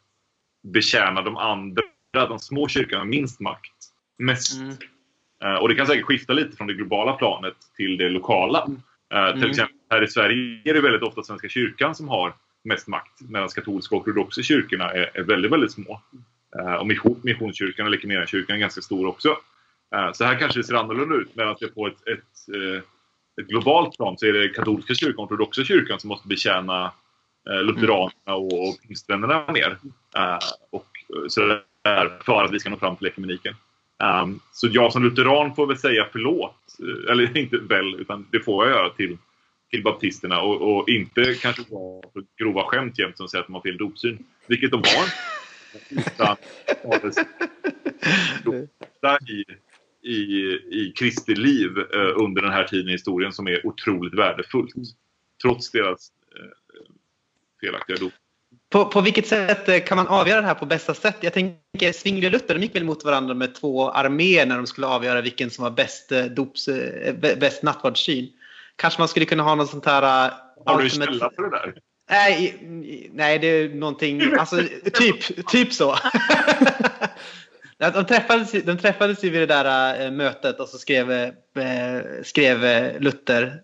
betjäna 0.62 1.22
de 1.22 1.36
andra, 1.36 1.82
de 2.12 2.39
små 2.39 2.68
kyrkorna 2.68 3.05
med 3.05 3.10
minst 3.10 3.40
makt, 3.40 3.72
mest. 4.18 4.60
Mm. 4.60 4.74
Eh, 5.44 5.55
och 5.55 5.68
det 5.68 5.74
kan 5.74 5.86
säkert 5.86 6.05
skifta 6.05 6.32
lite 6.32 6.56
från 6.56 6.66
det 6.66 6.74
globala 6.74 7.12
planet 7.12 7.55
till 7.76 7.97
det 7.97 8.09
lokala. 8.09 8.59
Eh, 9.14 9.30
till 9.32 9.39
Mm. 9.39 9.51
exempel 9.51 9.76
här 9.90 10.02
i 10.02 10.09
Sverige 10.09 10.62
är 10.64 10.74
det 10.74 10.80
väldigt 10.80 11.02
ofta 11.02 11.22
Svenska 11.22 11.48
kyrkan 11.48 11.94
som 11.94 12.09
har 12.09 12.35
mest 12.64 12.89
makt. 12.89 13.20
Medan 13.20 13.48
katolska 13.48 13.97
och 13.97 14.02
ortodoxa 14.02 14.43
kyrkorna 14.43 14.90
är, 14.90 15.10
är 15.14 15.22
väldigt, 15.22 15.52
väldigt 15.52 15.72
små. 15.72 16.01
Eh, 16.59 16.74
och 16.74 16.86
mission, 16.86 17.20
missionskyrkan 17.24 17.86
eller 17.86 17.97
Equmeniakyrkan 17.97 18.56
är 18.56 18.60
ganska 18.60 18.80
stor 18.80 19.06
också. 19.06 19.36
Eh, 19.94 20.12
så 20.12 20.24
här 20.24 20.39
kanske 20.39 20.59
det 20.59 20.65
ser 20.65 20.74
annorlunda 20.74 21.15
ut. 21.15 21.36
Medan 21.36 21.56
det 21.60 21.69
på 21.69 21.86
ett, 21.86 22.06
ett, 22.06 22.55
eh, 22.55 22.82
ett 23.40 23.48
globalt 23.48 23.97
plan 23.97 24.19
så 24.19 24.27
är 24.27 24.32
det 24.32 24.48
katolska 24.48 24.94
kyrkan 24.94 25.19
och 25.19 25.24
ortodoxa 25.24 25.65
kyrkan 25.65 26.01
som 26.01 26.09
måste 26.09 26.28
betjäna 26.28 26.93
eh, 27.51 27.62
lutheranerna 27.62 28.35
och, 28.35 28.69
och 28.69 28.77
pingstvännerna 28.86 29.52
mer. 29.52 29.78
Och 30.70 30.86
så 31.28 31.60
där, 31.85 32.19
för 32.24 32.44
att 32.44 32.52
vi 32.52 32.60
ska 32.60 32.70
nå 32.70 32.77
fram 32.77 32.97
till 32.97 33.06
ekumeniken. 33.06 33.55
Um, 34.23 34.40
så 34.52 34.69
jag 34.70 34.93
som 34.93 35.05
lutheran 35.05 35.55
får 35.55 35.66
väl 35.66 35.78
säga 35.78 36.06
förlåt. 36.12 36.56
Eller 37.10 37.39
inte 37.39 37.59
väl, 37.59 37.94
utan 38.01 38.27
det 38.31 38.40
får 38.40 38.66
jag 38.66 38.77
göra 38.77 38.90
till, 38.90 39.19
till 39.70 39.82
baptisterna. 39.82 40.40
Och, 40.40 40.77
och 40.77 40.89
inte 40.89 41.35
kanske 41.35 41.62
vara 41.70 42.02
för 42.12 42.24
grova 42.39 42.62
skämt 42.62 42.98
jämt 42.98 43.16
som 43.16 43.28
säger 43.28 43.43
att 43.43 43.47
de 43.47 43.55
har 43.55 43.60
fel 43.60 43.77
dopsyn. 43.77 44.24
Vilket 44.47 44.70
de 44.70 44.77
har. 44.77 45.09
Utan 48.98 49.19
i, 49.28 49.44
i, 50.03 50.16
i 50.70 50.93
Kristi 50.99 51.35
liv 51.35 51.79
eh, 51.79 52.25
under 52.25 52.43
den 52.43 52.53
här 52.53 52.65
tiden 52.65 52.89
i 52.89 52.93
historien 52.93 53.33
som 53.33 53.47
är 53.47 53.66
otroligt 53.66 54.15
värdefullt. 54.15 54.75
Trots 55.43 55.70
deras 55.70 56.09
eh, 56.37 56.51
felaktiga 57.61 57.97
dop. 57.97 58.12
På, 58.70 58.85
på 58.85 59.01
vilket 59.01 59.27
sätt 59.27 59.69
eh, 59.69 59.79
kan 59.79 59.97
man 59.97 60.07
avgöra 60.07 60.41
det 60.41 60.47
här 60.47 60.55
på 60.55 60.66
bästa 60.66 60.95
sätt? 60.95 61.16
Jag 61.20 61.33
tänker 61.33 61.93
Zwingli 61.93 62.27
och 62.27 62.33
Luther 62.33 62.55
de 62.55 62.61
gick 62.62 62.77
väl 62.77 62.85
mot 62.85 63.05
varandra 63.05 63.35
med 63.35 63.55
två 63.55 63.91
arméer 63.91 64.47
när 64.47 64.57
de 64.57 64.66
skulle 64.66 64.87
avgöra 64.87 65.20
vilken 65.20 65.51
som 65.51 65.65
var 65.65 65.70
bäst, 65.70 66.12
dops, 66.31 66.69
bä- 66.69 67.39
bäst 67.41 67.62
nattvardssyn. 67.62 68.29
Kanske 68.77 69.01
man 69.01 69.09
skulle 69.09 69.27
kunna 69.27 69.43
ha 69.43 69.55
något 69.55 69.70
sånt 69.70 69.87
här... 69.87 70.33
Har 70.66 70.83
du 70.83 70.91
källa 70.91 71.31
på 71.31 71.43
det 71.43 71.51
där? 71.51 71.75
Nej, 72.11 72.59
nej, 73.12 73.39
det 73.39 73.47
är 73.47 73.69
någonting, 73.69 74.23
alltså 74.39 74.57
typ, 74.93 75.47
typ 75.49 75.73
så. 75.73 75.99
De 77.78 78.05
träffades, 78.05 78.52
de 78.52 78.78
träffades 78.78 79.24
ju 79.24 79.30
vid 79.30 79.40
det 79.40 79.46
där 79.46 80.05
äh, 80.05 80.10
mötet 80.10 80.60
och 80.60 80.68
så 80.68 80.78
skrev, 80.78 81.12
äh, 81.12 81.28
skrev 82.24 82.64
äh, 82.64 83.00
Luther 83.00 83.60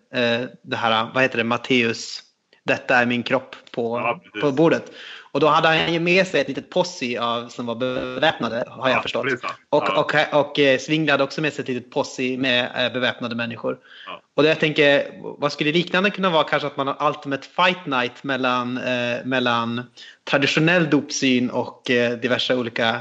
det 0.63 0.77
här, 0.77 1.11
vad 1.15 1.23
heter 1.23 1.39
det, 1.39 1.45
Matteus, 1.45 2.21
detta 2.65 2.97
är 2.97 3.07
min 3.07 3.23
kropp 3.23 3.57
på, 3.71 3.99
Ja, 3.99 4.21
precis. 4.25 4.41
på 4.41 4.53
bordet. 4.53 4.93
Och 5.33 5.41
då 5.41 5.47
hade 5.49 5.69
han 5.69 5.93
ju 5.93 6.01
med 6.01 6.27
sig 6.27 6.41
ett 6.41 6.49
litet 6.49 6.71
posse 6.71 7.21
av, 7.21 7.49
som 7.49 7.67
var 7.67 7.75
beväpnade, 7.75 8.65
har 8.69 8.89
jag 8.89 8.99
Ja, 8.99 9.03
förstått. 9.03 9.31
sant. 9.41 9.53
Och, 9.71 9.83
Ja. 9.87 10.01
och, 10.33 10.41
och 10.41 10.59
eh, 10.59 10.79
Zwingli 10.79 11.11
hade 11.11 11.25
också 11.25 11.41
med 11.41 11.53
sig 11.53 11.63
ett 11.63 11.69
litet 11.69 11.91
posse 11.91 12.37
med 12.39 12.71
eh, 12.87 12.93
beväpnade 12.93 13.35
människor. 13.35 13.79
Ja. 14.07 14.21
Och 14.35 14.45
jag 14.45 14.61
tänker, 14.61 15.05
vad 15.23 15.53
skulle 15.53 15.73
liknande 15.73 16.11
kunna 16.11 16.31
vara 16.31 16.45
kanske 16.45 16.67
att 16.67 16.77
man 16.77 16.87
har 16.87 17.09
Ultimate 17.09 17.47
Fight 17.49 17.87
Night 17.87 18.25
mellan, 18.25 18.79
eh, 18.79 19.25
mellan 19.25 19.83
traditionell 20.25 20.91
dopsyn 20.91 21.51
och 21.51 21.91
eh, 21.91 22.13
diverse 22.19 22.55
olika 22.55 23.01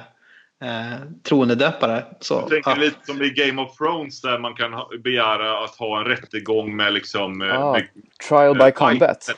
eh, 0.64 0.99
troendedöpare. 1.23 2.06
Så, 2.19 2.34
Jag 2.34 2.49
tänker 2.49 2.69
ja. 2.69 2.76
lite 2.76 3.06
som 3.06 3.22
i 3.22 3.30
Game 3.30 3.61
of 3.61 3.77
Thrones 3.77 4.22
där 4.22 4.40
man 4.40 4.53
kan 4.53 4.73
ha, 4.73 4.90
begära 5.03 5.64
att 5.64 5.76
ha 5.76 5.99
en 5.99 6.06
rättegång 6.06 6.76
med 6.76 6.94
liksom... 6.94 7.41
eh, 7.41 7.61
Ah, 7.61 7.72
med, 7.73 7.88
Trial 8.30 8.57
by 8.57 8.64
eh, 8.64 8.69
combat. 8.72 9.30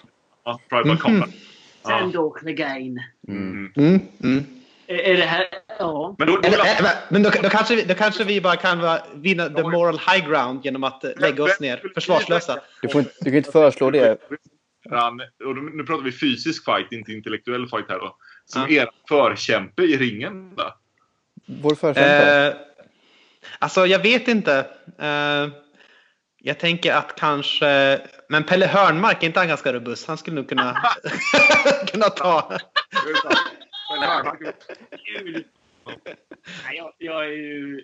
Ja, 0.46 0.60
trial 0.70 0.84
by 0.84 0.90
Mhm. 0.90 0.98
combat. 0.98 1.30
Sen 1.30 1.92
Ja. 2.00 2.10
då 2.14 2.36
again. 2.46 3.00
Mm. 3.28 3.72
Mm, 3.76 4.00
mm. 4.24 4.44
Är, 4.88 5.18
det 5.18 5.26
här... 5.26 5.46
Ja. 5.80 6.16
Men 6.20 6.28
då, 6.28 6.34
då, 6.38 6.48
Eller, 6.48 6.58
eh, 6.60 6.88
men- 7.10 7.24
då, 7.24 7.30
då, 7.44 7.50
kanske, 7.50 7.76
vi- 7.76 7.84
då 7.84 7.94
kanske 7.94 8.24
vi 8.24 8.42
bara 8.42 8.56
kan 8.56 8.80
va- 8.80 9.00
vinna 9.14 9.50
the 9.50 9.64
moral 9.64 9.94
high 10.00 10.30
ground 10.30 10.66
genom 10.66 10.84
att 10.84 11.04
lägga 11.18 11.44
oss 11.44 11.60
ner 11.60 11.82
försvarslösa. 11.94 12.60
Du, 12.82 12.88
får 12.90 13.00
inte, 13.02 13.12
du 13.22 13.26
kan 13.26 13.38
inte 13.38 13.52
föreslå 13.52 13.92
det. 13.92 14.12
Och 15.46 15.56
nu 15.76 15.84
pratar 15.84 16.04
vi 16.04 16.12
fysisk 16.12 16.66
fight, 16.66 16.92
inte 16.92 17.12
intellektuell 17.12 17.68
fight 17.68 17.86
här 17.90 18.00
då. 18.00 18.16
Som 18.46 18.62
Ja. 18.70 18.82
er 18.82 18.90
förkämpe 19.10 19.84
i 19.84 19.98
ringen. 19.98 20.56
Då. 20.56 20.64
Vår 21.46 21.76
förkämpe. 21.76 22.48
Eh, 22.48 22.56
alltså 23.60 23.86
jag 23.86 24.00
vet 24.00 24.28
inte. 24.28 24.68
Eh, 25.00 25.48
jag 26.38 26.60
tänker 26.60 26.94
att 26.94 27.16
kanske... 27.16 28.02
Men 28.30 28.44
Pelle 28.44 28.66
Hörnmark, 28.66 29.24
är 29.24 29.28
inte 29.28 29.40
han 29.40 29.48
ganska 29.48 29.74
robust? 29.74 30.08
Han 30.08 30.18
skulle 30.18 30.36
nog 30.36 30.50
kunna, 30.50 30.78
kunna 31.88 32.10
ta... 32.10 32.58
Gud. 35.06 35.46
Nej, 36.66 36.78
jag, 36.78 36.94
jag 36.98 37.26
är 37.26 37.30
ju... 37.30 37.84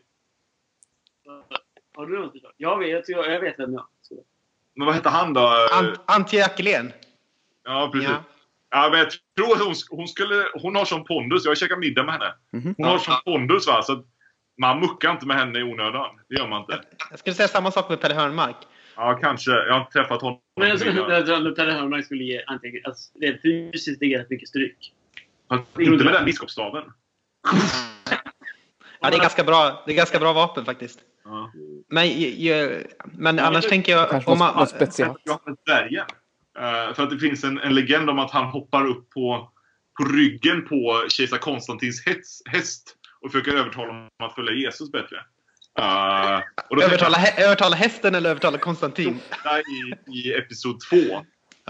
Har 1.95 2.05
du 2.05 2.19
något 2.19 2.31
förslag? 2.31 2.53
Jag 2.57 2.79
vet, 2.79 3.09
jag, 3.09 3.31
jag 3.31 3.39
vet 3.39 3.59
vem 3.59 3.73
jag 3.73 3.79
vara. 3.79 4.23
Men 4.75 4.85
vad 4.85 4.95
hette 4.95 5.09
han 5.09 5.33
då? 5.33 5.67
Ant, 5.71 5.99
Antje 6.05 6.39
Jackelén. 6.39 6.93
Ja, 7.63 7.89
precis. 7.93 8.09
Ja. 8.09 8.23
Ja. 8.71 8.89
men 8.91 8.99
jag 8.99 9.09
tror 9.37 9.53
att 9.55 9.61
hon, 9.61 9.75
hon, 9.89 10.07
skulle, 10.07 10.45
hon 10.53 10.75
har 10.75 10.85
som 10.85 11.05
pondus. 11.05 11.43
Jag 11.45 11.51
har 11.51 11.55
käkat 11.55 11.79
middag 11.79 12.03
med 12.03 12.13
henne. 12.13 12.33
Mhm. 12.53 12.75
Hon 12.77 12.85
har 12.87 12.97
som 12.97 13.13
pondus 13.25 13.67
va. 13.67 13.81
Så 13.83 13.93
att 13.93 14.05
man 14.61 14.79
muckar 14.79 15.11
inte 15.11 15.25
med 15.25 15.37
henne 15.37 15.59
i 15.59 15.63
onödan. 15.63 16.19
Det 16.29 16.35
gör 16.35 16.47
man 16.47 16.61
inte. 16.61 16.81
Jag 17.09 17.19
skulle 17.19 17.33
säga 17.33 17.47
samma 17.47 17.71
sak 17.71 17.89
med 17.89 18.01
Pelle 18.01 18.13
Hörnmark. 18.13 18.55
Ja, 18.95 19.19
kanske. 19.21 19.51
Jag 19.51 19.73
har 19.73 19.79
inte 19.79 19.91
träffat 19.91 20.21
honom. 20.21 20.39
Men 20.59 20.69
jag 20.69 20.79
tror 20.79 21.47
att 21.47 21.55
Pelle 21.55 21.71
Hörnmark 21.71 22.05
skulle 22.05 22.23
ge 22.23 22.43
antingen... 22.47 22.81
Alltså, 22.85 23.19
rent 23.19 23.41
fysiskt 23.41 24.01
rätt 24.01 24.29
mycket 24.29 24.49
stryk. 24.49 24.93
Fast 25.49 25.79
inte 25.79 26.03
med 26.05 26.13
den 26.13 26.25
biskopsstaven. 26.25 26.83
Ja, 29.01 29.09
det 29.09 29.15
är 29.15 29.19
ganska 29.21 29.43
bra, 29.43 29.83
det 29.85 29.91
är 29.91 29.95
ganska 29.95 30.19
bra 30.19 30.33
vapen 30.33 30.65
faktiskt. 30.65 30.99
Ja. 31.23 31.51
Men, 31.89 32.07
ju- 32.09 32.83
men 33.03 33.39
annars 33.39 33.65
tänker 33.65 33.91
jag... 33.91 34.09
Kanske 34.09 34.31
Om 34.31 34.37
någon, 34.37 34.47
man, 34.55 34.55
någon 34.57 35.57
Eh, 36.61 36.93
för 36.93 37.03
att 37.03 37.09
det 37.09 37.19
finns 37.19 37.43
en, 37.43 37.59
en 37.59 37.75
legend 37.75 38.09
om 38.09 38.19
att 38.19 38.31
han 38.31 38.45
hoppar 38.45 38.87
upp 38.87 39.09
på, 39.09 39.51
på 39.97 40.03
ryggen 40.03 40.65
på 40.65 41.05
kejsar 41.09 41.37
Konstantins 41.37 42.05
hets, 42.05 42.41
häst 42.45 42.95
och 43.21 43.31
försöker 43.31 43.51
övertala 43.51 43.87
honom 43.87 44.09
att 44.23 44.35
följa 44.35 44.53
Jesus 44.53 44.91
bättre. 44.91 45.15
Uh, 45.79 46.83
övertala, 46.83 47.17
jag, 47.17 47.25
hä 47.25 47.43
övertala 47.45 47.75
hästen 47.75 48.15
eller 48.15 48.29
övertala 48.29 48.57
Konstantin? 48.57 49.19
I, 50.07 50.11
i 50.19 50.33
episod 50.33 50.79
2. 50.79 50.97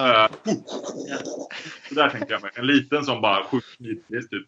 Uh, 0.01 0.27
så 1.89 1.95
där 1.95 2.09
tänkte 2.09 2.33
jag 2.33 2.41
mig. 2.41 2.51
En 2.55 2.67
liten 2.67 3.05
som 3.05 3.21
bara 3.21 3.43
skjuts 3.43 3.77
typ. 4.29 4.47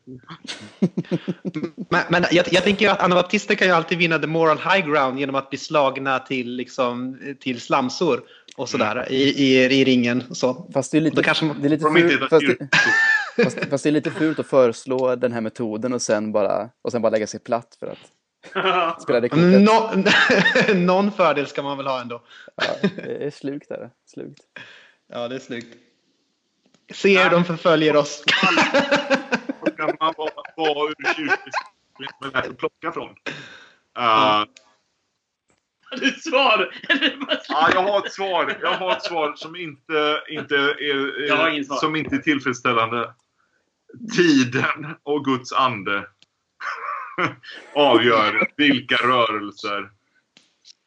men, 1.90 2.02
men 2.10 2.26
jag, 2.32 2.46
jag 2.52 2.64
tänker 2.64 2.90
att 2.90 3.02
anabaptister 3.02 3.56
kan 3.56 3.68
ju 3.68 3.74
alltid 3.74 3.98
vinna 3.98 4.20
the 4.20 4.28
moral 4.28 4.58
high 4.58 4.88
ground 4.88 5.20
genom 5.20 5.36
att 5.36 5.50
bli 5.50 5.60
slagna 5.60 6.20
till, 6.20 6.56
liksom, 6.56 7.18
till 7.40 7.62
slamsor 7.62 8.22
och 8.58 8.70
sådär 8.70 8.96
mm. 8.96 9.08
i, 9.10 9.24
i, 9.24 9.64
i 9.82 9.86
ringen. 9.86 10.24
Så. 10.32 10.70
Fast 10.74 10.92
det 10.92 10.98
är 10.98 11.02
lite, 11.02 11.24
kanske 11.24 11.46
det 11.62 11.68
är 11.68 11.70
lite 11.70 11.90
fult, 11.90 12.30
fast, 12.30 12.46
fast, 13.44 13.70
fast 13.70 13.84
det 13.84 13.90
är 13.90 13.92
lite 13.92 14.12
fult 14.12 14.40
att 14.40 14.48
föreslå 14.48 15.16
den 15.16 15.32
här 15.32 15.42
metoden 15.42 15.94
och 15.94 16.02
sen 16.02 16.32
bara, 16.32 16.70
och 16.82 16.92
sen 16.92 17.02
bara 17.02 17.10
lägga 17.10 17.28
sig 17.28 17.40
platt 17.40 17.78
för 17.80 17.88
att 17.88 18.00
Spela 19.02 19.20
det 19.20 19.30
kortet. 19.30 20.76
Någon 20.76 21.12
fördel 21.12 21.48
ska 21.48 21.64
man 21.64 21.78
väl 21.78 21.88
ha 21.88 22.02
ändå. 22.02 22.22
ja, 22.56 22.90
det 22.96 23.26
är 23.26 23.30
slugt. 23.30 23.70
Där, 23.70 23.90
slugt. 24.06 24.40
Ja, 25.14 25.28
det 25.28 25.36
är 25.36 25.40
snyggt. 25.40 25.78
Se 26.94 27.24
hur 27.24 27.30
de 27.30 27.46
förföljer 27.46 27.96
oss. 27.96 28.24
Kan 29.78 29.96
man 30.00 30.14
vara, 30.18 30.32
vara 30.58 30.90
ur 30.90 31.14
kyrkans 31.16 31.56
men 32.22 32.30
lätt 32.32 32.48
att 32.50 32.58
plocka 32.58 32.92
från. 32.92 33.10
Eh, 33.98 34.04
Har 34.04 34.48
du 36.00 36.08
ett 36.08 36.24
svar? 36.24 36.76
Eller 36.90 37.16
vad 37.28 37.42
ska- 37.44 37.54
Ja, 37.54 37.70
jag 37.74 37.84
har 37.84 38.06
ett 38.06 38.14
svar. 38.14 38.58
Jag 38.62 38.72
har 38.74 38.92
ett 38.92 39.04
svar 39.04 39.34
som 39.36 39.56
inte, 39.56 40.24
inte, 40.30 40.56
är, 40.56 40.82
är, 40.82 41.64
som 41.64 41.96
inte 41.96 42.16
är 42.16 42.20
tillfredsställande. 42.20 43.14
Tiden 44.16 44.96
och 45.04 45.26
Guds 45.26 45.54
ande 45.54 46.08
avgör 47.74 48.48
vilka 48.58 48.96
rörelser 48.96 49.92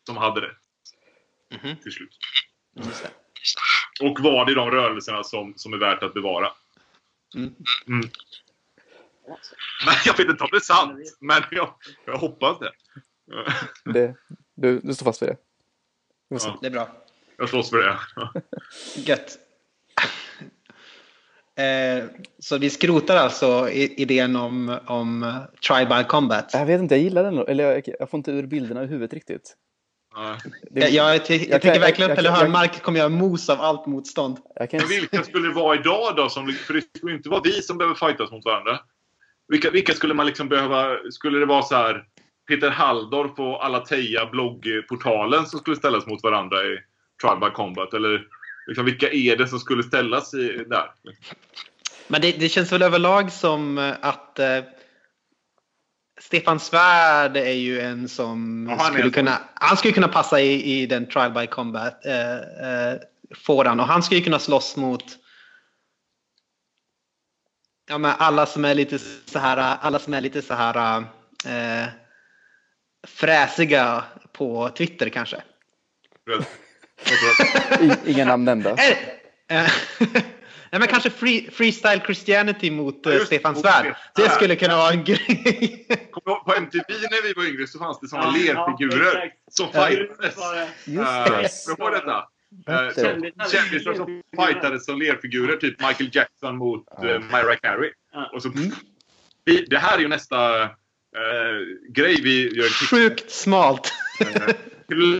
som 0.06 0.16
hade 0.16 0.40
rätt 0.40 0.56
Mhm. 1.62 1.76
till 1.76 1.92
slut. 1.92 2.18
Och 4.00 4.20
vad 4.20 4.50
är 4.50 4.54
de 4.54 4.70
rörelserna 4.70 5.24
som, 5.24 5.54
som 5.56 5.72
är 5.72 5.76
värt 5.78 6.02
att 6.02 6.14
bevara? 6.14 6.48
Mm. 7.36 7.54
Mm. 7.88 8.08
Men 9.86 9.94
jag 10.04 10.16
vet 10.16 10.28
inte 10.28 10.44
om 10.44 10.48
det 10.52 10.56
är 10.56 10.60
sant, 10.60 10.98
men 11.20 11.42
jag, 11.50 11.74
jag 12.04 12.16
hoppas 12.18 12.58
det. 12.58 12.72
Det, 13.92 14.14
du, 14.54 14.80
du 14.80 14.94
står 14.94 15.04
fast 15.04 15.22
vid 15.22 15.28
det. 15.28 15.36
Ja, 16.28 16.58
Det 16.60 16.66
är 16.66 16.70
bra. 16.70 16.88
jag 17.38 17.48
slåss 17.48 17.70
för 17.70 17.78
det. 17.78 17.98
Gött. 19.10 19.38
Eh, 21.58 22.04
så 22.38 22.58
vi 22.58 22.70
skrotar 22.70 23.16
alltså 23.16 23.68
i- 23.70 24.02
idén 24.02 24.36
om, 24.36 24.78
om 24.86 25.40
tribal 25.68 26.04
combat. 26.04 26.50
Jag 26.52 26.66
vet 26.66 26.80
inte, 26.80 26.94
jag 26.94 27.02
gillar 27.02 27.24
den. 27.24 27.38
Eller 27.38 27.64
jag, 27.72 27.82
jag 27.98 28.10
får 28.10 28.18
inte 28.18 28.30
ur 28.30 28.46
bilderna 28.46 28.82
i 28.82 28.86
huvudet 28.86 29.12
riktigt. 29.14 29.56
Ja. 30.16 30.36
Det, 30.70 30.80
Jag, 30.80 30.90
jag, 30.90 31.14
jag, 31.14 31.30
jag 31.30 31.50
kan- 31.50 31.60
tycker 31.60 31.80
verkligen 31.80 32.08
jag- 32.10 32.10
att 32.10 32.16
Pelle 32.16 32.30
Hörnmark 32.30 32.82
kommer 32.82 32.98
göra 32.98 33.08
mos 33.08 33.48
av 33.50 33.60
allt 33.60 33.86
motstånd. 33.86 34.36
jag 34.54 34.70
kan, 34.70 34.78
Men 34.80 34.88
vilka 34.88 35.22
skulle 35.22 35.48
det 35.48 35.54
vara 35.54 35.74
idag 35.74 36.16
då? 36.16 36.28
Som, 36.28 36.52
för 36.52 36.74
det 36.74 36.82
skulle 36.98 37.14
inte 37.16 37.28
vara 37.28 37.40
vi 37.44 37.62
som 37.62 37.78
behöver 37.78 37.94
fightas 37.94 38.30
mot 38.30 38.44
varandra. 38.44 38.78
Vilka, 39.48 39.70
vilka 39.70 39.92
skulle 39.94 40.14
man 40.14 40.26
liksom 40.26 40.48
behöva... 40.48 40.96
Skulle 41.10 41.38
det 41.38 41.46
vara 41.46 41.62
så 41.62 41.74
här 41.74 42.04
Peter 42.48 42.70
Halldorf 42.70 43.38
och 43.38 43.64
Alateia 43.64 44.26
bloggportalen 44.26 45.46
som 45.46 45.58
skulle 45.60 45.76
ställas 45.76 46.06
mot 46.06 46.22
varandra 46.22 46.56
i 46.62 46.78
Tribal 47.22 47.50
Combat? 47.50 47.94
Eller 47.94 48.26
Liksom, 48.68 48.84
vilka 48.84 49.10
är 49.10 49.36
det 49.36 49.48
som 49.48 49.58
skulle 49.58 49.82
ställas 49.82 50.34
i, 50.34 50.64
där? 50.66 50.90
Men 52.08 52.20
det, 52.20 52.32
det 52.32 52.48
känns 52.48 52.72
väl 52.72 52.82
överlag 52.82 53.32
som 53.32 53.92
att 54.00 54.38
eh, 54.38 54.46
Stefan 56.20 56.60
Svärd 56.60 57.36
är 57.36 57.52
ju 57.52 57.80
en 57.80 58.08
som 58.08 58.68
är 58.70 58.78
skulle 58.78 59.10
kunna, 59.10 59.38
han 59.54 59.76
skulle 59.76 59.92
kunna 59.92 60.08
passa 60.08 60.40
i, 60.40 60.82
i 60.82 60.86
den 60.86 61.08
trial 61.08 61.32
by 61.32 61.46
combat 61.46 62.06
eh, 62.06 62.36
eh, 62.36 62.98
fåran 63.34 63.80
och 63.80 63.86
han 63.86 64.02
skulle 64.02 64.20
kunna 64.20 64.38
slåss 64.38 64.76
mot 64.76 65.04
ja, 67.88 67.98
men 67.98 68.14
alla 68.18 68.46
som 68.46 68.64
är 68.64 68.74
lite 68.74 68.98
så 69.26 69.38
här, 69.38 69.76
alla 69.80 69.98
som 69.98 70.14
är 70.14 70.20
lite 70.20 70.42
så 70.42 70.54
här 70.54 71.04
eh, 71.46 71.88
fräsiga 73.06 74.04
på 74.32 74.68
Twitter 74.68 75.08
kanske. 75.08 75.42
Inga 78.06 78.24
namn 78.24 78.44
nämnda. 78.44 78.76
Nej, 80.72 80.78
men 80.78 80.88
kanske 80.88 81.10
free, 81.10 81.50
freestyle 81.50 82.00
Christianity 82.04 82.70
mot 82.70 83.00
Ja, 83.04 83.12
eh, 83.12 83.20
Stefan 83.24 83.56
Svärd. 83.56 83.94
Det 84.14 84.30
skulle 84.30 84.56
kunna 84.56 84.76
vara 84.76 84.90
en 84.92 85.04
grej. 85.04 85.86
På 86.46 86.54
MTV 86.56 86.84
när 86.88 87.22
vi 87.22 87.32
var 87.32 87.44
yngre 87.44 87.66
så 87.66 87.78
fanns 87.78 88.00
det 88.00 88.08
såna 88.08 88.22
Ja, 88.24 88.30
lerfigurer 88.30 89.24
ja, 89.24 89.30
som 89.50 89.72
fightades. 89.72 90.38
Eh, 90.38 90.54
det. 90.86 91.76
Kommer 91.76 91.90
du 91.90 91.96
ihåg 91.96 92.04
detta? 92.04 92.28
Eh, 92.68 92.94
som- 92.94 93.48
Kändisar. 93.52 93.94
Som 93.94 94.22
fightades 94.46 94.84
som 94.84 94.98
lerfigurer, 94.98 95.56
typ 95.56 95.80
Michael 95.80 96.10
Jackson 96.12 96.56
mot 96.56 96.84
eh, 97.04 97.20
Mariah 97.20 97.56
Carey. 97.62 97.90
Och 98.32 98.42
så, 98.42 98.50
vi, 99.44 99.64
det 99.70 99.78
här 99.78 99.96
är 99.96 100.00
ju 100.02 100.08
nästa 100.08 100.62
eh, 100.62 100.68
grej 101.88 102.20
vi 102.22 102.56
gör. 102.56 102.68
Sjukt 102.90 103.30
smalt. 103.30 103.92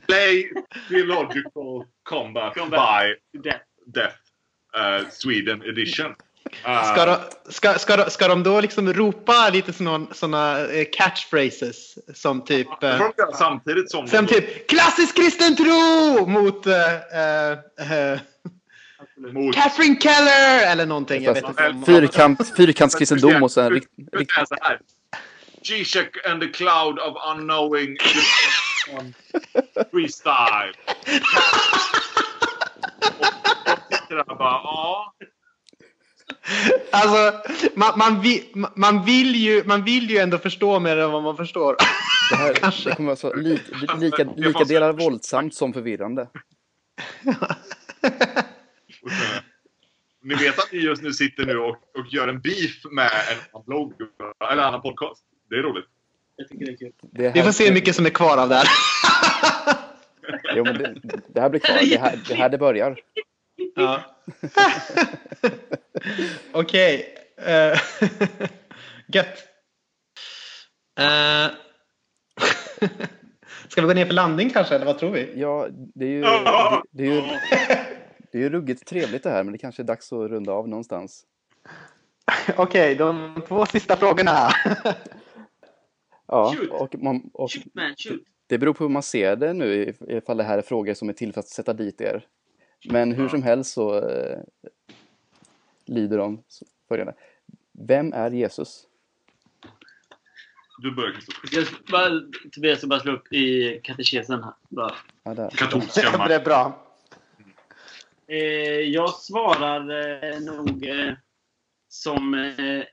Play 0.06 0.52
Theological 0.88 1.84
Combat, 2.02 2.54
Combat. 2.54 2.80
by 3.32 3.38
Det. 3.38 3.60
Death 3.86 4.16
eh, 4.76 5.08
Sweden 5.10 5.62
Edition. 5.62 6.14
Eh, 6.64 6.92
Ska 6.92 7.06
de, 7.06 7.16
ska, 7.52 7.78
ska, 7.78 7.96
de, 7.96 8.10
ska 8.10 8.28
de 8.28 8.42
då 8.42 8.60
liksom 8.60 8.92
ropa 8.92 9.50
lite 9.52 9.72
sådana 10.12 10.66
eh, 10.66 10.86
catchphrases 10.92 11.98
som 12.14 12.44
typ... 12.44 12.68
det 12.80 12.98
får 12.98 13.04
de 13.04 13.12
göra 13.18 13.32
samtidigt 13.32 13.90
som 13.90 14.08
som 14.08 14.26
typ 14.26 14.68
klassisk 14.68 15.16
kristen 15.16 15.56
tro 15.56 16.26
mot 16.26 16.66
eh, 16.66 18.18
mot 19.32 19.54
Catherine 19.54 20.00
Keller 20.00 20.72
eller 20.72 20.86
någonting. 20.86 21.22
Jag 21.22 21.34
vet 21.34 21.48
inte 21.48 21.68
om, 21.68 21.84
Fyrkant, 21.84 22.56
fyrkantskristendom 22.56 23.42
och 23.42 23.50
så 23.50 23.60
här. 23.60 23.80
Zizek 25.62 26.26
and 26.26 26.40
the 26.40 26.48
cloud 26.48 26.98
of 26.98 27.16
unknowing 27.36 27.96
freestyle. 29.90 30.72
Och 34.06 34.12
jag 34.12 34.24
sitter 34.24 34.24
där 34.24 34.30
och 34.32 34.38
bara, 34.38 34.60
ja. 34.64 35.14
Alltså, 36.90 37.50
man, 37.74 37.98
man, 37.98 38.20
vill, 38.20 38.66
man, 38.74 39.04
vill 39.04 39.36
ju, 39.36 39.64
man 39.64 39.84
vill 39.84 40.10
ju 40.10 40.18
ändå 40.18 40.38
förstå 40.38 40.80
mer 40.80 40.96
än 40.96 41.10
vad 41.10 41.22
man 41.22 41.36
förstår. 41.36 41.76
det 42.30 42.36
här 42.36 42.54
Kanske. 42.60 42.90
det 42.90 42.96
kommer 42.96 43.06
vara 43.06 43.16
så 43.16 43.34
li, 43.34 43.60
lika, 43.98 44.24
lika 44.36 44.64
delar 44.64 44.92
våldsamt 44.92 45.54
som 45.54 45.72
förvirrande. 45.72 46.28
Ni 50.22 50.34
vet 50.34 50.58
att 50.58 50.72
ni 50.72 50.78
just 50.78 51.02
nu 51.02 51.12
sitter 51.12 51.46
nu 51.46 51.58
och, 51.58 51.70
och 51.70 52.06
gör 52.10 52.28
en 52.28 52.40
beef 52.40 52.84
med 52.90 53.04
en 53.04 53.38
annan 53.52 53.64
blogg 53.66 53.92
eller 54.50 54.62
en 54.62 54.68
annan 54.68 54.82
podcast. 54.82 55.24
Det 55.50 55.56
är 55.56 55.62
roligt. 55.62 55.84
Jag 56.36 56.48
tycker 56.48 56.66
det 56.66 56.72
är 56.72 56.76
kul. 56.76 56.92
Det 57.00 57.34
Vi 57.34 57.42
får 57.42 57.52
se 57.52 57.66
hur 57.66 57.74
mycket 57.74 57.96
som 57.96 58.06
är 58.06 58.10
kvar 58.10 58.38
av 58.38 58.48
det 58.48 58.54
här. 58.54 58.68
Jo, 60.54 60.64
men 60.64 60.78
det, 60.78 61.20
det 61.34 61.40
här 61.40 61.50
blir 61.50 61.60
kvar. 61.60 61.78
Det 61.90 61.98
här, 61.98 62.18
det 62.28 62.34
här 62.34 62.48
det 62.48 62.58
börjar. 62.58 62.96
Ja. 63.76 64.00
Okej. 66.52 67.14
eh, 67.36 67.46
Gött. 69.06 69.38
Eh, 70.98 71.46
Ska 73.68 73.80
vi 73.80 73.86
gå 73.86 73.94
ner 73.94 74.06
för 74.06 74.14
landning 74.14 74.50
kanske, 74.50 74.74
eller 74.74 74.86
vad 74.86 74.98
tror 74.98 75.10
vi? 75.10 75.40
Ja, 75.40 75.68
det 75.70 76.04
är 76.04 76.08
ju, 76.10 76.20
det, 76.20 76.82
det 76.90 77.04
är 77.06 77.14
ju, 77.14 77.20
det 78.32 78.38
är 78.38 78.42
ju 78.42 78.48
ruggigt 78.48 78.86
trevligt 78.86 79.22
det 79.22 79.30
här, 79.30 79.42
men 79.44 79.52
det 79.52 79.58
kanske 79.58 79.82
är 79.82 79.84
dags 79.84 80.12
att 80.12 80.30
runda 80.30 80.52
av 80.52 80.68
någonstans. 80.68 81.24
Okej, 82.56 82.94
de 82.94 83.42
två 83.48 83.66
sista 83.66 83.96
frågorna. 83.96 84.48
Ja, 86.26 86.54
Shoot. 86.58 86.70
och, 86.70 86.94
man, 87.02 87.30
och 87.32 87.52
Shoot 87.52 87.74
man, 87.74 87.94
shoot. 87.98 88.20
det 88.46 88.58
beror 88.58 88.74
på 88.74 88.84
hur 88.84 88.88
man 88.88 89.02
ser 89.02 89.36
det 89.36 89.52
nu, 89.52 89.84
if- 89.84 90.10
ifall 90.16 90.36
det 90.36 90.44
här 90.44 90.58
är 90.58 90.62
frågor 90.62 90.94
som 90.94 91.08
är 91.08 91.12
till 91.12 91.32
för 91.32 91.40
att 91.40 91.48
sätta 91.48 91.72
dit 91.72 92.00
er. 92.00 92.26
Men 92.88 93.12
hur 93.12 93.28
som 93.28 93.42
helst 93.42 93.72
så 93.72 94.08
eh, 94.08 94.38
lyder 95.86 96.18
de 96.18 96.42
följande. 96.88 97.14
Vem 97.72 98.12
är 98.12 98.30
Jesus? 98.30 98.86
Du 100.78 100.94
börjar 100.94 101.12
Kristoffer. 101.12 101.48
Jag 101.52 101.66
ska 101.66 101.76
bara, 101.90 102.10
Tobias 102.52 102.78
ska 102.78 102.86
bara 102.86 103.00
slå 103.00 103.12
upp 103.12 103.32
i 103.32 103.80
katekesen 103.84 104.42
här. 104.42 104.52
Bara. 104.68 104.94
Ja, 105.24 105.34
där. 105.34 105.50
Katolska 105.50 106.00
det 106.12 106.18
man. 106.18 106.30
är 106.30 106.44
bra. 106.44 106.82
Eh, 108.28 108.38
jag 108.80 109.10
svarar 109.14 109.80
eh, 109.80 110.40
nog 110.40 110.86
eh, 110.88 111.12
som... 111.88 112.34
Eh, 112.34 112.54
nej, 112.58 112.84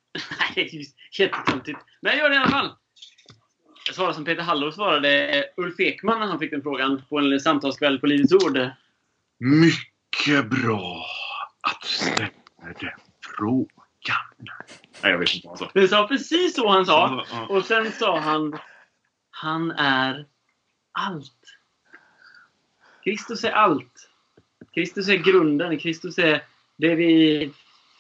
det 0.56 1.20
jättetöntigt. 1.20 1.80
Men 2.02 2.12
jag 2.12 2.20
gör 2.20 2.30
det 2.30 2.36
i 2.36 2.38
alla 2.38 2.50
fall. 2.50 2.72
Jag 3.88 3.96
svarar 3.96 4.14
som 4.14 4.26
Peter 4.26 4.44
Hallor 4.44 4.72
svarade 4.72 5.28
eh, 5.28 5.44
Ulf 5.58 5.80
Ekman 5.80 6.20
när 6.20 6.28
han 6.28 6.40
fick 6.40 6.52
den 6.52 6.62
frågan 6.62 7.02
på 7.10 7.20
en 7.20 7.40
samtalskväll 7.40 8.00
på 8.00 8.08
Livets 8.08 8.34
Ord. 8.34 8.60
Mycket 9.44 10.50
bra 10.50 11.06
att 11.62 11.82
du 11.82 11.88
ställer 11.88 12.32
den 12.80 12.92
frågan. 13.38 14.18
Nej, 15.02 15.12
jag 15.12 15.18
vet 15.18 15.36
inte 15.36 15.48
vad 15.48 15.60
han 15.60 15.68
sa. 15.68 15.72
Det 15.74 15.88
sa 15.88 16.08
precis 16.08 16.56
så 16.56 16.70
han 16.70 16.86
sa. 16.86 17.26
Och 17.50 17.66
sen 17.66 17.92
sa 17.92 18.20
han 18.20 18.58
Han 19.32 19.72
är 19.72 20.26
allt. 20.92 21.58
Kristus 23.04 23.44
är 23.44 23.52
allt. 23.52 24.10
Kristus 24.74 25.10
är 25.10 25.16
grunden. 25.16 25.80
Kristus 25.80 26.18
är 26.18 26.44
det 26.78 26.96
vi 26.96 27.52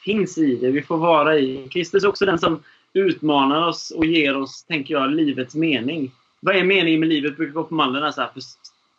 finns 0.06 0.38
i, 0.38 0.56
det 0.56 0.72
vi 0.72 0.82
får 0.82 0.98
vara 0.98 1.38
i. 1.38 1.68
Kristus 1.72 2.03
är 2.03 2.07
också 2.07 2.26
den 2.26 2.40
som 2.40 2.64
utmanar 2.94 3.68
oss 3.68 3.91
och 3.91 4.06
ger 4.06 4.38
oss, 4.38 4.64
tänker 4.64 4.94
jag, 4.94 5.11
livets 5.11 5.56
mening. 5.56 6.11
Vad 6.40 6.56
är 6.56 6.64
meningen 6.64 6.99
med 6.99 7.10
livet? 7.10 7.38
brukar 7.38 7.53
gå 7.53 7.64
på 7.64 7.74
mallen 7.76 8.03
här, 8.03 8.11
för 8.11 8.22
att 8.22 8.44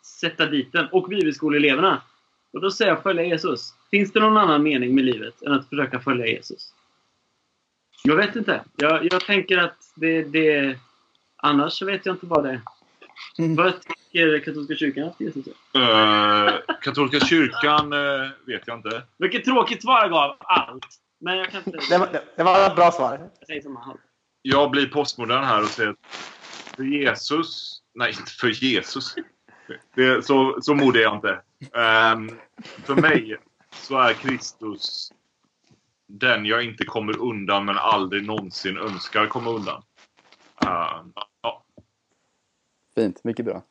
sätta 0.05 0.45
dit 0.45 0.71
den. 0.71 0.87
Och 0.91 1.09
bibelskoleeleverna. 1.09 2.01
Och 2.55 2.61
då 2.61 2.71
säger 2.71 2.91
jag 2.91 3.03
följa 3.03 3.23
Jesus. 3.23 3.73
Finns 3.91 4.11
det 4.11 4.19
någon 4.19 4.37
annan 4.37 4.63
mening 4.63 4.95
med 4.95 5.03
livet 5.03 5.41
än 5.41 5.53
att 5.53 5.69
försöka 5.69 5.99
följa 5.99 6.25
Jesus? 6.27 6.73
Jag 8.03 8.15
vet 8.15 8.35
inte. 8.35 8.63
Jag, 8.75 9.07
jag 9.11 9.21
tänker 9.21 9.57
att 9.57 9.77
det, 9.95 10.23
det... 10.23 10.77
Annars 11.37 11.73
så 11.73 11.85
vet 11.85 12.05
jag 12.05 12.15
inte 12.15 12.25
vad 12.25 12.43
det 12.43 12.49
är. 12.49 12.61
Mm. 13.37 13.55
Vad 13.55 13.73
tycker 13.81 14.39
katolska 14.39 14.75
kyrkan 14.75 15.07
att 15.07 15.21
Jesus 15.21 15.45
är? 15.73 16.47
Eh, 16.47 16.53
katolska 16.81 17.19
kyrkan 17.19 17.93
eh, 17.93 18.29
vet 18.45 18.63
jag 18.65 18.77
inte. 18.77 19.03
Vilket 19.17 19.45
tråkigt 19.45 19.81
svar 19.81 20.01
jag 20.01 20.11
gav. 20.11 20.35
Allt. 20.39 20.87
Men 21.19 21.37
jag 21.37 21.49
kan 21.49 21.61
inte... 21.65 21.79
Det 21.89 21.97
var, 21.97 22.09
det 22.35 22.43
var 22.43 22.67
ett 22.67 22.75
bra 22.75 22.91
svar. 22.91 23.29
Jag 23.39 23.47
säger 23.47 23.61
som 23.61 23.77
allt. 23.77 24.01
Jag 24.41 24.71
blir 24.71 24.87
postmodern 24.87 25.43
här 25.43 25.61
och 25.61 25.69
säger 25.69 25.89
att 25.89 25.97
för 26.75 26.83
Jesus... 26.83 27.81
Nej, 27.93 28.15
inte 28.19 28.31
för 28.31 28.63
Jesus. 28.63 29.15
Det, 29.95 30.25
så, 30.25 30.61
så 30.61 30.73
modig 30.75 30.99
är 30.99 31.03
jag 31.03 31.15
inte. 31.15 31.41
Ehm, 31.79 32.29
för 32.85 32.95
mig 32.95 33.37
så 33.71 33.99
är 33.99 34.13
Kristus 34.13 35.11
den 36.07 36.45
jag 36.45 36.63
inte 36.63 36.85
kommer 36.85 37.17
undan 37.17 37.65
men 37.65 37.77
aldrig 37.77 38.25
någonsin 38.27 38.77
önskar 38.77 39.27
komma 39.27 39.49
undan. 39.49 39.83
Ehm, 40.65 41.13
ja. 41.41 41.65
Fint, 42.95 43.23
mycket 43.23 43.45
bra. 43.45 43.63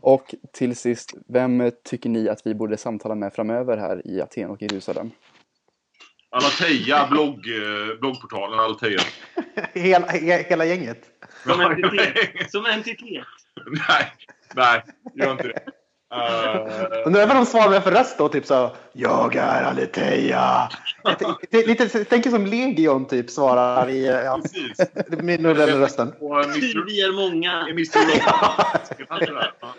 Och 0.00 0.34
till 0.52 0.76
sist, 0.76 1.14
vem 1.28 1.70
tycker 1.84 2.08
ni 2.10 2.28
att 2.28 2.46
vi 2.46 2.54
borde 2.54 2.76
samtala 2.76 3.14
med 3.14 3.32
framöver 3.32 3.76
här 3.76 4.06
i 4.06 4.20
Aten 4.20 4.50
och 4.50 4.62
Jerusalem? 4.62 5.10
Alateia, 6.30 7.08
blogg, 7.10 7.46
eh, 7.48 7.98
bloggportalen 8.00 8.60
Alateia. 8.60 9.00
Hela, 9.74 10.06
he- 10.06 10.44
hela 10.48 10.64
gänget. 10.64 11.10
Som 11.44 11.60
entitet. 11.60 12.50
Som 12.50 12.66
entitet. 12.66 13.26
nej, 13.88 14.12
nej, 14.54 14.84
gör 15.14 15.32
inte 15.32 15.48
det. 15.48 15.62
Uh, 16.14 17.06
Undrar 17.06 17.26
vad 17.26 17.36
de 17.36 17.46
svarar 17.46 17.70
med 17.70 17.82
för 17.84 17.90
röst 17.90 18.18
då? 18.18 18.28
Typ 18.28 18.46
så 18.46 18.70
Jag 18.92 19.36
är 19.36 19.62
Aletheia. 19.62 20.68
Lite, 21.50 22.04
tänk 22.04 22.30
som 22.30 22.46
Legion 22.46 23.08
typ 23.08 23.30
svarar 23.30 23.88
i 23.88 24.06
ja, 24.06 24.40
med 25.22 25.42
den 25.42 25.80
rösten. 25.80 26.12
Vi 26.86 27.02
är 27.02 27.12
många. 27.12 27.68
Ja. 28.26 29.74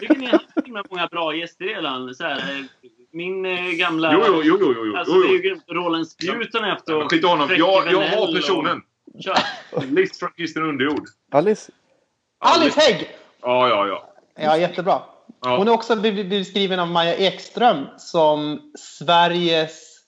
Tycker 0.00 0.16
ni 0.18 0.26
har 0.26 0.32
haft 0.76 0.90
många 0.90 1.06
bra 1.06 1.34
gäster 1.34 1.64
redan. 1.64 2.14
Så 2.14 2.24
här, 2.24 2.66
min 3.12 3.46
eh, 3.46 3.70
gamla... 3.70 4.12
Jo, 4.12 4.20
jo, 4.26 4.42
jo, 4.44 4.58
jo, 4.60 4.86
jo, 4.86 4.96
Alltså 4.96 5.14
jo, 5.14 5.22
det 5.22 5.28
är 5.28 5.42
ju. 5.42 5.60
Roland 5.68 6.08
Spjut 6.08 6.54
har 6.54 6.60
ni 6.60 6.68
haft. 6.70 6.88
och 6.88 7.10
Skit 7.10 7.24
honom. 7.24 7.48
Jag, 7.50 7.92
jag 7.92 8.00
har 8.00 8.28
och- 8.28 8.34
personen. 8.34 8.82
Kör. 9.20 9.86
List 9.86 10.18
från 10.18 10.30
Kristen 10.36 10.62
Underjord. 10.62 11.04
Alice? 11.32 11.72
Alice 12.40 12.80
Hägg! 12.80 13.16
Ja, 13.42 13.68
ja, 13.68 13.86
ja. 13.86 14.10
Ja, 14.36 14.56
jättebra. 14.56 15.02
Ja. 15.42 15.56
Hon 15.56 15.68
är 15.68 15.72
också 15.72 15.96
be- 15.96 16.24
beskriven 16.24 16.80
av 16.80 16.88
Maja 16.88 17.14
Ekström 17.16 17.86
som 17.98 18.60
Sveriges, 18.78 20.00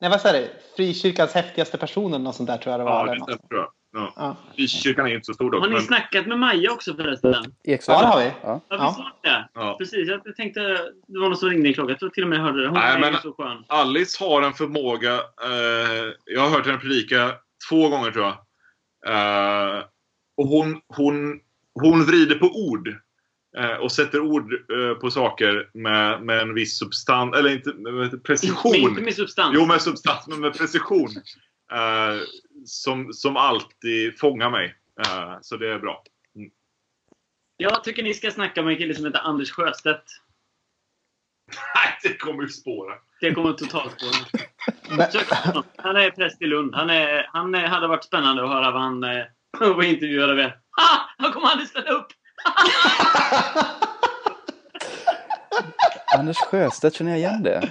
nej 0.00 0.10
vad 0.10 0.20
säger 0.20 0.40
det, 0.40 0.50
frikyrkans 0.76 1.32
häftigaste 1.32 1.78
person 1.78 2.14
eller 2.14 2.24
något 2.24 2.36
sånt 2.36 2.46
där 2.48 2.58
tror 2.58 2.70
jag 2.72 2.80
det 2.80 2.84
var. 2.84 3.06
Ja, 3.06 3.12
det 3.14 3.36
tror 3.48 3.60
jag. 3.60 3.68
Ja. 3.92 4.12
Ja. 4.16 4.36
Frikyrkan 4.56 5.06
är 5.06 5.14
inte 5.14 5.24
så 5.26 5.34
stor 5.34 5.50
dock. 5.50 5.60
Har 5.60 5.68
ni 5.68 5.74
Men, 5.74 5.82
snackat 5.82 6.26
med 6.26 6.38
Maja 6.38 6.72
också 6.72 6.94
förresten? 6.94 7.34
Ekström? 7.64 7.96
Ja, 7.96 8.02
det 8.02 8.06
har 8.08 8.20
vi. 8.20 8.32
Ja. 8.42 8.60
Ja, 8.68 8.86
visst 8.86 8.98
var 8.98 9.12
det 9.22 9.48
Ja. 9.54 9.76
Precis, 9.78 10.08
jag 10.08 10.36
tänkte 10.36 10.60
det 11.08 11.18
var 11.20 11.28
någon 11.28 11.36
som 11.36 11.50
ringde 11.50 11.68
i 11.68 11.74
klockan. 11.74 11.88
Jag 11.90 11.98
tror 11.98 12.10
till 12.10 12.22
och 12.22 12.28
med 12.28 12.38
jag 12.38 12.42
hörde 12.44 12.62
det. 12.62 12.68
Hon 12.68 12.78
Nej, 12.78 12.94
är 12.94 12.98
men- 12.98 13.14
så 13.22 13.32
skön. 13.32 13.64
Alice 13.68 14.24
har 14.24 14.42
en 14.42 14.52
förmåga. 14.52 15.14
Eh, 15.14 16.12
jag 16.24 16.40
har 16.40 16.48
hört 16.50 16.66
henne 16.66 16.78
predika 16.78 17.32
två 17.70 17.88
gånger 17.88 18.10
tror 18.10 18.24
jag. 18.24 18.34
Eh, 19.06 19.84
och 20.36 20.46
hon, 20.46 20.80
hon, 20.88 21.40
hon 21.74 22.04
vrider 22.04 22.38
på 22.38 22.46
ord. 22.46 22.88
Eh, 23.58 23.74
och 23.74 23.92
sätter 23.92 24.20
ord 24.20 24.52
eh, 24.52 24.94
på 24.94 25.10
saker 25.10 25.70
med, 25.74 26.22
med 26.22 26.40
en 26.40 26.54
viss 26.54 26.78
substans, 26.78 27.36
eller 27.36 27.50
inte, 27.50 27.74
med 27.74 28.24
precision. 28.24 28.72
Men 28.72 28.80
inte 28.80 29.02
med 29.02 29.14
substans. 29.14 29.54
Jo, 29.54 29.66
med 29.66 29.82
substans, 29.82 30.26
men 30.28 30.40
med 30.40 30.54
precision. 30.58 31.08
Eh, 31.72 32.20
som, 32.64 33.12
som 33.12 33.36
alltid 33.36 34.18
fångar 34.18 34.50
mig. 34.50 34.74
Eh, 35.06 35.38
så 35.42 35.56
det 35.56 35.70
är 35.70 35.78
bra. 35.78 36.02
Jag 37.56 37.84
tycker 37.84 38.02
ni 38.02 38.14
ska 38.14 38.30
snacka 38.30 38.62
med 38.62 38.72
en 38.72 38.78
kille 38.78 38.94
som 38.94 39.04
heter 39.04 39.20
Anders 39.20 39.50
Sjöstedt. 39.50 40.04
Nej, 41.74 41.98
det 42.02 42.16
kommer 42.16 42.42
ju 42.42 42.48
spåra. 42.48 42.94
Det 43.20 43.34
kommer 43.34 43.52
totalt 43.52 43.98
på 43.98 44.04
honom. 44.06 44.24
Men-. 45.54 45.62
Han 45.76 45.96
är 45.96 46.10
präst 46.10 46.42
i 46.42 46.46
Lund. 46.46 46.74
Han, 46.74 46.90
är, 46.90 47.28
han 47.32 47.54
är, 47.54 47.66
hade 47.66 47.88
varit 47.88 48.04
spännande 48.04 48.42
att 48.42 48.48
höra 48.48 48.70
vad 48.70 48.82
han 48.82 49.04
eh, 49.04 49.24
vad 49.60 49.84
intervjuade 49.84 50.34
med. 50.34 50.46
Ha! 50.76 51.08
Han 51.18 51.32
kommer 51.32 51.46
aldrig 51.46 51.68
ställa 51.68 51.90
upp! 51.90 52.06
Anders 56.18 56.36
Sjöstedt, 56.36 56.96
känner 56.96 57.10
jag 57.10 57.18
igen 57.18 57.42
det? 57.42 57.70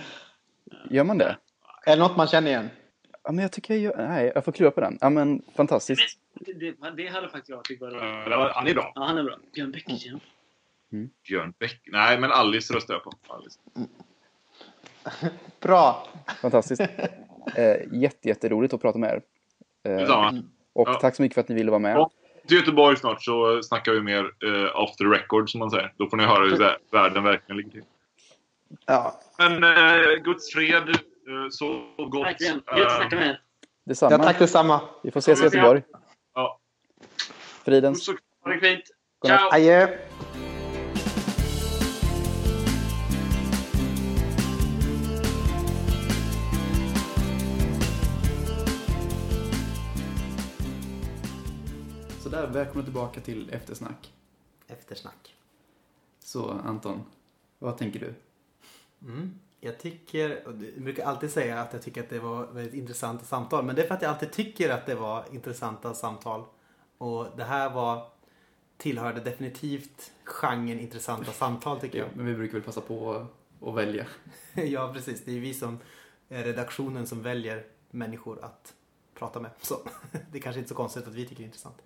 Gör 0.90 1.04
man 1.04 1.18
det? 1.18 1.38
Är 1.86 1.96
det 1.96 2.02
något 2.02 2.18
man 2.18 2.28
känner 2.28 2.52
igen? 2.52 2.70
Ja, 3.24 3.32
men 3.32 3.42
jag 3.42 3.52
tycker 3.52 3.74
jag 3.74 3.84
gör... 3.84 4.08
Nej, 4.08 4.32
jag 4.36 4.46
får 4.46 4.52
klura 4.52 4.72
på 4.72 4.82
den. 4.82 4.98
Ja, 5.02 5.10
men 5.10 5.42
fantastiskt. 5.56 6.20
Det, 6.34 6.54
det, 6.54 6.74
det 6.98 7.08
hade 7.08 7.30
faktiskt 7.30 7.50
jag 7.50 7.64
tyckt 7.64 7.82
var 7.82 7.92
var- 8.38 8.50
han 8.56 8.68
är 8.68 8.74
bra. 8.74 8.92
Ja, 8.96 9.04
han 9.06 9.18
är 9.18 9.24
bra. 9.24 9.38
Björn 9.54 9.72
Bäckegren. 9.72 10.20
Björn 11.28 11.54
Bäck. 11.60 11.82
Nej, 11.86 12.20
men 12.20 12.32
Alice 12.32 12.74
röstar 12.74 12.94
jag 12.94 13.04
på. 13.04 13.12
Alice. 13.28 13.60
Bra. 15.62 16.08
Fantastiskt. 16.42 16.82
Eh, 17.56 17.76
jätte, 17.92 18.28
jätteroligt 18.28 18.74
att 18.74 18.82
prata 18.82 18.98
med 19.00 19.10
er. 19.14 19.22
Eh, 19.92 19.98
Detsamma. 19.98 20.44
och 20.74 20.90
Ja. 20.90 20.94
tack 20.94 21.16
så 21.16 21.22
mycket 21.22 21.34
för 21.34 21.42
att 21.42 21.50
ni 21.50 21.56
ville 21.56 21.72
vara 21.72 21.80
med. 21.80 21.96
Ja. 21.98 22.10
Till 22.48 22.58
Göteborg 22.58 22.98
snart 22.98 23.24
så 23.24 23.64
snackar 23.64 23.92
vi 23.92 24.02
mer 24.02 24.20
eh, 24.46 24.76
off 24.82 24.96
the 24.96 25.04
record 25.04 25.52
som 25.52 25.60
man 25.60 25.72
säger. 25.72 25.94
Då 25.98 26.10
får 26.10 26.18
ni 26.18 26.24
höra 26.24 26.44
hur 26.44 26.56
vä- 26.58 26.76
världen 26.92 27.24
verkligen 27.24 27.58
ligger 27.58 27.72
till. 27.72 27.84
Ja. 28.86 29.20
Men 29.38 29.64
eh, 29.64 30.16
Guds 30.24 30.54
fred, 30.54 30.90
eh, 30.90 30.96
så 31.52 31.82
gott. 31.98 32.26
Verkligen. 32.28 32.62
Eh, 32.72 32.78
Gött 32.78 32.88
att 32.88 32.96
snacka 32.98 33.16
med 33.16 33.28
er. 33.28 33.42
Detsamma. 33.86 34.12
ja, 34.12 34.24
tack 34.24 34.40
detsamma. 34.40 34.82
Vi 35.04 35.12
får 35.12 35.20
ses 35.20 35.42
i 35.42 35.44
Göteborg. 35.44 35.82
Ja. 36.36 36.60
Fridens. 37.66 38.08
Ha 38.44 38.52
det 38.52 38.60
fint. 38.60 38.84
Ciao! 39.26 39.50
Adjö. 39.52 39.88
Där, 52.42 52.48
välkommen 52.48 52.84
tillbaka 52.86 53.22
till 53.22 53.50
eftersnack. 53.54 54.14
Eftersnack. 54.68 55.36
Så 56.20 56.52
Anton, 56.52 57.02
vad 57.60 57.78
tänker 57.78 58.00
du? 58.00 58.14
Mm. 59.08 59.40
Jag 59.60 59.80
tycker, 59.80 60.48
och 60.48 60.54
jag 60.54 60.84
brukar 60.84 61.06
alltid 61.06 61.32
säga 61.32 61.62
att 61.62 61.74
jag 61.74 61.82
tycker 61.82 62.04
att 62.04 62.10
det 62.10 62.20
var 62.20 62.48
väldigt 62.48 62.74
intressanta 62.74 63.26
samtal. 63.26 63.66
Men 63.66 63.76
det 63.76 63.84
är 63.84 63.88
för 63.88 63.96
att 63.96 64.02
jag 64.02 64.12
alltid 64.12 64.32
tycker 64.32 64.70
att 64.70 64.86
det 64.86 64.96
var 64.96 65.26
intressanta 65.32 65.94
samtal. 65.94 66.46
Och 66.98 67.28
det 67.38 67.44
här 67.44 67.70
var, 67.70 68.08
tillhörde 68.78 69.20
definitivt 69.20 70.12
genren 70.24 70.80
intressanta 70.80 71.32
samtal 71.32 71.80
tycker 71.80 71.98
Ja, 72.00 72.06
jag. 72.06 72.16
men 72.18 72.26
vi 72.26 72.36
brukar 72.36 72.54
väl 72.54 72.62
passa 72.62 72.82
på 72.82 73.26
att 73.62 73.76
välja. 73.76 74.06
ja, 74.54 74.94
precis. 74.94 75.26
Det 75.26 75.32
är 75.32 75.40
vi 75.40 75.54
som 75.54 75.80
är 76.30 76.44
redaktionen 76.44 77.08
som 77.08 77.22
väljer 77.22 77.66
människor 77.92 78.44
att 78.44 78.74
prata 79.16 79.40
med. 79.40 79.52
Så 79.62 79.80
det 80.32 80.38
är 80.38 80.42
kanske 80.42 80.60
inte 80.60 80.70
så 80.70 80.76
konstigt 80.76 81.08
att 81.08 81.14
vi 81.14 81.24
tycker 81.24 81.36
det 81.36 81.44
är 81.44 81.46
intressant. 81.46 81.82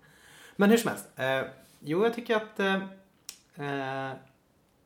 Men 0.56 0.70
hur 0.70 0.78
som 0.78 0.90
helst. 0.90 1.06
Eh, 1.16 1.42
jo, 1.80 2.04
jag 2.04 2.14
tycker 2.14 2.36
att 2.36 2.60
eh, 2.60 2.76
eh, 3.56 4.14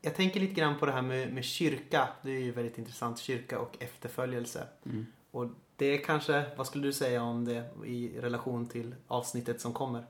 jag 0.00 0.14
tänker 0.14 0.40
lite 0.40 0.54
grann 0.54 0.78
på 0.78 0.86
det 0.86 0.92
här 0.92 1.02
med, 1.02 1.32
med 1.32 1.44
kyrka. 1.44 2.08
Det 2.22 2.30
är 2.30 2.40
ju 2.40 2.52
väldigt 2.52 2.78
intressant. 2.78 3.18
Kyrka 3.18 3.58
och 3.58 3.76
efterföljelse. 3.82 4.66
Mm. 4.84 5.06
Och 5.30 5.46
det 5.76 5.86
är 5.86 6.04
kanske, 6.04 6.44
vad 6.56 6.66
skulle 6.66 6.86
du 6.86 6.92
säga 6.92 7.22
om 7.22 7.44
det 7.44 7.64
i 7.86 8.20
relation 8.20 8.66
till 8.66 8.94
avsnittet 9.06 9.60
som 9.60 9.72
kommer? 9.72 10.04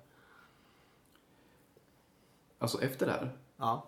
Alltså 2.59 2.82
efter 2.82 3.06
det 3.06 3.12
här, 3.12 3.32
Ja, 3.56 3.86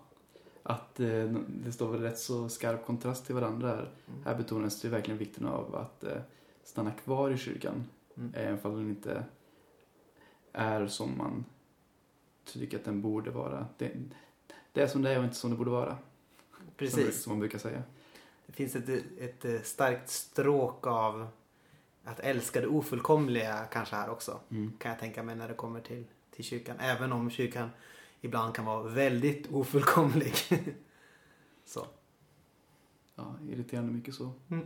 att 0.63 0.99
eh, 0.99 1.23
det 1.47 1.71
står 1.71 1.91
väl 1.91 2.01
rätt 2.01 2.19
så 2.19 2.49
skarp 2.49 2.85
kontrast 2.85 3.25
till 3.25 3.35
varandra 3.35 3.67
här. 3.67 3.91
Mm. 4.07 4.23
Här 4.25 4.35
betonas 4.35 4.81
det 4.81 4.89
verkligen 4.89 5.17
vikten 5.17 5.45
av 5.45 5.75
att 5.75 6.03
eh, 6.03 6.21
stanna 6.63 6.91
kvar 6.91 7.29
i 7.29 7.37
kyrkan. 7.37 7.85
Mm. 8.17 8.31
Även 8.35 8.59
om 8.71 8.77
den 8.77 8.89
inte 8.89 9.25
är 10.53 10.87
som 10.87 11.17
man 11.17 11.45
tycker 12.45 12.77
att 12.77 12.85
den 12.85 13.01
borde 13.01 13.31
vara. 13.31 13.67
Det, 13.77 13.91
det 14.71 14.81
är 14.81 14.87
som 14.87 15.01
det 15.01 15.11
är 15.11 15.17
och 15.17 15.23
inte 15.23 15.35
som 15.35 15.49
det 15.49 15.57
borde 15.57 15.71
vara. 15.71 15.97
Precis. 16.77 17.23
som 17.23 17.31
man 17.31 17.39
brukar 17.39 17.59
säga. 17.59 17.83
Det 18.45 18.53
finns 18.53 18.75
ett, 18.75 18.89
ett 19.19 19.45
eh, 19.45 19.61
starkt 19.61 20.09
stråk 20.09 20.87
av 20.87 21.27
att 22.03 22.19
älska 22.19 22.61
det 22.61 22.67
ofullkomliga 22.67 23.65
kanske 23.71 23.95
här 23.95 24.09
också. 24.09 24.39
Mm. 24.49 24.73
Kan 24.77 24.91
jag 24.91 24.99
tänka 24.99 25.23
mig 25.23 25.35
när 25.35 25.47
det 25.47 25.53
kommer 25.53 25.81
till, 25.81 26.05
till 26.31 26.45
kyrkan. 26.45 26.75
Även 26.79 27.11
om 27.11 27.29
kyrkan 27.29 27.69
ibland 28.21 28.55
kan 28.55 28.65
vara 28.65 28.83
väldigt 28.83 29.51
ofullkomlig. 29.51 30.33
så. 31.65 31.87
Ja, 33.15 33.35
irriterande 33.49 33.91
mycket 33.91 34.15
så. 34.15 34.31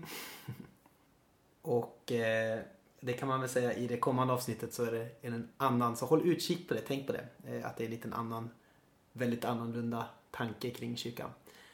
Och 1.61 2.11
eh, 2.11 2.59
det 3.05 3.13
kan 3.13 3.27
man 3.27 3.39
väl 3.39 3.49
säga 3.49 3.73
i 3.73 3.87
det 3.87 3.97
kommande 3.97 4.33
avsnittet 4.33 4.73
så 4.73 4.83
är 4.83 4.91
det 4.91 5.09
en 5.21 5.49
annan, 5.57 5.97
så 5.97 6.05
håll 6.05 6.27
utkik 6.27 6.67
på 6.67 6.73
det, 6.73 6.81
tänk 6.87 7.07
på 7.07 7.13
det. 7.13 7.27
Eh, 7.47 7.65
att 7.65 7.77
det 7.77 7.83
är 7.83 7.85
en 7.85 7.91
liten 7.91 8.13
annan, 8.13 8.49
väldigt 9.13 9.45
annorlunda 9.45 10.07
tanke 10.31 10.69
kring 10.69 10.97
kyrkan. 10.97 11.29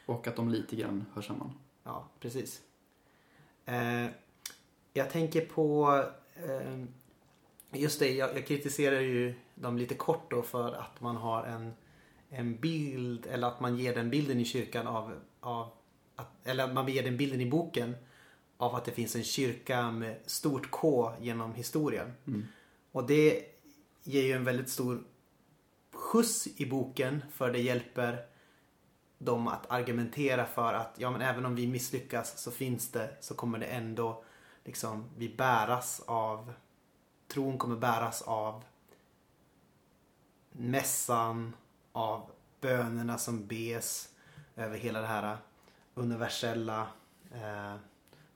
Och 0.06 0.28
att 0.28 0.36
de 0.36 0.50
lite 0.50 0.76
grann 0.76 1.06
hör 1.14 1.22
samman. 1.22 1.54
Ja, 1.84 2.08
precis. 2.20 2.62
Eh, 3.66 4.06
jag 4.94 5.10
tänker 5.10 5.46
på... 5.46 5.96
Eh, 6.36 6.84
just 7.72 8.00
det, 8.00 8.12
jag, 8.12 8.48
kritiserar 8.48 9.00
ju 9.00 9.34
dem 9.56 9.78
lite 9.78 9.96
kort 9.96 10.32
då 10.32 10.42
för 10.42 10.74
att 10.74 11.02
man 11.02 11.16
har 11.16 11.44
en, 11.44 11.74
en 12.30 12.56
bild, 12.56 13.26
eller 13.26 13.48
att 13.48 13.60
man 13.60 13.78
ger 13.78 13.96
den 13.96 14.10
bilden 14.10 14.40
i 14.40 14.46
kyrkan 14.46 14.88
av... 14.88 15.20
av 15.40 15.72
att, 16.16 16.48
eller 16.48 16.64
att 16.64 16.74
man 16.74 16.88
ger 16.88 17.04
den 17.04 17.18
bilden 17.18 17.42
i 17.42 17.50
boken 17.50 17.96
av 18.62 18.76
att 18.76 18.86
det 18.86 18.92
finns 18.92 19.16
en 19.16 19.24
kyrka 19.24 19.92
med 19.92 20.20
stort 20.26 20.72
K 20.72 21.12
genom 21.20 21.54
historien. 21.54 22.14
Mm. 22.28 22.48
Och 22.92 23.08
det 23.08 23.46
ger 24.04 24.24
ju 24.24 24.32
en 24.32 24.44
väldigt 24.44 24.70
stor 24.70 25.04
skjuts 25.94 26.48
i 26.48 26.66
boken 26.66 27.24
för 27.32 27.52
det 27.52 27.60
hjälper 27.60 28.26
dem 29.18 29.48
att 29.48 29.72
argumentera 29.72 30.46
för 30.46 30.74
att 30.74 30.96
ja 30.98 31.12
men 31.12 31.22
även 31.22 31.46
om 31.46 31.56
vi 31.56 31.68
misslyckas 31.68 32.42
så 32.42 32.52
finns 32.52 32.92
det 32.92 33.18
så 33.20 33.36
kommer 33.36 33.60
det 33.60 33.66
ändå 33.66 34.24
liksom 34.64 35.10
vi 35.18 35.30
bäras 35.30 36.02
av 36.06 36.54
tron 37.28 37.58
kommer 37.58 37.76
bäras 37.76 38.22
av 38.22 38.64
mässan 40.52 41.56
av 41.92 42.32
bönerna 42.62 43.18
som 43.18 43.48
bes 43.48 44.10
över 44.56 44.78
hela 44.78 45.02
det 45.02 45.08
här 45.08 45.38
universella 45.94 46.88
eh, 47.32 47.76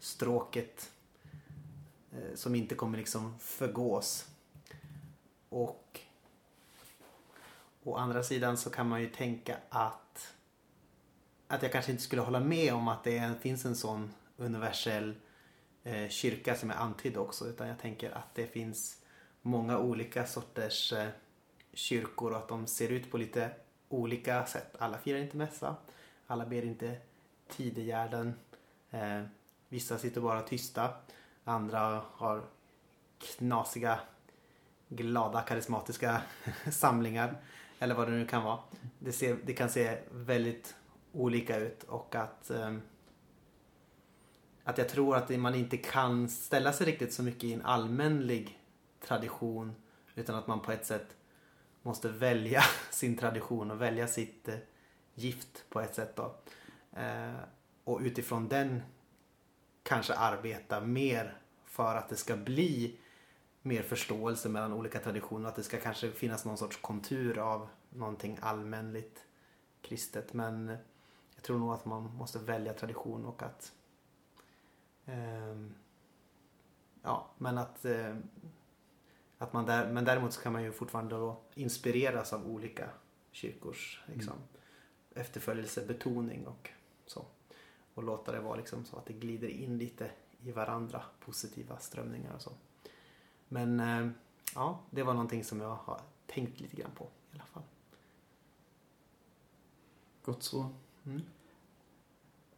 stråket 0.06 0.92
eh, 2.12 2.36
som 2.36 2.56
inte 2.56 2.76
kommer 2.76 2.98
liksom 2.98 3.40
förgås. 3.40 4.26
Och 5.50 6.00
å 7.84 7.96
andra 7.96 8.24
sidan 8.24 8.58
så 8.58 8.70
kan 8.70 8.90
man 8.90 9.02
ju 9.02 9.10
tänka 9.10 9.58
att 9.70 10.34
att 11.48 11.64
jag 11.64 11.72
kanske 11.72 11.92
inte 11.92 12.04
skulle 12.04 12.22
hålla 12.22 12.40
med 12.40 12.74
om 12.74 12.88
att 12.88 13.04
det 13.04 13.42
finns 13.42 13.66
en 13.66 13.76
sån 13.76 14.14
universell 14.38 15.16
eh, 15.84 16.10
kyrka 16.10 16.56
som 16.56 16.72
är 16.72 16.76
antydd 16.76 17.18
också. 17.18 17.48
Utan 17.48 17.68
jag 17.68 17.80
tänker 17.80 18.12
att 18.12 18.36
det 18.36 18.48
finns 18.48 19.02
många 19.42 19.80
olika 19.80 20.26
sorters 20.26 20.94
eh, 20.94 21.10
kyrkor 21.74 22.32
och 22.32 22.38
att 22.38 22.48
de 22.48 22.68
ser 22.68 22.90
ut 22.90 23.12
på 23.12 23.18
lite 23.18 23.52
olika 23.90 24.46
sätt. 24.46 24.76
Alla 24.80 24.98
firar 24.98 25.20
inte 25.20 25.38
mässa. 25.38 25.76
Alla 26.28 26.46
ber 26.46 26.66
inte 26.66 26.98
tidegärden. 27.48 28.34
Eh, 28.92 29.24
vissa 29.76 29.98
sitter 29.98 30.22
bara 30.22 30.42
tysta. 30.42 30.94
Andra 31.44 32.02
har 32.12 32.44
knasiga, 33.38 34.00
glada, 34.90 35.42
karismatiska 35.42 36.22
samlingar. 36.72 37.38
Eller 37.80 37.96
vad 37.96 38.08
det 38.08 38.14
nu 38.14 38.28
kan 38.28 38.44
vara. 38.44 38.60
Det, 39.00 39.12
ser, 39.12 39.38
det 39.46 39.54
kan 39.54 39.70
se 39.70 39.98
väldigt 40.12 40.76
olika 41.12 41.58
ut 41.58 41.84
och 41.84 42.16
att 42.16 42.50
ehm, 42.50 42.82
att 44.64 44.78
jag 44.78 44.90
tror 44.90 45.16
att 45.16 45.30
man 45.30 45.56
inte 45.56 45.78
kan 45.78 46.30
ställa 46.30 46.74
sig 46.74 46.88
riktigt 46.88 47.14
så 47.14 47.24
mycket 47.24 47.44
i 47.44 47.54
en 47.54 47.62
allmänlig 47.62 48.60
tradition 49.08 49.76
utan 50.16 50.36
att 50.36 50.48
man 50.48 50.60
på 50.60 50.72
ett 50.72 50.86
sätt 50.86 51.18
måste 51.82 52.10
välja 52.10 52.64
sin 52.92 53.18
tradition 53.18 53.72
och 53.72 53.82
välja 53.82 54.08
sitt 54.08 54.48
eh, 54.48 54.56
gift 55.16 55.66
på 55.70 55.82
ett 55.82 55.96
sätt 55.96 56.16
då. 56.16 56.36
Eh, 56.92 57.36
och 57.84 58.00
utifrån 58.00 58.48
den 58.48 58.82
kanske 59.86 60.14
arbeta 60.14 60.82
mer 60.82 61.38
för 61.66 61.96
att 61.96 62.10
det 62.10 62.16
ska 62.16 62.36
bli 62.36 63.00
mer 63.62 63.82
förståelse 63.82 64.50
mellan 64.50 64.74
olika 64.74 65.00
traditioner. 65.00 65.50
Att 65.50 65.56
det 65.56 65.64
ska 65.64 65.80
kanske 65.80 66.12
finnas 66.12 66.46
någon 66.46 66.58
sorts 66.58 66.78
kontur 66.82 67.38
av 67.38 67.68
någonting 67.90 68.38
allmänligt 68.42 69.26
kristet. 69.82 70.34
Men 70.34 70.78
jag 71.36 71.44
tror 71.44 71.60
nog 71.60 71.74
att 71.74 71.86
man 71.86 72.04
måste 72.04 72.40
välja 72.40 72.74
tradition 72.74 73.26
och 73.26 73.44
att 73.44 73.72
ehm, 75.06 75.74
Ja, 77.06 77.30
men 77.38 77.58
att, 77.58 77.86
eh, 77.86 78.16
att 79.38 79.54
man 79.54 79.66
där, 79.66 79.92
men 79.92 80.06
däremot 80.06 80.34
så 80.34 80.42
kan 80.42 80.54
man 80.54 80.64
ju 80.64 80.72
fortfarande 80.72 81.16
då 81.16 81.42
inspireras 81.54 82.34
av 82.34 82.48
olika 82.48 82.90
kyrkors 83.32 84.04
liksom, 84.06 84.34
efterföljelsebetoning 85.16 86.48
och. 86.48 86.72
Och 87.96 88.04
låta 88.04 88.32
det 88.32 88.40
vara 88.40 88.56
liksom 88.56 88.86
så 88.86 88.98
att 88.98 89.06
det 89.06 89.14
glider 89.14 89.48
in 89.48 89.78
lite 89.78 90.12
i 90.44 90.52
varandra, 90.52 91.04
positiva 91.20 91.78
strömningar 91.80 92.34
och 92.34 92.42
så. 92.42 92.52
Men 93.48 93.80
eh, 93.80 94.10
ja, 94.56 94.80
det 94.90 95.04
var 95.04 95.14
någonting 95.14 95.44
som 95.44 95.62
jag 95.62 95.76
har 95.76 96.02
tänkt 96.28 96.60
lite 96.60 96.76
grann 96.76 96.92
på 96.96 97.04
i 97.04 97.36
alla 97.36 97.46
fall. 97.46 97.64
Gott 100.24 100.44
så. 100.44 100.70
Mm. 101.06 101.22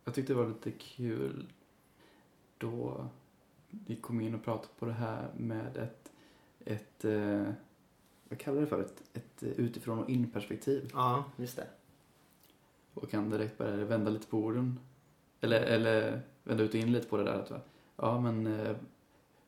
Jag 0.03 0.14
tyckte 0.14 0.34
det 0.34 0.39
var 0.39 0.47
lite 0.47 0.72
kul 0.72 1.47
då 2.57 3.07
vi 3.69 3.95
kom 3.95 4.22
in 4.22 4.35
och 4.35 4.43
pratade 4.43 4.73
på 4.80 4.85
det 4.85 4.93
här 4.93 5.34
med 5.38 5.77
ett, 5.77 6.11
ett 6.65 7.05
eh, 7.05 7.53
vad 8.30 8.39
kallar 8.39 8.61
det 8.61 8.68
för? 8.68 8.81
Ett, 8.81 9.03
ett 9.14 9.43
utifrån 9.43 9.99
och 9.99 10.09
in 10.09 10.31
perspektiv. 10.31 10.89
Ja, 10.93 11.23
just 11.38 11.55
det. 11.55 11.68
Och 12.93 13.09
kan 13.09 13.30
direkt 13.30 13.57
börja 13.57 13.85
vända 13.85 14.11
lite 14.11 14.27
på 14.27 14.38
orden. 14.38 14.80
Eller, 15.41 15.61
eller 15.61 16.22
vända 16.43 16.64
ut 16.64 16.69
och 16.69 16.80
in 16.80 16.91
lite 16.91 17.07
på 17.07 17.18
det 17.18 17.23
där. 17.23 17.34
Att, 17.34 17.51
ja, 17.95 18.19
men 18.19 18.47
eh, 18.47 18.76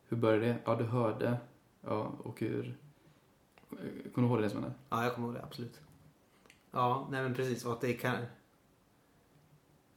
hur 0.07 0.18
började 0.18 0.45
det? 0.45 0.57
Ja, 0.66 0.76
du 0.76 0.84
hörde. 0.84 1.38
Ja, 1.82 2.11
och 2.24 2.40
hur... 2.40 2.78
Eh, 3.72 4.11
kommer 4.14 4.28
du 4.28 4.34
ihåg 4.34 4.41
det 4.41 4.49
som 4.49 4.64
hände? 4.64 4.76
Ja, 4.90 5.03
jag 5.03 5.16
kommer 5.16 5.28
ihåg 5.28 5.36
det, 5.36 5.44
absolut. 5.44 5.82
Ja, 6.72 7.07
nej 7.11 7.24
men 7.24 7.34
precis. 7.34 7.66
Och 7.66 7.74
att 7.74 7.82
det 7.82 7.94
kan... 7.94 8.16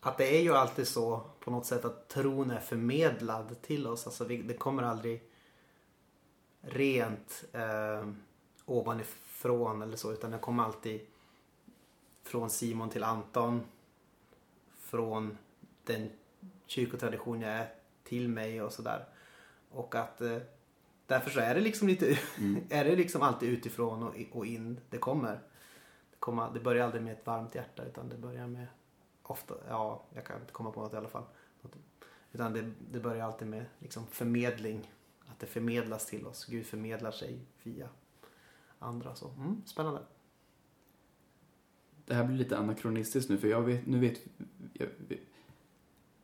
Att 0.01 0.19
det 0.19 0.39
är 0.39 0.43
ju 0.43 0.55
alltid 0.55 0.89
så 0.89 1.21
på 1.41 1.51
något 1.51 1.67
sätt 1.67 1.85
att 1.85 2.09
tron 2.09 2.51
är 2.51 2.61
förmedlad 2.61 3.63
till 3.63 3.87
oss. 3.87 4.07
Alltså 4.07 4.25
vi, 4.25 4.43
det 4.43 4.55
kommer 4.55 4.83
aldrig 4.83 5.23
rent 6.61 7.45
eh, 7.53 8.09
ovanifrån 8.65 9.83
eller 9.83 9.97
så. 9.97 10.13
Utan 10.13 10.31
det 10.31 10.39
kommer 10.39 10.63
alltid 10.63 11.01
från 12.23 12.51
Simon 12.51 12.91
till 12.91 13.05
Anton. 13.05 13.63
Från 14.79 15.39
den 15.85 16.11
kyrkotradition 16.67 17.41
jag 17.41 17.51
är 17.51 17.75
till 18.05 18.29
mig 18.29 18.63
och 18.63 18.73
sådär. 18.73 19.05
Och 19.71 19.95
att 19.95 20.21
eh, 20.21 20.39
därför 21.07 21.31
så 21.31 21.41
är 21.41 21.55
det 21.55 21.61
liksom 21.61 21.89
lite, 21.89 22.07
är 22.71 22.85
det 22.85 22.97
liksom 22.97 23.23
alltid 23.23 23.49
utifrån 23.49 24.03
och, 24.03 24.15
och 24.33 24.47
in 24.47 24.81
det 24.91 24.99
kommer. 24.99 25.41
Det, 26.11 26.17
kommer. 26.19 26.51
det 26.55 26.61
börjar 26.61 26.85
aldrig 26.85 27.03
med 27.03 27.13
ett 27.13 27.27
varmt 27.27 27.55
hjärta 27.55 27.85
utan 27.85 28.09
det 28.09 28.17
börjar 28.17 28.47
med 28.47 28.67
ofta, 29.23 29.55
ja 29.69 30.05
jag 30.15 30.27
kan 30.27 30.41
inte 30.41 30.53
komma 30.53 30.71
på 30.71 30.81
något 30.81 30.95
i 30.95 30.97
alla 30.97 31.09
fall. 31.09 31.25
Utan 32.33 32.53
det, 32.53 32.71
det 32.93 33.01
börjar 33.01 33.27
alltid 33.27 33.49
med 33.49 33.65
liksom 33.79 34.07
förmedling. 34.07 34.93
Att 35.27 35.39
det 35.39 35.47
förmedlas 35.47 36.07
till 36.07 36.27
oss. 36.27 36.47
Gud 36.47 36.67
förmedlar 36.67 37.11
sig 37.11 37.39
via 37.63 37.89
andra. 38.79 39.15
Så, 39.15 39.29
mm, 39.29 39.63
spännande. 39.67 40.03
Det 42.07 42.15
här 42.15 42.25
blir 42.25 42.37
lite 42.37 42.59
anakronistiskt 42.59 43.31
nu 43.31 43.39
för 43.39 43.49
jag 43.49 43.63
vet, 43.63 43.87
nu 43.87 43.99
vet, 43.99 44.21
jag, 44.73 44.89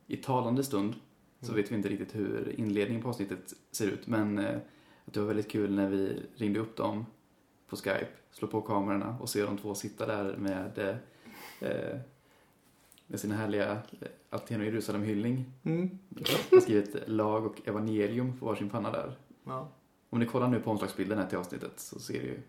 i 0.09 0.17
talande 0.17 0.63
stund 0.63 0.95
så 1.41 1.53
vet 1.53 1.71
vi 1.71 1.75
inte 1.75 1.89
riktigt 1.89 2.15
hur 2.15 2.55
inledningen 2.57 3.03
på 3.03 3.09
avsnittet 3.09 3.53
ser 3.71 3.87
ut 3.87 4.07
men 4.07 4.39
eh, 4.39 4.57
att 5.05 5.13
det 5.13 5.19
var 5.19 5.27
väldigt 5.27 5.51
kul 5.51 5.75
när 5.75 5.89
vi 5.89 6.21
ringde 6.35 6.59
upp 6.59 6.75
dem 6.75 7.05
på 7.67 7.75
Skype, 7.75 8.07
slog 8.31 8.51
på 8.51 8.61
kamerorna 8.61 9.17
och 9.21 9.29
ser 9.29 9.45
de 9.45 9.57
två 9.57 9.75
sitta 9.75 10.05
där 10.05 10.37
med 10.37 10.99
eh, 11.59 11.99
med 13.07 13.19
sin 13.19 13.31
härliga 13.31 13.71
eh, 13.71 14.07
Aten 14.29 14.59
och 14.59 14.65
Jerusalem-hyllning. 14.65 15.45
Mm. 15.63 15.99
har 16.51 16.59
skrivit 16.59 16.95
lag 17.07 17.45
och 17.45 17.67
evangelium 17.67 18.37
på 18.37 18.45
varsin 18.45 18.69
panna 18.69 18.91
där. 18.91 19.15
Ja. 19.43 19.67
Om 20.09 20.19
ni 20.19 20.25
kollar 20.25 20.47
nu 20.47 20.59
på 20.59 20.71
omslagsbilden 20.71 21.17
här 21.17 21.27
till 21.27 21.37
avsnittet 21.37 21.79
så 21.79 21.99
ser 21.99 22.21
du 22.21 22.39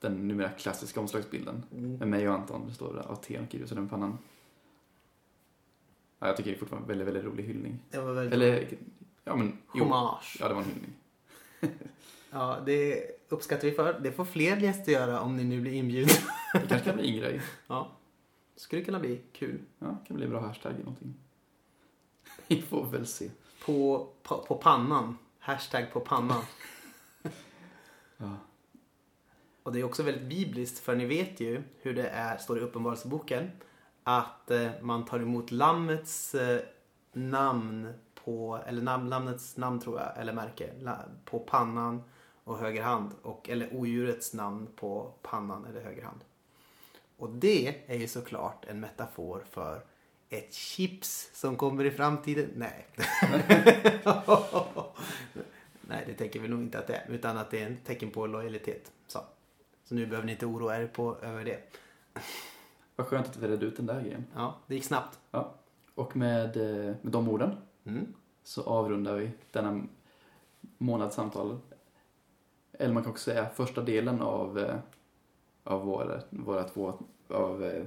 den 0.00 0.28
numera 0.28 0.48
klassiska 0.48 1.00
omslagsbilden. 1.00 1.62
Mm. 1.72 1.96
Med 1.96 2.08
mig 2.08 2.28
och 2.28 2.34
Anton, 2.34 2.66
det 2.66 2.74
står 2.74 3.12
Aten 3.12 3.44
och 3.44 3.54
Jerusalem 3.54 3.88
på 3.88 3.90
pannan. 3.90 4.18
Ja, 6.18 6.26
jag 6.26 6.36
tycker 6.36 6.50
det 6.50 6.56
är 6.56 6.58
fortfarande 6.58 6.84
en 6.84 6.88
väldigt, 6.88 7.08
väldigt 7.08 7.32
rolig 7.32 7.44
hyllning. 7.44 7.78
Det 7.90 7.98
var 7.98 8.12
väldigt 8.12 8.34
Eller, 8.34 8.68
ja 9.24 9.36
men, 9.36 9.58
jo. 9.74 9.84
hommage. 9.84 10.36
Ja, 10.40 10.48
det 10.48 10.54
var 10.54 10.62
en 10.62 10.68
hyllning. 10.68 10.92
Ja, 12.30 12.58
det 12.66 13.04
uppskattar 13.28 13.68
vi 13.68 13.74
för. 13.74 14.00
Det 14.00 14.12
får 14.12 14.24
fler 14.24 14.56
gäster 14.56 14.92
göra 14.92 15.20
om 15.20 15.36
ni 15.36 15.44
nu 15.44 15.60
blir 15.60 15.72
inbjudna. 15.72 16.12
Det 16.52 16.68
kanske 16.68 16.80
kan 16.90 16.96
bli 16.96 17.10
en 17.10 17.16
grej. 17.20 17.42
Ja. 17.66 17.90
Skulle 18.56 18.82
kunna 18.82 19.00
bli 19.00 19.20
kul. 19.32 19.58
Ja, 19.78 19.96
kan 20.06 20.16
bli 20.16 20.24
en 20.24 20.30
bra 20.30 20.40
hashtag 20.40 20.72
eller 20.72 20.84
någonting. 20.84 21.14
Vi 22.48 22.62
får 22.62 22.86
väl 22.86 23.06
se. 23.06 23.30
På, 23.64 24.08
på, 24.22 24.38
på 24.38 24.54
pannan. 24.54 25.18
Hashtag 25.38 25.92
på 25.92 26.00
pannan. 26.00 26.42
Ja. 28.16 28.36
Och 29.62 29.72
det 29.72 29.80
är 29.80 29.84
också 29.84 30.02
väldigt 30.02 30.28
bibliskt 30.28 30.78
för 30.78 30.96
ni 30.96 31.06
vet 31.06 31.40
ju 31.40 31.62
hur 31.80 31.94
det 31.94 32.08
är, 32.08 32.36
står 32.38 32.58
i 32.58 32.60
Uppenbarelseboken, 32.60 33.50
att 34.08 34.50
eh, 34.50 34.70
man 34.80 35.04
tar 35.04 35.20
emot 35.20 35.50
lammets 35.50 36.34
eh, 36.34 36.60
namn 37.12 37.92
på, 38.14 38.60
eller 38.66 38.82
nam, 38.82 39.06
lammets 39.06 39.56
namn 39.56 39.80
tror 39.80 40.00
jag, 40.00 40.18
eller 40.18 40.32
märke, 40.32 40.70
på 41.24 41.38
pannan 41.38 42.02
och 42.44 42.58
höger 42.58 42.82
hand. 42.82 43.10
Och, 43.22 43.48
eller 43.48 43.76
odjurets 43.76 44.34
namn 44.34 44.68
på 44.76 45.14
pannan 45.22 45.64
eller 45.64 45.80
höger 45.80 46.02
hand. 46.02 46.20
Och 47.16 47.30
det 47.30 47.74
är 47.86 47.96
ju 47.96 48.08
såklart 48.08 48.64
en 48.64 48.80
metafor 48.80 49.44
för 49.50 49.84
ett 50.28 50.54
chips 50.54 51.30
som 51.32 51.56
kommer 51.56 51.84
i 51.84 51.90
framtiden. 51.90 52.50
Nej. 52.56 52.86
Nej, 55.80 56.04
det 56.06 56.14
tänker 56.14 56.40
vi 56.40 56.48
nog 56.48 56.60
inte 56.60 56.78
att 56.78 56.86
det 56.86 56.94
är. 56.94 57.06
Utan 57.08 57.38
att 57.38 57.50
det 57.50 57.62
är 57.62 57.66
en 57.66 57.76
tecken 57.76 58.10
på 58.10 58.26
lojalitet. 58.26 58.92
Så, 59.06 59.20
så 59.84 59.94
nu 59.94 60.06
behöver 60.06 60.26
ni 60.26 60.32
inte 60.32 60.46
oroa 60.46 60.82
er 60.82 60.86
på, 60.86 61.16
över 61.22 61.44
det. 61.44 61.74
Vad 62.98 63.06
skönt 63.06 63.26
att 63.26 63.36
vi 63.36 63.48
redde 63.48 63.66
ut 63.66 63.76
den 63.76 63.86
där 63.86 64.00
grejen. 64.00 64.24
Ja, 64.34 64.54
det 64.66 64.74
gick 64.74 64.84
snabbt. 64.84 65.18
Ja. 65.30 65.54
Och 65.94 66.16
med, 66.16 66.56
eh, 66.56 66.94
med 67.02 67.12
de 67.12 67.28
orden 67.28 67.56
Mm. 67.84 68.14
så 68.42 68.62
avrundar 68.62 69.14
vi 69.16 69.30
denna 69.50 69.82
månads 70.78 71.16
samtal. 71.16 71.58
Eller 72.72 72.94
man 72.94 73.02
kan 73.02 73.12
också 73.12 73.30
säga 73.30 73.48
första 73.48 73.80
delen 73.82 74.22
av, 74.22 74.58
eh, 74.58 74.76
av 75.64 75.84
våra, 75.86 76.20
våra 76.30 76.64
två, 76.64 76.98
av, 77.28 77.64
eh, 77.64 77.84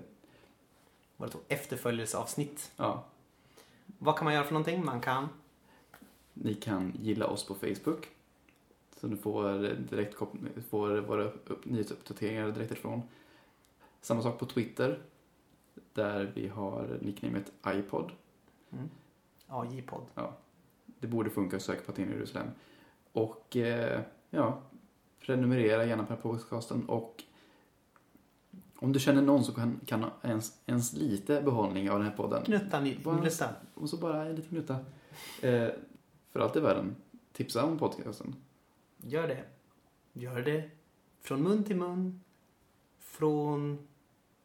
det 1.17 1.25
ett 1.25 1.35
efterföljelseavsnitt. 1.47 2.71
ja, 2.77 3.03
Vad 3.85 4.15
kan 4.17 4.25
man 4.25 4.33
göra 4.33 4.43
för 4.43 4.53
någonting? 4.53 4.85
Man 4.85 5.01
kan 5.01 5.29
ni 6.33 6.53
kan 6.53 6.93
gilla 7.01 7.27
oss 7.27 7.47
på 7.47 7.53
Facebook. 7.55 8.09
Så 8.99 9.07
du 9.07 9.17
får, 9.17 9.59
direkt, 9.89 10.15
får 10.69 10.97
våra 11.01 11.23
upp, 11.23 11.65
nyhetsuppdateringar 11.65 12.51
direkt 12.51 12.71
ifrån. 12.71 13.01
Samma 14.01 14.21
sak 14.21 14.39
på 14.39 14.45
Twitter. 14.45 14.99
Där 15.93 16.31
vi 16.35 16.47
har 16.47 16.97
nicknamet 17.01 17.51
iPod. 17.67 18.11
ja, 19.47 19.65
J-podd. 19.65 20.05
Ja, 20.15 20.37
det 20.99 21.07
borde 21.07 21.29
funka 21.29 21.55
att 21.55 21.61
söka 21.63 21.81
på 21.81 21.91
Aten 21.91 22.09
Jerusalem. 22.09 22.47
Och 23.11 23.57
eh, 23.57 24.01
ja, 24.29 24.61
prenumerera 25.19 25.85
gärna 25.85 26.05
på 26.05 26.15
podcasten 26.15 26.89
och 26.89 27.23
om 28.75 28.93
du 28.93 28.99
känner 28.99 29.21
någon 29.21 29.43
som 29.43 29.55
kan, 29.55 29.79
kan 29.85 30.03
ha 30.03 30.11
ens, 30.23 30.61
ens 30.65 30.93
lite 30.93 31.41
behållning 31.41 31.89
av 31.89 31.99
den 31.99 32.07
här 32.07 32.15
podden. 32.17 32.43
Knutta 32.43 32.85
Vad- 33.03 33.23
lyssna. 33.23 33.49
Och 33.73 33.89
så 33.89 33.97
bara 33.97 34.25
en 34.25 34.35
liten 34.35 34.49
gnutta. 34.51 34.73
Eh, 35.41 35.67
för 36.31 36.39
allt 36.39 36.55
i 36.55 36.59
världen, 36.59 36.95
tipsa 37.33 37.65
om 37.65 37.77
podcasten. 37.77 38.35
Gör 38.97 39.27
det. 39.27 39.43
Gör 40.13 40.41
det. 40.41 40.69
Från 41.21 41.43
mun 41.43 41.63
till 41.63 41.75
mun. 41.75 42.21
Från 42.99 43.87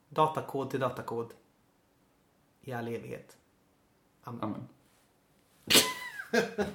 datakod 0.09 0.71
till 0.71 0.81
datakod. 0.81 1.33
I 2.63 2.73
all 2.73 2.89
evighet. 2.89 3.37
Amen. 4.25 4.41
Amen. 4.43 4.69